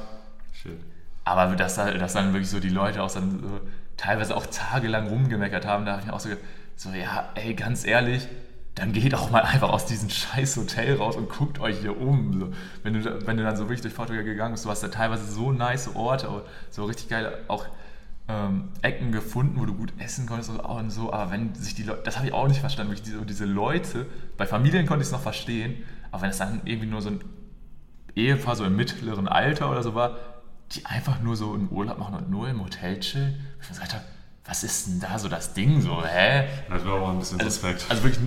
Shit. 0.52 0.78
Aber 1.24 1.54
dass, 1.56 1.76
dass 1.76 2.12
dann 2.12 2.32
wirklich 2.32 2.50
so 2.50 2.60
die 2.60 2.68
Leute 2.68 3.02
auch 3.02 3.10
dann 3.10 3.40
so 3.40 3.60
teilweise 3.96 4.36
auch 4.36 4.46
tagelang 4.46 5.08
rumgemeckert 5.08 5.66
haben, 5.66 5.84
da 5.84 5.92
habe 5.92 6.02
ich 6.02 6.06
mir 6.06 6.14
auch 6.14 6.20
so 6.20 6.28
gedacht, 6.28 6.44
so, 6.76 6.90
ja, 6.90 7.28
ey, 7.34 7.54
ganz 7.54 7.84
ehrlich, 7.84 8.26
dann 8.74 8.92
geht 8.92 9.14
auch 9.14 9.30
mal 9.30 9.42
einfach 9.42 9.68
aus 9.68 9.84
diesem 9.84 10.08
scheiß 10.08 10.56
Hotel 10.56 10.96
raus 10.96 11.16
und 11.16 11.28
guckt 11.28 11.60
euch 11.60 11.78
hier 11.80 12.00
um. 12.00 12.40
So, 12.40 12.52
wenn, 12.82 12.94
du, 12.94 13.26
wenn 13.26 13.36
du 13.36 13.42
dann 13.42 13.56
so 13.56 13.64
wirklich 13.64 13.82
durch 13.82 13.94
Portugal 13.94 14.24
gegangen 14.24 14.52
bist, 14.52 14.64
du 14.64 14.70
hast 14.70 14.82
da 14.82 14.88
teilweise 14.88 15.30
so 15.30 15.52
nice 15.52 15.94
Orte, 15.94 16.44
so 16.70 16.84
richtig 16.84 17.08
geil, 17.08 17.36
auch 17.48 17.66
ähm, 18.30 18.68
Ecken 18.82 19.12
gefunden, 19.12 19.60
wo 19.60 19.66
du 19.66 19.74
gut 19.74 19.92
essen 19.98 20.26
konntest 20.26 20.50
und 20.50 20.90
so, 20.90 21.12
aber 21.12 21.30
wenn 21.30 21.54
sich 21.54 21.74
die 21.74 21.82
Leute, 21.82 22.02
das 22.04 22.16
habe 22.16 22.28
ich 22.28 22.32
auch 22.32 22.46
nicht 22.46 22.60
verstanden, 22.60 22.92
wirklich 22.92 23.04
diese, 23.04 23.24
diese 23.26 23.44
Leute, 23.44 24.06
bei 24.36 24.46
Familien 24.46 24.86
konnte 24.86 25.02
ich 25.02 25.08
es 25.08 25.12
noch 25.12 25.22
verstehen, 25.22 25.82
aber 26.10 26.22
wenn 26.22 26.30
es 26.30 26.38
dann 26.38 26.60
irgendwie 26.64 26.88
nur 26.88 27.02
so 27.02 27.10
ein 27.10 27.20
Ehepaar 28.14 28.56
so 28.56 28.64
im 28.64 28.76
mittleren 28.76 29.28
Alter 29.28 29.70
oder 29.70 29.82
so 29.82 29.94
war, 29.94 30.16
die 30.72 30.86
einfach 30.86 31.20
nur 31.20 31.36
so 31.36 31.52
einen 31.54 31.68
Urlaub 31.70 31.98
machen 31.98 32.14
und 32.14 32.30
nur 32.30 32.48
im 32.48 32.62
Hotel 32.62 33.00
chillen, 33.00 33.34
ich 33.60 33.68
mir 33.68 33.74
gesagt 33.74 33.94
habe, 33.94 34.04
was 34.44 34.64
ist 34.64 34.86
denn 34.86 35.00
da 35.00 35.18
so 35.18 35.28
das 35.28 35.54
Ding 35.54 35.80
so, 35.80 36.04
hä? 36.04 36.46
Das 36.68 36.84
war 36.84 36.94
auch 36.94 37.10
ein 37.10 37.18
bisschen 37.18 37.40
also, 37.40 37.50
suspekt. 37.50 37.86
Also 37.88 38.02
wirklich 38.04 38.20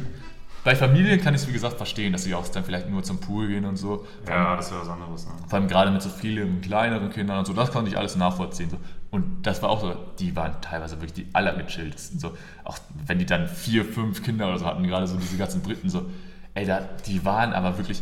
bei 0.64 0.76
Familien 0.76 1.20
kann 1.22 1.36
ich 1.36 1.42
es 1.42 1.48
wie 1.48 1.52
gesagt 1.52 1.76
verstehen, 1.76 2.14
dass 2.14 2.24
sie 2.24 2.34
auch 2.34 2.48
dann 2.48 2.64
vielleicht 2.64 2.90
nur 2.90 3.04
zum 3.04 3.20
Pool 3.20 3.48
gehen 3.48 3.66
und 3.66 3.76
so. 3.76 4.06
Ja, 4.28 4.56
das 4.56 4.72
wäre 4.72 4.82
was 4.82 4.90
anderes. 4.90 5.26
Ne? 5.26 5.34
Vor 5.48 5.60
allem 5.60 5.68
gerade 5.68 5.92
mit 5.92 6.02
so 6.02 6.10
vielen 6.10 6.62
kleineren 6.62 7.10
Kindern 7.10 7.40
und 7.40 7.46
so, 7.46 7.54
das 7.54 7.72
konnte 7.72 7.90
ich 7.90 7.98
alles 7.98 8.16
nachvollziehen. 8.16 8.70
So. 8.70 8.78
Und 9.14 9.46
das 9.46 9.62
war 9.62 9.70
auch 9.70 9.80
so, 9.80 9.96
die 10.18 10.36
waren 10.36 10.60
teilweise 10.60 11.00
wirklich 11.00 11.14
die 11.14 11.36
allergechilltesten. 11.36 12.20
So. 12.20 12.36
Auch 12.64 12.80
wenn 13.06 13.20
die 13.20 13.28
dann 13.28 13.48
vier, 13.48 13.86
fünf 13.86 14.24
Kinder 14.24 14.48
oder 14.48 14.58
so 14.58 14.66
hatten, 14.66 14.88
gerade 14.88 15.06
so 15.06 15.18
diese 15.18 15.38
ganzen 15.38 15.62
Briten, 15.62 15.88
so, 15.88 16.08
ey, 16.56 16.66
da, 16.66 16.80
die 17.06 17.24
waren 17.24 17.54
aber 17.54 17.78
wirklich 17.78 18.02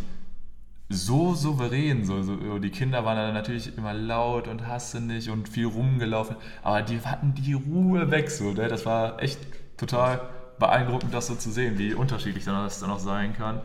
so 0.88 1.34
souverän. 1.34 2.06
So, 2.06 2.24
so, 2.24 2.60
die 2.60 2.70
Kinder 2.70 3.04
waren 3.04 3.18
dann 3.18 3.34
natürlich 3.34 3.78
immer 3.78 3.94
laut 3.94 4.48
und 4.48 4.66
hasse 4.68 5.00
und 5.00 5.50
viel 5.50 5.66
rumgelaufen, 5.66 6.38
aber 6.64 6.82
die 6.82 7.02
hatten 7.02 7.34
die 7.34 7.56
Ruhe 7.56 8.10
weg. 8.10 8.32
So, 8.32 8.54
ne? 8.54 8.70
Das 8.70 8.86
war 8.86 9.22
echt 9.22 9.42
total 9.76 10.22
beeindruckend, 10.60 11.14
das 11.14 11.28
so 11.28 11.36
zu 11.36 11.52
sehen, 11.52 11.78
wie 11.78 11.94
unterschiedlich 11.94 12.46
das 12.46 12.80
dann 12.80 12.90
auch 12.90 13.00
sein 13.00 13.34
kann. 13.34 13.60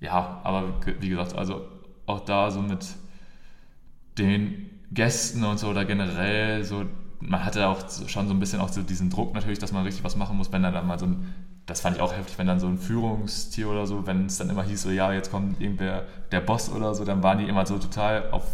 Ja, 0.00 0.42
aber 0.44 0.74
wie 1.00 1.08
gesagt, 1.08 1.34
also 1.34 1.66
auch 2.04 2.20
da 2.20 2.50
so 2.50 2.60
mit 2.60 2.86
den 4.18 4.71
Gästen 4.94 5.44
und 5.44 5.58
so 5.58 5.68
oder 5.68 5.84
generell 5.84 6.64
so, 6.64 6.84
man 7.20 7.44
hatte 7.44 7.68
auch 7.68 7.78
schon 8.06 8.28
so 8.28 8.34
ein 8.34 8.40
bisschen 8.40 8.60
auch 8.60 8.68
so 8.68 8.82
diesen 8.82 9.10
Druck 9.10 9.34
natürlich, 9.34 9.58
dass 9.58 9.72
man 9.72 9.84
richtig 9.84 10.04
was 10.04 10.16
machen 10.16 10.36
muss, 10.36 10.52
wenn 10.52 10.62
dann 10.62 10.86
mal 10.86 10.98
so 10.98 11.06
ein, 11.06 11.34
das 11.66 11.80
fand 11.80 11.96
ich 11.96 12.02
auch 12.02 12.12
heftig, 12.12 12.36
wenn 12.38 12.46
dann 12.46 12.60
so 12.60 12.66
ein 12.66 12.78
Führungstier 12.78 13.68
oder 13.68 13.86
so, 13.86 14.06
wenn 14.06 14.26
es 14.26 14.38
dann 14.38 14.50
immer 14.50 14.64
hieß, 14.64 14.82
so 14.82 14.90
ja, 14.90 15.12
jetzt 15.12 15.30
kommt 15.30 15.60
irgendwer, 15.60 16.04
der 16.30 16.40
Boss 16.40 16.70
oder 16.70 16.94
so, 16.94 17.04
dann 17.04 17.22
waren 17.22 17.38
die 17.38 17.48
immer 17.48 17.64
so 17.64 17.78
total 17.78 18.30
auf, 18.32 18.44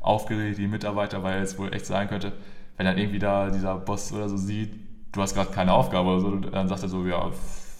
aufgeregt, 0.00 0.58
die 0.58 0.66
Mitarbeiter, 0.66 1.22
weil 1.22 1.42
es 1.42 1.58
wohl 1.58 1.72
echt 1.72 1.86
sein 1.86 2.08
könnte, 2.08 2.32
wenn 2.76 2.86
dann 2.86 2.98
irgendwie 2.98 3.18
da 3.18 3.50
dieser 3.50 3.76
Boss 3.76 4.12
oder 4.12 4.28
so 4.28 4.36
sieht, 4.36 4.72
du 5.12 5.22
hast 5.22 5.34
gerade 5.34 5.50
keine 5.50 5.72
Aufgabe 5.72 6.08
oder 6.08 6.20
so, 6.20 6.36
dann 6.36 6.68
sagt 6.68 6.82
er 6.82 6.88
so, 6.88 7.06
ja, 7.06 7.30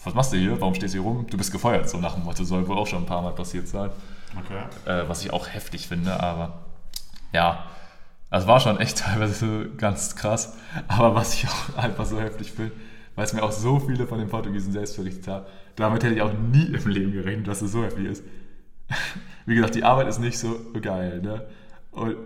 was 0.04 0.14
machst 0.14 0.32
du 0.32 0.36
hier, 0.36 0.58
warum 0.60 0.74
stehst 0.74 0.94
du 0.94 1.00
hier 1.00 1.06
rum, 1.06 1.26
du 1.28 1.36
bist 1.36 1.52
gefeuert, 1.52 1.90
so 1.90 1.98
nach 1.98 2.14
dem 2.14 2.24
Motto, 2.24 2.44
soll 2.44 2.66
wohl 2.68 2.78
auch 2.78 2.86
schon 2.86 3.02
ein 3.02 3.06
paar 3.06 3.22
Mal 3.22 3.32
passiert 3.32 3.68
sein. 3.68 3.90
Okay. 4.38 4.62
Äh, 4.90 5.08
was 5.08 5.24
ich 5.24 5.32
auch 5.32 5.48
heftig 5.48 5.88
finde, 5.88 6.18
aber 6.20 6.60
ja, 7.32 7.64
das 8.30 8.46
war 8.46 8.60
schon 8.60 8.78
echt 8.78 8.98
teilweise 9.04 9.70
ganz 9.76 10.16
krass. 10.16 10.56
Aber 10.86 11.14
was 11.14 11.34
ich 11.34 11.48
auch 11.48 11.76
einfach 11.76 12.06
so 12.06 12.20
heftig 12.20 12.52
finde, 12.52 12.72
weil 13.14 13.24
es 13.24 13.32
mir 13.32 13.42
auch 13.42 13.52
so 13.52 13.80
viele 13.80 14.06
von 14.06 14.18
den 14.18 14.28
Portugiesen 14.28 14.72
selbst 14.72 14.96
berichtet 14.96 15.26
haben, 15.28 15.46
damit 15.76 16.04
hätte 16.04 16.14
ich 16.14 16.22
auch 16.22 16.32
nie 16.32 16.66
im 16.66 16.88
Leben 16.88 17.12
gerechnet, 17.12 17.48
dass 17.48 17.62
es 17.62 17.72
so 17.72 17.84
heftig 17.84 18.06
ist. 18.06 18.24
Wie 19.46 19.54
gesagt, 19.54 19.74
die 19.74 19.84
Arbeit 19.84 20.08
ist 20.08 20.18
nicht 20.18 20.38
so 20.38 20.60
geil. 20.80 21.20
Ne? 21.22 21.46
Und 21.90 22.16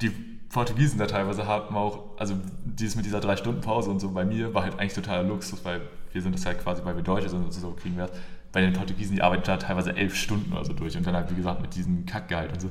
die 0.00 0.10
Portugiesen 0.54 0.98
da 0.98 1.06
teilweise 1.06 1.46
haben 1.46 1.74
auch, 1.76 2.18
also 2.18 2.34
dieses 2.64 2.94
mit 2.94 3.04
dieser 3.04 3.20
drei 3.20 3.36
Stunden 3.36 3.60
Pause 3.60 3.90
und 3.90 4.00
so 4.00 4.10
bei 4.10 4.24
mir 4.24 4.54
war 4.54 4.62
halt 4.62 4.78
eigentlich 4.78 4.94
totaler 4.94 5.22
Luxus, 5.24 5.64
weil 5.64 5.80
wir 6.12 6.22
sind 6.22 6.34
das 6.34 6.46
halt 6.46 6.62
quasi, 6.62 6.84
weil 6.84 6.94
wir 6.94 7.02
Deutsche 7.02 7.28
sind 7.28 7.44
und 7.44 7.52
so 7.52 7.70
kriegen 7.72 7.96
wir 7.96 8.06
das. 8.06 8.16
Bei 8.52 8.60
den 8.60 8.72
Portugiesen, 8.72 9.16
die 9.16 9.22
arbeiten 9.22 9.42
da 9.44 9.56
teilweise 9.56 9.96
elf 9.96 10.14
Stunden 10.14 10.52
oder 10.52 10.64
so 10.64 10.72
durch 10.72 10.96
und 10.96 11.04
dann 11.04 11.16
halt, 11.16 11.30
wie 11.30 11.34
gesagt, 11.34 11.60
mit 11.60 11.74
diesem 11.74 12.06
Kackgehalt 12.06 12.52
und 12.52 12.60
so. 12.60 12.70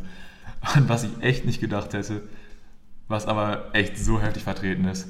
Und 0.76 0.88
was 0.88 1.04
ich 1.04 1.12
echt 1.22 1.46
nicht 1.46 1.60
gedacht 1.60 1.94
hätte, 1.94 2.22
was 3.08 3.26
aber 3.26 3.74
echt 3.74 3.98
so 3.98 4.22
heftig 4.22 4.44
vertreten 4.44 4.86
ist, 4.86 5.08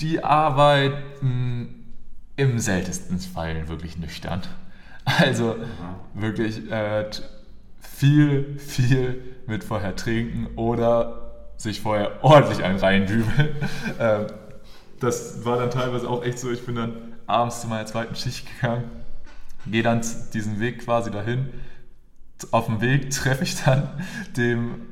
die 0.00 0.22
arbeiten 0.22 1.94
im 2.36 2.58
seltensten 2.58 3.18
Fall 3.18 3.68
wirklich 3.68 3.96
nüchtern. 3.96 4.42
Also 5.04 5.56
wirklich 6.14 6.70
äh, 6.70 7.08
viel, 7.80 8.58
viel 8.58 9.22
mit 9.46 9.64
vorher 9.64 9.96
trinken 9.96 10.48
oder 10.56 11.52
sich 11.56 11.80
vorher 11.80 12.22
ordentlich 12.22 12.62
einen 12.62 12.78
reindübeln. 12.78 13.48
ähm, 14.00 14.26
das 15.00 15.44
war 15.44 15.58
dann 15.58 15.70
teilweise 15.70 16.08
auch 16.08 16.24
echt 16.24 16.38
so, 16.38 16.50
ich 16.50 16.64
bin 16.64 16.74
dann 16.74 17.14
abends 17.26 17.60
zu 17.60 17.68
meiner 17.68 17.86
zweiten 17.86 18.14
Schicht 18.14 18.46
gegangen, 18.54 18.90
gehe 19.66 19.82
dann 19.82 20.02
diesen 20.32 20.60
Weg 20.60 20.84
quasi 20.84 21.10
dahin. 21.10 21.50
Auf 22.50 22.66
dem 22.66 22.80
Weg 22.80 23.10
treffe 23.10 23.44
ich 23.44 23.62
dann 23.64 23.88
dem, 24.36 24.82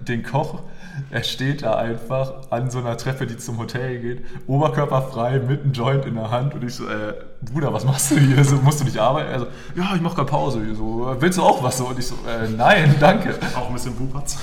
den 0.00 0.22
Koch. 0.22 0.62
Er 1.10 1.22
steht 1.24 1.62
da 1.62 1.76
einfach 1.76 2.50
an 2.50 2.70
so 2.70 2.78
einer 2.78 2.96
Treppe, 2.96 3.26
die 3.26 3.36
zum 3.36 3.58
Hotel 3.58 3.98
geht, 4.00 4.24
oberkörperfrei, 4.46 5.40
mit 5.40 5.62
einem 5.62 5.72
Joint 5.72 6.04
in 6.06 6.14
der 6.14 6.30
Hand. 6.30 6.54
Und 6.54 6.64
ich 6.64 6.74
so, 6.74 6.86
äh, 6.86 7.14
Bruder, 7.42 7.72
was 7.72 7.84
machst 7.84 8.12
du 8.12 8.18
hier? 8.18 8.44
So, 8.44 8.56
musst 8.56 8.80
du 8.80 8.84
nicht 8.84 8.98
arbeiten? 8.98 9.30
Er 9.30 9.40
so, 9.40 9.46
ja, 9.74 9.92
ich 9.94 10.00
mache 10.00 10.14
gerade 10.14 10.30
Pause. 10.30 10.74
So, 10.74 11.14
willst 11.18 11.36
du 11.36 11.42
auch 11.42 11.62
was? 11.62 11.78
So, 11.78 11.88
und 11.88 11.98
ich 11.98 12.06
so, 12.06 12.14
äh, 12.26 12.48
nein, 12.48 12.94
danke. 13.00 13.34
Auch 13.56 13.68
ein 13.68 13.74
bisschen 13.74 13.96
Bubatz. 13.96 14.38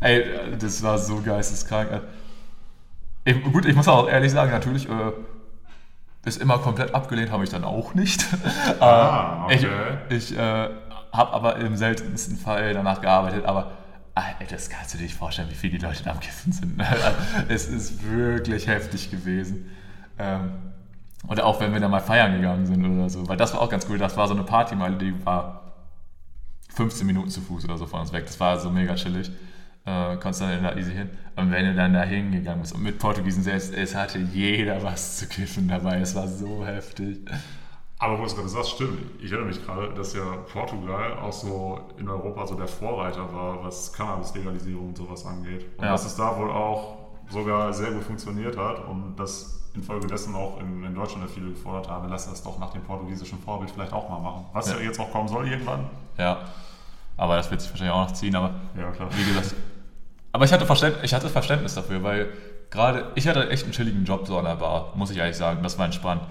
Ey, 0.00 0.24
das 0.58 0.82
war 0.82 0.98
so 0.98 1.20
geisteskrank. 1.20 2.00
Ich, 3.24 3.42
gut, 3.52 3.66
ich 3.66 3.76
muss 3.76 3.86
auch 3.86 4.08
ehrlich 4.08 4.32
sagen, 4.32 4.50
natürlich 4.50 4.88
äh, 4.88 5.12
ist 6.24 6.40
immer 6.40 6.58
komplett 6.58 6.94
abgelehnt, 6.94 7.30
habe 7.30 7.44
ich 7.44 7.50
dann 7.50 7.64
auch 7.64 7.94
nicht. 7.94 8.26
Ah, 8.80 9.44
okay. 9.44 9.68
Ich, 10.08 10.30
ich 10.30 10.38
äh, 10.38 10.68
habe 11.12 11.32
aber 11.32 11.56
im 11.56 11.76
seltensten 11.76 12.36
Fall 12.36 12.74
danach 12.74 13.00
gearbeitet, 13.00 13.44
aber 13.44 13.72
äh, 14.14 14.44
das 14.48 14.70
kannst 14.70 14.94
du 14.94 14.98
dir 14.98 15.04
nicht 15.04 15.16
vorstellen, 15.16 15.50
wie 15.50 15.54
viele 15.54 15.78
die 15.78 15.84
Leute 15.84 16.02
da 16.04 16.12
am 16.12 16.20
Kiffen 16.20 16.52
sind. 16.52 16.80
Also, 16.80 17.06
es 17.48 17.68
ist 17.68 18.10
wirklich 18.10 18.66
heftig 18.66 19.10
gewesen. 19.10 19.70
Ähm, 20.18 20.52
oder 21.28 21.44
auch 21.44 21.60
wenn 21.60 21.72
wir 21.72 21.80
da 21.80 21.88
mal 21.88 22.00
feiern 22.00 22.32
gegangen 22.32 22.66
sind 22.66 22.84
oder 22.84 23.10
so, 23.10 23.28
weil 23.28 23.36
das 23.36 23.52
war 23.52 23.60
auch 23.60 23.68
ganz 23.68 23.86
cool. 23.88 23.98
Das 23.98 24.16
war 24.16 24.26
so 24.26 24.34
eine 24.34 24.42
Partymeile, 24.42 24.96
die 24.96 25.14
war 25.26 25.72
15 26.74 27.06
Minuten 27.06 27.30
zu 27.30 27.40
Fuß 27.40 27.64
oder 27.64 27.76
so 27.76 27.86
von 27.86 28.00
uns 28.00 28.12
weg. 28.12 28.24
Das 28.26 28.40
war 28.40 28.58
so 28.58 28.70
mega 28.70 28.94
chillig 28.94 29.30
äh, 29.86 30.16
konntest 30.16 30.42
dann 30.42 30.62
da 30.62 30.76
easy 30.76 30.92
hin. 30.92 31.10
Und 31.36 31.50
wenn 31.50 31.66
du 31.66 31.74
dann 31.74 31.94
da 31.94 32.02
hingegangen 32.02 32.62
bist 32.62 32.74
und 32.74 32.82
mit 32.82 32.98
Portugiesen 32.98 33.42
selbst, 33.42 33.72
es 33.74 33.94
hatte 33.94 34.18
jeder 34.18 34.82
was 34.82 35.18
zu 35.18 35.26
kiffen 35.26 35.68
dabei. 35.68 36.00
Es 36.00 36.14
war 36.14 36.28
so 36.28 36.66
heftig. 36.66 37.20
Aber 38.02 38.14
wo 38.14 38.22
du 38.22 38.26
es 38.28 38.34
gerade 38.34 38.48
sagst, 38.48 38.70
stimmt. 38.70 38.98
Ich 39.20 39.30
erinnere 39.30 39.48
mich 39.48 39.64
gerade, 39.64 39.92
dass 39.92 40.14
ja 40.14 40.24
Portugal 40.50 41.18
auch 41.18 41.32
so 41.32 41.80
in 41.98 42.08
Europa 42.08 42.46
so 42.46 42.54
der 42.54 42.66
Vorreiter 42.66 43.30
war, 43.32 43.62
was 43.62 43.92
Cannabis-Legalisierung 43.92 44.88
und 44.88 44.96
sowas 44.96 45.26
angeht. 45.26 45.66
Und 45.76 45.84
ja. 45.84 45.92
dass 45.92 46.06
es 46.06 46.16
da 46.16 46.36
wohl 46.38 46.50
auch 46.50 46.96
sogar 47.28 47.72
sehr 47.74 47.90
gut 47.92 48.02
funktioniert 48.02 48.56
hat 48.56 48.86
und 48.88 49.16
dass 49.16 49.70
infolgedessen 49.74 50.34
auch 50.34 50.58
in, 50.60 50.82
in 50.82 50.94
Deutschland 50.94 51.30
viele 51.30 51.50
gefordert 51.50 51.90
haben, 51.90 52.08
lass 52.08 52.28
das 52.28 52.42
doch 52.42 52.58
nach 52.58 52.70
dem 52.70 52.82
portugiesischen 52.82 53.38
Vorbild 53.38 53.70
vielleicht 53.70 53.92
auch 53.92 54.08
mal 54.08 54.18
machen. 54.18 54.46
Was 54.54 54.70
ja, 54.70 54.78
ja 54.78 54.84
jetzt 54.84 54.98
auch 54.98 55.12
kommen 55.12 55.28
soll 55.28 55.46
irgendwann. 55.46 55.90
Ja, 56.16 56.38
aber 57.18 57.36
das 57.36 57.50
wird 57.50 57.60
sich 57.60 57.70
wahrscheinlich 57.70 57.94
auch 57.94 58.08
noch 58.08 58.14
ziehen. 58.14 58.34
Aber 58.34 58.50
ja, 58.78 58.90
klar. 58.92 59.08
wie 59.12 59.24
gesagt, 59.24 59.54
aber 60.32 60.44
ich 60.46 60.52
hatte, 60.52 60.64
Verständnis, 60.64 61.04
ich 61.04 61.12
hatte 61.12 61.28
Verständnis 61.28 61.74
dafür, 61.74 62.02
weil 62.02 62.32
gerade, 62.70 63.12
ich 63.14 63.28
hatte 63.28 63.50
echt 63.50 63.64
einen 63.64 63.72
chilligen 63.72 64.04
Job 64.04 64.26
so 64.26 64.38
an 64.38 64.46
der 64.46 64.56
Bar, 64.56 64.92
muss 64.94 65.10
ich 65.10 65.18
ehrlich 65.18 65.36
sagen, 65.36 65.62
das 65.62 65.78
war 65.78 65.84
entspannt. 65.84 66.22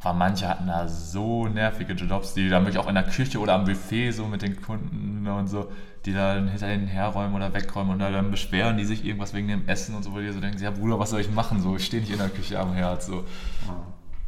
Aber 0.00 0.14
manche 0.14 0.48
hatten 0.48 0.68
da 0.68 0.86
so 0.86 1.48
nervige 1.48 1.92
Jobs, 1.94 2.34
die 2.34 2.48
dann 2.48 2.64
wirklich 2.64 2.78
auch 2.78 2.88
in 2.88 2.94
der 2.94 3.04
Küche 3.04 3.38
oder 3.38 3.54
am 3.54 3.64
Buffet 3.64 4.12
so 4.12 4.26
mit 4.26 4.42
den 4.42 4.60
Kunden 4.62 5.26
und 5.26 5.48
so, 5.48 5.72
die 6.04 6.12
dann 6.12 6.48
hinter 6.48 6.68
hinterher 6.68 7.02
herräumen 7.02 7.34
oder 7.34 7.52
wegräumen 7.52 7.92
und 7.92 7.98
dann 7.98 8.30
beschweren 8.30 8.76
die 8.76 8.84
sich 8.84 9.04
irgendwas 9.04 9.34
wegen 9.34 9.48
dem 9.48 9.68
Essen 9.68 9.96
und 9.96 10.04
so, 10.04 10.12
wo 10.12 10.18
die 10.18 10.30
so 10.30 10.40
denken, 10.40 10.62
ja 10.62 10.70
Bruder, 10.70 11.00
was 11.00 11.10
soll 11.10 11.20
ich 11.20 11.30
machen? 11.30 11.60
So, 11.60 11.74
ich 11.74 11.84
stehe 11.84 12.00
nicht 12.00 12.12
in 12.12 12.18
der 12.18 12.28
Küche 12.28 12.60
am 12.60 12.72
Herd. 12.74 13.02
So. 13.02 13.24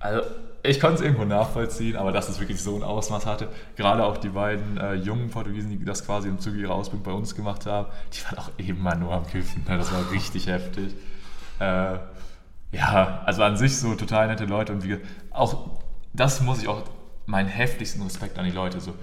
Also 0.01 0.23
ich 0.63 0.81
konnte 0.81 0.97
es 0.97 1.01
irgendwo 1.03 1.25
nachvollziehen, 1.25 1.97
aber 1.97 2.11
dass 2.11 2.29
es 2.29 2.41
wirklich 2.41 2.61
so 2.61 2.77
ein 2.77 2.83
Ausmaß 2.83 3.25
hatte. 3.27 3.49
Gerade 3.77 4.05
auch 4.05 4.17
die 4.17 4.29
beiden 4.29 4.77
äh, 4.77 4.95
jungen 4.95 5.31
Portugiesen, 5.31 5.71
die 5.71 5.85
das 5.85 6.05
quasi 6.05 6.29
im 6.29 6.39
Zuge 6.41 6.59
ihrer 6.59 6.75
Ausbildung 6.75 7.05
bei 7.05 7.13
uns 7.13 7.35
gemacht 7.35 7.65
haben, 7.67 7.87
die 8.13 8.25
waren 8.25 8.39
auch 8.39 8.51
eben 8.59 8.83
mal 8.83 8.97
nur 8.97 9.13
am 9.13 9.27
Kiffen. 9.27 9.65
Ne? 9.69 9.79
Das 9.79 9.93
war 9.93 10.11
richtig 10.11 10.49
heftig. 10.49 10.95
Äh, 11.61 11.99
ja, 12.73 13.23
also 13.25 13.43
an 13.43 13.57
sich 13.57 13.77
so 13.77 13.95
total 13.95 14.29
nette 14.29 14.45
Leute 14.45 14.73
und 14.73 14.85
wie, 14.85 14.99
auch 15.31 15.81
das 16.13 16.41
muss 16.41 16.61
ich 16.61 16.69
auch 16.69 16.83
meinen 17.27 17.49
heftigsten 17.49 18.03
Respekt 18.03 18.39
an 18.39 18.45
die 18.45 18.51
Leute 18.51 18.81
so. 18.81 18.95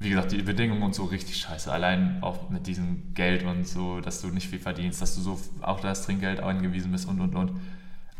Wie 0.00 0.10
gesagt, 0.10 0.32
die 0.32 0.42
Bedingungen 0.42 0.82
und 0.82 0.94
so 0.94 1.04
richtig 1.04 1.36
scheiße. 1.36 1.72
Allein 1.72 2.18
auch 2.20 2.50
mit 2.50 2.66
diesem 2.66 3.14
Geld 3.14 3.44
und 3.44 3.66
so, 3.66 4.00
dass 4.00 4.20
du 4.20 4.28
nicht 4.28 4.48
viel 4.48 4.58
verdienst, 4.58 5.00
dass 5.00 5.14
du 5.14 5.20
so 5.20 5.40
auch 5.62 5.80
das 5.80 6.04
Trinkgeld 6.04 6.40
angewiesen 6.40 6.90
bist 6.92 7.08
und 7.08 7.20
und 7.20 7.34
und. 7.34 7.52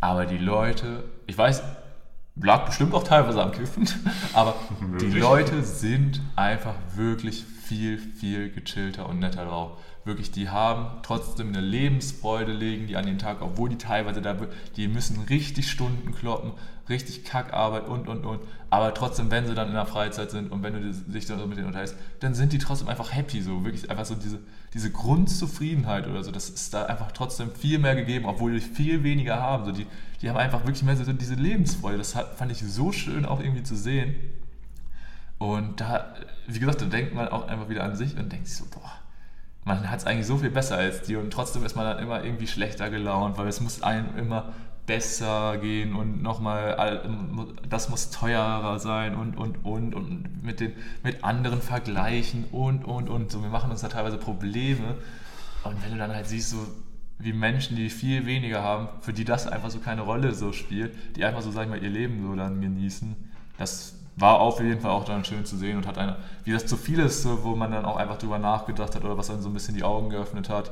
Aber 0.01 0.25
die 0.25 0.39
Leute, 0.39 1.05
ich 1.27 1.37
weiß, 1.37 1.63
lag 2.37 2.67
bestimmt 2.67 2.95
auch 2.95 3.03
teilweise 3.03 3.43
am 3.43 3.53
Kiffen, 3.53 3.89
aber 4.33 4.55
die 5.01 5.19
Leute 5.19 5.63
sind 5.63 6.21
einfach 6.37 6.75
wirklich 6.95 7.45
viel, 7.45 7.99
viel 7.99 8.51
gechillter 8.51 9.09
und 9.09 9.19
netter 9.19 9.45
drauf. 9.45 9.79
Wirklich, 10.05 10.31
die 10.31 10.51
haben 10.51 11.01
trotzdem 11.03 11.49
eine 11.49 11.63
Lebensfreude, 11.63 12.53
legen 12.53 12.87
die 12.87 12.97
an 12.97 13.07
den 13.07 13.19
Tag, 13.19 13.41
obwohl 13.41 13.71
die 13.71 13.79
teilweise 13.79 14.21
da, 14.21 14.37
die 14.77 14.87
müssen 14.87 15.23
richtig 15.31 15.71
Stunden 15.71 16.15
kloppen, 16.15 16.53
richtig 16.91 17.25
Kackarbeit 17.25 17.89
und, 17.89 18.07
und, 18.07 18.27
und. 18.27 18.41
Aber 18.69 18.93
trotzdem, 18.93 19.31
wenn 19.31 19.47
sie 19.47 19.55
dann 19.55 19.69
in 19.69 19.75
der 19.75 19.87
Freizeit 19.87 20.31
sind 20.31 20.53
und 20.53 20.63
wenn 20.63 20.75
du 20.75 20.93
dich 21.11 21.25
dann 21.25 21.39
so 21.39 21.47
mit 21.47 21.57
denen 21.57 21.69
unterhältst, 21.69 21.97
dann 22.21 22.35
sind 22.35 22.53
die 22.53 22.59
trotzdem 22.59 22.89
einfach 22.89 23.15
happy, 23.15 23.41
so 23.41 23.65
wirklich 23.65 23.91
einfach 23.91 24.05
so 24.05 24.15
diese, 24.15 24.41
diese 24.75 24.91
Grundzufriedenheit 24.91 26.07
oder 26.07 26.23
so. 26.23 26.31
Das 26.31 26.51
ist 26.51 26.75
da 26.75 26.85
einfach 26.85 27.13
trotzdem 27.13 27.51
viel 27.53 27.79
mehr 27.79 27.95
gegeben, 27.95 28.27
obwohl 28.27 28.53
die 28.53 28.61
viel 28.61 29.05
weniger 29.05 29.41
haben. 29.41 29.65
So 29.65 29.73
die, 29.73 29.87
die 30.21 30.29
haben 30.29 30.37
einfach 30.37 30.67
wirklich 30.67 30.83
mehr 30.83 30.97
so 30.99 31.11
diese 31.15 31.35
Lebensfreude. 31.35 31.97
Das 31.97 32.13
fand 32.13 32.53
ich 32.53 32.59
so 32.59 32.93
schön 32.93 33.25
auch 33.25 33.41
irgendwie 33.41 33.63
zu 33.63 33.75
sehen. 33.75 34.17
Und 35.39 35.81
da, 35.81 36.15
wie 36.47 36.59
gesagt, 36.59 36.83
da 36.83 36.87
denkt 36.87 37.15
man 37.15 37.29
auch 37.29 37.49
einfach 37.49 37.69
wieder 37.69 37.85
an 37.85 37.97
sich 37.97 38.17
und 38.19 38.31
denkt 38.31 38.49
sich 38.49 38.57
so, 38.57 38.65
boah, 38.71 38.84
man 39.65 39.91
hat 39.91 40.01
es 40.01 40.07
eigentlich 40.07 40.27
so 40.27 40.37
viel 40.37 40.51
besser 40.51 40.77
als 40.77 41.03
die 41.03 41.17
und 41.17 41.33
trotzdem 41.33 41.65
ist 41.65 41.75
man 41.75 41.87
dann 41.87 41.99
immer 41.99 42.23
irgendwie 42.23 42.47
schlechter 42.47 42.91
gelaunt, 42.91 43.39
weil 43.39 43.49
es 43.49 43.61
muss 43.61 43.83
einem 43.83 44.17
immer 44.17 44.53
besser 44.87 45.57
gehen 45.57 45.95
und 45.95 46.23
nochmal, 46.23 47.03
das 47.69 47.89
muss 47.89 48.11
teurer 48.11 48.79
sein 48.79 49.15
und, 49.15 49.37
und, 49.37 49.65
und, 49.65 49.95
und 49.95 50.45
mit, 50.45 50.61
den, 50.61 50.73
mit 51.03 51.25
anderen 51.25 51.63
vergleichen 51.63 52.45
und, 52.53 52.85
und, 52.85 53.09
und. 53.09 53.31
So, 53.31 53.43
wir 53.43 53.49
machen 53.49 53.71
uns 53.71 53.81
da 53.81 53.89
teilweise 53.89 54.19
Probleme. 54.19 54.97
Und 55.63 55.83
wenn 55.83 55.93
du 55.93 55.99
dann 55.99 56.13
halt 56.13 56.27
siehst, 56.27 56.51
so 56.51 56.59
wie 57.19 57.33
Menschen, 57.33 57.77
die 57.77 57.89
viel 57.89 58.27
weniger 58.27 58.63
haben, 58.63 58.89
für 59.01 59.15
die 59.15 59.25
das 59.25 59.47
einfach 59.47 59.71
so 59.71 59.79
keine 59.79 60.03
Rolle 60.03 60.35
so 60.35 60.53
spielt, 60.53 60.95
die 61.17 61.25
einfach 61.25 61.41
so, 61.41 61.51
sag 61.51 61.63
ich 61.63 61.71
mal, 61.71 61.83
ihr 61.83 61.89
Leben 61.89 62.23
so 62.23 62.35
dann 62.35 62.61
genießen, 62.61 63.17
das 63.57 63.95
war 64.17 64.41
auf 64.41 64.61
jeden 64.61 64.81
Fall 64.81 64.93
auch 64.93 65.05
dann 65.05 65.25
schön 65.25 65.45
zu 65.45 65.57
sehen 65.57 65.77
und 65.77 65.87
hat 65.87 65.99
eine, 65.99 66.17
wie 66.45 66.53
das 66.53 66.67
zu 66.67 66.77
viel 66.77 67.01
ist, 67.01 67.27
wo 67.43 67.57
man 67.57 67.73
dann 67.73 67.85
auch 67.85 67.97
einfach 67.97 68.19
drüber 68.19 68.39
nachgedacht 68.39 68.95
hat 68.95 69.05
oder 69.05 69.19
was 69.19 69.27
dann 69.27 69.43
so 69.43 69.49
ein 69.49 69.55
bisschen 69.55 69.75
die 69.75 69.83
Augen 69.83 70.11
geöffnet 70.11 70.49
hat. 70.49 70.71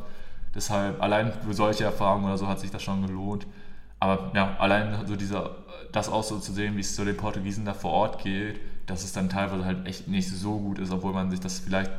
Deshalb, 0.55 1.03
allein 1.03 1.33
für 1.33 1.55
solche 1.55 1.85
Erfahrungen 1.85 2.27
oder 2.27 2.39
so 2.39 2.47
hat 2.47 2.61
sich 2.61 2.71
das 2.71 2.83
schon 2.83 3.07
gelohnt. 3.07 3.47
Aber 3.99 4.31
ja, 4.35 4.57
allein 4.59 5.07
so 5.07 5.17
dieser, 5.17 5.51
das 5.93 6.09
auch 6.09 6.23
so 6.23 6.39
zu 6.39 6.53
sehen, 6.53 6.77
wie 6.77 6.81
es 6.81 6.95
so 6.95 7.05
den 7.05 7.17
Portugiesen 7.17 7.65
da 7.65 7.75
vor 7.75 7.93
Ort 7.93 8.23
geht, 8.23 8.61
dass 8.87 9.05
es 9.05 9.13
dann 9.13 9.29
teilweise 9.29 9.65
halt 9.65 9.87
echt 9.87 10.09
nicht 10.09 10.29
so 10.29 10.59
gut 10.59 10.79
ist, 10.79 10.93
obwohl 10.93 11.13
man 11.13 11.31
sich 11.31 11.41
das 11.41 11.61
vielleicht 11.61 11.91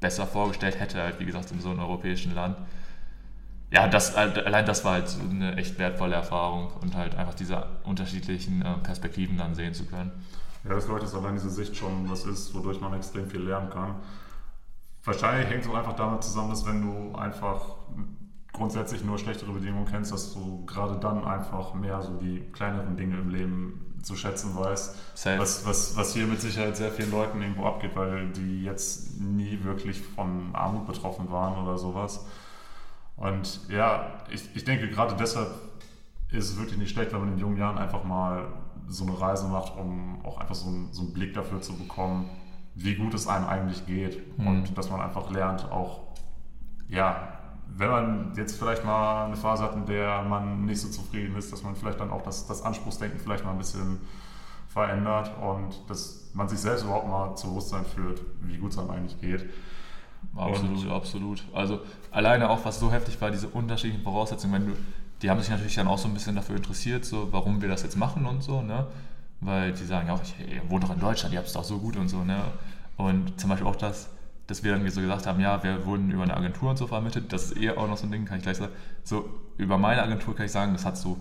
besser 0.00 0.26
vorgestellt 0.26 0.78
hätte, 0.78 1.02
halt 1.02 1.18
wie 1.20 1.24
gesagt 1.24 1.50
in 1.50 1.60
so 1.60 1.70
einem 1.70 1.80
europäischen 1.80 2.34
Land. 2.34 2.56
Ja, 3.70 3.86
das, 3.88 4.14
allein 4.14 4.64
das 4.64 4.84
war 4.84 4.94
halt 4.94 5.14
eine 5.30 5.56
echt 5.56 5.78
wertvolle 5.78 6.14
Erfahrung 6.14 6.70
und 6.80 6.94
halt 6.94 7.16
einfach 7.16 7.34
diese 7.34 7.66
unterschiedlichen 7.84 8.62
äh, 8.62 8.74
Perspektiven 8.82 9.36
dann 9.36 9.54
sehen 9.54 9.74
zu 9.74 9.84
können. 9.84 10.12
Ja, 10.68 10.74
das 10.74 10.86
Leute 10.86 11.06
ist 11.06 11.14
allein 11.14 11.34
diese 11.34 11.50
Sicht 11.50 11.76
schon 11.76 12.10
was 12.10 12.26
ist, 12.26 12.54
wodurch 12.54 12.80
man 12.80 12.92
extrem 12.94 13.26
viel 13.28 13.40
lernen 13.40 13.70
kann. 13.70 13.96
Wahrscheinlich 15.02 15.48
hängt 15.48 15.64
es 15.64 15.70
auch 15.70 15.74
einfach 15.74 15.96
damit 15.96 16.22
zusammen, 16.22 16.50
dass 16.50 16.66
wenn 16.66 16.82
du 16.82 17.16
einfach 17.16 17.76
grundsätzlich 18.52 19.02
nur 19.02 19.18
schlechtere 19.18 19.52
Bedingungen 19.52 19.86
kennst, 19.86 20.12
dass 20.12 20.34
du 20.34 20.66
gerade 20.66 20.98
dann 20.98 21.24
einfach 21.24 21.72
mehr 21.72 22.02
so 22.02 22.18
die 22.18 22.40
kleineren 22.52 22.96
Dinge 22.96 23.16
im 23.16 23.30
Leben 23.30 23.94
zu 24.02 24.14
schätzen 24.14 24.54
weißt. 24.54 24.96
Was, 25.40 25.66
was, 25.66 25.96
was 25.96 26.12
hier 26.12 26.26
mit 26.26 26.40
Sicherheit 26.40 26.76
sehr 26.76 26.90
vielen 26.90 27.10
Leuten 27.10 27.40
irgendwo 27.40 27.64
abgeht, 27.64 27.92
weil 27.94 28.28
die 28.28 28.64
jetzt 28.64 29.20
nie 29.20 29.64
wirklich 29.64 30.02
von 30.02 30.54
Armut 30.54 30.86
betroffen 30.86 31.30
waren 31.30 31.62
oder 31.64 31.78
sowas. 31.78 32.26
Und 33.16 33.60
ja, 33.68 34.18
ich, 34.30 34.54
ich 34.54 34.64
denke 34.64 34.90
gerade 34.90 35.16
deshalb 35.16 35.48
ist 36.30 36.50
es 36.50 36.58
wirklich 36.58 36.78
nicht 36.78 36.90
schlecht, 36.90 37.12
wenn 37.12 37.20
man 37.20 37.32
in 37.32 37.38
jungen 37.38 37.56
Jahren 37.56 37.78
einfach 37.78 38.04
mal 38.04 38.48
so 38.88 39.04
eine 39.04 39.20
Reise 39.20 39.46
macht, 39.48 39.76
um 39.76 40.24
auch 40.24 40.38
einfach 40.38 40.54
so 40.54 40.68
einen, 40.68 40.92
so 40.92 41.02
einen 41.02 41.12
Blick 41.12 41.34
dafür 41.34 41.60
zu 41.60 41.76
bekommen, 41.76 42.28
wie 42.74 42.94
gut 42.94 43.14
es 43.14 43.26
einem 43.26 43.46
eigentlich 43.46 43.86
geht. 43.86 44.38
Mhm. 44.38 44.46
Und 44.46 44.78
dass 44.78 44.90
man 44.90 45.00
einfach 45.00 45.30
lernt, 45.30 45.70
auch, 45.70 46.00
ja, 46.88 47.34
wenn 47.76 47.90
man 47.90 48.32
jetzt 48.36 48.58
vielleicht 48.58 48.84
mal 48.84 49.26
eine 49.26 49.36
Phase 49.36 49.62
hat, 49.62 49.74
in 49.74 49.86
der 49.86 50.22
man 50.22 50.64
nicht 50.64 50.80
so 50.80 50.88
zufrieden 50.88 51.36
ist, 51.36 51.52
dass 51.52 51.62
man 51.62 51.76
vielleicht 51.76 52.00
dann 52.00 52.10
auch 52.10 52.22
das, 52.22 52.46
das 52.46 52.62
Anspruchsdenken 52.62 53.20
vielleicht 53.20 53.44
mal 53.44 53.52
ein 53.52 53.58
bisschen 53.58 53.98
verändert 54.68 55.32
und 55.40 55.88
dass 55.88 56.30
man 56.34 56.48
sich 56.48 56.58
selbst 56.58 56.84
überhaupt 56.84 57.08
mal 57.08 57.34
zu 57.36 57.48
Bewusstsein 57.48 57.84
führt, 57.84 58.22
wie 58.40 58.58
gut 58.58 58.72
es 58.72 58.78
einem 58.78 58.90
eigentlich 58.90 59.20
geht. 59.20 59.44
Absolut, 60.36 60.84
und 60.84 60.90
absolut. 60.90 61.44
Also 61.52 61.80
alleine 62.10 62.50
auch, 62.50 62.64
was 62.64 62.80
so 62.80 62.90
heftig 62.90 63.20
war, 63.20 63.30
diese 63.30 63.48
unterschiedlichen 63.48 64.02
Voraussetzungen, 64.02 64.54
wenn 64.54 64.66
du, 64.66 64.72
die 65.22 65.30
haben 65.30 65.40
sich 65.40 65.50
natürlich 65.50 65.74
dann 65.74 65.88
auch 65.88 65.98
so 65.98 66.08
ein 66.08 66.14
bisschen 66.14 66.36
dafür 66.36 66.56
interessiert, 66.56 67.04
so 67.04 67.28
warum 67.32 67.60
wir 67.60 67.68
das 67.68 67.82
jetzt 67.82 67.96
machen 67.96 68.26
und 68.26 68.42
so, 68.42 68.62
ne? 68.62 68.86
Weil 69.40 69.72
die 69.72 69.84
sagen 69.84 70.08
ja 70.08 70.14
auch, 70.14 70.22
ich, 70.22 70.34
ihr 70.38 70.68
wohnt 70.70 70.84
doch 70.84 70.92
in 70.92 71.00
Deutschland, 71.00 71.32
ihr 71.32 71.38
habt 71.38 71.48
es 71.48 71.54
doch 71.54 71.64
so 71.64 71.78
gut 71.78 71.96
und 71.96 72.08
so, 72.08 72.24
ne? 72.24 72.40
Und 72.96 73.40
zum 73.40 73.50
Beispiel 73.50 73.66
auch 73.66 73.76
das, 73.76 74.10
dass 74.46 74.64
wir 74.64 74.72
dann 74.72 74.88
so 74.90 75.00
gesagt 75.00 75.26
haben, 75.26 75.40
ja, 75.40 75.62
wir 75.62 75.86
wurden 75.86 76.10
über 76.10 76.22
eine 76.22 76.36
Agentur 76.36 76.70
und 76.70 76.76
so 76.76 76.86
vermittelt, 76.86 77.32
das 77.32 77.44
ist 77.44 77.56
eher 77.56 77.78
auch 77.78 77.86
noch 77.86 77.96
so 77.96 78.06
ein 78.06 78.12
Ding, 78.12 78.24
kann 78.24 78.38
ich 78.38 78.42
gleich 78.42 78.56
sagen. 78.56 78.72
So, 79.04 79.28
über 79.56 79.78
meine 79.78 80.02
Agentur 80.02 80.34
kann 80.34 80.46
ich 80.46 80.52
sagen, 80.52 80.72
das 80.72 80.84
hat 80.84 80.96
so 80.96 81.18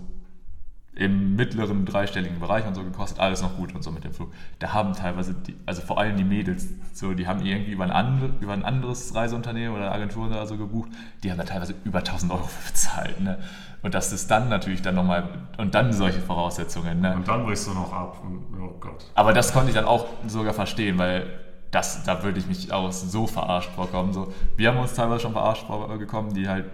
im 0.98 1.36
mittleren 1.36 1.86
dreistelligen 1.86 2.40
Bereich 2.40 2.66
und 2.66 2.74
so 2.74 2.84
gekostet, 2.84 3.20
alles 3.20 3.42
noch 3.42 3.56
gut 3.56 3.76
und 3.76 3.84
so 3.84 3.92
mit 3.92 4.04
dem 4.04 4.14
Flug. 4.14 4.34
Da 4.58 4.74
haben 4.74 4.94
teilweise, 4.94 5.36
die, 5.36 5.56
also 5.66 5.82
vor 5.82 6.00
allem 6.00 6.18
die 6.18 6.24
Mädels, 6.24 6.70
so, 6.94 7.14
die 7.14 7.28
haben 7.28 7.46
irgendwie 7.46 7.72
über 7.72 7.84
ein, 7.84 7.92
andere, 7.92 8.32
über 8.40 8.54
ein 8.54 8.66
anderes 8.66 9.14
Reiseunternehmen 9.14 9.76
oder 9.76 9.92
Agentur 9.92 10.26
oder 10.28 10.48
so 10.48 10.58
gebucht, 10.58 10.90
die 11.24 11.30
haben 11.30 11.38
da 11.38 11.44
teilweise 11.44 11.76
über 11.84 12.00
1000 12.00 12.32
Euro 12.32 12.50
bezahlt. 12.68 13.20
Ne? 13.20 13.38
Und 13.82 13.94
das 13.94 14.12
ist 14.12 14.30
dann 14.32 14.50
natürlich 14.50 14.82
dann 14.82 14.96
nochmal, 14.96 15.30
und 15.58 15.76
dann 15.76 15.94
solche 15.94 16.20
Voraussetzungen. 16.20 17.00
Ne? 17.02 17.16
Und 17.16 17.28
dann 17.28 17.46
brichst 17.46 17.68
du 17.68 17.74
noch 17.74 17.94
ab. 17.94 18.22
Und, 18.24 18.60
oh 18.60 18.76
Gott. 18.80 19.06
Aber 19.16 19.34
das 19.34 19.54
konnte 19.54 19.70
ich 19.70 19.76
dann 19.76 19.86
auch 19.86 20.08
sogar 20.28 20.54
verstehen, 20.54 20.98
weil 20.98 21.28
das, 21.72 22.04
da 22.04 22.24
würde 22.24 22.40
ich 22.40 22.48
mich 22.48 22.72
auch 22.72 22.92
so 22.92 23.28
verarscht 23.28 23.72
vorkommen. 23.72 24.14
So, 24.14 24.34
wir 24.56 24.70
haben 24.70 24.78
uns 24.78 24.94
teilweise 24.94 25.22
schon 25.22 25.34
verarscht 25.34 25.68
vorgekommen, 25.68 26.34
die 26.34 26.48
halt 26.48 26.66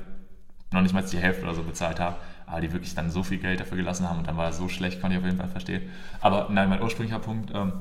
noch 0.72 0.82
nicht 0.82 0.94
mal 0.94 1.04
die 1.04 1.18
Hälfte 1.18 1.44
oder 1.44 1.54
so 1.54 1.64
bezahlt 1.64 2.00
haben 2.00 2.16
aber 2.46 2.62
die 2.62 2.72
wirklich 2.72 2.94
dann 2.94 3.10
so 3.10 3.24
viel 3.24 3.40
Geld 3.40 3.60
dafür 3.60 3.78
gelassen 3.78 4.08
haben 4.08 4.20
und 4.20 4.28
dann 4.28 4.38
war 4.38 4.50
es 4.50 4.58
so 4.58 4.70
schlecht, 4.70 5.02
kann 5.02 5.12
ich 5.12 5.18
auf 5.18 5.24
jeden 5.24 5.38
Fall 5.38 5.48
verstehen. 5.48 5.90
Aber 6.22 6.50
nein, 6.52 6.70
mein 6.70 6.82
ursprünglicher 6.82 7.20
Punkt, 7.20 7.52
ähm, 7.54 7.74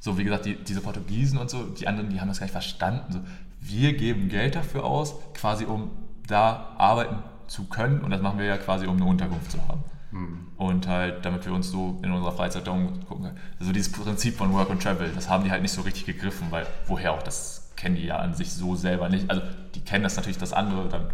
so 0.00 0.18
wie 0.18 0.24
gesagt, 0.24 0.46
die, 0.46 0.56
diese 0.56 0.80
Portugiesen 0.80 1.38
und 1.38 1.50
so, 1.50 1.62
die 1.62 1.86
anderen, 1.86 2.10
die 2.10 2.20
haben 2.20 2.28
das 2.28 2.38
gar 2.38 2.46
nicht 2.46 2.52
verstanden. 2.52 3.12
So, 3.12 3.20
wir 3.60 3.96
geben 3.96 4.28
Geld 4.28 4.56
dafür 4.56 4.84
aus, 4.84 5.14
quasi 5.34 5.64
um 5.64 5.90
da 6.26 6.74
arbeiten 6.76 7.22
zu 7.46 7.64
können 7.64 8.00
und 8.00 8.10
das 8.10 8.20
machen 8.20 8.38
wir 8.38 8.46
ja 8.46 8.56
quasi, 8.56 8.86
um 8.86 8.96
eine 8.96 9.04
Unterkunft 9.04 9.50
zu 9.50 9.58
haben. 9.68 9.82
Mhm. 10.10 10.46
Und 10.56 10.88
halt, 10.88 11.24
damit 11.24 11.44
wir 11.44 11.52
uns 11.52 11.70
so 11.70 11.98
in 12.02 12.12
unserer 12.12 12.32
Freizeit 12.32 12.66
da 12.66 12.70
umgucken 12.70 13.24
können. 13.24 13.38
Also 13.58 13.72
dieses 13.72 13.90
Prinzip 13.90 14.36
von 14.36 14.52
Work 14.52 14.70
and 14.70 14.82
Travel, 14.82 15.10
das 15.14 15.28
haben 15.28 15.44
die 15.44 15.50
halt 15.50 15.62
nicht 15.62 15.72
so 15.72 15.82
richtig 15.82 16.06
gegriffen, 16.06 16.46
weil 16.50 16.66
woher 16.86 17.12
auch, 17.12 17.22
das 17.22 17.72
kennen 17.76 17.96
die 17.96 18.06
ja 18.06 18.18
an 18.18 18.34
sich 18.34 18.52
so 18.52 18.76
selber 18.76 19.08
nicht. 19.08 19.28
Also 19.28 19.42
die 19.74 19.80
kennen 19.80 20.04
das 20.04 20.16
natürlich, 20.16 20.38
das 20.38 20.52
andere, 20.52 20.88
dann 20.88 21.10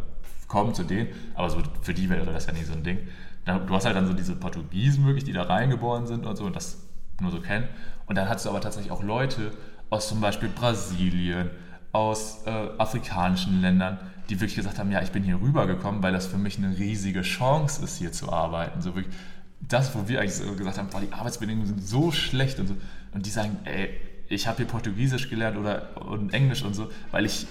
kommen 0.48 0.74
zu 0.74 0.84
denen, 0.84 1.08
aber 1.34 1.48
so 1.48 1.62
für 1.80 1.94
die 1.94 2.10
wäre 2.10 2.26
das 2.26 2.46
ja 2.46 2.52
nicht 2.52 2.66
so 2.66 2.72
ein 2.72 2.82
Ding. 2.82 2.98
Du 3.44 3.74
hast 3.74 3.86
halt 3.86 3.96
dann 3.96 4.06
so 4.06 4.12
diese 4.12 4.36
Portugiesen 4.36 5.06
wirklich, 5.06 5.24
die 5.24 5.32
da 5.32 5.44
reingeboren 5.44 6.06
sind 6.06 6.26
und 6.26 6.36
so 6.36 6.44
und 6.44 6.54
das 6.54 6.86
nur 7.20 7.30
so 7.30 7.40
kennen. 7.40 7.68
Und 8.06 8.16
dann 8.16 8.28
hast 8.28 8.44
du 8.44 8.50
aber 8.50 8.60
tatsächlich 8.60 8.92
auch 8.92 9.02
Leute 9.02 9.52
aus 9.88 10.08
zum 10.08 10.20
Beispiel 10.20 10.48
Brasilien, 10.48 11.50
aus 11.92 12.42
äh, 12.46 12.50
afrikanischen 12.78 13.60
Ländern, 13.60 13.98
die 14.30 14.40
wirklich 14.40 14.56
gesagt 14.56 14.78
haben, 14.78 14.90
ja, 14.90 15.02
ich 15.02 15.10
bin 15.10 15.22
hier 15.22 15.40
rübergekommen, 15.40 16.02
weil 16.02 16.12
das 16.12 16.26
für 16.26 16.38
mich 16.38 16.56
eine 16.56 16.78
riesige 16.78 17.22
Chance 17.22 17.84
ist, 17.84 17.98
hier 17.98 18.12
zu 18.12 18.32
arbeiten. 18.32 18.80
So 18.80 18.94
wirklich 18.94 19.14
das, 19.60 19.94
wo 19.94 20.08
wir 20.08 20.20
eigentlich 20.20 20.36
so 20.36 20.54
gesagt 20.54 20.78
haben, 20.78 20.88
boah, 20.88 21.00
die 21.00 21.12
Arbeitsbedingungen 21.12 21.66
sind 21.66 21.86
so 21.86 22.12
schlecht 22.12 22.58
und 22.60 22.68
so. 22.68 22.76
Und 23.12 23.26
die 23.26 23.30
sagen, 23.30 23.58
ey, 23.64 23.90
ich 24.28 24.46
habe 24.46 24.58
hier 24.58 24.66
Portugiesisch 24.66 25.28
gelernt 25.28 25.58
oder 25.58 26.00
und 26.06 26.32
Englisch 26.32 26.62
und 26.62 26.74
so, 26.74 26.90
weil 27.10 27.26
ich 27.26 27.46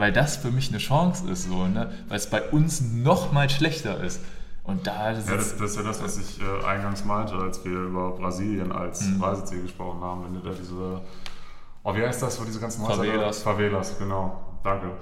weil 0.00 0.12
das 0.12 0.38
für 0.38 0.50
mich 0.50 0.70
eine 0.70 0.78
Chance 0.78 1.30
ist, 1.30 1.44
so, 1.44 1.66
ne? 1.66 1.92
weil 2.08 2.16
es 2.16 2.30
bei 2.30 2.42
uns 2.42 2.80
noch 2.80 3.32
mal 3.32 3.50
schlechter 3.50 4.02
ist. 4.02 4.22
Und 4.64 4.86
da 4.86 5.10
ja, 5.10 5.16
das, 5.16 5.56
das, 5.56 5.70
ist 5.72 5.76
ja 5.76 5.82
das, 5.82 6.02
was 6.02 6.18
ich 6.18 6.40
äh, 6.40 6.64
eingangs 6.64 7.04
meinte, 7.04 7.34
als 7.34 7.64
wir 7.64 7.72
über 7.72 8.12
Brasilien 8.12 8.70
als 8.70 9.02
mhm. 9.02 9.22
Reiseziel 9.22 9.62
gesprochen 9.62 10.00
haben. 10.00 10.24
Wenn 10.24 10.34
du 10.34 10.40
da 10.40 10.54
diese, 10.54 11.02
oh, 11.82 11.94
wie 11.94 12.06
heißt 12.06 12.22
das, 12.22 12.40
wo 12.40 12.44
diese 12.44 12.60
ganzen 12.60 12.82
Häuser 12.82 13.04
Favelas. 13.04 13.42
Favelas, 13.42 13.98
genau, 13.98 14.58
danke. 14.62 14.92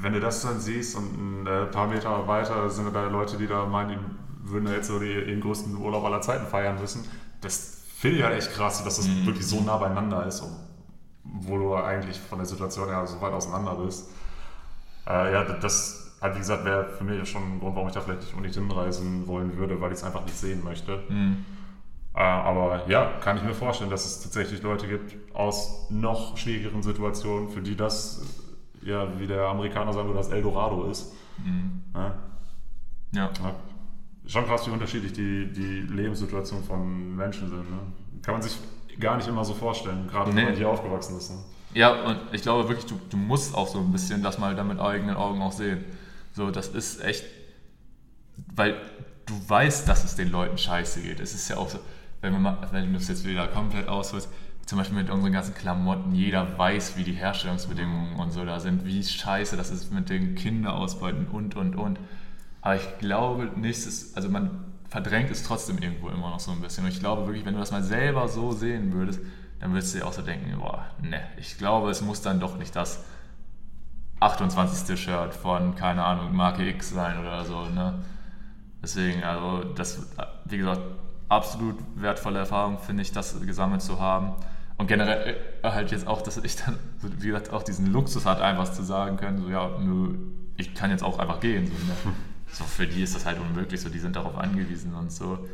Wenn 0.00 0.12
du 0.12 0.20
das 0.20 0.42
dann 0.42 0.60
siehst 0.60 0.96
und 0.96 1.42
ein 1.42 1.46
äh, 1.46 1.66
paar 1.66 1.88
Meter 1.88 2.26
weiter 2.28 2.68
sind 2.70 2.94
da 2.94 3.08
Leute, 3.08 3.36
die 3.36 3.46
da 3.46 3.66
meinen, 3.66 3.98
die 4.44 4.50
würden 4.50 4.66
da 4.66 4.72
jetzt 4.72 4.88
so 4.88 4.98
die, 4.98 5.24
den 5.24 5.40
größten 5.40 5.76
Urlaub 5.76 6.04
aller 6.04 6.20
Zeiten 6.20 6.46
feiern 6.46 6.80
müssen, 6.80 7.04
das 7.40 7.82
finde 7.96 8.18
ich 8.18 8.24
halt 8.24 8.36
echt 8.36 8.52
krass, 8.54 8.84
dass 8.84 8.96
das 8.96 9.08
mhm. 9.08 9.26
wirklich 9.26 9.46
so 9.46 9.60
nah 9.60 9.76
beieinander 9.76 10.26
ist. 10.26 10.42
Wo 11.24 11.58
du 11.58 11.74
eigentlich 11.74 12.18
von 12.18 12.38
der 12.38 12.46
Situation 12.46 12.88
her 12.88 13.06
so 13.06 13.20
weit 13.20 13.32
auseinander 13.32 13.74
bist. 13.74 14.08
Äh, 15.06 15.32
ja, 15.32 15.44
das 15.44 16.08
halt, 16.20 16.34
wie 16.34 16.38
gesagt, 16.38 16.64
wäre 16.64 16.88
für 16.96 17.04
mich 17.04 17.28
schon 17.28 17.42
ein 17.42 17.60
Grund, 17.60 17.74
warum 17.74 17.88
ich 17.88 17.94
da 17.94 18.00
vielleicht 18.00 18.36
nicht 18.40 18.54
hinreisen 18.54 19.26
wollen 19.26 19.56
würde, 19.56 19.80
weil 19.80 19.92
ich 19.92 19.98
es 19.98 20.04
einfach 20.04 20.24
nicht 20.24 20.36
sehen 20.36 20.62
möchte. 20.64 21.02
Mhm. 21.08 21.44
Äh, 22.14 22.20
aber 22.20 22.88
ja, 22.88 23.12
kann 23.20 23.36
ich 23.36 23.42
mir 23.42 23.54
vorstellen, 23.54 23.90
dass 23.90 24.04
es 24.04 24.20
tatsächlich 24.22 24.62
Leute 24.62 24.88
gibt 24.88 25.34
aus 25.34 25.86
noch 25.90 26.36
schwierigeren 26.36 26.82
Situationen, 26.82 27.48
für 27.48 27.60
die 27.60 27.76
das, 27.76 28.22
ja, 28.82 29.18
wie 29.18 29.26
der 29.26 29.48
Amerikaner 29.48 29.92
sagen 29.92 30.08
würde, 30.08 30.18
das 30.18 30.30
Eldorado 30.30 30.84
ist. 30.84 31.12
Mhm. 31.38 31.82
Ja. 31.94 32.14
ja. 33.12 33.30
Schon 34.26 34.44
krass, 34.46 34.66
wie 34.66 34.70
unterschiedlich 34.70 35.12
die, 35.12 35.50
die 35.52 35.80
Lebenssituation 35.80 36.62
von 36.62 37.16
Menschen 37.16 37.48
sind. 37.48 37.70
Ne? 37.70 37.78
Kann 38.22 38.34
man 38.34 38.42
sich 38.42 38.58
gar 39.00 39.16
nicht 39.16 39.28
immer 39.28 39.44
so 39.44 39.54
vorstellen, 39.54 40.06
gerade 40.08 40.30
nee. 40.30 40.36
wenn 40.36 40.44
man 40.46 40.54
hier 40.54 40.68
aufgewachsen 40.68 41.16
ist. 41.16 41.30
Ne? 41.30 41.38
Ja, 41.74 41.92
und 42.04 42.18
ich 42.32 42.42
glaube 42.42 42.68
wirklich, 42.68 42.86
du, 42.86 42.98
du 43.10 43.16
musst 43.16 43.54
auch 43.54 43.68
so 43.68 43.78
ein 43.78 43.92
bisschen 43.92 44.22
das 44.22 44.38
mal 44.38 44.54
dann 44.54 44.68
mit 44.68 44.80
eigenen 44.80 45.16
Augen 45.16 45.40
auch 45.42 45.52
sehen. 45.52 45.84
So, 46.32 46.50
das 46.50 46.68
ist 46.68 47.02
echt, 47.02 47.24
weil 48.54 48.76
du 49.26 49.34
weißt, 49.46 49.88
dass 49.88 50.04
es 50.04 50.16
den 50.16 50.30
Leuten 50.30 50.58
scheiße 50.58 51.00
geht. 51.00 51.20
Es 51.20 51.34
ist 51.34 51.48
ja 51.48 51.56
auch 51.56 51.68
so, 51.68 51.78
wenn, 52.20 52.40
man 52.40 52.58
wenn 52.72 52.92
du 52.92 52.98
es 52.98 53.08
jetzt 53.08 53.24
wieder 53.24 53.46
komplett 53.48 53.88
ausholst, 53.88 54.28
zum 54.68 54.76
Beispiel 54.76 54.98
mit 54.98 55.08
unseren 55.08 55.32
ganzen 55.32 55.54
Klamotten, 55.54 56.14
jeder 56.14 56.58
weiß, 56.58 56.98
wie 56.98 57.02
die 57.02 57.14
Herstellungsbedingungen 57.14 58.16
und 58.16 58.32
so 58.32 58.44
da 58.44 58.60
sind, 58.60 58.84
wie 58.84 59.02
scheiße 59.02 59.56
das 59.56 59.70
ist 59.70 59.90
mit 59.90 60.10
den 60.10 60.34
Kinderausbeuten 60.34 61.26
und, 61.28 61.56
und, 61.56 61.74
und. 61.74 61.98
Aber 62.60 62.76
ich 62.76 62.98
glaube 62.98 63.50
nicht, 63.56 63.78
also 64.14 64.28
man 64.28 64.50
verdrängt 64.90 65.30
es 65.30 65.42
trotzdem 65.42 65.78
irgendwo 65.78 66.10
immer 66.10 66.28
noch 66.28 66.40
so 66.40 66.50
ein 66.50 66.60
bisschen. 66.60 66.84
Und 66.84 66.90
ich 66.90 67.00
glaube 67.00 67.24
wirklich, 67.24 67.46
wenn 67.46 67.54
du 67.54 67.60
das 67.60 67.70
mal 67.70 67.82
selber 67.82 68.28
so 68.28 68.52
sehen 68.52 68.92
würdest, 68.92 69.20
dann 69.58 69.72
würdest 69.72 69.94
du 69.94 70.00
dir 70.00 70.06
auch 70.06 70.12
so 70.12 70.20
denken, 70.20 70.54
boah, 70.58 70.84
ne, 71.00 71.22
ich 71.38 71.56
glaube, 71.56 71.88
es 71.88 72.02
muss 72.02 72.20
dann 72.20 72.38
doch 72.38 72.58
nicht 72.58 72.76
das 72.76 73.02
28. 74.20 75.00
Shirt 75.00 75.34
von, 75.34 75.76
keine 75.76 76.04
Ahnung, 76.04 76.36
Marke 76.36 76.68
X 76.68 76.90
sein 76.90 77.18
oder 77.18 77.42
so, 77.46 77.64
ne? 77.70 78.04
Deswegen, 78.82 79.24
also 79.24 79.64
das, 79.64 80.06
wie 80.44 80.58
gesagt, 80.58 80.82
absolut 81.30 81.76
wertvolle 81.94 82.40
Erfahrung, 82.40 82.78
finde 82.78 83.00
ich, 83.00 83.12
das 83.12 83.40
gesammelt 83.40 83.80
zu 83.80 83.98
haben. 83.98 84.34
Und 84.78 84.86
generell 84.86 85.36
halt 85.62 85.90
jetzt 85.90 86.06
auch, 86.06 86.22
dass 86.22 86.36
ich 86.38 86.56
dann, 86.56 86.78
wie 87.02 87.26
gesagt, 87.26 87.52
auch 87.52 87.64
diesen 87.64 87.92
Luxus 87.92 88.24
hat, 88.24 88.40
einfach 88.40 88.72
zu 88.72 88.82
sagen 88.82 89.16
können, 89.16 89.38
so 89.38 89.50
ja, 89.50 89.76
nö, 89.78 90.14
ich 90.56 90.74
kann 90.74 90.90
jetzt 90.90 91.02
auch 91.02 91.18
einfach 91.18 91.40
gehen. 91.40 91.66
So, 91.66 91.72
ne? 91.72 92.14
so, 92.52 92.64
für 92.64 92.86
die 92.86 93.02
ist 93.02 93.14
das 93.14 93.26
halt 93.26 93.38
unmöglich, 93.40 93.80
so 93.80 93.88
die 93.88 93.98
sind 93.98 94.16
darauf 94.16 94.38
angewiesen 94.38 94.94
und 94.94 95.12
so. 95.12 95.46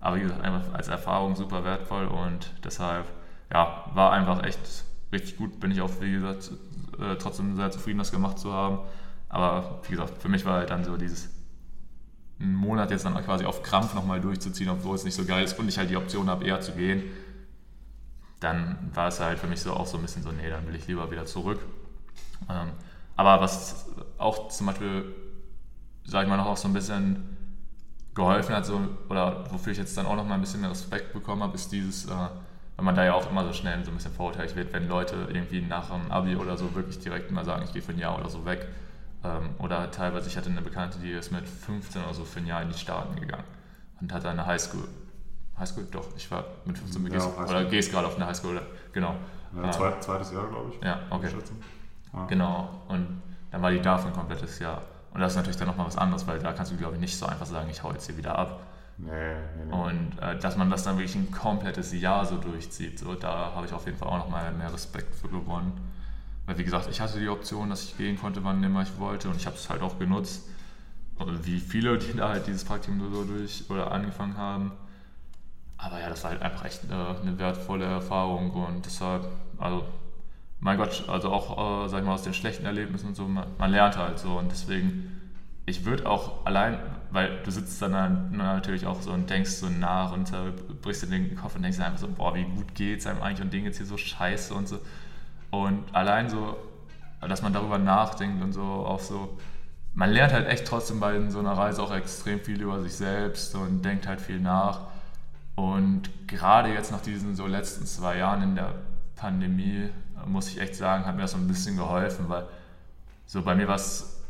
Aber 0.00 0.16
wie 0.16 0.22
gesagt, 0.22 0.42
einfach 0.42 0.74
als 0.74 0.88
Erfahrung 0.88 1.36
super 1.36 1.64
wertvoll 1.64 2.06
und 2.06 2.52
deshalb, 2.64 3.06
ja, 3.52 3.84
war 3.94 4.12
einfach 4.12 4.42
echt 4.42 4.58
richtig 5.12 5.36
gut. 5.36 5.60
Bin 5.60 5.70
ich 5.70 5.80
auch, 5.80 5.90
wie 6.00 6.10
gesagt, 6.10 6.50
äh, 6.98 7.14
trotzdem 7.16 7.54
sehr 7.54 7.70
zufrieden, 7.70 7.98
das 7.98 8.10
gemacht 8.10 8.38
zu 8.38 8.52
haben. 8.52 8.80
Aber 9.28 9.80
wie 9.86 9.92
gesagt, 9.92 10.20
für 10.20 10.28
mich 10.28 10.44
war 10.44 10.54
halt 10.54 10.70
dann 10.70 10.84
so 10.84 10.96
dieses 10.96 11.30
einen 12.40 12.54
Monat 12.54 12.90
jetzt 12.90 13.04
dann 13.04 13.14
quasi 13.24 13.44
auf 13.44 13.62
Krampf 13.62 13.94
nochmal 13.94 14.20
durchzuziehen, 14.20 14.68
obwohl 14.68 14.96
es 14.96 15.04
nicht 15.04 15.14
so 15.14 15.24
geil 15.24 15.44
ist 15.44 15.56
und 15.58 15.68
ich 15.68 15.78
halt 15.78 15.88
die 15.88 15.96
Option 15.96 16.28
habe, 16.28 16.44
eher 16.44 16.60
zu 16.60 16.72
gehen. 16.72 17.04
Dann 18.42 18.76
war 18.92 19.08
es 19.08 19.20
halt 19.20 19.38
für 19.38 19.46
mich 19.46 19.60
so 19.60 19.72
auch 19.72 19.86
so 19.86 19.96
ein 19.96 20.02
bisschen 20.02 20.22
so, 20.22 20.32
nee, 20.32 20.50
dann 20.50 20.66
will 20.66 20.74
ich 20.74 20.86
lieber 20.86 21.10
wieder 21.10 21.26
zurück. 21.26 21.60
Ähm, 22.50 22.70
aber 23.16 23.40
was 23.40 23.86
auch 24.18 24.48
zum 24.48 24.66
Beispiel, 24.66 25.14
sag 26.04 26.24
ich 26.24 26.28
mal, 26.28 26.36
noch 26.36 26.46
auch 26.46 26.56
so 26.56 26.68
ein 26.68 26.74
bisschen 26.74 27.36
geholfen 28.14 28.54
hat, 28.54 28.66
so, 28.66 28.80
oder 29.08 29.50
wofür 29.50 29.72
ich 29.72 29.78
jetzt 29.78 29.96
dann 29.96 30.06
auch 30.06 30.16
noch 30.16 30.26
mal 30.26 30.34
ein 30.34 30.40
bisschen 30.40 30.60
mehr 30.60 30.70
Respekt 30.70 31.12
bekommen 31.12 31.42
habe, 31.42 31.54
ist 31.54 31.70
dieses, 31.70 32.06
äh, 32.06 32.10
weil 32.10 32.84
man 32.84 32.94
da 32.94 33.04
ja 33.04 33.14
auch 33.14 33.30
immer 33.30 33.44
so 33.44 33.52
schnell 33.52 33.84
so 33.84 33.90
ein 33.90 33.96
bisschen 33.96 34.12
verurteilt 34.12 34.56
wird, 34.56 34.72
wenn 34.72 34.88
Leute 34.88 35.28
irgendwie 35.28 35.62
nach 35.62 35.90
dem 35.90 36.10
Abi 36.10 36.36
oder 36.36 36.56
so 36.56 36.74
wirklich 36.74 36.98
direkt 36.98 37.30
mal 37.30 37.44
sagen, 37.44 37.62
ich 37.64 37.72
gehe 37.72 37.82
für 37.82 37.92
ein 37.92 37.98
Jahr 37.98 38.18
oder 38.18 38.28
so 38.28 38.44
weg. 38.44 38.66
Ähm, 39.24 39.50
oder 39.58 39.90
teilweise, 39.90 40.28
ich 40.28 40.36
hatte 40.36 40.50
eine 40.50 40.62
Bekannte, 40.62 40.98
die 40.98 41.12
ist 41.12 41.30
mit 41.30 41.48
15 41.48 42.02
oder 42.02 42.14
so 42.14 42.24
für 42.24 42.40
ein 42.40 42.46
Jahr 42.46 42.62
in 42.62 42.70
die 42.70 42.78
Staaten 42.78 43.18
gegangen 43.20 43.44
und 44.00 44.12
hat 44.12 44.26
eine 44.26 44.46
Highschool. 44.46 44.88
Highschool? 45.58 45.86
Doch, 45.90 46.06
ich 46.16 46.30
war 46.30 46.44
mit 46.64 46.78
15 46.78 47.04
ja, 47.04 47.10
gehst, 47.10 47.28
oder 47.38 47.64
gehst 47.64 47.90
gerade 47.92 48.06
auf 48.06 48.16
eine 48.16 48.26
Highschool, 48.26 48.60
genau. 48.92 49.14
Ja, 49.54 49.68
äh, 49.68 50.00
zweites 50.00 50.32
Jahr, 50.32 50.46
glaube 50.48 50.72
ich. 50.72 50.84
Ja, 50.84 51.00
okay. 51.10 51.28
Ja. 52.12 52.26
Genau, 52.26 52.82
und 52.88 53.22
dann 53.50 53.62
war 53.62 53.70
die 53.70 53.80
dafür 53.80 54.08
ein 54.08 54.16
komplettes 54.16 54.58
Jahr. 54.58 54.82
Und 55.12 55.20
das 55.20 55.32
ist 55.32 55.36
natürlich 55.36 55.58
dann 55.58 55.68
nochmal 55.68 55.86
was 55.86 55.98
anderes, 55.98 56.26
weil 56.26 56.38
da 56.38 56.52
kannst 56.52 56.72
du, 56.72 56.76
glaube 56.76 56.94
ich, 56.94 57.00
nicht 57.00 57.16
so 57.16 57.26
einfach 57.26 57.46
sagen, 57.46 57.68
ich 57.70 57.82
hau 57.82 57.92
jetzt 57.92 58.06
hier 58.06 58.16
wieder 58.16 58.38
ab. 58.38 58.60
Nee, 58.98 59.10
nee, 59.10 59.64
nee. 59.66 59.74
Und 59.74 60.18
äh, 60.20 60.38
dass 60.38 60.56
man 60.56 60.70
das 60.70 60.84
dann 60.84 60.96
wirklich 60.96 61.14
ein 61.16 61.30
komplettes 61.30 61.92
Jahr 61.92 62.24
so 62.24 62.36
durchzieht, 62.36 62.98
so, 62.98 63.14
da 63.14 63.52
habe 63.54 63.66
ich 63.66 63.72
auf 63.72 63.84
jeden 63.86 63.98
Fall 63.98 64.08
auch 64.08 64.18
nochmal 64.18 64.52
mehr 64.52 64.72
Respekt 64.72 65.14
für 65.14 65.28
gewonnen. 65.28 65.72
Weil 66.46 66.58
wie 66.58 66.64
gesagt, 66.64 66.88
ich 66.90 67.00
hatte 67.00 67.18
die 67.18 67.28
Option, 67.28 67.70
dass 67.70 67.84
ich 67.84 67.96
gehen 67.96 68.18
konnte, 68.18 68.42
wann 68.44 68.62
immer 68.62 68.82
ich 68.82 68.98
wollte 68.98 69.28
und 69.28 69.36
ich 69.36 69.46
habe 69.46 69.56
es 69.56 69.68
halt 69.68 69.82
auch 69.82 69.98
genutzt. 69.98 70.48
Wie 71.42 71.60
viele, 71.60 71.98
die 71.98 72.16
da 72.16 72.30
halt 72.30 72.46
dieses 72.46 72.64
Praktikum 72.64 73.00
so 73.12 73.24
durch 73.24 73.64
oder 73.68 73.92
angefangen 73.92 74.36
haben. 74.36 74.72
Aber 75.82 76.00
ja, 76.00 76.08
das 76.08 76.22
war 76.22 76.30
halt 76.30 76.42
einfach 76.42 76.64
echt 76.64 76.84
eine, 76.84 77.16
eine 77.20 77.38
wertvolle 77.38 77.84
Erfahrung 77.84 78.52
und 78.52 78.86
deshalb, 78.86 79.26
also 79.58 79.84
mein 80.60 80.78
Gott, 80.78 81.08
also 81.08 81.30
auch, 81.30 81.84
äh, 81.84 81.88
sag 81.88 82.00
ich 82.00 82.06
mal, 82.06 82.14
aus 82.14 82.22
den 82.22 82.34
schlechten 82.34 82.64
Erlebnissen 82.64 83.08
und 83.08 83.16
so, 83.16 83.26
man, 83.26 83.48
man 83.58 83.72
lernt 83.72 83.96
halt 83.96 84.20
so 84.20 84.38
und 84.38 84.52
deswegen, 84.52 85.20
ich 85.66 85.84
würde 85.84 86.08
auch 86.08 86.46
allein, 86.46 86.78
weil 87.10 87.42
du 87.42 87.50
sitzt 87.50 87.82
dann 87.82 88.30
natürlich 88.36 88.86
auch 88.86 89.02
so 89.02 89.10
und 89.10 89.28
denkst 89.28 89.50
so 89.50 89.68
nach 89.68 90.12
und 90.12 90.32
äh, 90.32 90.52
brichst 90.82 91.02
dir 91.02 91.08
den 91.08 91.34
Kopf 91.34 91.56
und 91.56 91.62
denkst 91.62 91.80
einfach 91.80 91.98
so, 91.98 92.08
boah, 92.08 92.32
wie 92.36 92.44
gut 92.44 92.76
geht's 92.76 93.06
einem 93.08 93.20
eigentlich 93.20 93.42
und 93.42 93.52
Ding 93.52 93.64
jetzt 93.64 93.78
hier 93.78 93.86
so 93.86 93.96
scheiße 93.96 94.54
und 94.54 94.68
so. 94.68 94.78
Und 95.50 95.82
allein 95.92 96.28
so, 96.28 96.56
dass 97.20 97.42
man 97.42 97.52
darüber 97.52 97.78
nachdenkt 97.78 98.42
und 98.42 98.52
so 98.52 98.62
auch 98.62 99.00
so, 99.00 99.36
man 99.94 100.10
lernt 100.10 100.32
halt 100.32 100.46
echt 100.46 100.64
trotzdem 100.64 101.00
bei 101.00 101.28
so 101.28 101.40
einer 101.40 101.52
Reise 101.52 101.82
auch 101.82 101.92
extrem 101.92 102.38
viel 102.40 102.60
über 102.62 102.80
sich 102.80 102.94
selbst 102.94 103.54
und 103.56 103.82
denkt 103.84 104.06
halt 104.06 104.20
viel 104.20 104.38
nach. 104.40 104.91
Und 105.54 106.10
gerade 106.26 106.72
jetzt 106.72 106.92
nach 106.92 107.02
diesen 107.02 107.34
so 107.34 107.46
letzten 107.46 107.86
zwei 107.86 108.18
Jahren 108.18 108.42
in 108.42 108.54
der 108.54 108.74
Pandemie 109.16 109.90
muss 110.26 110.48
ich 110.48 110.60
echt 110.60 110.74
sagen, 110.74 111.04
hat 111.04 111.14
mir 111.16 111.22
das 111.22 111.32
so 111.32 111.36
ein 111.36 111.48
bisschen 111.48 111.76
geholfen, 111.76 112.28
weil 112.28 112.46
so 113.26 113.42
bei 113.42 113.54
mir 113.54 113.68
war 113.68 113.76
es 113.76 114.20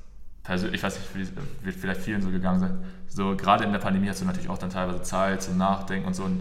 persönlich, 0.43 0.77
ich 0.77 0.82
weiß 0.82 0.99
nicht, 0.99 1.36
wird 1.62 1.77
vielleicht 1.77 2.01
vielen 2.01 2.23
so 2.23 2.31
gegangen 2.31 2.61
sein, 2.61 2.85
so 3.09 3.36
gerade 3.36 3.65
in 3.65 3.73
der 3.73 3.78
Pandemie 3.78 4.09
hast 4.09 4.20
du 4.20 4.24
natürlich 4.24 4.49
auch 4.49 4.59
dann 4.59 4.70
teilweise 4.70 5.03
Zeit 5.03 5.43
zum 5.43 5.59
Nachdenken 5.59 6.07
und 6.07 6.15
so 6.15 6.24
und 6.24 6.40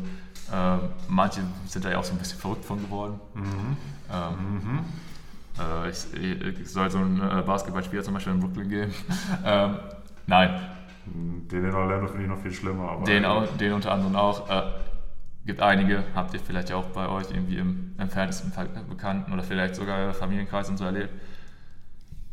äh, 0.52 0.78
manche 1.08 1.42
sind 1.66 1.86
da 1.86 1.92
ja 1.92 1.98
auch 1.98 2.04
so 2.04 2.14
ein 2.14 2.18
bisschen 2.18 2.40
verrückt 2.40 2.66
von 2.66 2.82
geworden. 2.82 3.20
Mhm. 3.34 3.78
Ähm, 4.12 4.54
mhm. 4.54 4.80
Äh, 5.60 5.90
ich, 5.90 6.60
ich, 6.60 6.70
soll 6.70 6.90
so 6.90 6.98
ein 7.00 7.22
äh, 7.22 7.42
Basketballspieler 7.42 8.04
zum 8.04 8.14
Beispiel 8.14 8.34
in 8.34 8.40
Brooklyn 8.40 8.70
gehen. 8.70 8.94
ähm, 9.46 9.78
nein. 10.28 10.60
Den 11.14 11.66
in 11.66 11.74
Orlando 11.74 12.08
finde 12.08 12.24
ich 12.24 12.30
noch 12.30 12.40
viel 12.40 12.54
schlimmer. 12.54 13.04
den, 13.06 13.26
auch, 13.26 13.46
den 13.58 13.74
unter 13.74 13.92
anderem 13.92 14.16
auch. 14.16 14.50
Äh, 14.50 14.64
gibt 15.46 15.62
einige, 15.62 16.04
habt 16.14 16.34
ihr 16.34 16.40
vielleicht 16.40 16.70
ja 16.70 16.76
auch 16.76 16.86
bei 16.88 17.08
euch 17.08 17.32
irgendwie 17.32 17.58
im 17.58 17.96
entferntesten 17.98 18.54
Bekannten 18.88 19.34
oder 19.34 19.44
vielleicht 19.44 19.76
sogar 19.76 20.14
Familienkreis 20.14 20.70
und 20.70 20.78
so 20.78 20.86
erlebt. 20.86 21.10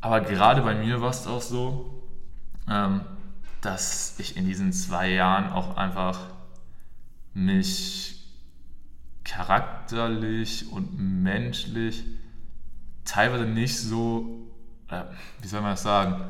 Aber 0.01 0.21
gerade 0.21 0.63
bei 0.63 0.75
mir 0.75 1.01
war 1.01 1.11
es 1.11 1.27
auch 1.27 1.41
so, 1.41 2.03
ähm, 2.71 3.01
dass 3.61 4.19
ich 4.19 4.37
in 4.37 4.45
diesen 4.45 4.73
zwei 4.73 5.11
Jahren 5.11 5.51
auch 5.51 5.77
einfach 5.77 6.21
mich 7.35 8.25
charakterlich 9.25 10.71
und 10.71 10.99
menschlich 10.99 12.05
teilweise 13.05 13.45
nicht 13.45 13.79
so, 13.79 14.49
äh, 14.89 15.03
wie 15.41 15.49
soll 15.49 15.61
man 15.61 15.73
das 15.73 15.83
sagen, 15.83 16.25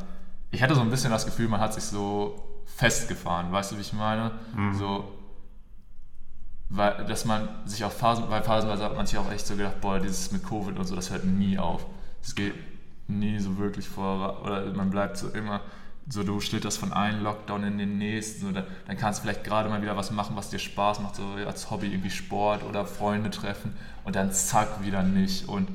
ich 0.50 0.62
hatte 0.62 0.74
so 0.74 0.80
ein 0.80 0.90
bisschen 0.90 1.10
das 1.10 1.26
Gefühl, 1.26 1.48
man 1.48 1.60
hat 1.60 1.74
sich 1.74 1.84
so 1.84 2.62
festgefahren, 2.64 3.50
weißt 3.52 3.72
du, 3.72 3.76
wie 3.76 3.80
ich 3.80 3.92
meine? 3.92 4.32
Mhm. 4.54 4.74
So, 4.74 5.18
weil, 6.70 7.04
dass 7.06 7.24
man 7.24 7.48
sich 7.64 7.84
auch 7.84 7.92
Phasen, 7.92 8.24
weil 8.28 8.42
phasenweise 8.42 8.84
hat 8.84 8.96
man 8.96 9.06
sich 9.06 9.18
auch 9.18 9.30
echt 9.30 9.46
so 9.46 9.56
gedacht, 9.56 9.80
boah, 9.80 9.98
dieses 9.98 10.32
mit 10.32 10.44
Covid 10.44 10.78
und 10.78 10.84
so, 10.84 10.94
das 10.94 11.10
hört 11.10 11.24
nie 11.24 11.58
auf. 11.58 11.86
Es 12.22 12.34
geht 12.34 12.54
nie 13.08 13.38
so 13.38 13.56
wirklich 13.58 13.88
vor, 13.88 14.42
oder 14.44 14.66
man 14.72 14.90
bleibt 14.90 15.16
so 15.16 15.28
immer, 15.30 15.62
so 16.10 16.22
du 16.22 16.40
schlitterst 16.40 16.78
von 16.78 16.92
einem 16.92 17.22
Lockdown 17.22 17.64
in 17.64 17.78
den 17.78 17.98
nächsten, 17.98 18.46
so, 18.46 18.52
dann, 18.52 18.66
dann 18.86 18.96
kannst 18.96 19.20
du 19.20 19.22
vielleicht 19.22 19.44
gerade 19.44 19.68
mal 19.68 19.82
wieder 19.82 19.96
was 19.96 20.10
machen, 20.10 20.36
was 20.36 20.50
dir 20.50 20.58
Spaß 20.58 21.00
macht, 21.00 21.16
so 21.16 21.24
als 21.46 21.70
Hobby 21.70 21.86
irgendwie 21.88 22.10
Sport 22.10 22.62
oder 22.64 22.84
Freunde 22.84 23.30
treffen 23.30 23.74
und 24.04 24.16
dann 24.16 24.32
zack, 24.32 24.84
wieder 24.84 25.02
nicht 25.02 25.48
und 25.48 25.68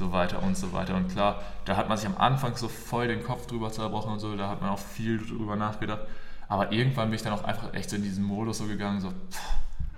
so 0.00 0.12
weiter 0.12 0.42
und 0.42 0.56
so 0.56 0.72
weiter. 0.72 0.96
Und 0.96 1.12
klar, 1.12 1.42
da 1.66 1.76
hat 1.76 1.88
man 1.88 1.98
sich 1.98 2.06
am 2.06 2.16
Anfang 2.16 2.56
so 2.56 2.68
voll 2.68 3.06
den 3.06 3.22
Kopf 3.22 3.46
drüber 3.46 3.70
zerbrochen 3.70 4.12
und 4.12 4.18
so, 4.18 4.34
da 4.34 4.48
hat 4.48 4.62
man 4.62 4.70
auch 4.70 4.78
viel 4.78 5.18
drüber 5.18 5.56
nachgedacht. 5.56 6.00
Aber 6.48 6.72
irgendwann 6.72 7.10
bin 7.10 7.16
ich 7.16 7.22
dann 7.22 7.34
auch 7.34 7.44
einfach 7.44 7.72
echt 7.74 7.90
so 7.90 7.96
in 7.96 8.02
diesen 8.02 8.24
Modus 8.24 8.58
so 8.58 8.66
gegangen, 8.66 9.00
so, 9.00 9.10
pff, 9.10 9.40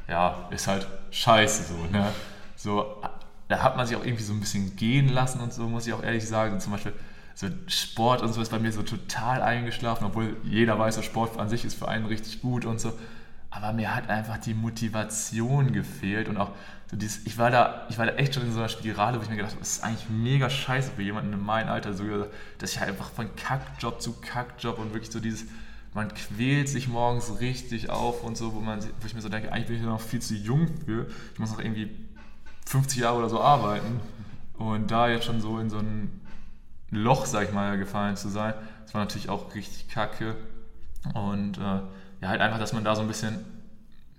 ja, 0.08 0.48
ist 0.50 0.66
halt 0.66 0.86
scheiße 1.12 1.72
so, 1.72 1.86
ne? 1.90 2.08
So, 2.56 3.00
da 3.48 3.62
hat 3.62 3.76
man 3.76 3.86
sich 3.86 3.96
auch 3.96 4.04
irgendwie 4.04 4.24
so 4.24 4.32
ein 4.32 4.40
bisschen 4.40 4.76
gehen 4.76 5.08
lassen 5.08 5.40
und 5.40 5.52
so, 5.52 5.68
muss 5.68 5.86
ich 5.86 5.92
auch 5.92 6.02
ehrlich 6.02 6.26
sagen. 6.26 6.58
Zum 6.58 6.72
Beispiel 6.72 6.92
so 7.34 7.46
Sport 7.68 8.22
und 8.22 8.32
so 8.32 8.42
ist 8.42 8.50
bei 8.50 8.58
mir 8.58 8.72
so 8.72 8.82
total 8.82 9.40
eingeschlafen, 9.40 10.04
obwohl 10.04 10.36
jeder 10.42 10.78
weiß, 10.78 10.96
dass 10.96 11.04
Sport 11.04 11.38
an 11.38 11.48
sich 11.48 11.64
ist 11.64 11.74
für 11.74 11.88
einen 11.88 12.06
richtig 12.06 12.42
gut 12.42 12.64
und 12.64 12.80
so. 12.80 12.92
Aber 13.50 13.72
mir 13.72 13.94
hat 13.94 14.08
einfach 14.08 14.38
die 14.38 14.54
Motivation 14.54 15.72
gefehlt 15.72 16.28
und 16.28 16.38
auch 16.38 16.50
so 16.92 17.20
ich 17.24 17.38
war 17.38 17.50
da, 17.50 17.86
ich 17.88 17.98
war 17.98 18.06
da 18.06 18.12
echt 18.12 18.34
schon 18.34 18.44
in 18.44 18.52
so 18.52 18.58
einer 18.58 18.68
Spirale, 18.68 19.18
wo 19.18 19.22
ich 19.22 19.30
mir 19.30 19.36
gedacht 19.36 19.52
habe, 19.52 19.60
das 19.60 19.78
ist 19.78 19.84
eigentlich 19.84 20.08
mega 20.10 20.50
scheiße 20.50 20.92
für 20.94 21.02
jemanden 21.02 21.32
in 21.32 21.44
meinem 21.44 21.68
Alter, 21.68 21.94
so, 21.94 22.04
dass 22.58 22.72
ich 22.72 22.80
halt 22.80 22.90
einfach 22.90 23.10
von 23.10 23.34
Kackjob 23.34 24.00
zu 24.00 24.14
Kackjob 24.20 24.78
und 24.78 24.92
wirklich 24.92 25.10
so 25.10 25.20
dieses, 25.20 25.46
man 25.94 26.12
quält 26.14 26.68
sich 26.68 26.88
morgens 26.88 27.40
richtig 27.40 27.90
auf 27.90 28.22
und 28.22 28.36
so, 28.36 28.54
wo, 28.54 28.60
man, 28.60 28.80
wo 28.80 29.06
ich 29.06 29.14
mir 29.14 29.20
so 29.20 29.28
denke, 29.28 29.52
eigentlich 29.52 29.68
bin 29.68 29.76
ich 29.76 29.82
noch 29.82 30.00
viel 30.00 30.20
zu 30.20 30.34
jung 30.34 30.68
für. 30.84 31.06
Ich 31.32 31.38
muss 31.38 31.50
noch 31.50 31.60
irgendwie 31.60 31.90
50 32.66 33.00
Jahre 33.00 33.18
oder 33.18 33.28
so 33.28 33.40
arbeiten. 33.40 34.00
Und 34.56 34.90
da 34.90 35.08
jetzt 35.08 35.24
schon 35.24 35.40
so 35.40 35.58
in 35.58 35.70
so 35.70 35.78
ein 35.78 36.20
Loch, 36.90 37.26
sag 37.26 37.48
ich 37.48 37.52
mal, 37.52 37.78
gefallen 37.78 38.16
zu 38.16 38.28
sein, 38.28 38.54
das 38.84 38.94
war 38.94 39.02
natürlich 39.02 39.28
auch 39.28 39.54
richtig 39.54 39.88
kacke. 39.88 40.36
Und 41.14 41.58
äh, 41.58 41.60
ja, 41.60 42.28
halt 42.28 42.40
einfach, 42.40 42.58
dass 42.58 42.72
man 42.72 42.84
da 42.84 42.94
so 42.94 43.02
ein 43.02 43.08
bisschen 43.08 43.44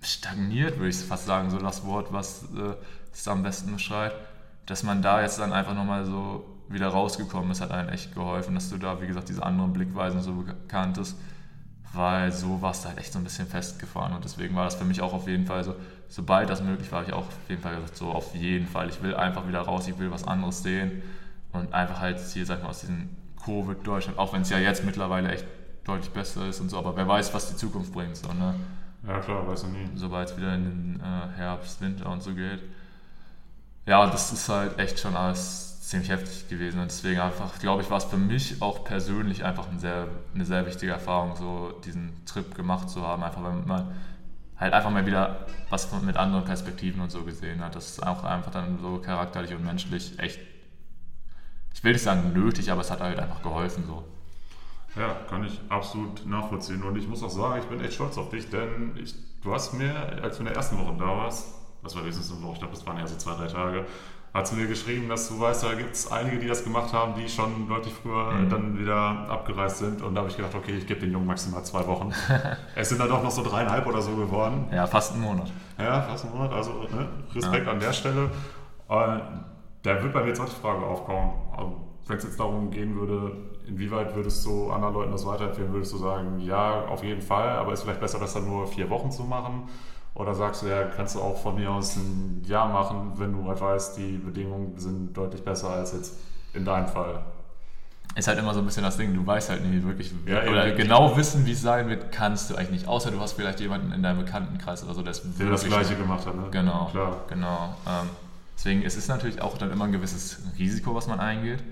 stagniert, 0.04 0.78
würde 0.78 0.90
ich 0.90 0.96
fast 0.96 1.26
sagen, 1.26 1.50
so 1.50 1.58
das 1.58 1.84
Wort, 1.84 2.12
was 2.12 2.44
äh, 2.56 2.74
es 3.12 3.26
am 3.28 3.42
besten 3.42 3.72
beschreibt. 3.72 4.16
Dass 4.66 4.82
man 4.82 5.02
da 5.02 5.20
jetzt 5.20 5.38
dann 5.38 5.52
einfach 5.52 5.74
nochmal 5.74 6.06
so 6.06 6.44
wieder 6.68 6.88
rausgekommen 6.88 7.50
ist, 7.50 7.60
hat 7.60 7.70
einem 7.70 7.90
echt 7.90 8.14
geholfen, 8.14 8.54
dass 8.54 8.70
du 8.70 8.78
da, 8.78 9.00
wie 9.02 9.06
gesagt, 9.06 9.28
diese 9.28 9.42
anderen 9.42 9.72
Blickweisen 9.72 10.22
so 10.22 10.32
bekannt 10.32 10.98
ist 10.98 11.16
weil 11.94 12.32
so 12.32 12.60
warst 12.60 12.84
du 12.84 12.88
halt 12.88 12.98
echt 12.98 13.12
so 13.12 13.18
ein 13.18 13.24
bisschen 13.24 13.46
festgefahren 13.46 14.14
und 14.14 14.24
deswegen 14.24 14.54
war 14.54 14.64
das 14.64 14.74
für 14.74 14.84
mich 14.84 15.00
auch 15.00 15.12
auf 15.12 15.28
jeden 15.28 15.46
Fall 15.46 15.62
so, 15.64 15.74
sobald 16.08 16.50
das 16.50 16.62
möglich 16.62 16.90
war, 16.90 17.00
habe 17.00 17.10
ich 17.10 17.14
auch 17.14 17.26
auf 17.26 17.48
jeden 17.48 17.62
Fall 17.62 17.76
gesagt, 17.76 17.96
so 17.96 18.10
auf 18.10 18.34
jeden 18.34 18.66
Fall, 18.66 18.88
ich 18.88 19.02
will 19.02 19.14
einfach 19.14 19.46
wieder 19.46 19.60
raus, 19.60 19.86
ich 19.88 19.98
will 19.98 20.10
was 20.10 20.26
anderes 20.26 20.62
sehen 20.62 21.02
und 21.52 21.72
einfach 21.72 22.00
halt 22.00 22.18
hier, 22.20 22.44
sag 22.44 22.58
ich 22.58 22.62
mal, 22.64 22.70
aus 22.70 22.80
diesem 22.80 23.10
Covid-Deutschland, 23.44 24.18
auch 24.18 24.32
wenn 24.32 24.42
es 24.42 24.50
ja 24.50 24.58
jetzt 24.58 24.84
mittlerweile 24.84 25.32
echt 25.32 25.46
deutlich 25.84 26.10
besser 26.10 26.48
ist 26.48 26.60
und 26.60 26.68
so, 26.68 26.78
aber 26.78 26.96
wer 26.96 27.06
weiß, 27.06 27.32
was 27.32 27.48
die 27.48 27.56
Zukunft 27.56 27.92
bringt, 27.92 28.16
so, 28.16 28.32
ne? 28.32 28.54
Ja, 29.06 29.18
klar, 29.20 29.46
weiß 29.46 29.64
ich 29.64 29.68
nie. 29.70 29.90
Sobald 29.94 30.30
es 30.30 30.36
wieder 30.36 30.54
in 30.54 30.64
den 30.64 31.00
äh, 31.00 31.36
Herbst, 31.36 31.80
Winter 31.80 32.10
und 32.10 32.22
so 32.22 32.34
geht. 32.34 32.62
Ja, 33.86 34.06
das 34.06 34.32
ist 34.32 34.48
halt 34.48 34.78
echt 34.78 34.98
schon 34.98 35.14
alles 35.14 35.80
ziemlich 35.82 36.08
heftig 36.08 36.48
gewesen. 36.48 36.80
Und 36.80 36.90
deswegen 36.90 37.20
einfach, 37.20 37.58
glaube 37.58 37.82
ich, 37.82 37.90
war 37.90 37.98
es 37.98 38.04
für 38.04 38.16
mich 38.16 38.62
auch 38.62 38.84
persönlich 38.84 39.44
einfach 39.44 39.68
ein 39.68 39.78
sehr, 39.78 40.08
eine 40.34 40.46
sehr 40.46 40.64
wichtige 40.66 40.92
Erfahrung, 40.92 41.36
so 41.36 41.72
diesen 41.84 42.24
Trip 42.24 42.54
gemacht 42.54 42.88
zu 42.88 43.06
haben, 43.06 43.22
einfach 43.22 43.42
weil 43.42 43.52
man 43.52 43.94
halt 44.56 44.72
einfach 44.72 44.90
mal 44.90 45.04
wieder 45.04 45.46
was 45.68 45.90
mit 46.02 46.16
anderen 46.16 46.44
Perspektiven 46.44 47.02
und 47.02 47.10
so 47.10 47.24
gesehen 47.24 47.62
hat. 47.62 47.76
Das 47.76 47.90
ist 47.90 48.06
auch 48.06 48.24
einfach 48.24 48.52
dann 48.52 48.78
so 48.80 48.98
charakterlich 48.98 49.52
und 49.54 49.64
menschlich 49.64 50.18
echt, 50.18 50.40
ich 51.74 51.84
will 51.84 51.92
nicht 51.92 52.02
sagen 52.02 52.32
nötig, 52.32 52.70
aber 52.70 52.80
es 52.80 52.90
hat 52.90 53.00
halt 53.00 53.18
einfach 53.18 53.42
geholfen 53.42 53.84
so. 53.86 54.04
Ja, 54.96 55.16
kann 55.28 55.44
ich 55.44 55.60
absolut 55.68 56.24
nachvollziehen. 56.26 56.82
Und 56.82 56.96
ich 56.96 57.08
muss 57.08 57.22
auch 57.22 57.30
sagen, 57.30 57.60
ich 57.60 57.66
bin 57.66 57.80
echt 57.80 57.94
stolz 57.94 58.16
auf 58.16 58.28
dich, 58.30 58.48
denn 58.50 58.92
ich, 58.96 59.14
du 59.42 59.52
hast 59.52 59.72
mir, 59.74 59.94
als 60.22 60.36
du 60.36 60.42
in 60.42 60.46
der 60.46 60.56
ersten 60.56 60.78
Woche 60.78 60.94
da 60.98 61.06
warst, 61.06 61.48
das 61.82 61.94
war 61.94 62.02
wenigstens 62.02 62.32
eine 62.32 62.42
Woche, 62.42 62.54
ich 62.54 62.58
glaube, 62.60 62.74
das 62.74 62.86
waren 62.86 62.98
ja 62.98 63.06
so 63.06 63.16
zwei, 63.16 63.34
drei 63.34 63.46
Tage, 63.46 63.84
hat 64.32 64.48
sie 64.48 64.56
mir 64.56 64.66
geschrieben, 64.66 65.08
dass 65.08 65.28
du 65.28 65.38
weißt, 65.38 65.62
da 65.62 65.74
gibt 65.74 65.94
es 65.94 66.10
einige, 66.10 66.38
die 66.38 66.48
das 66.48 66.64
gemacht 66.64 66.92
haben, 66.92 67.14
die 67.14 67.28
schon 67.28 67.68
deutlich 67.68 67.94
früher 67.94 68.32
mhm. 68.32 68.48
dann 68.50 68.78
wieder 68.78 69.28
abgereist 69.28 69.78
sind. 69.78 70.02
Und 70.02 70.14
da 70.14 70.22
habe 70.22 70.30
ich 70.30 70.36
gedacht, 70.36 70.56
okay, 70.56 70.76
ich 70.76 70.86
gebe 70.88 71.00
den 71.00 71.12
Jungen 71.12 71.26
maximal 71.26 71.64
zwei 71.64 71.86
Wochen. 71.86 72.12
es 72.74 72.88
sind 72.88 73.00
dann 73.00 73.08
doch 73.08 73.22
noch 73.22 73.30
so 73.30 73.44
dreieinhalb 73.44 73.86
oder 73.86 74.02
so 74.02 74.16
geworden. 74.16 74.66
Ja, 74.72 74.88
fast 74.88 75.12
einen 75.12 75.22
Monat. 75.22 75.52
Ja, 75.78 76.02
fast 76.02 76.24
einen 76.24 76.34
Monat. 76.34 76.52
Also 76.52 76.72
ne, 76.72 77.08
Respekt 77.32 77.66
ja. 77.66 77.72
an 77.72 77.78
der 77.78 77.92
Stelle. 77.92 78.30
Äh, 78.88 79.18
da 79.84 80.02
wird 80.02 80.12
bei 80.12 80.22
mir 80.22 80.28
jetzt 80.28 80.40
auch 80.40 80.48
die 80.48 80.60
Frage 80.60 80.84
aufkommen, 80.84 81.32
wenn 82.08 82.16
es 82.16 82.24
jetzt 82.24 82.40
darum 82.40 82.72
gehen 82.72 82.96
würde, 82.96 83.36
inwieweit 83.66 84.14
würdest 84.14 84.44
du 84.46 84.70
anderen 84.70 84.94
Leuten 84.94 85.12
das 85.12 85.26
weiterempfehlen? 85.26 85.72
Würdest 85.72 85.92
du 85.92 85.98
sagen, 85.98 86.40
ja, 86.40 86.84
auf 86.86 87.02
jeden 87.04 87.22
Fall, 87.22 87.50
aber 87.50 87.72
ist 87.72 87.82
vielleicht 87.82 88.00
besser, 88.00 88.18
das 88.18 88.34
dann 88.34 88.46
nur 88.46 88.66
vier 88.66 88.88
Wochen 88.90 89.10
zu 89.10 89.24
machen? 89.24 89.68
Oder 90.14 90.34
sagst 90.34 90.62
du, 90.62 90.66
ja, 90.66 90.84
kannst 90.84 91.16
du 91.16 91.20
auch 91.20 91.36
von 91.42 91.56
mir 91.56 91.70
aus 91.70 91.96
ein 91.96 92.42
Jahr 92.46 92.68
machen, 92.68 93.12
wenn 93.16 93.32
du 93.32 93.48
halt 93.48 93.60
weißt, 93.60 93.96
die 93.98 94.18
Bedingungen 94.18 94.78
sind 94.78 95.16
deutlich 95.16 95.42
besser 95.44 95.70
als 95.70 95.92
jetzt 95.92 96.18
in 96.52 96.64
deinem 96.64 96.86
Fall? 96.86 97.24
Ist 98.14 98.28
halt 98.28 98.38
immer 98.38 98.54
so 98.54 98.60
ein 98.60 98.66
bisschen 98.66 98.84
das 98.84 98.96
Ding, 98.96 99.12
du 99.12 99.26
weißt 99.26 99.50
halt 99.50 99.64
nicht 99.64 99.84
wirklich, 99.84 100.12
Ja, 100.24 100.42
oder 100.48 100.68
eben. 100.68 100.76
genau 100.76 101.16
wissen, 101.16 101.44
wie 101.46 101.50
es 101.50 101.62
sein 101.62 101.88
wird, 101.88 102.12
kannst 102.12 102.48
du 102.48 102.54
eigentlich 102.54 102.70
nicht. 102.70 102.86
Außer 102.88 103.10
du 103.10 103.18
hast 103.18 103.32
vielleicht 103.32 103.58
jemanden 103.58 103.90
in 103.90 104.04
deinem 104.04 104.18
Bekanntenkreis 104.18 104.84
oder 104.84 104.94
so, 104.94 105.02
der 105.02 105.10
es 105.10 105.22
Der 105.36 105.50
das 105.50 105.64
Gleiche 105.64 105.96
gemacht 105.96 106.24
hat, 106.24 106.36
ne? 106.36 106.44
Genau, 106.52 106.86
Klar. 106.92 107.16
genau. 107.28 107.74
Ähm, 107.84 108.08
deswegen 108.56 108.82
es 108.82 108.94
ist 108.96 109.08
natürlich 109.08 109.42
auch 109.42 109.58
dann 109.58 109.72
immer 109.72 109.86
ein 109.86 109.92
gewisses 109.92 110.38
Risiko, 110.56 110.94
was 110.94 111.08
man 111.08 111.18
eingeht. 111.18 111.64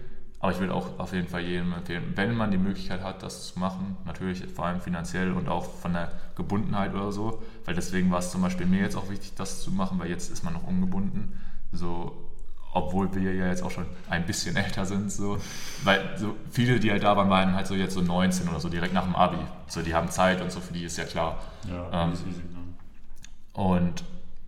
Aber 0.43 0.51
ich 0.51 0.59
würde 0.59 0.75
auch 0.75 0.99
auf 0.99 1.13
jeden 1.13 1.29
Fall 1.29 1.43
jedem 1.43 1.73
empfehlen, 1.73 2.13
wenn 2.17 2.35
man 2.37 2.51
die 2.51 2.59
Möglichkeit 2.59 3.01
hat, 3.01 3.23
das 3.23 3.47
zu 3.47 3.61
machen, 3.61 3.97
natürlich 4.05 4.45
vor 4.53 4.67
allem 4.67 4.81
finanziell 4.81 5.31
und 5.33 5.49
auch 5.49 5.65
von 5.65 5.93
der 5.93 6.11
Gebundenheit 6.35 6.93
oder 6.95 7.13
so, 7.13 7.41
weil 7.65 7.77
deswegen 7.77 8.11
war 8.11 8.19
es 8.19 8.33
zum 8.33 8.43
Beispiel 8.43 8.67
mir 8.67 8.81
jetzt 8.81 8.97
auch 8.97 9.09
wichtig, 9.09 9.35
das 9.37 9.63
zu 9.63 9.71
machen, 9.71 10.01
weil 10.01 10.11
jetzt 10.11 10.33
ist 10.33 10.43
man 10.43 10.55
noch 10.55 10.67
ungebunden, 10.67 11.41
so, 11.71 12.29
obwohl 12.73 13.15
wir 13.15 13.33
ja 13.33 13.47
jetzt 13.47 13.63
auch 13.63 13.71
schon 13.71 13.87
ein 14.11 14.27
bisschen 14.27 14.57
älter 14.65 14.85
sind, 14.85 15.13
so, 15.13 15.39
weil 15.85 16.17
so 16.19 16.35
viele, 16.51 16.81
die 16.81 16.91
halt 16.91 17.05
da 17.05 17.17
waren, 17.17 17.31
waren 17.31 17.55
halt 17.55 17.69
so 17.69 17.75
jetzt 17.75 17.95
so 17.95 18.01
19 18.01 18.49
oder 18.49 18.59
so 18.59 18.69
direkt 18.69 18.95
nach 18.95 19.05
dem 19.05 19.15
Abi, 19.15 19.39
so 19.69 19.81
die 19.81 19.95
haben 19.95 20.11
Zeit 20.11 20.41
und 20.41 20.51
so, 20.51 20.59
für 20.61 20.73
die 20.73 20.83
ist 20.83 20.99
ja 20.99 21.05
klar. 21.05 21.39
Ja, 21.71 22.07
Ähm, 22.07 22.13
easy, 22.15 22.25
easy, 22.29 22.41
ne? 22.41 22.59
Und 23.53 24.03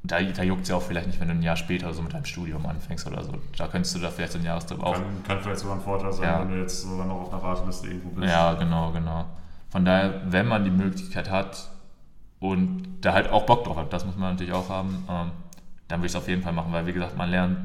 da, 0.06 0.20
da 0.22 0.43
juckt 0.43 0.62
es 0.64 0.68
ja 0.68 0.76
auch 0.76 0.82
vielleicht 0.82 1.06
nicht, 1.06 1.18
wenn 1.18 1.28
du 1.28 1.35
ein 1.35 1.43
Jahr 1.43 1.56
später 1.56 1.93
so 1.94 2.02
mit 2.02 2.12
deinem 2.12 2.26
Studium 2.26 2.66
anfängst 2.66 3.06
oder 3.06 3.24
so. 3.24 3.32
Da 3.56 3.66
könntest 3.68 3.94
du 3.97 4.01
da 4.01 4.10
vielleicht 4.10 4.32
so 4.32 4.39
einen 4.39 4.47
Jahrestrip 4.47 4.82
auch. 4.82 4.93
Kann, 4.93 5.02
kann 5.26 5.40
vielleicht 5.40 5.60
sogar 5.60 5.76
ein 5.76 5.82
Vorteil 5.82 6.12
sein, 6.12 6.24
Ja. 6.28 6.40
wenn 6.40 6.51
du 6.51 6.60
jetzt 6.60 6.82
sogar 6.82 7.06
noch 7.06 7.22
auf 7.22 7.32
einer 7.32 7.43
Warteliste 7.43 7.86
irgendwo 7.89 8.10
bist. 8.10 8.31
Ja, 8.31 8.52
genau, 8.52 8.93
genau. 8.93 9.24
Von 9.70 9.85
daher, 9.86 10.20
wenn 10.26 10.47
man 10.47 10.62
die 10.64 10.70
Möglichkeit 10.70 11.31
hat 11.31 11.70
und 12.39 12.82
da 13.01 13.14
halt 13.14 13.31
auch 13.31 13.47
Bock 13.47 13.64
drauf 13.64 13.76
hat, 13.78 13.93
das 13.93 14.05
muss 14.05 14.16
man 14.16 14.35
natürlich 14.35 14.52
auch 14.52 14.68
haben, 14.68 15.05
ähm, 15.09 15.31
dann 15.89 16.01
würde 16.01 16.06
ich 16.06 16.12
es 16.12 16.16
auf 16.16 16.28
jeden 16.28 16.43
Fall 16.43 16.52
machen, 16.52 16.72
weil 16.72 16.86
wie 16.86 16.93
gesagt, 16.93 17.16
man 17.16 17.31
lernt 17.31 17.56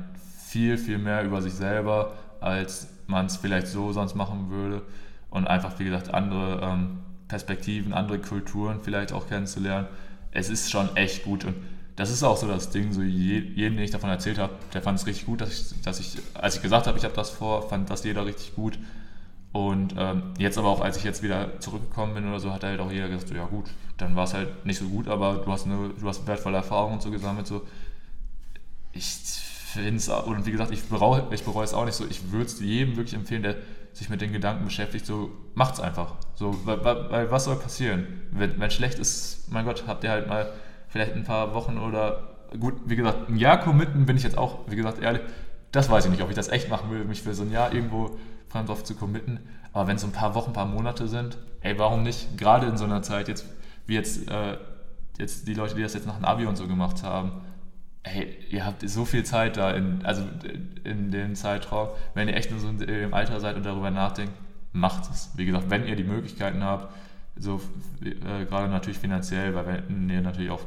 viel, 0.48 0.78
viel 0.78 0.98
mehr 0.98 1.24
über 1.24 1.42
sich 1.42 1.54
selber, 1.54 2.14
als 2.40 2.88
man 3.08 3.26
es 3.26 3.36
vielleicht 3.38 3.68
so 3.68 3.92
sonst 3.92 4.16
machen 4.16 4.50
würde. 4.50 4.82
Und 5.30 5.46
einfach, 5.48 5.78
wie 5.78 5.84
gesagt, 5.86 6.14
andere 6.14 6.62
ähm, 6.64 7.00
Perspektiven, 7.28 7.94
andere 7.94 8.20
Kulturen 8.20 8.80
vielleicht 8.82 9.12
auch 9.14 9.28
kennenzulernen. 9.28 9.88
Es 10.32 10.50
ist 10.50 10.72
schon 10.72 10.96
echt 10.96 11.24
gut 11.24 11.44
und 11.46 11.56
das 12.00 12.12
ist 12.12 12.24
auch 12.24 12.38
so 12.38 12.48
das 12.48 12.70
Ding, 12.70 12.94
so 12.94 13.02
je, 13.02 13.40
jedem, 13.40 13.76
den 13.76 13.84
ich 13.84 13.92
davon 13.92 14.10
erzählt 14.10 14.38
habe, 14.38 14.54
der 14.74 14.82
fand 14.82 14.98
es 14.98 15.06
richtig 15.06 15.26
gut, 15.26 15.42
dass 15.42 15.52
ich, 15.52 15.82
dass 15.82 16.00
ich 16.00 16.18
als 16.34 16.56
ich 16.56 16.62
gesagt 16.62 16.88
habe, 16.88 16.98
ich 16.98 17.04
habe 17.04 17.14
das 17.14 17.30
vor, 17.30 17.68
fand 17.68 17.90
das 17.90 18.06
jeder 18.06 18.26
richtig 18.26 18.56
gut. 18.56 18.80
Und 19.52 19.96
ähm, 19.98 20.34
jetzt 20.38 20.58
aber 20.58 20.70
auch, 20.70 20.80
als 20.80 20.96
ich 20.96 21.04
jetzt 21.04 21.24
wieder 21.24 21.60
zurückgekommen 21.60 22.14
bin 22.14 22.26
oder 22.30 22.40
so, 22.40 22.54
hat 22.54 22.64
halt 22.64 22.80
auch 22.80 22.90
jeder 22.90 23.10
gesagt, 23.10 23.28
so, 23.28 23.36
ja 23.36 23.46
gut, 23.48 23.66
dann 23.98 24.16
war 24.16 24.24
es 24.24 24.34
halt 24.34 24.66
nicht 24.66 24.80
so 24.80 24.88
gut, 24.88 25.10
aber 25.10 25.42
du 25.44 25.52
hast 25.52 25.66
eine, 25.66 25.90
du 25.90 26.08
hast 26.08 26.26
wertvolle 26.26 26.56
Erfahrungen 26.56 26.94
und 26.94 27.02
so 27.02 27.12
gesammelt. 27.12 27.48
So. 27.48 27.68
Ich 28.94 29.06
finde 29.06 29.98
es, 29.98 30.08
und 30.08 30.46
wie 30.46 30.52
gesagt, 30.52 30.72
ich 30.72 30.84
bereue, 30.84 31.28
ich 31.32 31.46
es 31.46 31.74
auch 31.74 31.86
nicht 31.86 31.96
so. 31.96 32.06
Ich 32.10 32.32
würde 32.32 32.46
es 32.46 32.62
jedem 32.62 32.96
wirklich 32.96 33.16
empfehlen, 33.16 33.44
der 33.44 33.58
sich 33.92 34.08
mit 34.08 34.22
den 34.22 34.32
Gedanken 34.32 34.64
beschäftigt, 34.64 35.06
so 35.06 35.32
macht's 35.54 35.82
einfach. 35.82 36.16
So, 36.36 36.58
weil, 36.64 36.82
weil 36.86 37.30
was 37.30 37.44
soll 37.44 37.58
passieren? 37.58 38.08
Wenn, 38.32 38.58
wenn 38.58 38.72
schlecht 38.72 39.00
ist, 39.00 39.52
mein 39.52 39.66
Gott, 39.66 39.84
habt 39.86 40.06
ihr 40.06 40.12
halt 40.12 40.30
mal 40.30 40.50
vielleicht 40.90 41.14
ein 41.14 41.24
paar 41.24 41.54
Wochen 41.54 41.78
oder 41.78 42.30
gut, 42.60 42.76
wie 42.86 42.96
gesagt, 42.96 43.30
ein 43.30 43.38
Jahr 43.38 43.60
committen 43.60 44.06
bin 44.06 44.18
ich 44.18 44.24
jetzt 44.24 44.38
auch, 44.38 44.60
wie 44.68 44.76
gesagt, 44.76 45.02
ehrlich, 45.02 45.22
das 45.72 45.90
weiß 45.90 46.06
ich 46.06 46.12
nicht, 46.12 46.22
ob 46.24 46.30
ich 46.30 46.36
das 46.36 46.50
echt 46.50 46.70
machen 46.70 46.90
will, 46.90 47.06
mich 47.06 47.22
für 47.22 47.34
so 47.34 47.44
ein 47.44 47.52
Jahr 47.52 47.74
irgendwo 47.74 48.18
drauf 48.52 48.84
zu 48.84 48.96
committen. 48.96 49.40
Aber 49.72 49.88
wenn 49.88 49.98
es 49.98 50.04
ein 50.04 50.12
paar 50.12 50.34
Wochen, 50.34 50.50
ein 50.50 50.54
paar 50.54 50.66
Monate 50.66 51.08
sind, 51.08 51.38
ey, 51.62 51.78
warum 51.78 52.02
nicht? 52.02 52.38
Gerade 52.38 52.66
in 52.68 52.78
so 52.78 52.86
einer 52.86 53.04
Zeit, 53.04 53.28
jetzt, 53.28 53.46
wie 53.86 53.94
jetzt, 53.94 54.28
äh, 54.30 54.58
jetzt 55.20 55.48
die 55.48 55.54
Leute, 55.54 55.76
die 55.76 55.84
das 55.84 55.94
jetzt 55.94 56.08
nach 56.08 56.16
dem 56.16 56.26
Abi 56.26 56.46
und 56.48 56.56
so 56.56 56.68
gemacht 56.68 57.04
haben, 57.04 57.42
ey, 58.02 58.36
ihr 58.50 58.66
habt 58.66 58.88
so 58.90 59.06
viel 59.06 59.24
Zeit 59.24 59.58
da, 59.58 59.72
in, 59.72 60.04
also 60.04 60.24
in 60.84 61.12
dem 61.12 61.36
Zeitraum, 61.36 61.90
wenn 62.16 62.28
ihr 62.28 62.36
echt 62.36 62.50
nur 62.50 62.60
so 62.60 62.70
im 62.70 63.14
Alter 63.14 63.40
seid 63.40 63.56
und 63.56 63.66
darüber 63.66 63.92
nachdenkt, 63.92 64.34
macht 64.72 65.10
es. 65.12 65.32
Wie 65.36 65.46
gesagt, 65.46 65.70
wenn 65.70 65.86
ihr 65.86 65.96
die 65.96 66.04
Möglichkeiten 66.04 66.64
habt, 66.64 66.92
so 67.40 67.62
äh, 68.02 68.46
gerade 68.46 68.68
natürlich 68.68 69.00
finanziell, 69.00 69.56
weil 69.56 69.84
wenn 69.88 70.10
ihr 70.10 70.22
natürlich 70.22 70.52
auch 70.52 70.62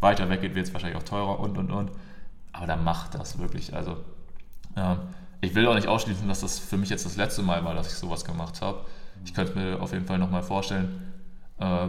weiter 0.00 0.28
weggeht, 0.28 0.54
wird 0.54 0.66
es 0.66 0.72
wahrscheinlich 0.72 0.98
auch 0.98 1.04
teurer 1.04 1.40
und 1.40 1.56
und 1.56 1.70
und. 1.70 1.90
Aber 2.52 2.66
dann 2.66 2.84
macht 2.84 3.14
das 3.14 3.38
wirklich. 3.38 3.74
Also 3.74 3.96
ähm, 4.76 4.98
ich 5.40 5.54
will 5.54 5.66
auch 5.66 5.74
nicht 5.74 5.88
ausschließen, 5.88 6.26
dass 6.28 6.40
das 6.40 6.58
für 6.58 6.76
mich 6.76 6.90
jetzt 6.90 7.04
das 7.04 7.16
letzte 7.16 7.42
Mal 7.42 7.64
war, 7.64 7.74
dass 7.74 7.88
ich 7.88 7.94
sowas 7.94 8.24
gemacht 8.24 8.60
habe. 8.62 8.84
Ich 9.24 9.34
könnte 9.34 9.58
mir 9.58 9.80
auf 9.80 9.92
jeden 9.92 10.06
Fall 10.06 10.18
nochmal 10.18 10.42
vorstellen, 10.42 11.12
äh, 11.58 11.88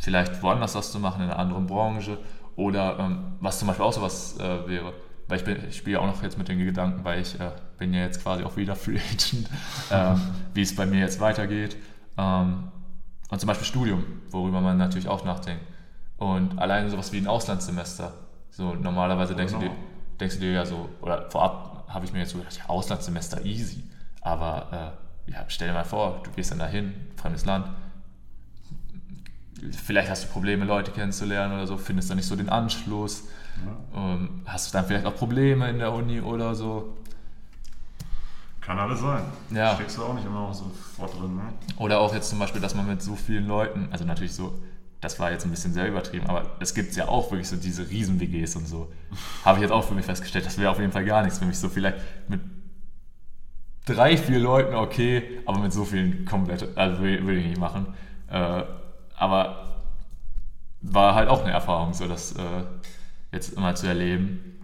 vielleicht 0.00 0.42
woanders 0.42 0.72
das 0.72 0.92
zu 0.92 0.98
machen, 0.98 1.22
in 1.22 1.30
einer 1.30 1.38
anderen 1.38 1.66
Branche. 1.66 2.18
Oder 2.56 2.98
ähm, 2.98 3.34
was 3.40 3.58
zum 3.58 3.68
Beispiel 3.68 3.86
auch 3.86 3.92
sowas 3.92 4.38
äh, 4.38 4.68
wäre, 4.68 4.92
weil 5.28 5.40
ich, 5.40 5.64
ich 5.68 5.76
spiele 5.76 6.00
auch 6.00 6.06
noch 6.06 6.22
jetzt 6.22 6.36
mit 6.36 6.48
den 6.48 6.58
Gedanken, 6.58 7.04
weil 7.04 7.22
ich 7.22 7.40
äh, 7.40 7.50
bin 7.78 7.94
ja 7.94 8.02
jetzt 8.02 8.22
quasi 8.22 8.44
auch 8.44 8.56
wieder 8.56 8.76
Free 8.76 8.98
Agent, 8.98 9.48
ähm, 9.90 10.20
wie 10.52 10.62
es 10.62 10.76
bei 10.76 10.84
mir 10.84 11.00
jetzt 11.00 11.20
weitergeht. 11.20 11.76
Ähm, 12.18 12.64
und 13.32 13.38
zum 13.40 13.46
Beispiel 13.46 13.66
Studium, 13.66 14.04
worüber 14.30 14.60
man 14.60 14.76
natürlich 14.76 15.08
auch 15.08 15.24
nachdenkt. 15.24 15.64
Und 16.18 16.58
alleine 16.58 16.90
sowas 16.90 17.12
wie 17.12 17.16
ein 17.18 17.26
Auslandssemester. 17.26 18.12
So 18.50 18.74
normalerweise 18.74 19.34
denkst, 19.34 19.54
du 19.54 19.58
dir, 19.58 19.68
Genau. 19.70 19.80
denkst 20.20 20.34
du 20.36 20.40
dir 20.42 20.52
ja 20.52 20.66
so, 20.66 20.90
oder 21.00 21.30
vorab 21.30 21.86
habe 21.88 22.04
ich 22.04 22.12
mir 22.12 22.18
jetzt 22.20 22.32
so 22.32 22.38
gedacht, 22.38 22.58
ja, 22.58 22.68
Auslandssemester 22.68 23.42
easy. 23.46 23.84
Aber 24.20 24.94
äh, 25.26 25.30
ja, 25.32 25.44
stell 25.48 25.68
dir 25.68 25.74
mal 25.74 25.84
vor, 25.84 26.20
du 26.24 26.30
gehst 26.32 26.50
dann 26.50 26.58
dahin, 26.58 26.92
fremdes 27.16 27.46
Land, 27.46 27.66
vielleicht 29.72 30.10
hast 30.10 30.24
du 30.24 30.28
Probleme, 30.28 30.66
Leute 30.66 30.90
kennenzulernen 30.90 31.54
oder 31.54 31.66
so, 31.66 31.78
findest 31.78 32.10
dann 32.10 32.16
nicht 32.18 32.26
so 32.26 32.36
den 32.36 32.50
Anschluss, 32.50 33.24
Ja. 33.94 33.98
ähm, 34.14 34.42
hast 34.44 34.68
du 34.68 34.76
dann 34.76 34.84
vielleicht 34.86 35.06
auch 35.06 35.16
Probleme 35.16 35.70
in 35.70 35.78
der 35.78 35.92
Uni 35.92 36.20
oder 36.20 36.54
so. 36.54 36.96
Kann 38.62 38.78
alles 38.78 39.00
sein. 39.00 39.24
Ja. 39.50 39.74
Steckst 39.74 39.98
du 39.98 40.04
auch 40.04 40.14
nicht 40.14 40.24
immer 40.24 40.54
sofort 40.54 41.12
drin, 41.18 41.34
ne? 41.34 41.52
Oder 41.78 41.98
auch 41.98 42.14
jetzt 42.14 42.30
zum 42.30 42.38
Beispiel, 42.38 42.60
dass 42.60 42.76
man 42.76 42.86
mit 42.86 43.02
so 43.02 43.16
vielen 43.16 43.48
Leuten, 43.48 43.88
also 43.90 44.04
natürlich 44.04 44.34
so, 44.34 44.62
das 45.00 45.18
war 45.18 45.32
jetzt 45.32 45.44
ein 45.44 45.50
bisschen 45.50 45.72
sehr 45.72 45.88
übertrieben, 45.88 46.28
aber 46.28 46.46
es 46.60 46.72
gibt 46.72 46.94
ja 46.94 47.08
auch 47.08 47.32
wirklich 47.32 47.48
so 47.48 47.56
diese 47.56 47.90
Riesen-WGs 47.90 48.54
und 48.54 48.68
so. 48.68 48.92
Habe 49.44 49.58
ich 49.58 49.62
jetzt 49.62 49.72
auch 49.72 49.82
für 49.82 49.94
mich 49.94 50.06
festgestellt, 50.06 50.46
das 50.46 50.58
wäre 50.58 50.70
auf 50.70 50.78
jeden 50.78 50.92
Fall 50.92 51.04
gar 51.04 51.22
nichts 51.22 51.40
für 51.40 51.44
mich. 51.44 51.58
So 51.58 51.68
vielleicht 51.68 51.96
mit 52.28 52.40
drei, 53.84 54.16
vier 54.16 54.38
Leuten 54.38 54.76
okay, 54.76 55.40
aber 55.44 55.58
mit 55.58 55.72
so 55.72 55.84
vielen 55.84 56.24
komplett, 56.24 56.78
also 56.78 57.02
will, 57.02 57.26
will 57.26 57.38
ich 57.38 57.46
nicht 57.46 57.58
machen. 57.58 57.94
Äh, 58.28 58.62
aber 59.16 59.80
war 60.82 61.16
halt 61.16 61.28
auch 61.28 61.42
eine 61.42 61.50
Erfahrung, 61.50 61.94
so 61.94 62.06
das 62.06 62.32
äh, 62.32 62.64
jetzt 63.32 63.54
immer 63.54 63.74
zu 63.74 63.88
erleben. 63.88 64.60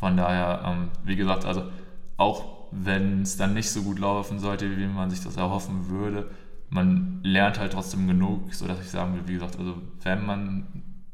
Von 0.00 0.16
daher, 0.16 0.62
ähm, 0.66 0.90
wie 1.04 1.16
gesagt, 1.16 1.44
also 1.44 1.64
auch 2.16 2.55
wenn 2.70 3.22
es 3.22 3.36
dann 3.36 3.54
nicht 3.54 3.70
so 3.70 3.82
gut 3.82 3.98
laufen 3.98 4.38
sollte, 4.38 4.76
wie 4.76 4.86
man 4.86 5.10
sich 5.10 5.22
das 5.22 5.36
erhoffen 5.36 5.88
würde, 5.88 6.30
man 6.68 7.20
lernt 7.22 7.58
halt 7.58 7.72
trotzdem 7.72 8.06
genug, 8.06 8.52
sodass 8.52 8.80
ich 8.80 8.90
sagen 8.90 9.14
will, 9.14 9.22
wie 9.26 9.34
gesagt, 9.34 9.58
also 9.58 9.76
wenn 10.02 10.26
man 10.26 10.66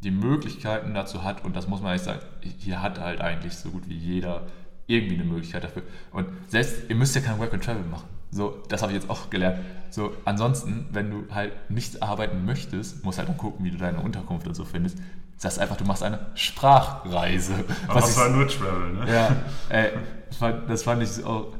die 0.03 0.11
Möglichkeiten 0.11 0.95
dazu 0.95 1.23
hat, 1.23 1.45
und 1.45 1.55
das 1.55 1.69
muss 1.69 1.83
man 1.83 1.95
echt 1.95 2.05
sagen, 2.05 2.20
hier 2.59 2.83
hat 2.83 2.99
halt 2.99 3.20
eigentlich 3.20 3.55
so 3.55 3.70
gut 3.70 3.89
wie 3.89 3.97
jeder 3.97 4.47
irgendwie 4.87 5.15
eine 5.15 5.24
Möglichkeit 5.24 5.65
dafür. 5.65 5.83
Und 6.11 6.27
selbst, 6.49 6.89
ihr 6.89 6.97
müsst 6.97 7.15
ja 7.15 7.20
kein 7.20 7.39
Work 7.39 7.55
and 7.55 7.62
Travel 7.62 7.85
machen. 7.85 8.09
So, 8.31 8.62
das 8.69 8.83
habe 8.83 8.93
ich 8.93 8.99
jetzt 8.99 9.11
auch 9.11 9.31
gelernt. 9.31 9.59
So, 9.91 10.12
ansonsten, 10.24 10.87
wenn 10.91 11.11
du 11.11 11.24
halt 11.31 11.53
nicht 11.70 12.03
arbeiten 12.03 12.45
möchtest, 12.45 13.05
musst 13.05 13.19
halt 13.19 13.29
dann 13.29 13.37
gucken, 13.37 13.65
wie 13.65 13.70
du 13.70 13.77
deine 13.77 14.01
Unterkunft 14.01 14.47
und 14.49 14.55
so 14.55 14.65
findest. 14.65 14.99
Das 15.43 15.55
heißt 15.55 15.59
einfach, 15.62 15.77
du 15.77 15.85
machst 15.85 16.02
eine 16.05 16.20
Sprachreise. 16.35 17.52
Aber 17.89 17.97
Was 17.97 18.06
das 18.06 18.16
war 18.16 18.28
nur 18.28 18.47
Travel, 18.47 18.93
ne? 18.93 19.12
ja, 19.12 19.36
ey, 19.69 19.90
das 20.69 20.82
fand, 20.85 21.02
ich 21.02 21.10
so. 21.10 21.52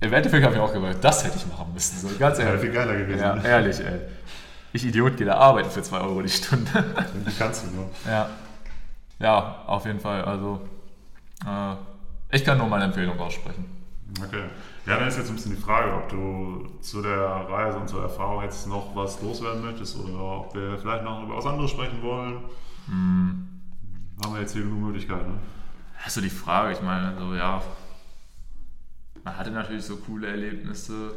Im 0.00 0.12
Endeffekt 0.12 0.44
habe 0.44 0.54
ich 0.56 0.60
auch 0.60 0.72
gemerkt, 0.72 1.02
das 1.02 1.24
hätte 1.24 1.36
ich 1.36 1.46
machen 1.46 1.72
müssen. 1.72 1.98
So, 1.98 2.08
ganz 2.18 2.36
Wäre 2.38 2.48
ehrlich. 2.48 2.62
viel 2.62 2.72
geiler 2.72 2.96
gewesen. 2.96 3.20
Ja, 3.22 3.36
ehrlich, 3.42 3.78
ey. 3.80 4.00
Ich 4.72 4.84
Idiot 4.84 5.16
gehe 5.16 5.24
da 5.26 5.36
arbeiten 5.36 5.70
für 5.70 5.82
2 5.82 6.00
Euro 6.00 6.20
die 6.20 6.28
Stunde. 6.28 6.68
Wie 7.24 7.32
kannst 7.32 7.64
du 7.64 7.70
nur? 7.70 7.90
ja. 8.06 8.28
Ja, 9.20 9.62
auf 9.66 9.86
jeden 9.86 10.00
Fall. 10.00 10.24
Also, 10.24 10.60
äh, 11.46 11.76
ich 12.36 12.44
kann 12.44 12.58
nur 12.58 12.66
meine 12.66 12.84
Empfehlung 12.84 13.18
aussprechen. 13.20 13.64
Okay. 14.20 14.42
Ja, 14.86 14.98
dann 14.98 15.08
ist 15.08 15.16
jetzt 15.16 15.30
ein 15.30 15.36
bisschen 15.36 15.56
die 15.56 15.62
Frage, 15.62 15.94
ob 15.94 16.08
du 16.10 16.68
zu 16.80 17.00
der 17.00 17.18
Reise 17.18 17.78
und 17.78 17.88
zur 17.88 18.02
Erfahrung 18.02 18.42
jetzt 18.42 18.66
noch 18.66 18.94
was 18.94 19.20
loswerden 19.22 19.64
möchtest 19.64 19.98
oder 19.98 20.18
ob 20.18 20.54
wir 20.54 20.78
vielleicht 20.78 21.04
noch 21.04 21.22
über 21.22 21.38
was 21.38 21.46
anderes 21.46 21.70
sprechen 21.70 22.02
wollen. 22.02 22.40
Hm. 22.86 23.48
Haben 24.22 24.34
wir 24.34 24.40
jetzt 24.40 24.52
hier 24.52 24.62
genug 24.62 24.80
Möglichkeiten, 24.80 25.32
ne? 25.32 25.38
Hast 25.96 26.18
du 26.18 26.20
die 26.20 26.28
Frage? 26.28 26.72
Ich 26.74 26.82
meine, 26.82 27.16
so, 27.18 27.34
ja. 27.34 27.62
Man 29.24 29.36
hatte 29.38 29.50
natürlich 29.50 29.86
so 29.86 29.96
coole 29.96 30.26
Erlebnisse, 30.26 31.12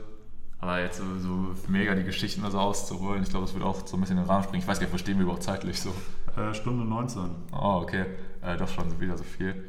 aber 0.59 0.79
jetzt 0.79 0.99
so, 0.99 1.03
so 1.19 1.55
mega 1.67 1.93
die 1.93 2.05
Geschichten 2.05 2.45
also 2.45 2.57
auszuholen, 2.59 3.21
ich 3.21 3.29
glaube, 3.29 3.45
das 3.45 3.53
wird 3.53 3.65
auch 3.65 3.85
so 3.85 3.97
ein 3.97 3.99
bisschen 3.99 4.17
in 4.17 4.23
den 4.23 4.29
Rahmen 4.29 4.43
springen. 4.45 4.61
Ich 4.61 4.67
weiß 4.67 4.79
gar 4.79 4.85
nicht, 4.85 4.93
wo 4.93 4.97
stehen 4.97 5.17
wir 5.17 5.23
überhaupt 5.23 5.43
zeitlich 5.43 5.81
so? 5.81 5.93
Äh, 6.37 6.53
Stunde 6.53 6.85
19. 6.85 7.29
Oh, 7.51 7.81
okay. 7.83 8.05
Äh, 8.41 8.55
doch 8.55 8.69
schon 8.69 8.97
wieder 9.01 9.17
so 9.17 9.25
viel. 9.25 9.65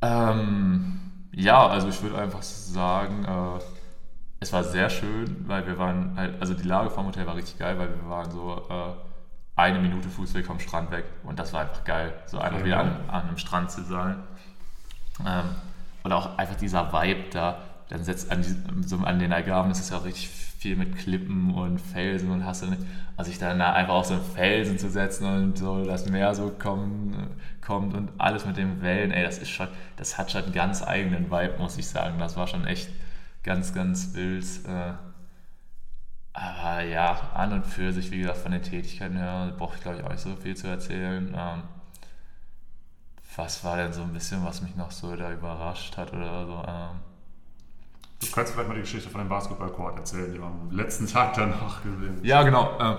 Ähm, 0.00 1.05
Ja, 1.36 1.66
also 1.66 1.88
ich 1.88 2.02
würde 2.02 2.16
einfach 2.16 2.42
sagen, 2.42 3.26
äh, 3.26 3.62
es 4.40 4.54
war 4.54 4.64
sehr 4.64 4.88
schön, 4.88 5.46
weil 5.46 5.66
wir 5.66 5.76
waren 5.76 6.16
halt, 6.16 6.40
also 6.40 6.54
die 6.54 6.66
Lage 6.66 6.88
vom 6.88 7.06
Hotel 7.06 7.26
war 7.26 7.36
richtig 7.36 7.58
geil, 7.58 7.78
weil 7.78 7.90
wir 7.90 8.08
waren 8.08 8.30
so 8.30 8.66
äh, 8.70 8.94
eine 9.54 9.78
Minute 9.78 10.08
Fußweg 10.08 10.46
vom 10.46 10.58
Strand 10.60 10.90
weg 10.90 11.04
und 11.24 11.38
das 11.38 11.52
war 11.52 11.60
einfach 11.60 11.84
geil, 11.84 12.14
so 12.24 12.38
einfach 12.38 12.64
wieder 12.64 12.78
an, 12.78 12.96
an 13.08 13.28
einem 13.28 13.36
Strand 13.36 13.70
zu 13.70 13.82
sein. 13.82 14.16
Ähm, 15.26 15.44
und 16.04 16.12
auch 16.12 16.38
einfach 16.38 16.56
dieser 16.56 16.90
Vibe 16.90 17.24
da, 17.30 17.58
dann 17.88 18.04
setzt 18.04 18.30
an, 18.30 18.44
so 18.84 18.96
an 18.98 19.18
den 19.18 19.32
Algarven, 19.32 19.70
ist 19.70 19.90
ja 19.90 19.98
auch 19.98 20.04
richtig 20.04 20.28
viel 20.28 20.76
mit 20.76 20.96
Klippen 20.96 21.54
und 21.54 21.80
Felsen 21.80 22.30
und 22.30 22.44
hast 22.44 22.62
du 22.62 22.66
also 23.16 23.30
sich 23.30 23.38
dann 23.38 23.58
da 23.58 23.72
einfach 23.72 23.94
auf 23.94 24.06
so 24.06 24.14
einen 24.14 24.24
Felsen 24.24 24.78
zu 24.78 24.90
setzen 24.90 25.26
und 25.26 25.58
so 25.58 25.84
das 25.84 26.08
Meer 26.08 26.34
so 26.34 26.50
kommen, 26.50 27.30
kommt 27.60 27.94
und 27.94 28.10
alles 28.18 28.44
mit 28.44 28.56
den 28.56 28.82
Wellen, 28.82 29.10
ey, 29.10 29.22
das 29.24 29.38
ist 29.38 29.50
schon, 29.50 29.68
das 29.96 30.18
hat 30.18 30.30
schon 30.30 30.44
einen 30.44 30.52
ganz 30.52 30.82
eigenen 30.82 31.30
Vibe, 31.30 31.54
muss 31.58 31.78
ich 31.78 31.86
sagen. 31.86 32.18
Das 32.18 32.36
war 32.36 32.46
schon 32.46 32.66
echt 32.66 32.90
ganz, 33.42 33.72
ganz 33.72 34.14
wild. 34.14 34.44
Äh, 34.66 34.94
aber 36.32 36.82
ja, 36.82 37.30
an 37.34 37.52
und 37.52 37.66
für 37.66 37.92
sich, 37.92 38.10
wie 38.10 38.18
gesagt, 38.18 38.38
von 38.38 38.52
den 38.52 38.62
Tätigkeiten 38.62 39.16
her, 39.16 39.54
brauche 39.56 39.76
ich 39.76 39.82
glaube 39.82 39.98
ich 39.98 40.04
auch 40.04 40.10
nicht 40.10 40.20
so 40.20 40.36
viel 40.36 40.56
zu 40.56 40.66
erzählen. 40.66 41.34
Ähm, 41.34 41.62
was 43.36 43.64
war 43.64 43.76
denn 43.76 43.92
so 43.92 44.02
ein 44.02 44.12
bisschen, 44.12 44.44
was 44.44 44.62
mich 44.62 44.76
noch 44.76 44.90
so 44.90 45.14
da 45.16 45.32
überrascht 45.32 45.96
hat 45.96 46.12
oder 46.12 46.46
so? 46.46 46.64
Du 48.30 48.34
kannst 48.34 48.52
vielleicht 48.52 48.68
mal 48.68 48.74
die 48.74 48.80
Geschichte 48.82 49.08
von 49.08 49.20
dem 49.20 49.28
Basketballcourt 49.28 49.98
erzählen, 49.98 50.32
die 50.32 50.38
wir 50.38 50.46
am 50.46 50.70
letzten 50.70 51.06
Tag 51.06 51.34
danach 51.34 51.82
gesehen 51.82 52.18
Ja, 52.22 52.42
genau. 52.42 52.78
Äh, 52.78 52.96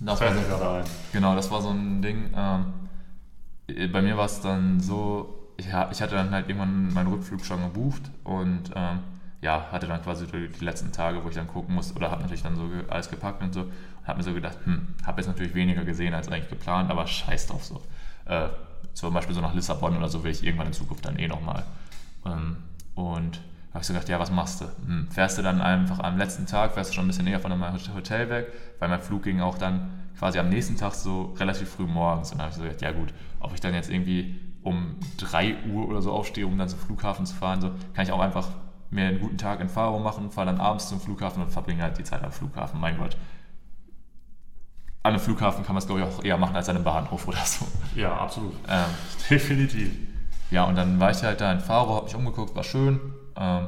das 0.00 0.18
Fällt 0.18 0.34
war 0.34 0.40
mir 0.40 0.48
so, 0.48 0.56
gerade 0.56 0.78
ein. 0.78 0.90
genau, 1.12 1.34
das 1.34 1.50
war 1.50 1.62
so 1.62 1.70
ein 1.70 2.02
Ding. 2.02 2.30
Ähm, 2.36 3.90
bei 3.92 4.02
mir 4.02 4.16
war 4.16 4.26
es 4.26 4.40
dann 4.40 4.80
so, 4.80 5.52
ich, 5.56 5.66
ich 5.66 5.72
hatte 6.02 6.14
dann 6.16 6.30
halt 6.32 6.48
irgendwann 6.48 6.92
meinen 6.92 7.06
Rückflug 7.12 7.44
schon 7.44 7.62
gebucht 7.62 8.02
und 8.24 8.70
ähm, 8.74 8.98
ja, 9.40 9.66
hatte 9.72 9.86
dann 9.86 10.02
quasi 10.02 10.26
die 10.26 10.64
letzten 10.64 10.92
Tage, 10.92 11.22
wo 11.24 11.28
ich 11.28 11.34
dann 11.34 11.48
gucken 11.48 11.74
musste, 11.74 11.94
oder 11.94 12.10
habe 12.10 12.22
natürlich 12.22 12.42
dann 12.42 12.56
so 12.56 12.68
alles 12.88 13.10
gepackt 13.10 13.42
und 13.42 13.52
so, 13.52 13.62
und 13.62 14.06
habe 14.06 14.18
mir 14.18 14.24
so 14.24 14.34
gedacht, 14.34 14.58
hm, 14.64 14.94
habe 15.04 15.20
jetzt 15.20 15.28
natürlich 15.28 15.54
weniger 15.54 15.84
gesehen 15.84 16.14
als 16.14 16.28
eigentlich 16.28 16.48
geplant, 16.50 16.90
aber 16.90 17.06
scheiß 17.06 17.46
drauf 17.48 17.64
so. 17.64 17.80
Äh, 18.26 18.48
zum 18.94 19.14
Beispiel 19.14 19.34
so 19.34 19.40
nach 19.40 19.54
Lissabon 19.54 19.96
oder 19.96 20.08
so 20.08 20.22
will 20.22 20.30
ich 20.32 20.44
irgendwann 20.44 20.66
in 20.68 20.72
Zukunft 20.72 21.04
dann 21.06 21.18
eh 21.18 21.28
nochmal. 21.28 21.64
Ähm, 22.26 22.56
und 22.94 23.40
habe 23.72 23.80
ich 23.80 23.86
so 23.86 23.94
gedacht, 23.94 24.08
ja, 24.08 24.20
was 24.20 24.30
machst 24.30 24.60
du? 24.60 24.66
Hm, 24.86 25.08
fährst 25.10 25.38
du 25.38 25.42
dann 25.42 25.62
einfach 25.62 25.98
am 26.00 26.18
letzten 26.18 26.46
Tag, 26.46 26.72
fährst 26.72 26.90
du 26.90 26.94
schon 26.94 27.04
ein 27.04 27.08
bisschen 27.08 27.24
näher 27.24 27.40
von 27.40 27.56
meinem 27.58 27.78
Hotel 27.94 28.28
weg, 28.28 28.52
weil 28.78 28.88
mein 28.88 29.00
Flug 29.00 29.22
ging 29.22 29.40
auch 29.40 29.56
dann 29.56 29.90
quasi 30.18 30.38
am 30.38 30.50
nächsten 30.50 30.76
Tag 30.76 30.94
so 30.94 31.34
relativ 31.38 31.70
früh 31.70 31.86
morgens. 31.86 32.32
Und 32.32 32.38
dann 32.38 32.46
habe 32.46 32.50
ich 32.50 32.56
so 32.56 32.62
gedacht, 32.62 32.82
ja 32.82 32.92
gut, 32.92 33.14
ob 33.40 33.54
ich 33.54 33.60
dann 33.60 33.72
jetzt 33.74 33.90
irgendwie 33.90 34.38
um 34.62 34.96
3 35.16 35.64
Uhr 35.72 35.88
oder 35.88 36.02
so 36.02 36.12
aufstehe, 36.12 36.46
um 36.46 36.56
dann 36.58 36.68
zum 36.68 36.78
Flughafen 36.78 37.24
zu 37.24 37.34
fahren, 37.34 37.60
so 37.60 37.70
kann 37.94 38.04
ich 38.04 38.12
auch 38.12 38.20
einfach 38.20 38.48
mir 38.90 39.06
einen 39.06 39.20
guten 39.20 39.38
Tag 39.38 39.60
in 39.60 39.68
Faro 39.68 39.98
machen, 39.98 40.30
fahre 40.30 40.46
dann 40.48 40.60
abends 40.60 40.88
zum 40.88 41.00
Flughafen 41.00 41.42
und 41.42 41.50
verbringe 41.50 41.82
halt 41.82 41.96
die 41.96 42.04
Zeit 42.04 42.22
am 42.22 42.30
Flughafen. 42.30 42.78
Mein 42.78 42.98
Gott. 42.98 43.16
An 45.02 45.14
einem 45.14 45.20
Flughafen 45.20 45.64
kann 45.64 45.74
man 45.74 45.80
es, 45.80 45.86
glaube 45.86 46.02
ich, 46.02 46.06
auch 46.06 46.22
eher 46.22 46.36
machen 46.36 46.54
als 46.54 46.68
an 46.68 46.76
einem 46.76 46.84
Bahnhof 46.84 47.26
oder 47.26 47.44
so. 47.44 47.66
Ja, 47.96 48.14
absolut. 48.14 48.54
Ähm, 48.68 48.84
Definitiv. 49.30 49.90
ja, 50.50 50.64
und 50.64 50.76
dann 50.76 51.00
war 51.00 51.10
ich 51.10 51.22
halt 51.22 51.40
da 51.40 51.50
in 51.50 51.58
Faro, 51.58 51.96
habe 51.96 52.04
mich 52.04 52.14
umgeguckt, 52.14 52.54
war 52.54 52.62
schön. 52.62 53.00
Ähm, 53.36 53.66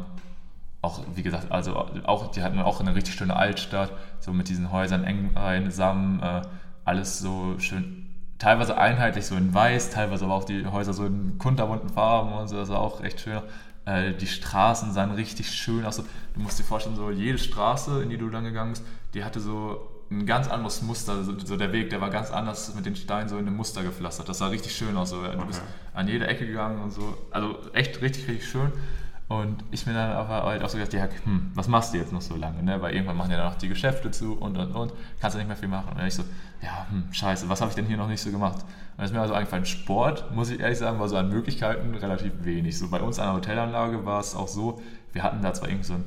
auch, 0.83 1.01
wie 1.15 1.23
gesagt, 1.23 1.51
also 1.51 1.77
auch, 1.77 2.31
die 2.31 2.43
hatten 2.43 2.59
auch 2.61 2.81
eine 2.81 2.95
richtig 2.95 3.15
schöne 3.15 3.35
Altstadt, 3.37 3.91
so 4.21 4.33
mit 4.33 4.49
diesen 4.49 4.71
Häusern 4.71 5.05
eng 5.05 5.33
beisammen, 5.33 6.23
äh, 6.23 6.43
alles 6.85 7.19
so 7.21 7.59
schön, 7.59 8.11
teilweise 8.39 8.77
einheitlich, 8.77 9.25
so 9.25 9.35
in 9.37 9.55
weiß, 9.55 9.91
teilweise 9.91 10.27
aber 10.27 10.35
auch 10.35 10.45
die 10.45 10.67
Häuser 10.67 10.93
so 10.93 11.07
in 11.07 11.39
kunterbunten 11.39 11.89
Farben 11.89 12.33
und 12.35 12.49
so, 12.49 12.57
das 12.57 12.69
war 12.69 12.81
auch 12.81 13.03
echt 13.03 13.21
schön. 13.21 13.41
Äh, 13.87 14.13
die 14.13 14.27
Straßen 14.27 14.93
sahen 14.93 15.13
richtig 15.13 15.51
schön 15.51 15.87
aus. 15.87 15.97
Du 15.97 16.41
musst 16.41 16.59
dir 16.59 16.65
vorstellen, 16.65 16.97
so 16.97 17.11
jede 17.11 17.39
Straße, 17.39 18.03
in 18.03 18.11
die 18.11 18.19
du 18.19 18.29
dann 18.29 18.45
gegangen 18.45 18.73
bist, 18.73 18.85
die 19.15 19.25
hatte 19.25 19.41
so 19.41 19.89
ein 20.11 20.27
ganz 20.27 20.49
anderes 20.49 20.83
Muster, 20.83 21.25
so, 21.25 21.39
so 21.39 21.57
der 21.57 21.73
Weg, 21.73 21.89
der 21.89 22.01
war 22.03 22.11
ganz 22.11 22.31
anders 22.31 22.75
mit 22.75 22.85
den 22.85 22.95
Steinen 22.95 23.29
so 23.31 23.39
in 23.39 23.47
einem 23.47 23.57
Muster 23.57 23.83
gepflastert. 23.83 24.29
Das 24.29 24.39
sah 24.39 24.49
richtig 24.49 24.77
schön 24.77 24.97
aus. 24.99 25.11
So. 25.11 25.23
Du 25.23 25.47
bist 25.47 25.61
Okay. 25.61 25.71
an 25.95 26.09
jede 26.09 26.27
Ecke 26.27 26.47
gegangen 26.47 26.83
und 26.83 26.91
so. 26.91 27.17
Also 27.31 27.57
echt 27.73 28.03
richtig, 28.03 28.29
richtig 28.29 28.49
schön. 28.49 28.71
Und 29.27 29.65
ich 29.71 29.87
bin 29.87 29.95
dann 29.95 30.13
aber 30.13 30.43
halt 30.43 30.63
auch 30.63 30.69
so 30.69 30.77
gedacht, 30.77 30.93
ja, 30.93 31.09
hm, 31.25 31.51
was 31.55 31.67
machst 31.67 31.95
du 31.95 31.99
jetzt 31.99 32.13
noch 32.13 32.21
so 32.21 32.37
lange, 32.37 32.63
ne? 32.63 32.81
Weil 32.83 32.95
irgendwann 32.95 33.17
machen 33.17 33.31
ja 33.31 33.39
dann 33.39 33.53
auch 33.53 33.57
die 33.57 33.69
Geschäfte 33.69 34.11
zu 34.11 34.35
und 34.35 34.59
und 34.59 34.73
und, 34.73 34.93
kannst 35.19 35.35
du 35.35 35.39
nicht 35.39 35.49
mehr 35.49 35.57
viel 35.57 35.69
machen. 35.69 35.89
Und 35.91 35.99
dann 35.99 36.07
ich 36.07 36.15
so, 36.15 36.25
ja, 36.63 36.87
hm, 36.91 37.11
scheiße, 37.11 37.49
was 37.49 37.61
habe 37.63 37.71
ich 37.71 37.75
denn 37.75 37.87
hier 37.87 37.97
noch 37.97 38.09
nicht 38.09 38.21
so 38.21 38.31
gemacht? 38.31 38.59
Und 38.59 38.99
dann 38.99 39.07
ist 39.07 39.13
mir 39.13 39.21
also 39.23 39.33
eingefallen, 39.33 39.65
Sport, 39.65 40.31
muss 40.35 40.51
ich 40.51 40.61
ehrlich 40.61 40.79
sagen, 40.79 41.01
war 41.01 41.09
so 41.09 41.17
an 41.17 41.31
Möglichkeiten 41.31 41.95
relativ 41.95 42.33
wenig. 42.43 42.79
So 42.79 42.89
bei 42.91 43.01
uns 43.01 43.19
an 43.19 43.27
der 43.29 43.35
Hotelanlage 43.37 44.05
war 44.05 44.21
es 44.21 44.35
auch 44.35 44.49
so, 44.49 44.83
wir 45.15 45.23
hatten 45.23 45.41
da 45.41 45.55
zwar 45.55 45.71
irgendwie 45.71 45.87
so 45.87 45.95
ein 45.95 46.05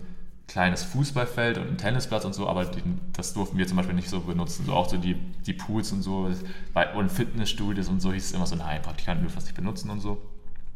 kleines 0.47 0.83
Fußballfeld 0.83 1.57
und 1.57 1.67
einen 1.67 1.77
Tennisplatz 1.77 2.23
und 2.23 2.33
so, 2.33 2.47
aber 2.47 2.65
den, 2.65 3.01
das 3.13 3.33
durften 3.33 3.57
wir 3.57 3.67
zum 3.67 3.77
Beispiel 3.77 3.95
nicht 3.95 4.09
so 4.09 4.21
benutzen. 4.21 4.65
So 4.65 4.73
auch 4.73 4.87
so 4.87 4.97
die, 4.97 5.15
die 5.15 5.53
Pools 5.53 5.91
und 5.91 6.03
so 6.03 6.29
bei- 6.73 6.93
und 6.93 7.11
Fitnessstudios 7.11 7.89
und 7.89 7.99
so 7.99 8.13
hieß 8.13 8.25
es 8.25 8.31
immer 8.31 8.45
so, 8.45 8.55
nein, 8.55 8.81
Praktikanten 8.81 9.23
dürfen 9.23 9.35
das 9.35 9.45
nicht 9.45 9.55
benutzen 9.55 9.89
und 9.89 9.99
so. 10.01 10.21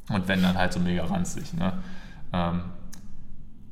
Und 0.10 0.28
wenn 0.28 0.42
dann 0.42 0.58
halt 0.58 0.74
so 0.74 0.80
mega 0.80 1.06
ranzig, 1.06 1.54
ne? 1.54 1.74
Ähm, 2.34 2.62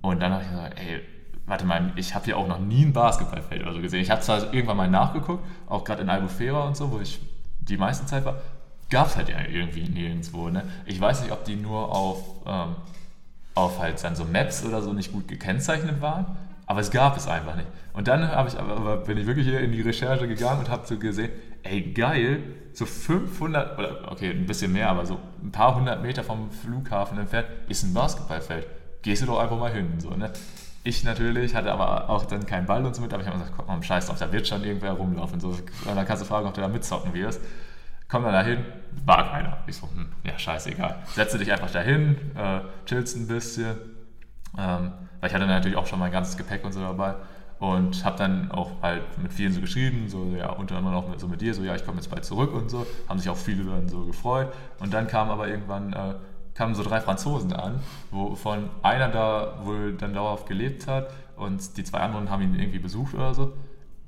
und 0.02 0.20
dann 0.22 0.34
habe 0.34 0.44
ich 0.44 0.50
gesagt, 0.50 0.80
ey, 0.80 1.02
warte 1.46 1.66
mal, 1.66 1.92
ich 1.96 2.16
habe 2.16 2.26
hier 2.26 2.38
auch 2.38 2.48
noch 2.48 2.60
nie 2.60 2.86
ein 2.86 2.94
Basketballfeld 2.94 3.64
oder 3.64 3.74
so 3.74 3.82
gesehen. 3.82 4.02
Ich 4.02 4.12
habe 4.12 4.22
zwar 4.22 4.54
irgendwann 4.54 4.78
mal 4.78 4.90
nachgeguckt, 4.90 5.44
auch 5.68 5.84
gerade 5.84 6.04
in 6.04 6.10
Albufera 6.10 6.66
und 6.68 6.78
so, 6.78 6.92
wo 6.92 7.00
ich 7.00 7.20
die 7.60 7.78
meiste 7.78 8.06
Zeit 8.06 8.24
war, 8.24 8.42
gab 8.90 9.08
es 9.08 9.18
halt 9.18 9.30
ja 9.30 9.40
irgendwie 9.42 9.88
nirgendwo. 9.88 10.50
Ne? 10.50 10.64
Ich 10.86 11.00
weiß 11.00 11.22
nicht, 11.22 11.32
ob 11.32 11.44
die 11.46 11.56
nur 11.56 11.94
auf, 11.94 12.24
ähm, 12.46 12.76
auf 13.56 13.80
halt 13.80 14.04
dann 14.04 14.16
so 14.16 14.26
Maps 14.26 14.64
oder 14.64 14.82
so 14.82 14.94
nicht 14.94 15.12
gut 15.12 15.28
gekennzeichnet 15.28 16.02
waren, 16.02 16.38
aber 16.70 16.82
es 16.82 16.92
gab 16.92 17.18
es 17.18 17.28
einfach 17.28 17.56
nicht. 17.56 17.68
Und 17.94 18.08
dann 18.08 18.28
habe 18.28 18.48
ich 18.48 18.60
aber, 18.60 18.98
bin 18.98 19.18
ich 19.18 19.26
wirklich 19.26 19.48
hier 19.48 19.60
in 19.60 19.72
die 19.72 19.82
Recherche 19.82 20.28
gegangen 20.28 20.60
und 20.60 20.70
habe 20.70 20.86
so 20.86 21.00
gesehen, 21.00 21.32
ey 21.64 21.82
geil, 21.94 22.44
so 22.74 22.86
500 22.86 23.80
oder 23.80 24.12
okay, 24.12 24.30
ein 24.30 24.46
bisschen 24.46 24.72
mehr, 24.72 24.88
aber 24.88 25.08
so 25.08 25.20
ein 25.44 25.52
paar 25.52 25.76
hundert 25.76 26.04
Meter 26.04 26.24
vom 26.24 26.52
Flughafen 26.52 27.18
entfernt 27.18 27.48
ist 27.70 27.82
ein 27.82 27.94
Basketballfeld. 27.96 28.68
Gehst 29.02 29.24
du 29.24 29.26
doch 29.26 29.40
einfach 29.40 29.58
mal 29.58 29.72
hin, 29.72 29.96
so 29.98 30.12
ne? 30.12 30.32
Ich 30.84 31.04
natürlich 31.04 31.56
hatte 31.56 31.72
aber 31.72 32.08
auch 32.08 32.26
dann 32.26 32.46
keinen 32.46 32.68
Ball 32.68 32.86
und 32.86 32.96
so 32.96 33.02
mit, 33.02 33.12
aber 33.12 33.24
ich 33.24 33.28
habe 33.28 33.40
gesagt, 33.40 33.58
guck 33.58 33.68
mal, 33.68 33.82
scheiß 33.82 34.06
drauf, 34.06 34.20
da 34.20 34.32
wird 34.32 34.48
schon 34.48 34.64
irgendwer 34.64 34.92
rumlaufen. 34.92 35.40
So. 35.40 35.48
Und 35.48 35.64
dann 35.96 36.06
kannst 36.06 36.22
du 36.22 36.28
fragen, 36.28 36.48
ob 36.48 36.54
du 36.54 36.62
da 36.62 36.68
mitzocken 36.68 37.16
wirst. 37.16 37.42
Komm 38.08 38.22
dann 38.22 38.34
dahin, 38.34 38.64
war 39.06 39.28
keiner. 39.28 39.58
Ich 39.66 39.78
so, 39.78 39.88
hm, 39.88 40.10
ja, 40.24 40.38
scheißegal. 40.38 40.98
Setze 41.16 41.40
dich 41.40 41.52
einfach 41.52 41.72
dahin, 41.72 42.16
äh, 42.36 42.60
chillst 42.86 43.18
ein 43.18 43.28
bisschen. 43.28 43.76
Ähm, 44.56 44.92
weil 45.20 45.30
ich 45.30 45.34
hatte 45.34 45.46
natürlich 45.46 45.78
auch 45.78 45.88
schon 45.88 46.00
mein 46.00 46.12
ganzes 46.12 46.38
Gepäck 46.38 46.64
und 46.66 46.72
so 46.72 46.80
dabei. 46.80 47.16
Und 47.60 48.06
habe 48.06 48.18
dann 48.18 48.52
auch 48.52 48.72
halt 48.82 49.04
mit 49.22 49.34
vielen 49.34 49.52
so 49.52 49.60
geschrieben, 49.60 50.08
so 50.08 50.34
ja, 50.38 50.50
unter 50.52 50.78
anderem 50.78 50.96
auch 50.96 51.10
mit, 51.10 51.20
so 51.20 51.28
mit 51.28 51.42
dir, 51.42 51.54
so 51.54 51.62
ja, 51.62 51.76
ich 51.76 51.86
komme 51.86 51.98
jetzt 51.98 52.10
bald 52.10 52.24
zurück 52.24 52.54
und 52.54 52.70
so. 52.70 52.86
Haben 53.10 53.20
sich 53.20 53.30
auch 53.30 53.36
viele 53.36 53.66
dann 53.66 53.90
so 53.90 54.06
gefreut. 54.06 54.54
Und 54.80 54.94
dann 54.94 55.08
kam 55.08 55.30
aber 55.30 55.50
irgendwann, 55.50 55.92
äh, 55.92 56.14
kamen 56.54 56.74
so 56.74 56.84
drei 56.84 57.02
Franzosen 57.02 57.52
an, 57.52 57.82
wovon 58.12 58.70
einer 58.82 59.10
da 59.10 59.60
wohl 59.64 59.94
dann 59.94 60.14
dauerhaft 60.14 60.48
gelebt 60.48 60.88
hat 60.88 61.10
und 61.36 61.78
die 61.78 61.84
zwei 61.84 62.00
anderen 62.00 62.30
haben 62.30 62.44
ihn 62.44 62.56
irgendwie 62.56 62.80
besucht 62.80 63.14
oder 63.14 63.34
so. 63.34 63.54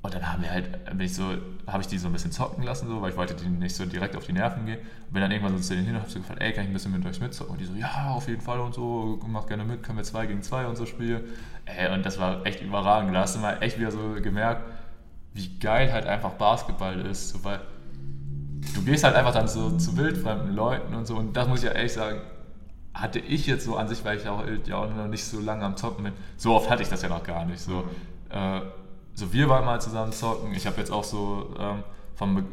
Und 0.02 0.12
dann 0.12 0.32
haben 0.32 0.42
wir 0.42 0.50
halt, 0.50 0.84
bin 0.86 1.00
ich 1.00 1.14
so, 1.14 1.22
habe 1.66 1.80
ich 1.80 1.86
die 1.86 1.96
so 1.96 2.08
ein 2.08 2.12
bisschen 2.12 2.32
zocken 2.32 2.64
lassen, 2.64 2.88
so, 2.88 3.00
weil 3.00 3.10
ich 3.10 3.16
wollte 3.16 3.34
denen 3.34 3.60
nicht 3.60 3.76
so 3.76 3.86
direkt 3.86 4.16
auf 4.16 4.26
die 4.26 4.32
Nerven 4.32 4.66
gehen. 4.66 4.80
Und 5.06 5.12
bin 5.12 5.22
dann 5.22 5.30
irgendwann 5.30 5.56
so 5.56 5.62
zu 5.62 5.74
denen 5.74 5.86
hin 5.86 5.94
und 5.94 6.02
habe 6.02 6.10
so 6.10 6.18
gefragt, 6.18 6.42
ey, 6.42 6.52
kann 6.52 6.64
ich 6.64 6.70
ein 6.70 6.72
bisschen 6.72 6.90
mit 6.90 7.06
euch 7.06 7.20
mitzocken? 7.20 7.52
Und 7.52 7.60
die 7.60 7.66
so, 7.66 7.74
ja, 7.74 8.10
auf 8.10 8.26
jeden 8.26 8.40
Fall 8.40 8.58
und 8.58 8.74
so, 8.74 9.20
mach 9.28 9.46
gerne 9.46 9.64
mit, 9.64 9.84
können 9.84 9.98
wir 9.98 10.04
zwei 10.04 10.26
gegen 10.26 10.42
zwei 10.42 10.66
und 10.66 10.76
so 10.76 10.86
spielen. 10.86 11.22
Ey, 11.66 11.94
und 11.94 12.04
das 12.04 12.18
war 12.18 12.44
echt 12.44 12.62
überragend. 12.62 13.14
Da 13.14 13.20
hast 13.20 13.36
du 13.36 13.40
mal 13.40 13.62
echt 13.62 13.78
wieder 13.78 13.92
so 13.92 14.16
gemerkt, 14.20 14.62
wie 15.34 15.56
geil 15.60 15.92
halt 15.92 16.06
einfach 16.06 16.30
Basketball 16.30 16.98
ist, 17.06 17.30
so, 17.30 17.44
weil 17.44 17.60
du 18.74 18.82
gehst 18.82 19.04
halt 19.04 19.14
einfach 19.14 19.32
dann 19.32 19.46
so 19.46 19.76
zu 19.78 19.96
wildfremden 19.96 20.52
Leuten 20.52 20.94
und 20.94 21.06
so. 21.06 21.16
Und 21.16 21.36
das 21.36 21.46
muss 21.46 21.60
ich 21.60 21.66
ja 21.66 21.72
ehrlich 21.72 21.92
sagen, 21.92 22.20
hatte 22.92 23.18
ich 23.20 23.46
jetzt 23.46 23.64
so 23.64 23.76
an 23.76 23.88
sich, 23.88 24.04
weil 24.04 24.18
ich 24.18 24.28
auch, 24.28 24.42
ja 24.66 24.76
auch 24.76 24.94
noch 24.94 25.06
nicht 25.06 25.24
so 25.24 25.40
lange 25.40 25.64
am 25.64 25.76
Zocken 25.76 26.04
bin. 26.04 26.12
So 26.36 26.54
oft 26.54 26.68
hatte 26.68 26.82
ich 26.82 26.88
das 26.88 27.02
ja 27.02 27.08
noch 27.08 27.22
gar 27.22 27.44
nicht. 27.44 27.60
So, 27.60 27.84
äh, 28.30 28.60
so 29.14 29.32
wir 29.32 29.48
waren 29.48 29.64
mal 29.64 29.80
zusammen 29.80 30.12
zocken. 30.12 30.54
Ich 30.54 30.66
habe 30.66 30.76
jetzt 30.78 30.90
auch 30.90 31.04
so 31.04 31.54
ähm, 31.58 31.82
vom, 32.14 32.34
Be 32.34 32.44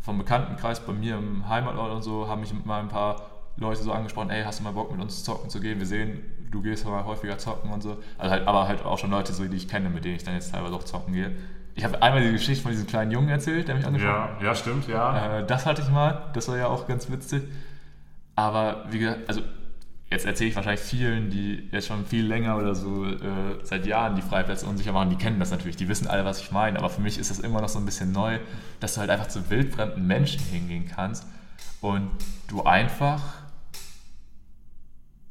vom 0.00 0.18
Bekanntenkreis 0.18 0.80
bei 0.80 0.92
mir 0.92 1.16
im 1.16 1.48
Heimatort 1.48 1.92
und 1.92 2.02
so, 2.02 2.28
haben 2.28 2.40
mich 2.40 2.52
mal 2.64 2.80
ein 2.80 2.88
paar 2.88 3.22
Leute 3.56 3.82
so 3.82 3.92
angesprochen, 3.92 4.30
ey, 4.30 4.44
hast 4.44 4.60
du 4.60 4.64
mal 4.64 4.72
Bock 4.72 4.92
mit 4.92 5.00
uns 5.00 5.24
zocken 5.24 5.50
zu 5.50 5.60
gehen? 5.60 5.78
Wir 5.78 5.86
sehen, 5.86 6.20
du 6.50 6.62
gehst 6.62 6.86
mal 6.86 7.04
häufiger 7.04 7.38
zocken 7.38 7.70
und 7.70 7.82
so. 7.82 7.96
Also 8.18 8.30
halt, 8.30 8.46
aber 8.46 8.68
halt 8.68 8.84
auch 8.84 8.98
schon 8.98 9.10
Leute, 9.10 9.32
so, 9.32 9.44
die 9.44 9.56
ich 9.56 9.68
kenne, 9.68 9.88
mit 9.88 10.04
denen 10.04 10.16
ich 10.16 10.24
dann 10.24 10.34
jetzt 10.34 10.52
teilweise 10.52 10.74
auch 10.74 10.84
zocken 10.84 11.14
gehe. 11.14 11.34
Ich 11.74 11.84
habe 11.84 12.00
einmal 12.02 12.22
die 12.22 12.32
Geschichte 12.32 12.62
von 12.62 12.70
diesem 12.70 12.86
kleinen 12.86 13.10
Jungen 13.10 13.28
erzählt, 13.28 13.68
der 13.68 13.74
mich 13.74 13.86
angesprochen 13.86 14.22
hat. 14.22 14.40
Ja, 14.40 14.46
ja, 14.46 14.54
stimmt, 14.54 14.88
ja. 14.88 15.38
Äh, 15.38 15.46
das 15.46 15.66
hatte 15.66 15.82
ich 15.82 15.90
mal, 15.90 16.30
das 16.32 16.48
war 16.48 16.56
ja 16.56 16.68
auch 16.68 16.86
ganz 16.86 17.10
witzig. 17.10 17.42
Aber 18.34 18.84
wie 18.90 18.98
gesagt, 18.98 19.28
also 19.28 19.42
jetzt 20.10 20.24
erzähle 20.24 20.50
ich 20.50 20.56
wahrscheinlich 20.56 20.80
vielen, 20.80 21.30
die 21.30 21.68
jetzt 21.72 21.88
schon 21.88 22.06
viel 22.06 22.26
länger 22.26 22.56
oder 22.56 22.74
so 22.74 23.04
äh, 23.04 23.18
seit 23.62 23.86
Jahren 23.86 24.14
die 24.14 24.22
Freiplätze 24.22 24.66
unsicher 24.66 24.92
machen, 24.92 25.10
die 25.10 25.16
kennen 25.16 25.40
das 25.40 25.50
natürlich, 25.50 25.76
die 25.76 25.88
wissen 25.88 26.06
alle, 26.06 26.24
was 26.24 26.40
ich 26.40 26.52
meine. 26.52 26.78
Aber 26.78 26.90
für 26.90 27.00
mich 27.00 27.18
ist 27.18 27.30
das 27.30 27.40
immer 27.40 27.60
noch 27.60 27.68
so 27.68 27.78
ein 27.78 27.84
bisschen 27.84 28.12
neu, 28.12 28.38
dass 28.80 28.94
du 28.94 29.00
halt 29.00 29.10
einfach 29.10 29.28
zu 29.28 29.50
wildfremden 29.50 30.06
Menschen 30.06 30.42
hingehen 30.42 30.86
kannst 30.88 31.26
und 31.80 32.10
du 32.48 32.62
einfach 32.62 33.22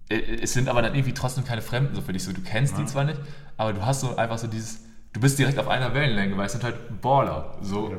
äh, 0.09 0.39
es 0.41 0.53
sind 0.53 0.69
aber 0.69 0.81
dann 0.81 0.93
irgendwie 0.93 1.13
trotzdem 1.13 1.45
keine 1.45 1.61
Fremden 1.61 1.95
so 1.95 2.01
für 2.01 2.13
dich. 2.13 2.23
So, 2.23 2.31
du 2.31 2.41
kennst 2.41 2.73
ja. 2.73 2.79
die 2.79 2.85
zwar 2.85 3.05
nicht, 3.05 3.19
aber 3.57 3.73
du 3.73 3.85
hast 3.85 4.01
so 4.01 4.15
einfach 4.15 4.37
so 4.37 4.47
dieses, 4.47 4.81
du 5.13 5.19
bist 5.19 5.39
direkt 5.39 5.57
auf 5.59 5.67
einer 5.67 5.93
Wellenlänge, 5.93 6.37
weil 6.37 6.45
es 6.45 6.51
sind 6.51 6.63
halt 6.63 7.01
Baller. 7.01 7.57
So. 7.61 7.91
Ja. 7.91 7.97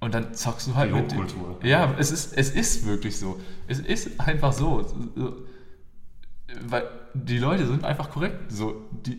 Und 0.00 0.14
dann 0.14 0.34
zockst 0.34 0.68
du 0.68 0.74
halt 0.74 0.90
die 0.90 0.94
mit. 0.94 1.12
Hochkultur. 1.12 1.58
Ja, 1.62 1.94
es 1.98 2.10
ist, 2.10 2.36
es 2.36 2.50
ist 2.50 2.86
wirklich 2.86 3.18
so. 3.18 3.40
Es 3.66 3.78
ist 3.78 4.20
einfach 4.20 4.52
so. 4.52 4.84
Weil 6.68 6.84
die 7.14 7.38
Leute 7.38 7.66
sind 7.66 7.84
einfach 7.84 8.10
korrekt. 8.10 8.52
So, 8.52 8.84
die, 8.90 9.18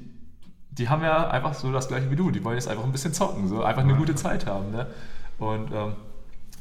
die 0.72 0.90
haben 0.90 1.04
ja 1.04 1.30
einfach 1.30 1.54
so 1.54 1.72
das 1.72 1.88
gleiche 1.88 2.10
wie 2.12 2.16
du. 2.16 2.32
Die 2.32 2.44
wollen 2.44 2.56
jetzt 2.56 2.68
einfach 2.68 2.84
ein 2.84 2.92
bisschen 2.92 3.14
zocken, 3.14 3.48
so 3.48 3.64
einfach 3.64 3.84
eine 3.84 3.96
gute 3.96 4.16
Zeit 4.16 4.46
haben. 4.46 4.72
Ne? 4.72 4.88
Und 5.38 5.72
ähm, 5.72 5.96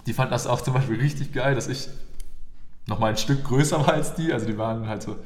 die 0.07 0.13
fanden 0.13 0.33
das 0.33 0.47
auch 0.47 0.61
zum 0.61 0.75
Beispiel 0.75 0.99
richtig 0.99 1.33
geil, 1.33 1.55
dass 1.55 1.69
ich 1.69 1.89
noch 2.87 2.99
mal 2.99 3.09
ein 3.09 3.17
Stück 3.17 3.45
größer 3.45 3.87
war 3.87 3.95
als 3.95 4.15
die. 4.15 4.33
Also 4.33 4.47
die 4.47 4.59
waren 4.59 4.89
halt 4.89 5.03
so 5.03 5.17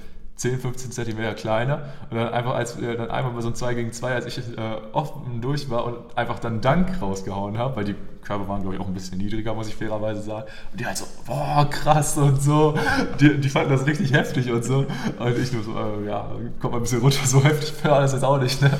10, 0.40 0.58
15 0.58 0.90
Zentimeter 0.90 1.34
kleiner. 1.34 1.82
Und 2.08 2.16
dann 2.16 2.32
einfach, 2.32 2.54
als 2.54 2.80
wir 2.80 2.96
dann 2.96 3.10
einmal 3.10 3.34
bei 3.34 3.42
so 3.42 3.48
ein 3.48 3.54
2 3.54 3.74
gegen 3.74 3.92
2, 3.92 4.14
als 4.14 4.24
ich 4.24 4.38
äh, 4.38 4.60
offen 4.92 5.42
durch 5.42 5.68
war 5.68 5.84
und 5.84 6.16
einfach 6.16 6.38
dann 6.38 6.62
Dank 6.62 7.02
rausgehauen 7.02 7.58
habe, 7.58 7.76
weil 7.76 7.84
die 7.84 7.94
Körper 8.22 8.48
waren, 8.48 8.62
glaube 8.62 8.76
ich, 8.76 8.80
auch 8.80 8.86
ein 8.86 8.94
bisschen 8.94 9.18
niedriger, 9.18 9.52
muss 9.52 9.68
ich 9.68 9.76
fairerweise 9.76 10.22
sagen. 10.22 10.46
Und 10.72 10.80
die 10.80 10.86
halt 10.86 10.96
so, 10.96 11.04
boah, 11.26 11.68
krass 11.68 12.16
und 12.16 12.40
so. 12.40 12.74
Die, 13.20 13.38
die 13.38 13.50
fanden 13.50 13.70
das 13.70 13.84
richtig 13.84 14.14
heftig 14.14 14.50
und 14.50 14.64
so. 14.64 14.86
Und 15.18 15.36
ich 15.36 15.52
nur 15.52 15.62
so, 15.62 15.72
äh, 15.78 16.06
ja, 16.06 16.30
kommt 16.58 16.72
mal 16.72 16.78
ein 16.78 16.82
bisschen 16.84 17.02
runter, 17.02 17.26
so 17.26 17.44
heftig 17.44 17.74
war 17.84 18.00
das 18.00 18.14
jetzt 18.14 18.24
auch 18.24 18.40
nicht, 18.40 18.62
ne? 18.62 18.70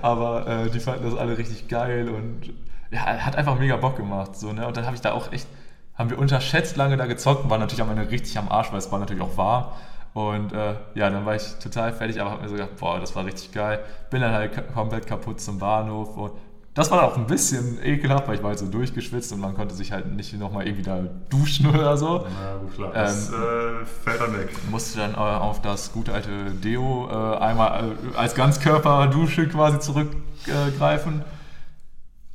Aber 0.00 0.46
äh, 0.46 0.70
die 0.70 0.80
fanden 0.80 1.04
das 1.04 1.18
alle 1.18 1.36
richtig 1.36 1.68
geil 1.68 2.08
und 2.08 2.54
ja, 2.90 3.00
hat 3.00 3.36
einfach 3.36 3.58
mega 3.58 3.76
Bock 3.76 3.96
gemacht, 3.96 4.34
so, 4.34 4.54
ne? 4.54 4.66
Und 4.66 4.78
dann 4.78 4.86
habe 4.86 4.96
ich 4.96 5.02
da 5.02 5.12
auch 5.12 5.30
echt, 5.30 5.46
haben 5.94 6.08
wir 6.08 6.18
unterschätzt 6.18 6.78
lange 6.78 6.96
da 6.96 7.04
gezockt 7.04 7.44
und 7.44 7.50
waren 7.50 7.60
natürlich 7.60 7.82
am 7.82 7.90
Ende 7.90 8.10
richtig 8.10 8.38
am 8.38 8.48
Arsch, 8.48 8.72
weil 8.72 8.78
es 8.78 8.90
war 8.90 8.98
natürlich 8.98 9.22
auch 9.22 9.36
wahr. 9.36 9.76
Und 10.14 10.52
äh, 10.52 10.74
ja, 10.94 11.10
dann 11.10 11.24
war 11.26 11.36
ich 11.36 11.54
total 11.62 11.92
fertig, 11.92 12.20
aber 12.20 12.30
habe 12.30 12.42
mir 12.42 12.48
so 12.48 12.54
gedacht, 12.54 12.76
boah, 12.78 12.98
das 12.98 13.14
war 13.14 13.24
richtig 13.24 13.52
geil. 13.52 13.80
Bin 14.10 14.20
dann 14.20 14.32
halt 14.32 14.74
komplett 14.74 15.06
kaputt 15.06 15.40
zum 15.40 15.58
Bahnhof 15.58 16.16
und 16.16 16.32
das 16.78 16.92
war 16.92 17.00
dann 17.00 17.10
auch 17.10 17.16
ein 17.16 17.26
bisschen 17.26 17.78
ekelhaft, 17.82 18.28
weil 18.28 18.36
ich 18.36 18.42
war 18.42 18.50
halt 18.50 18.60
so 18.60 18.66
durchgeschwitzt 18.66 19.32
und 19.32 19.40
man 19.40 19.54
konnte 19.54 19.74
sich 19.74 19.90
halt 19.90 20.14
nicht 20.14 20.32
nochmal 20.34 20.64
irgendwie 20.64 20.84
da 20.84 21.00
duschen 21.28 21.66
oder 21.74 21.96
so. 21.96 22.24
Na 22.40 22.56
gut, 22.56 22.74
klar. 22.74 22.90
Ähm, 22.94 23.04
das 23.04 23.32
äh, 23.32 23.84
fällt 23.84 24.20
dann 24.20 24.38
weg. 24.38 24.50
Musste 24.70 25.00
dann 25.00 25.14
äh, 25.14 25.16
auf 25.16 25.60
das 25.60 25.92
gute 25.92 26.14
alte 26.14 26.52
Deo 26.52 27.08
äh, 27.10 27.38
einmal 27.38 27.96
äh, 28.12 28.16
als 28.16 28.36
Ganzkörperdusche 28.36 29.48
quasi 29.48 29.80
zurückgreifen. 29.80 31.24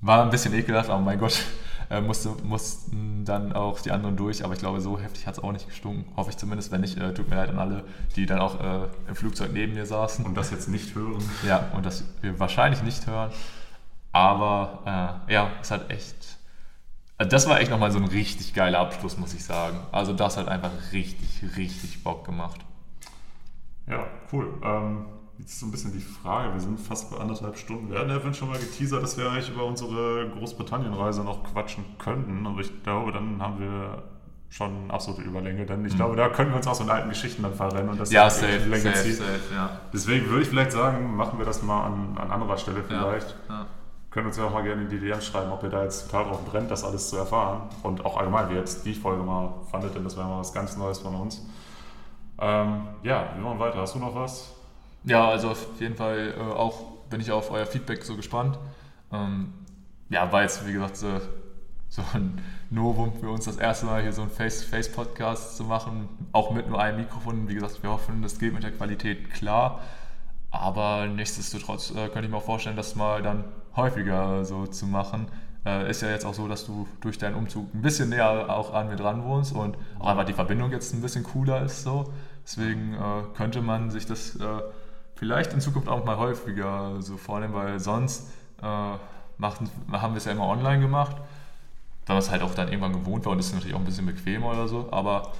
War 0.01 0.23
ein 0.23 0.29
bisschen 0.29 0.53
ekelhaft, 0.53 0.89
aber 0.89 0.99
mein 0.99 1.19
Gott, 1.19 1.41
äh, 1.93 2.01
musste, 2.01 2.29
mussten 2.43 3.23
dann 3.23 3.53
auch 3.53 3.79
die 3.79 3.91
anderen 3.91 4.17
durch, 4.17 4.43
aber 4.43 4.53
ich 4.53 4.59
glaube, 4.59 4.81
so 4.81 4.99
heftig 4.99 5.27
hat 5.27 5.35
es 5.37 5.43
auch 5.43 5.51
nicht 5.51 5.67
gestunken. 5.67 6.05
Hoffe 6.17 6.31
ich 6.31 6.37
zumindest. 6.37 6.71
Wenn 6.71 6.81
nicht, 6.81 6.97
äh, 6.97 7.13
tut 7.13 7.29
mir 7.29 7.35
leid 7.35 7.49
an 7.49 7.59
alle, 7.59 7.83
die 8.15 8.25
dann 8.25 8.39
auch 8.39 8.59
äh, 8.59 8.87
im 9.07 9.15
Flugzeug 9.15 9.51
neben 9.53 9.73
mir 9.75 9.85
saßen. 9.85 10.25
Und 10.25 10.35
das 10.35 10.51
jetzt 10.51 10.69
nicht 10.69 10.95
hören. 10.95 11.23
Ja, 11.47 11.69
und 11.75 11.85
das 11.85 12.03
wir 12.21 12.39
wahrscheinlich 12.39 12.81
nicht 12.81 13.05
hören. 13.05 13.31
Aber 14.11 15.21
äh, 15.27 15.33
ja, 15.33 15.51
es 15.61 15.71
hat 15.71 15.89
echt. 15.91 16.37
Also 17.17 17.29
das 17.29 17.47
war 17.47 17.59
echt 17.59 17.69
nochmal 17.69 17.91
so 17.91 17.99
ein 17.99 18.05
richtig 18.05 18.53
geiler 18.53 18.79
Abschluss, 18.79 19.17
muss 19.17 19.33
ich 19.33 19.43
sagen. 19.43 19.77
Also 19.91 20.13
das 20.13 20.35
hat 20.37 20.47
einfach 20.47 20.71
richtig, 20.91 21.43
richtig 21.55 22.03
Bock 22.03 22.25
gemacht. 22.25 22.59
Ja, 23.87 24.07
cool. 24.31 24.53
Ähm 24.63 25.05
Jetzt 25.43 25.55
ist 25.55 25.59
so 25.59 25.65
ein 25.65 25.71
bisschen 25.71 25.91
die 25.91 25.99
Frage, 25.99 26.53
wir 26.53 26.61
sind 26.61 26.79
fast 26.79 27.11
bei 27.11 27.17
anderthalb 27.17 27.57
Stunden. 27.57 27.91
Wir 27.91 27.99
hatten 27.99 28.09
ja 28.09 28.33
schon 28.33 28.47
mal 28.47 28.57
geteasert, 28.57 29.03
dass 29.03 29.17
wir 29.17 29.29
eigentlich 29.29 29.49
über 29.49 29.65
unsere 29.65 30.29
Großbritannien-Reise 30.29 31.21
noch 31.25 31.43
quatschen 31.43 31.83
könnten. 31.99 32.47
Aber 32.47 32.61
ich 32.61 32.81
glaube, 32.81 33.11
dann 33.11 33.41
haben 33.41 33.59
wir 33.59 34.03
schon 34.47 34.89
absolute 34.89 35.21
Überlänge, 35.21 35.65
denn 35.65 35.83
ich 35.83 35.91
mhm. 35.91 35.97
glaube, 35.97 36.15
da 36.15 36.29
können 36.29 36.51
wir 36.51 36.55
uns 36.55 36.67
auch 36.67 36.75
so 36.75 36.85
in 36.85 36.89
alten 36.89 37.09
Geschichten 37.09 37.43
dann 37.43 37.55
verrennen 37.55 37.89
und 37.89 37.99
das 37.99 38.09
ja, 38.09 38.29
safe, 38.29 38.55
Länge 38.69 38.83
safe, 38.83 39.11
safe, 39.11 39.53
ja. 39.53 39.81
Deswegen 39.91 40.29
würde 40.29 40.43
ich 40.43 40.47
vielleicht 40.47 40.71
sagen, 40.71 41.13
machen 41.13 41.37
wir 41.37 41.45
das 41.45 41.61
mal 41.61 41.87
an, 41.87 42.17
an 42.17 42.31
anderer 42.31 42.57
Stelle 42.57 42.81
vielleicht. 42.81 43.35
Ja, 43.49 43.53
ja. 43.53 43.65
Können 44.11 44.27
uns 44.27 44.37
ja 44.37 44.45
auch 44.45 44.53
mal 44.53 44.63
gerne 44.63 44.83
in 44.83 44.89
die 44.89 44.99
DMs 44.99 45.25
schreiben, 45.25 45.51
ob 45.51 45.61
ihr 45.63 45.69
da 45.69 45.83
jetzt 45.83 46.09
total 46.09 46.23
drauf 46.23 46.45
brennt, 46.45 46.71
das 46.71 46.85
alles 46.85 47.09
zu 47.09 47.17
erfahren. 47.17 47.63
Und 47.81 48.05
auch 48.05 48.15
allgemein, 48.15 48.49
wie 48.49 48.55
jetzt 48.55 48.85
die 48.85 48.93
Folge 48.93 49.23
mal 49.23 49.55
fandet, 49.69 49.93
denn 49.93 50.05
das 50.05 50.15
wäre 50.15 50.25
mal 50.25 50.39
was 50.39 50.53
ganz 50.53 50.77
Neues 50.77 50.99
von 50.99 51.15
uns. 51.15 51.45
Ähm, 52.39 52.83
ja, 53.03 53.27
wir 53.35 53.43
machen 53.43 53.59
weiter. 53.59 53.79
Hast 53.79 53.95
du 53.95 53.99
noch 53.99 54.15
was? 54.15 54.52
Ja, 55.05 55.27
also 55.27 55.49
auf 55.49 55.67
jeden 55.79 55.95
Fall 55.95 56.33
äh, 56.37 56.41
auch 56.41 56.93
bin 57.09 57.19
ich 57.19 57.31
auf 57.31 57.51
euer 57.51 57.65
Feedback 57.65 58.03
so 58.03 58.15
gespannt. 58.15 58.57
Ähm, 59.11 59.53
ja, 60.09 60.31
war 60.31 60.43
jetzt, 60.43 60.65
wie 60.65 60.73
gesagt, 60.73 60.95
so, 60.97 61.19
so 61.89 62.01
ein 62.13 62.41
Novum 62.69 63.13
für 63.19 63.29
uns, 63.29 63.45
das 63.45 63.57
erste 63.57 63.85
Mal 63.85 64.01
hier 64.01 64.13
so 64.13 64.21
einen 64.21 64.31
Face-to-Face-Podcast 64.31 65.57
zu 65.57 65.63
machen, 65.65 66.09
auch 66.31 66.51
mit 66.51 66.69
nur 66.69 66.81
einem 66.81 66.97
Mikrofon. 66.97 67.49
Wie 67.49 67.55
gesagt, 67.55 67.83
wir 67.83 67.91
hoffen, 67.91 68.21
das 68.21 68.39
geht 68.39 68.53
mit 68.53 68.63
der 68.63 68.71
Qualität 68.71 69.31
klar. 69.31 69.81
Aber 70.49 71.07
nichtsdestotrotz 71.07 71.91
äh, 71.91 72.09
könnte 72.09 72.25
ich 72.25 72.29
mir 72.29 72.37
auch 72.37 72.43
vorstellen, 72.43 72.75
das 72.75 72.95
mal 72.95 73.21
dann 73.21 73.43
häufiger 73.75 74.45
so 74.45 74.67
zu 74.67 74.85
machen. 74.85 75.27
Äh, 75.65 75.89
ist 75.89 76.01
ja 76.01 76.09
jetzt 76.09 76.25
auch 76.25 76.33
so, 76.33 76.47
dass 76.47 76.65
du 76.65 76.87
durch 77.01 77.17
deinen 77.17 77.35
Umzug 77.35 77.73
ein 77.73 77.81
bisschen 77.81 78.09
näher 78.09 78.49
auch 78.49 78.73
an 78.73 78.89
mir 78.89 78.95
dran 78.95 79.23
wohnst 79.23 79.53
und 79.53 79.77
auch 79.99 80.07
einfach 80.07 80.25
die 80.25 80.33
Verbindung 80.33 80.71
jetzt 80.71 80.93
ein 80.93 81.01
bisschen 81.01 81.23
cooler 81.23 81.63
ist 81.63 81.83
so. 81.83 82.13
Deswegen 82.43 82.93
äh, 82.93 83.35
könnte 83.35 83.61
man 83.61 83.89
sich 83.89 84.05
das 84.05 84.35
äh, 84.35 84.61
vielleicht 85.23 85.53
in 85.53 85.61
Zukunft 85.61 85.87
auch 85.87 86.03
mal 86.03 86.17
häufiger 86.17 86.97
so 86.99 87.15
vornehmen, 87.15 87.53
weil 87.53 87.79
sonst 87.79 88.27
äh, 88.61 88.65
machen, 89.37 89.69
haben 89.89 90.13
wir 90.13 90.17
es 90.17 90.25
ja 90.25 90.33
immer 90.33 90.47
online 90.49 90.81
gemacht, 90.81 91.15
weil 92.07 92.17
es 92.17 92.29
halt 92.29 92.41
auch 92.41 92.53
dann 92.53 92.67
irgendwann 92.67 92.91
gewohnt 92.91 93.23
war 93.23 93.31
und 93.31 93.39
ist 93.39 93.53
natürlich 93.53 93.73
auch 93.73 93.79
ein 93.79 93.85
bisschen 93.85 94.05
bequemer 94.05 94.47
oder 94.47 94.67
so, 94.67 94.89
aber 94.91 95.31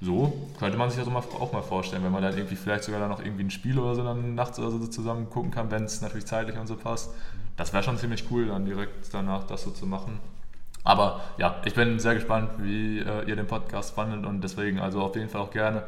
so 0.00 0.32
könnte 0.60 0.78
man 0.78 0.88
sich 0.88 1.04
das 1.04 1.12
auch 1.12 1.52
mal 1.52 1.62
vorstellen, 1.62 2.04
wenn 2.04 2.12
man 2.12 2.22
dann 2.22 2.36
irgendwie 2.36 2.54
vielleicht 2.54 2.84
sogar 2.84 3.00
dann 3.00 3.10
noch 3.10 3.18
irgendwie 3.18 3.42
ein 3.42 3.50
Spiel 3.50 3.76
oder 3.76 3.96
so 3.96 4.04
dann 4.04 4.36
nachts 4.36 4.60
oder 4.60 4.70
so 4.70 4.86
zusammen 4.86 5.28
gucken 5.28 5.50
kann, 5.50 5.68
wenn 5.72 5.82
es 5.82 6.00
natürlich 6.00 6.26
zeitlich 6.26 6.56
und 6.56 6.68
so 6.68 6.76
passt. 6.76 7.10
Das 7.56 7.72
wäre 7.72 7.82
schon 7.82 7.98
ziemlich 7.98 8.30
cool, 8.30 8.46
dann 8.46 8.64
direkt 8.64 9.12
danach 9.12 9.42
das 9.44 9.64
so 9.64 9.72
zu 9.72 9.84
machen. 9.84 10.20
Aber 10.84 11.22
ja, 11.38 11.56
ich 11.64 11.74
bin 11.74 11.98
sehr 11.98 12.14
gespannt, 12.14 12.50
wie 12.58 13.00
äh, 13.00 13.28
ihr 13.28 13.34
den 13.34 13.48
Podcast 13.48 13.96
fandet 13.96 14.26
und 14.26 14.42
deswegen 14.42 14.78
also 14.78 15.02
auf 15.02 15.16
jeden 15.16 15.28
Fall 15.28 15.40
auch 15.40 15.50
gerne 15.50 15.82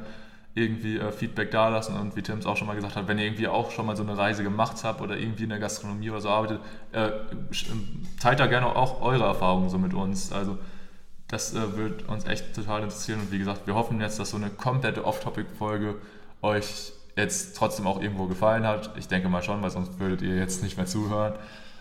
irgendwie 0.57 0.97
äh, 0.97 1.13
Feedback 1.13 1.51
dalassen 1.51 1.97
und 1.97 2.17
wie 2.17 2.23
Tim 2.23 2.39
es 2.39 2.47
auch 2.47 2.57
schon 2.57 2.67
mal 2.67 2.75
gesagt 2.75 2.97
hat, 2.97 3.07
wenn 3.09 3.19
ihr 3.19 3.27
irgendwie 3.27 3.47
auch 3.47 3.71
schon 3.71 3.85
mal 3.85 3.95
so 3.95 4.03
eine 4.03 4.17
Reise 4.17 4.43
gemacht 4.43 4.83
habt 4.85 5.03
oder 5.03 5.17
irgendwie 5.17 5.45
in 5.45 5.51
der 5.51 5.59
Gastronomie 5.59 6.11
oder 6.11 6.23
so 6.23 6.31
arbeitet, 6.31 6.61
äh, 6.93 7.11
teilt 8.21 8.41
da 8.41 8.47
gerne 8.47 8.75
auch 8.75 9.03
eure 9.03 9.25
Erfahrungen 9.25 9.69
so 9.69 9.77
mit 9.77 9.93
uns. 9.93 10.33
Also 10.33 10.57
das 11.29 11.55
äh, 11.55 11.77
wird 11.77 12.09
uns 12.09 12.25
echt 12.25 12.55
total 12.55 12.83
interessieren 12.83 13.21
und 13.21 13.33
wie 13.33 13.39
gesagt, 13.39 13.67
wir 13.67 13.75
hoffen 13.75 14.01
jetzt, 14.01 14.19
dass 14.19 14.31
so 14.31 14.39
eine 14.39 14.49
komplette 14.49 15.05
Off-Topic-Folge 15.05 15.97
euch 16.41 16.93
jetzt 17.17 17.57
trotzdem 17.57 17.87
auch 17.87 18.01
irgendwo 18.01 18.27
gefallen 18.27 18.67
hat. 18.67 18.97
Ich 18.97 19.09
denke 19.09 19.29
mal 19.29 19.43
schon, 19.43 19.61
weil 19.63 19.71
sonst 19.71 19.99
würdet 20.01 20.23
ihr 20.23 20.37
jetzt 20.37 20.63
nicht 20.63 20.79
mehr 20.79 20.87
zuhören. 20.87 21.35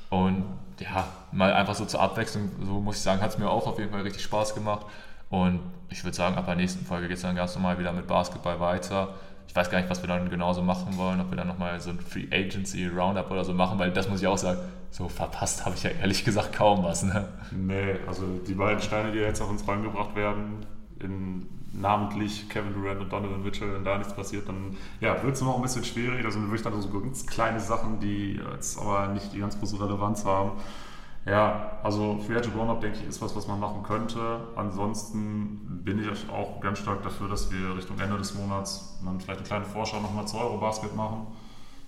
Und 0.09 0.43
ja, 0.79 1.07
mal 1.31 1.53
einfach 1.53 1.75
so 1.75 1.85
zur 1.85 2.01
Abwechslung, 2.01 2.51
so 2.61 2.81
muss 2.81 2.97
ich 2.97 3.01
sagen, 3.01 3.21
hat 3.21 3.31
es 3.31 3.37
mir 3.37 3.49
auch 3.49 3.67
auf 3.67 3.79
jeden 3.79 3.91
Fall 3.91 4.01
richtig 4.01 4.23
Spaß 4.23 4.53
gemacht. 4.53 4.85
Und 5.35 5.59
ich 5.89 6.01
würde 6.05 6.15
sagen, 6.15 6.35
ab 6.35 6.45
der 6.45 6.55
nächsten 6.55 6.85
Folge 6.85 7.09
geht 7.09 7.17
es 7.17 7.23
dann 7.23 7.35
ganz 7.35 7.55
normal 7.55 7.77
wieder 7.77 7.91
mit 7.91 8.07
Basketball 8.07 8.59
weiter. 8.61 9.15
Ich 9.49 9.55
weiß 9.55 9.69
gar 9.69 9.79
nicht, 9.79 9.89
was 9.89 10.01
wir 10.01 10.07
dann 10.07 10.29
genauso 10.29 10.61
machen 10.61 10.95
wollen, 10.97 11.19
ob 11.19 11.29
wir 11.29 11.35
dann 11.35 11.47
nochmal 11.47 11.77
so 11.81 11.89
ein 11.89 11.99
Free 11.99 12.27
Agency 12.31 12.87
Roundup 12.87 13.29
oder 13.29 13.43
so 13.43 13.53
machen, 13.53 13.77
weil 13.77 13.91
das 13.91 14.07
muss 14.07 14.21
ich 14.21 14.27
auch 14.27 14.37
sagen, 14.37 14.59
so 14.91 15.09
verpasst 15.09 15.65
habe 15.65 15.75
ich 15.75 15.83
ja 15.83 15.89
ehrlich 15.89 16.23
gesagt 16.23 16.53
kaum 16.53 16.83
was. 16.83 17.03
Ne? 17.03 17.27
Nee, 17.51 17.97
also 18.07 18.23
die 18.47 18.53
beiden 18.53 18.81
Steine, 18.81 19.11
die 19.11 19.19
jetzt 19.19 19.41
auf 19.41 19.49
uns 19.49 19.67
reingebracht 19.67 20.15
werden, 20.15 20.65
in 21.01 21.47
namentlich 21.73 22.47
Kevin 22.47 22.73
Durant 22.73 23.01
und 23.01 23.11
Donovan 23.11 23.43
Mitchell, 23.43 23.73
wenn 23.73 23.83
da 23.83 23.97
nichts 23.97 24.13
passiert, 24.13 24.47
dann 24.47 24.77
ja, 25.01 25.21
wird 25.21 25.35
es 25.35 25.41
noch 25.41 25.57
ein 25.57 25.61
bisschen 25.61 25.83
schwierig. 25.83 26.23
Das 26.23 26.33
sind 26.33 26.43
wirklich 26.43 26.61
dann 26.61 26.81
so 26.81 26.89
ganz 26.89 27.25
kleine 27.25 27.59
Sachen, 27.59 27.99
die 27.99 28.39
jetzt 28.53 28.79
aber 28.79 29.07
nicht 29.07 29.33
die 29.33 29.39
ganz 29.39 29.59
große 29.59 29.81
Relevanz 29.81 30.23
haben. 30.23 30.51
Ja, 31.25 31.79
also 31.81 32.19
Free 32.19 32.35
Agent 32.35 32.55
Roundup, 32.55 32.81
denke 32.81 32.99
ich, 32.99 33.07
ist 33.07 33.19
was, 33.19 33.35
was 33.35 33.47
man 33.47 33.59
machen 33.59 33.81
könnte. 33.81 34.41
Ansonsten 34.55 35.81
bin 35.83 35.99
ich 35.99 36.29
auch 36.29 36.61
ganz 36.61 36.79
stark 36.79 37.01
dafür, 37.01 37.27
dass 37.27 37.51
wir 37.51 37.75
Richtung 37.75 37.99
Ende 37.99 38.17
des 38.17 38.35
Monats 38.35 38.99
dann 39.03 39.19
vielleicht 39.19 39.39
eine 39.39 39.47
kleine 39.47 39.65
Vorschau 39.65 39.99
nochmal 40.01 40.27
zu 40.27 40.37
Eurobasket 40.37 40.95
machen. 40.95 41.25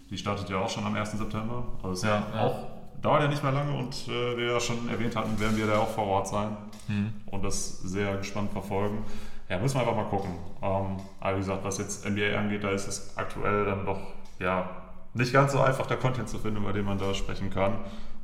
Die 0.10 0.18
startet 0.18 0.50
ja 0.50 0.58
auch 0.58 0.70
schon 0.70 0.86
am 0.86 0.96
1. 0.96 1.12
September. 1.12 1.64
Also 1.84 2.08
ja, 2.08 2.24
ja. 2.34 2.42
auch 2.42 2.56
dauert 3.00 3.22
ja 3.22 3.28
nicht 3.28 3.44
mehr 3.44 3.52
lange 3.52 3.78
und 3.78 4.08
äh, 4.08 4.38
wir 4.38 4.54
ja 4.54 4.60
schon 4.60 4.90
erwähnt 4.90 5.16
hatten, 5.16 5.40
werden 5.40 5.56
wir 5.56 5.68
da 5.68 5.80
auch 5.80 5.90
vor 5.90 6.08
Ort 6.08 6.28
sein 6.30 6.58
mhm. 6.88 7.14
und 7.28 7.44
das 7.44 7.82
sehr 7.82 8.18
gespannt 8.18 8.52
verfolgen. 8.52 9.06
Ja, 9.50 9.60
müssen 9.60 9.76
wir 9.76 9.82
einfach 9.82 9.96
mal 9.96 10.10
gucken. 10.10 10.32
Ähm, 10.64 10.98
aber 11.20 11.36
wie 11.36 11.40
gesagt, 11.42 11.64
was 11.64 11.78
jetzt 11.78 12.10
NBA 12.10 12.36
angeht, 12.36 12.64
da 12.64 12.72
ist 12.72 12.88
es 12.88 13.16
aktuell 13.16 13.66
dann 13.66 13.86
doch 13.86 14.00
ja, 14.40 14.68
nicht 15.14 15.32
ganz 15.32 15.52
so 15.52 15.60
einfach, 15.60 15.86
da 15.86 15.96
Content 15.96 16.28
zu 16.28 16.40
finden, 16.40 16.64
über 16.64 16.74
den 16.74 16.86
man 16.86 16.98
da 16.98 17.14
sprechen 17.14 17.52
kann 17.52 17.74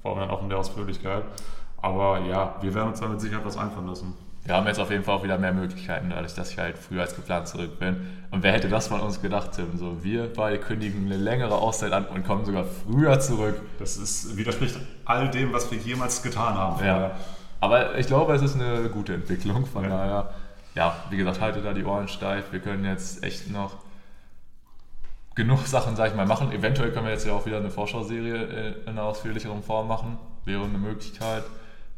vor 0.03 0.11
allem 0.11 0.19
dann 0.19 0.29
auch 0.29 0.43
in 0.43 0.49
der 0.49 0.59
Ausführlichkeit. 0.59 1.23
Aber 1.81 2.19
ja, 2.19 2.55
wir 2.61 2.73
werden 2.75 2.89
uns 2.89 2.99
da 2.99 3.07
mit 3.07 3.19
Sicherheit 3.19 3.45
was 3.45 3.57
einfallen 3.57 3.87
lassen. 3.87 4.13
Wir 4.45 4.55
haben 4.55 4.67
jetzt 4.67 4.79
auf 4.79 4.91
jeden 4.91 5.05
Fall 5.05 5.15
auch 5.15 5.23
wieder 5.23 5.37
mehr 5.37 5.53
Möglichkeiten, 5.53 6.09
dadurch, 6.09 6.35
dass 6.35 6.51
ich 6.51 6.57
halt 6.57 6.77
früher 6.77 7.01
als 7.01 7.15
geplant 7.15 7.47
zurück 7.47 7.79
bin. 7.79 8.05
Und 8.29 8.43
wer 8.43 8.51
hätte 8.51 8.67
das 8.67 8.87
von 8.87 8.99
uns 8.99 9.21
gedacht, 9.21 9.51
Tim? 9.55 9.77
So, 9.77 10.03
wir 10.03 10.31
beide 10.33 10.59
kündigen 10.59 11.05
eine 11.05 11.15
längere 11.15 11.55
Auszeit 11.55 11.93
an 11.93 12.05
und 12.05 12.25
kommen 12.25 12.43
sogar 12.43 12.65
früher 12.65 13.17
zurück. 13.21 13.55
Das 13.79 13.95
ist, 13.95 14.35
widerspricht 14.35 14.77
all 15.05 15.29
dem, 15.29 15.53
was 15.53 15.71
wir 15.71 15.77
jemals 15.77 16.21
getan 16.21 16.55
haben. 16.55 16.85
Ja. 16.85 17.11
Aber 17.61 17.97
ich 17.97 18.07
glaube, 18.07 18.33
es 18.33 18.41
ist 18.41 18.55
eine 18.59 18.89
gute 18.89 19.13
Entwicklung. 19.13 19.65
Von 19.65 19.85
ja. 19.85 19.89
daher, 19.89 20.29
ja, 20.75 20.95
wie 21.09 21.15
gesagt, 21.15 21.39
haltet 21.39 21.63
da 21.63 21.71
die 21.71 21.85
Ohren 21.85 22.09
steif. 22.09 22.51
Wir 22.51 22.59
können 22.59 22.83
jetzt 22.83 23.23
echt 23.23 23.49
noch 23.49 23.77
genug 25.35 25.65
Sachen, 25.67 25.95
sag 25.95 26.11
ich 26.11 26.15
mal, 26.15 26.25
machen. 26.25 26.51
Eventuell 26.51 26.91
können 26.91 27.05
wir 27.05 27.13
jetzt 27.13 27.25
ja 27.25 27.33
auch 27.33 27.45
wieder 27.45 27.57
eine 27.57 27.69
Vorschauserie 27.69 28.35
äh, 28.35 28.81
in 28.83 28.89
einer 28.89 29.03
ausführlicheren 29.03 29.63
Form 29.63 29.87
machen. 29.87 30.17
Wäre 30.45 30.63
eine 30.63 30.77
Möglichkeit. 30.77 31.43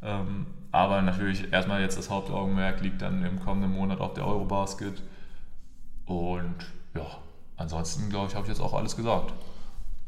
Ähm, 0.01 0.45
aber 0.71 1.01
natürlich 1.01 1.51
erstmal 1.53 1.81
jetzt 1.81 1.97
das 1.97 2.09
Hauptaugenmerk 2.09 2.81
liegt 2.81 3.01
dann 3.01 3.23
im 3.23 3.39
kommenden 3.39 3.71
Monat 3.71 3.99
auf 4.01 4.13
der 4.13 4.27
Eurobasket. 4.27 5.01
Und 6.05 6.55
ja, 6.93 7.05
ansonsten 7.57 8.09
glaube 8.09 8.27
ich, 8.27 8.35
habe 8.35 8.45
ich 8.45 8.49
jetzt 8.49 8.61
auch 8.61 8.73
alles 8.73 8.95
gesagt. 8.95 9.33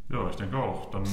Ja, 0.09 0.29
ich 0.29 0.35
denke 0.37 0.57
auch. 0.57 0.89
Dann 0.91 1.05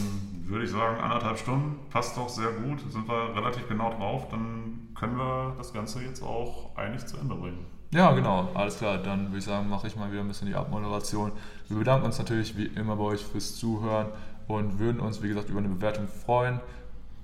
würde 0.46 0.64
ich 0.64 0.70
sagen, 0.70 1.00
anderthalb 1.00 1.38
Stunden 1.38 1.78
passt 1.90 2.16
doch 2.16 2.28
sehr 2.28 2.52
gut. 2.52 2.80
Sind 2.90 3.08
wir 3.08 3.34
relativ 3.34 3.68
genau 3.68 3.90
drauf. 3.90 4.28
Dann 4.28 4.88
können 4.94 5.16
wir 5.16 5.54
das 5.58 5.72
Ganze 5.72 6.02
jetzt 6.02 6.22
auch 6.22 6.76
eigentlich 6.76 7.04
zu 7.06 7.16
Ende 7.16 7.34
bringen. 7.34 7.66
Ja, 7.90 8.12
genau, 8.12 8.48
alles 8.54 8.78
klar. 8.78 8.98
Dann 8.98 9.28
würde 9.28 9.38
ich 9.38 9.44
sagen, 9.44 9.68
mache 9.68 9.86
ich 9.86 9.96
mal 9.96 10.10
wieder 10.10 10.20
ein 10.20 10.28
bisschen 10.28 10.48
die 10.48 10.54
Abmoderation. 10.54 11.32
Wir 11.68 11.78
bedanken 11.78 12.06
uns 12.06 12.18
natürlich 12.18 12.56
wie 12.56 12.66
immer 12.66 12.96
bei 12.96 13.04
euch 13.04 13.24
fürs 13.24 13.56
Zuhören 13.56 14.06
und 14.48 14.78
würden 14.78 15.00
uns, 15.00 15.22
wie 15.22 15.28
gesagt, 15.28 15.48
über 15.48 15.60
eine 15.60 15.68
Bewertung 15.68 16.08
freuen. 16.08 16.60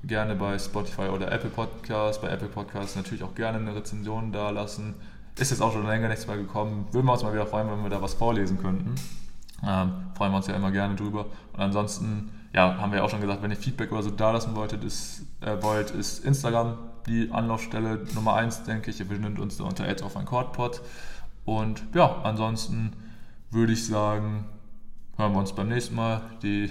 Gerne 0.05 0.35
bei 0.35 0.59
Spotify 0.59 1.09
oder 1.09 1.31
Apple 1.31 1.51
Podcasts. 1.51 2.21
Bei 2.23 2.29
Apple 2.29 2.49
Podcasts 2.49 2.97
natürlich 2.97 3.23
auch 3.23 3.35
gerne 3.35 3.59
eine 3.59 3.75
Rezension 3.75 4.33
da 4.33 4.51
lassen. 4.51 4.95
Ist 5.39 5.51
jetzt 5.51 5.61
auch 5.61 5.73
schon 5.73 5.87
länger 5.87 6.09
nichts 6.09 6.27
mehr 6.27 6.37
gekommen. 6.37 6.87
Würden 6.93 7.07
wir 7.07 7.13
uns 7.13 7.23
mal 7.23 7.33
wieder 7.33 7.47
freuen, 7.47 7.71
wenn 7.71 7.83
wir 7.83 7.91
da 7.91 8.01
was 8.01 8.15
vorlesen 8.15 8.59
könnten. 8.59 8.95
Ähm, 9.67 9.93
freuen 10.15 10.33
wir 10.33 10.37
uns 10.37 10.47
ja 10.47 10.55
immer 10.55 10.71
gerne 10.71 10.95
drüber. 10.95 11.27
Und 11.53 11.61
ansonsten, 11.61 12.31
ja, 12.55 12.79
haben 12.79 12.93
wir 12.93 12.99
ja 12.99 13.05
auch 13.05 13.11
schon 13.11 13.21
gesagt, 13.21 13.43
wenn 13.43 13.51
ihr 13.51 13.57
Feedback 13.57 13.93
oder 13.93 14.03
so 14.03 14.11
da 14.11 14.31
lassen 14.31 14.55
wolltet, 14.55 14.83
äh, 14.85 15.63
wollt, 15.63 15.91
ist 15.91 16.25
Instagram 16.25 16.79
die 17.07 17.31
Anlaufstelle 17.33 18.07
Nummer 18.15 18.35
1, 18.35 18.65
denke 18.65 18.91
ich. 18.91 19.01
Ihr 19.01 19.07
findet 19.07 19.39
uns 19.39 19.57
da 19.57 19.65
unter 19.65 19.89
Ads 19.89 20.03
auf 20.03 20.17
ein 20.17 20.27
Quadpod. 20.27 20.81
Und 21.45 21.83
ja, 21.95 22.21
ansonsten 22.23 22.93
würde 23.51 23.73
ich 23.73 23.87
sagen, 23.87 24.45
hören 25.17 25.33
wir 25.33 25.39
uns 25.39 25.53
beim 25.53 25.69
nächsten 25.69 25.95
Mal. 25.95 26.23
Die 26.43 26.71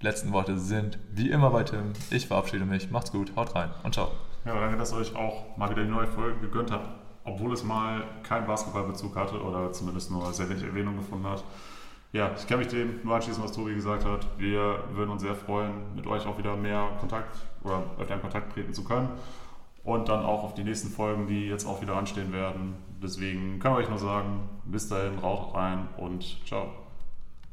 letzten 0.00 0.32
Worte 0.32 0.58
sind 0.58 0.98
wie 1.12 1.30
immer 1.30 1.50
bei 1.50 1.64
Tim. 1.64 1.92
Ich 2.10 2.26
verabschiede 2.26 2.64
mich. 2.64 2.90
Macht's 2.90 3.12
gut, 3.12 3.32
haut 3.36 3.54
rein 3.54 3.70
und 3.82 3.94
ciao. 3.94 4.10
Ja, 4.44 4.58
danke, 4.58 4.76
dass 4.76 4.92
ihr 4.92 4.98
euch 4.98 5.14
auch 5.14 5.56
mal 5.56 5.70
wieder 5.70 5.84
die 5.84 5.90
neue 5.90 6.08
Folge 6.08 6.40
gegönnt 6.40 6.72
habt, 6.72 6.88
obwohl 7.24 7.52
es 7.52 7.62
mal 7.62 8.02
keinen 8.22 8.46
Basketballbezug 8.46 9.14
hatte 9.16 9.40
oder 9.40 9.72
zumindest 9.72 10.10
nur 10.10 10.32
sehr 10.32 10.48
wenig 10.48 10.64
Erwähnung 10.64 10.96
gefunden 10.96 11.26
hat. 11.26 11.44
Ja, 12.12 12.32
ich 12.36 12.46
kann 12.46 12.58
mich 12.58 12.68
dem 12.68 13.00
nur 13.04 13.14
anschließen, 13.14 13.42
was 13.42 13.52
Tobi 13.52 13.74
gesagt 13.74 14.04
hat. 14.04 14.26
Wir 14.36 14.84
würden 14.92 15.10
uns 15.10 15.22
sehr 15.22 15.34
freuen, 15.34 15.94
mit 15.94 16.06
euch 16.06 16.26
auch 16.26 16.36
wieder 16.36 16.56
mehr 16.56 16.90
Kontakt 17.00 17.38
oder 17.62 17.84
öfter 17.98 18.16
in 18.16 18.20
Kontakt 18.20 18.52
treten 18.52 18.74
zu 18.74 18.84
können. 18.84 19.08
Und 19.84 20.08
dann 20.08 20.24
auch 20.24 20.44
auf 20.44 20.54
die 20.54 20.64
nächsten 20.64 20.88
Folgen, 20.88 21.26
die 21.26 21.48
jetzt 21.48 21.66
auch 21.66 21.82
wieder 21.82 21.96
anstehen 21.96 22.32
werden. 22.32 22.74
Deswegen 23.02 23.58
können 23.58 23.74
wir 23.74 23.80
euch 23.80 23.88
nur 23.88 23.98
sagen, 23.98 24.48
bis 24.64 24.88
dahin, 24.88 25.18
raucht 25.18 25.56
rein 25.56 25.88
und 25.96 26.38
ciao. 26.46 26.81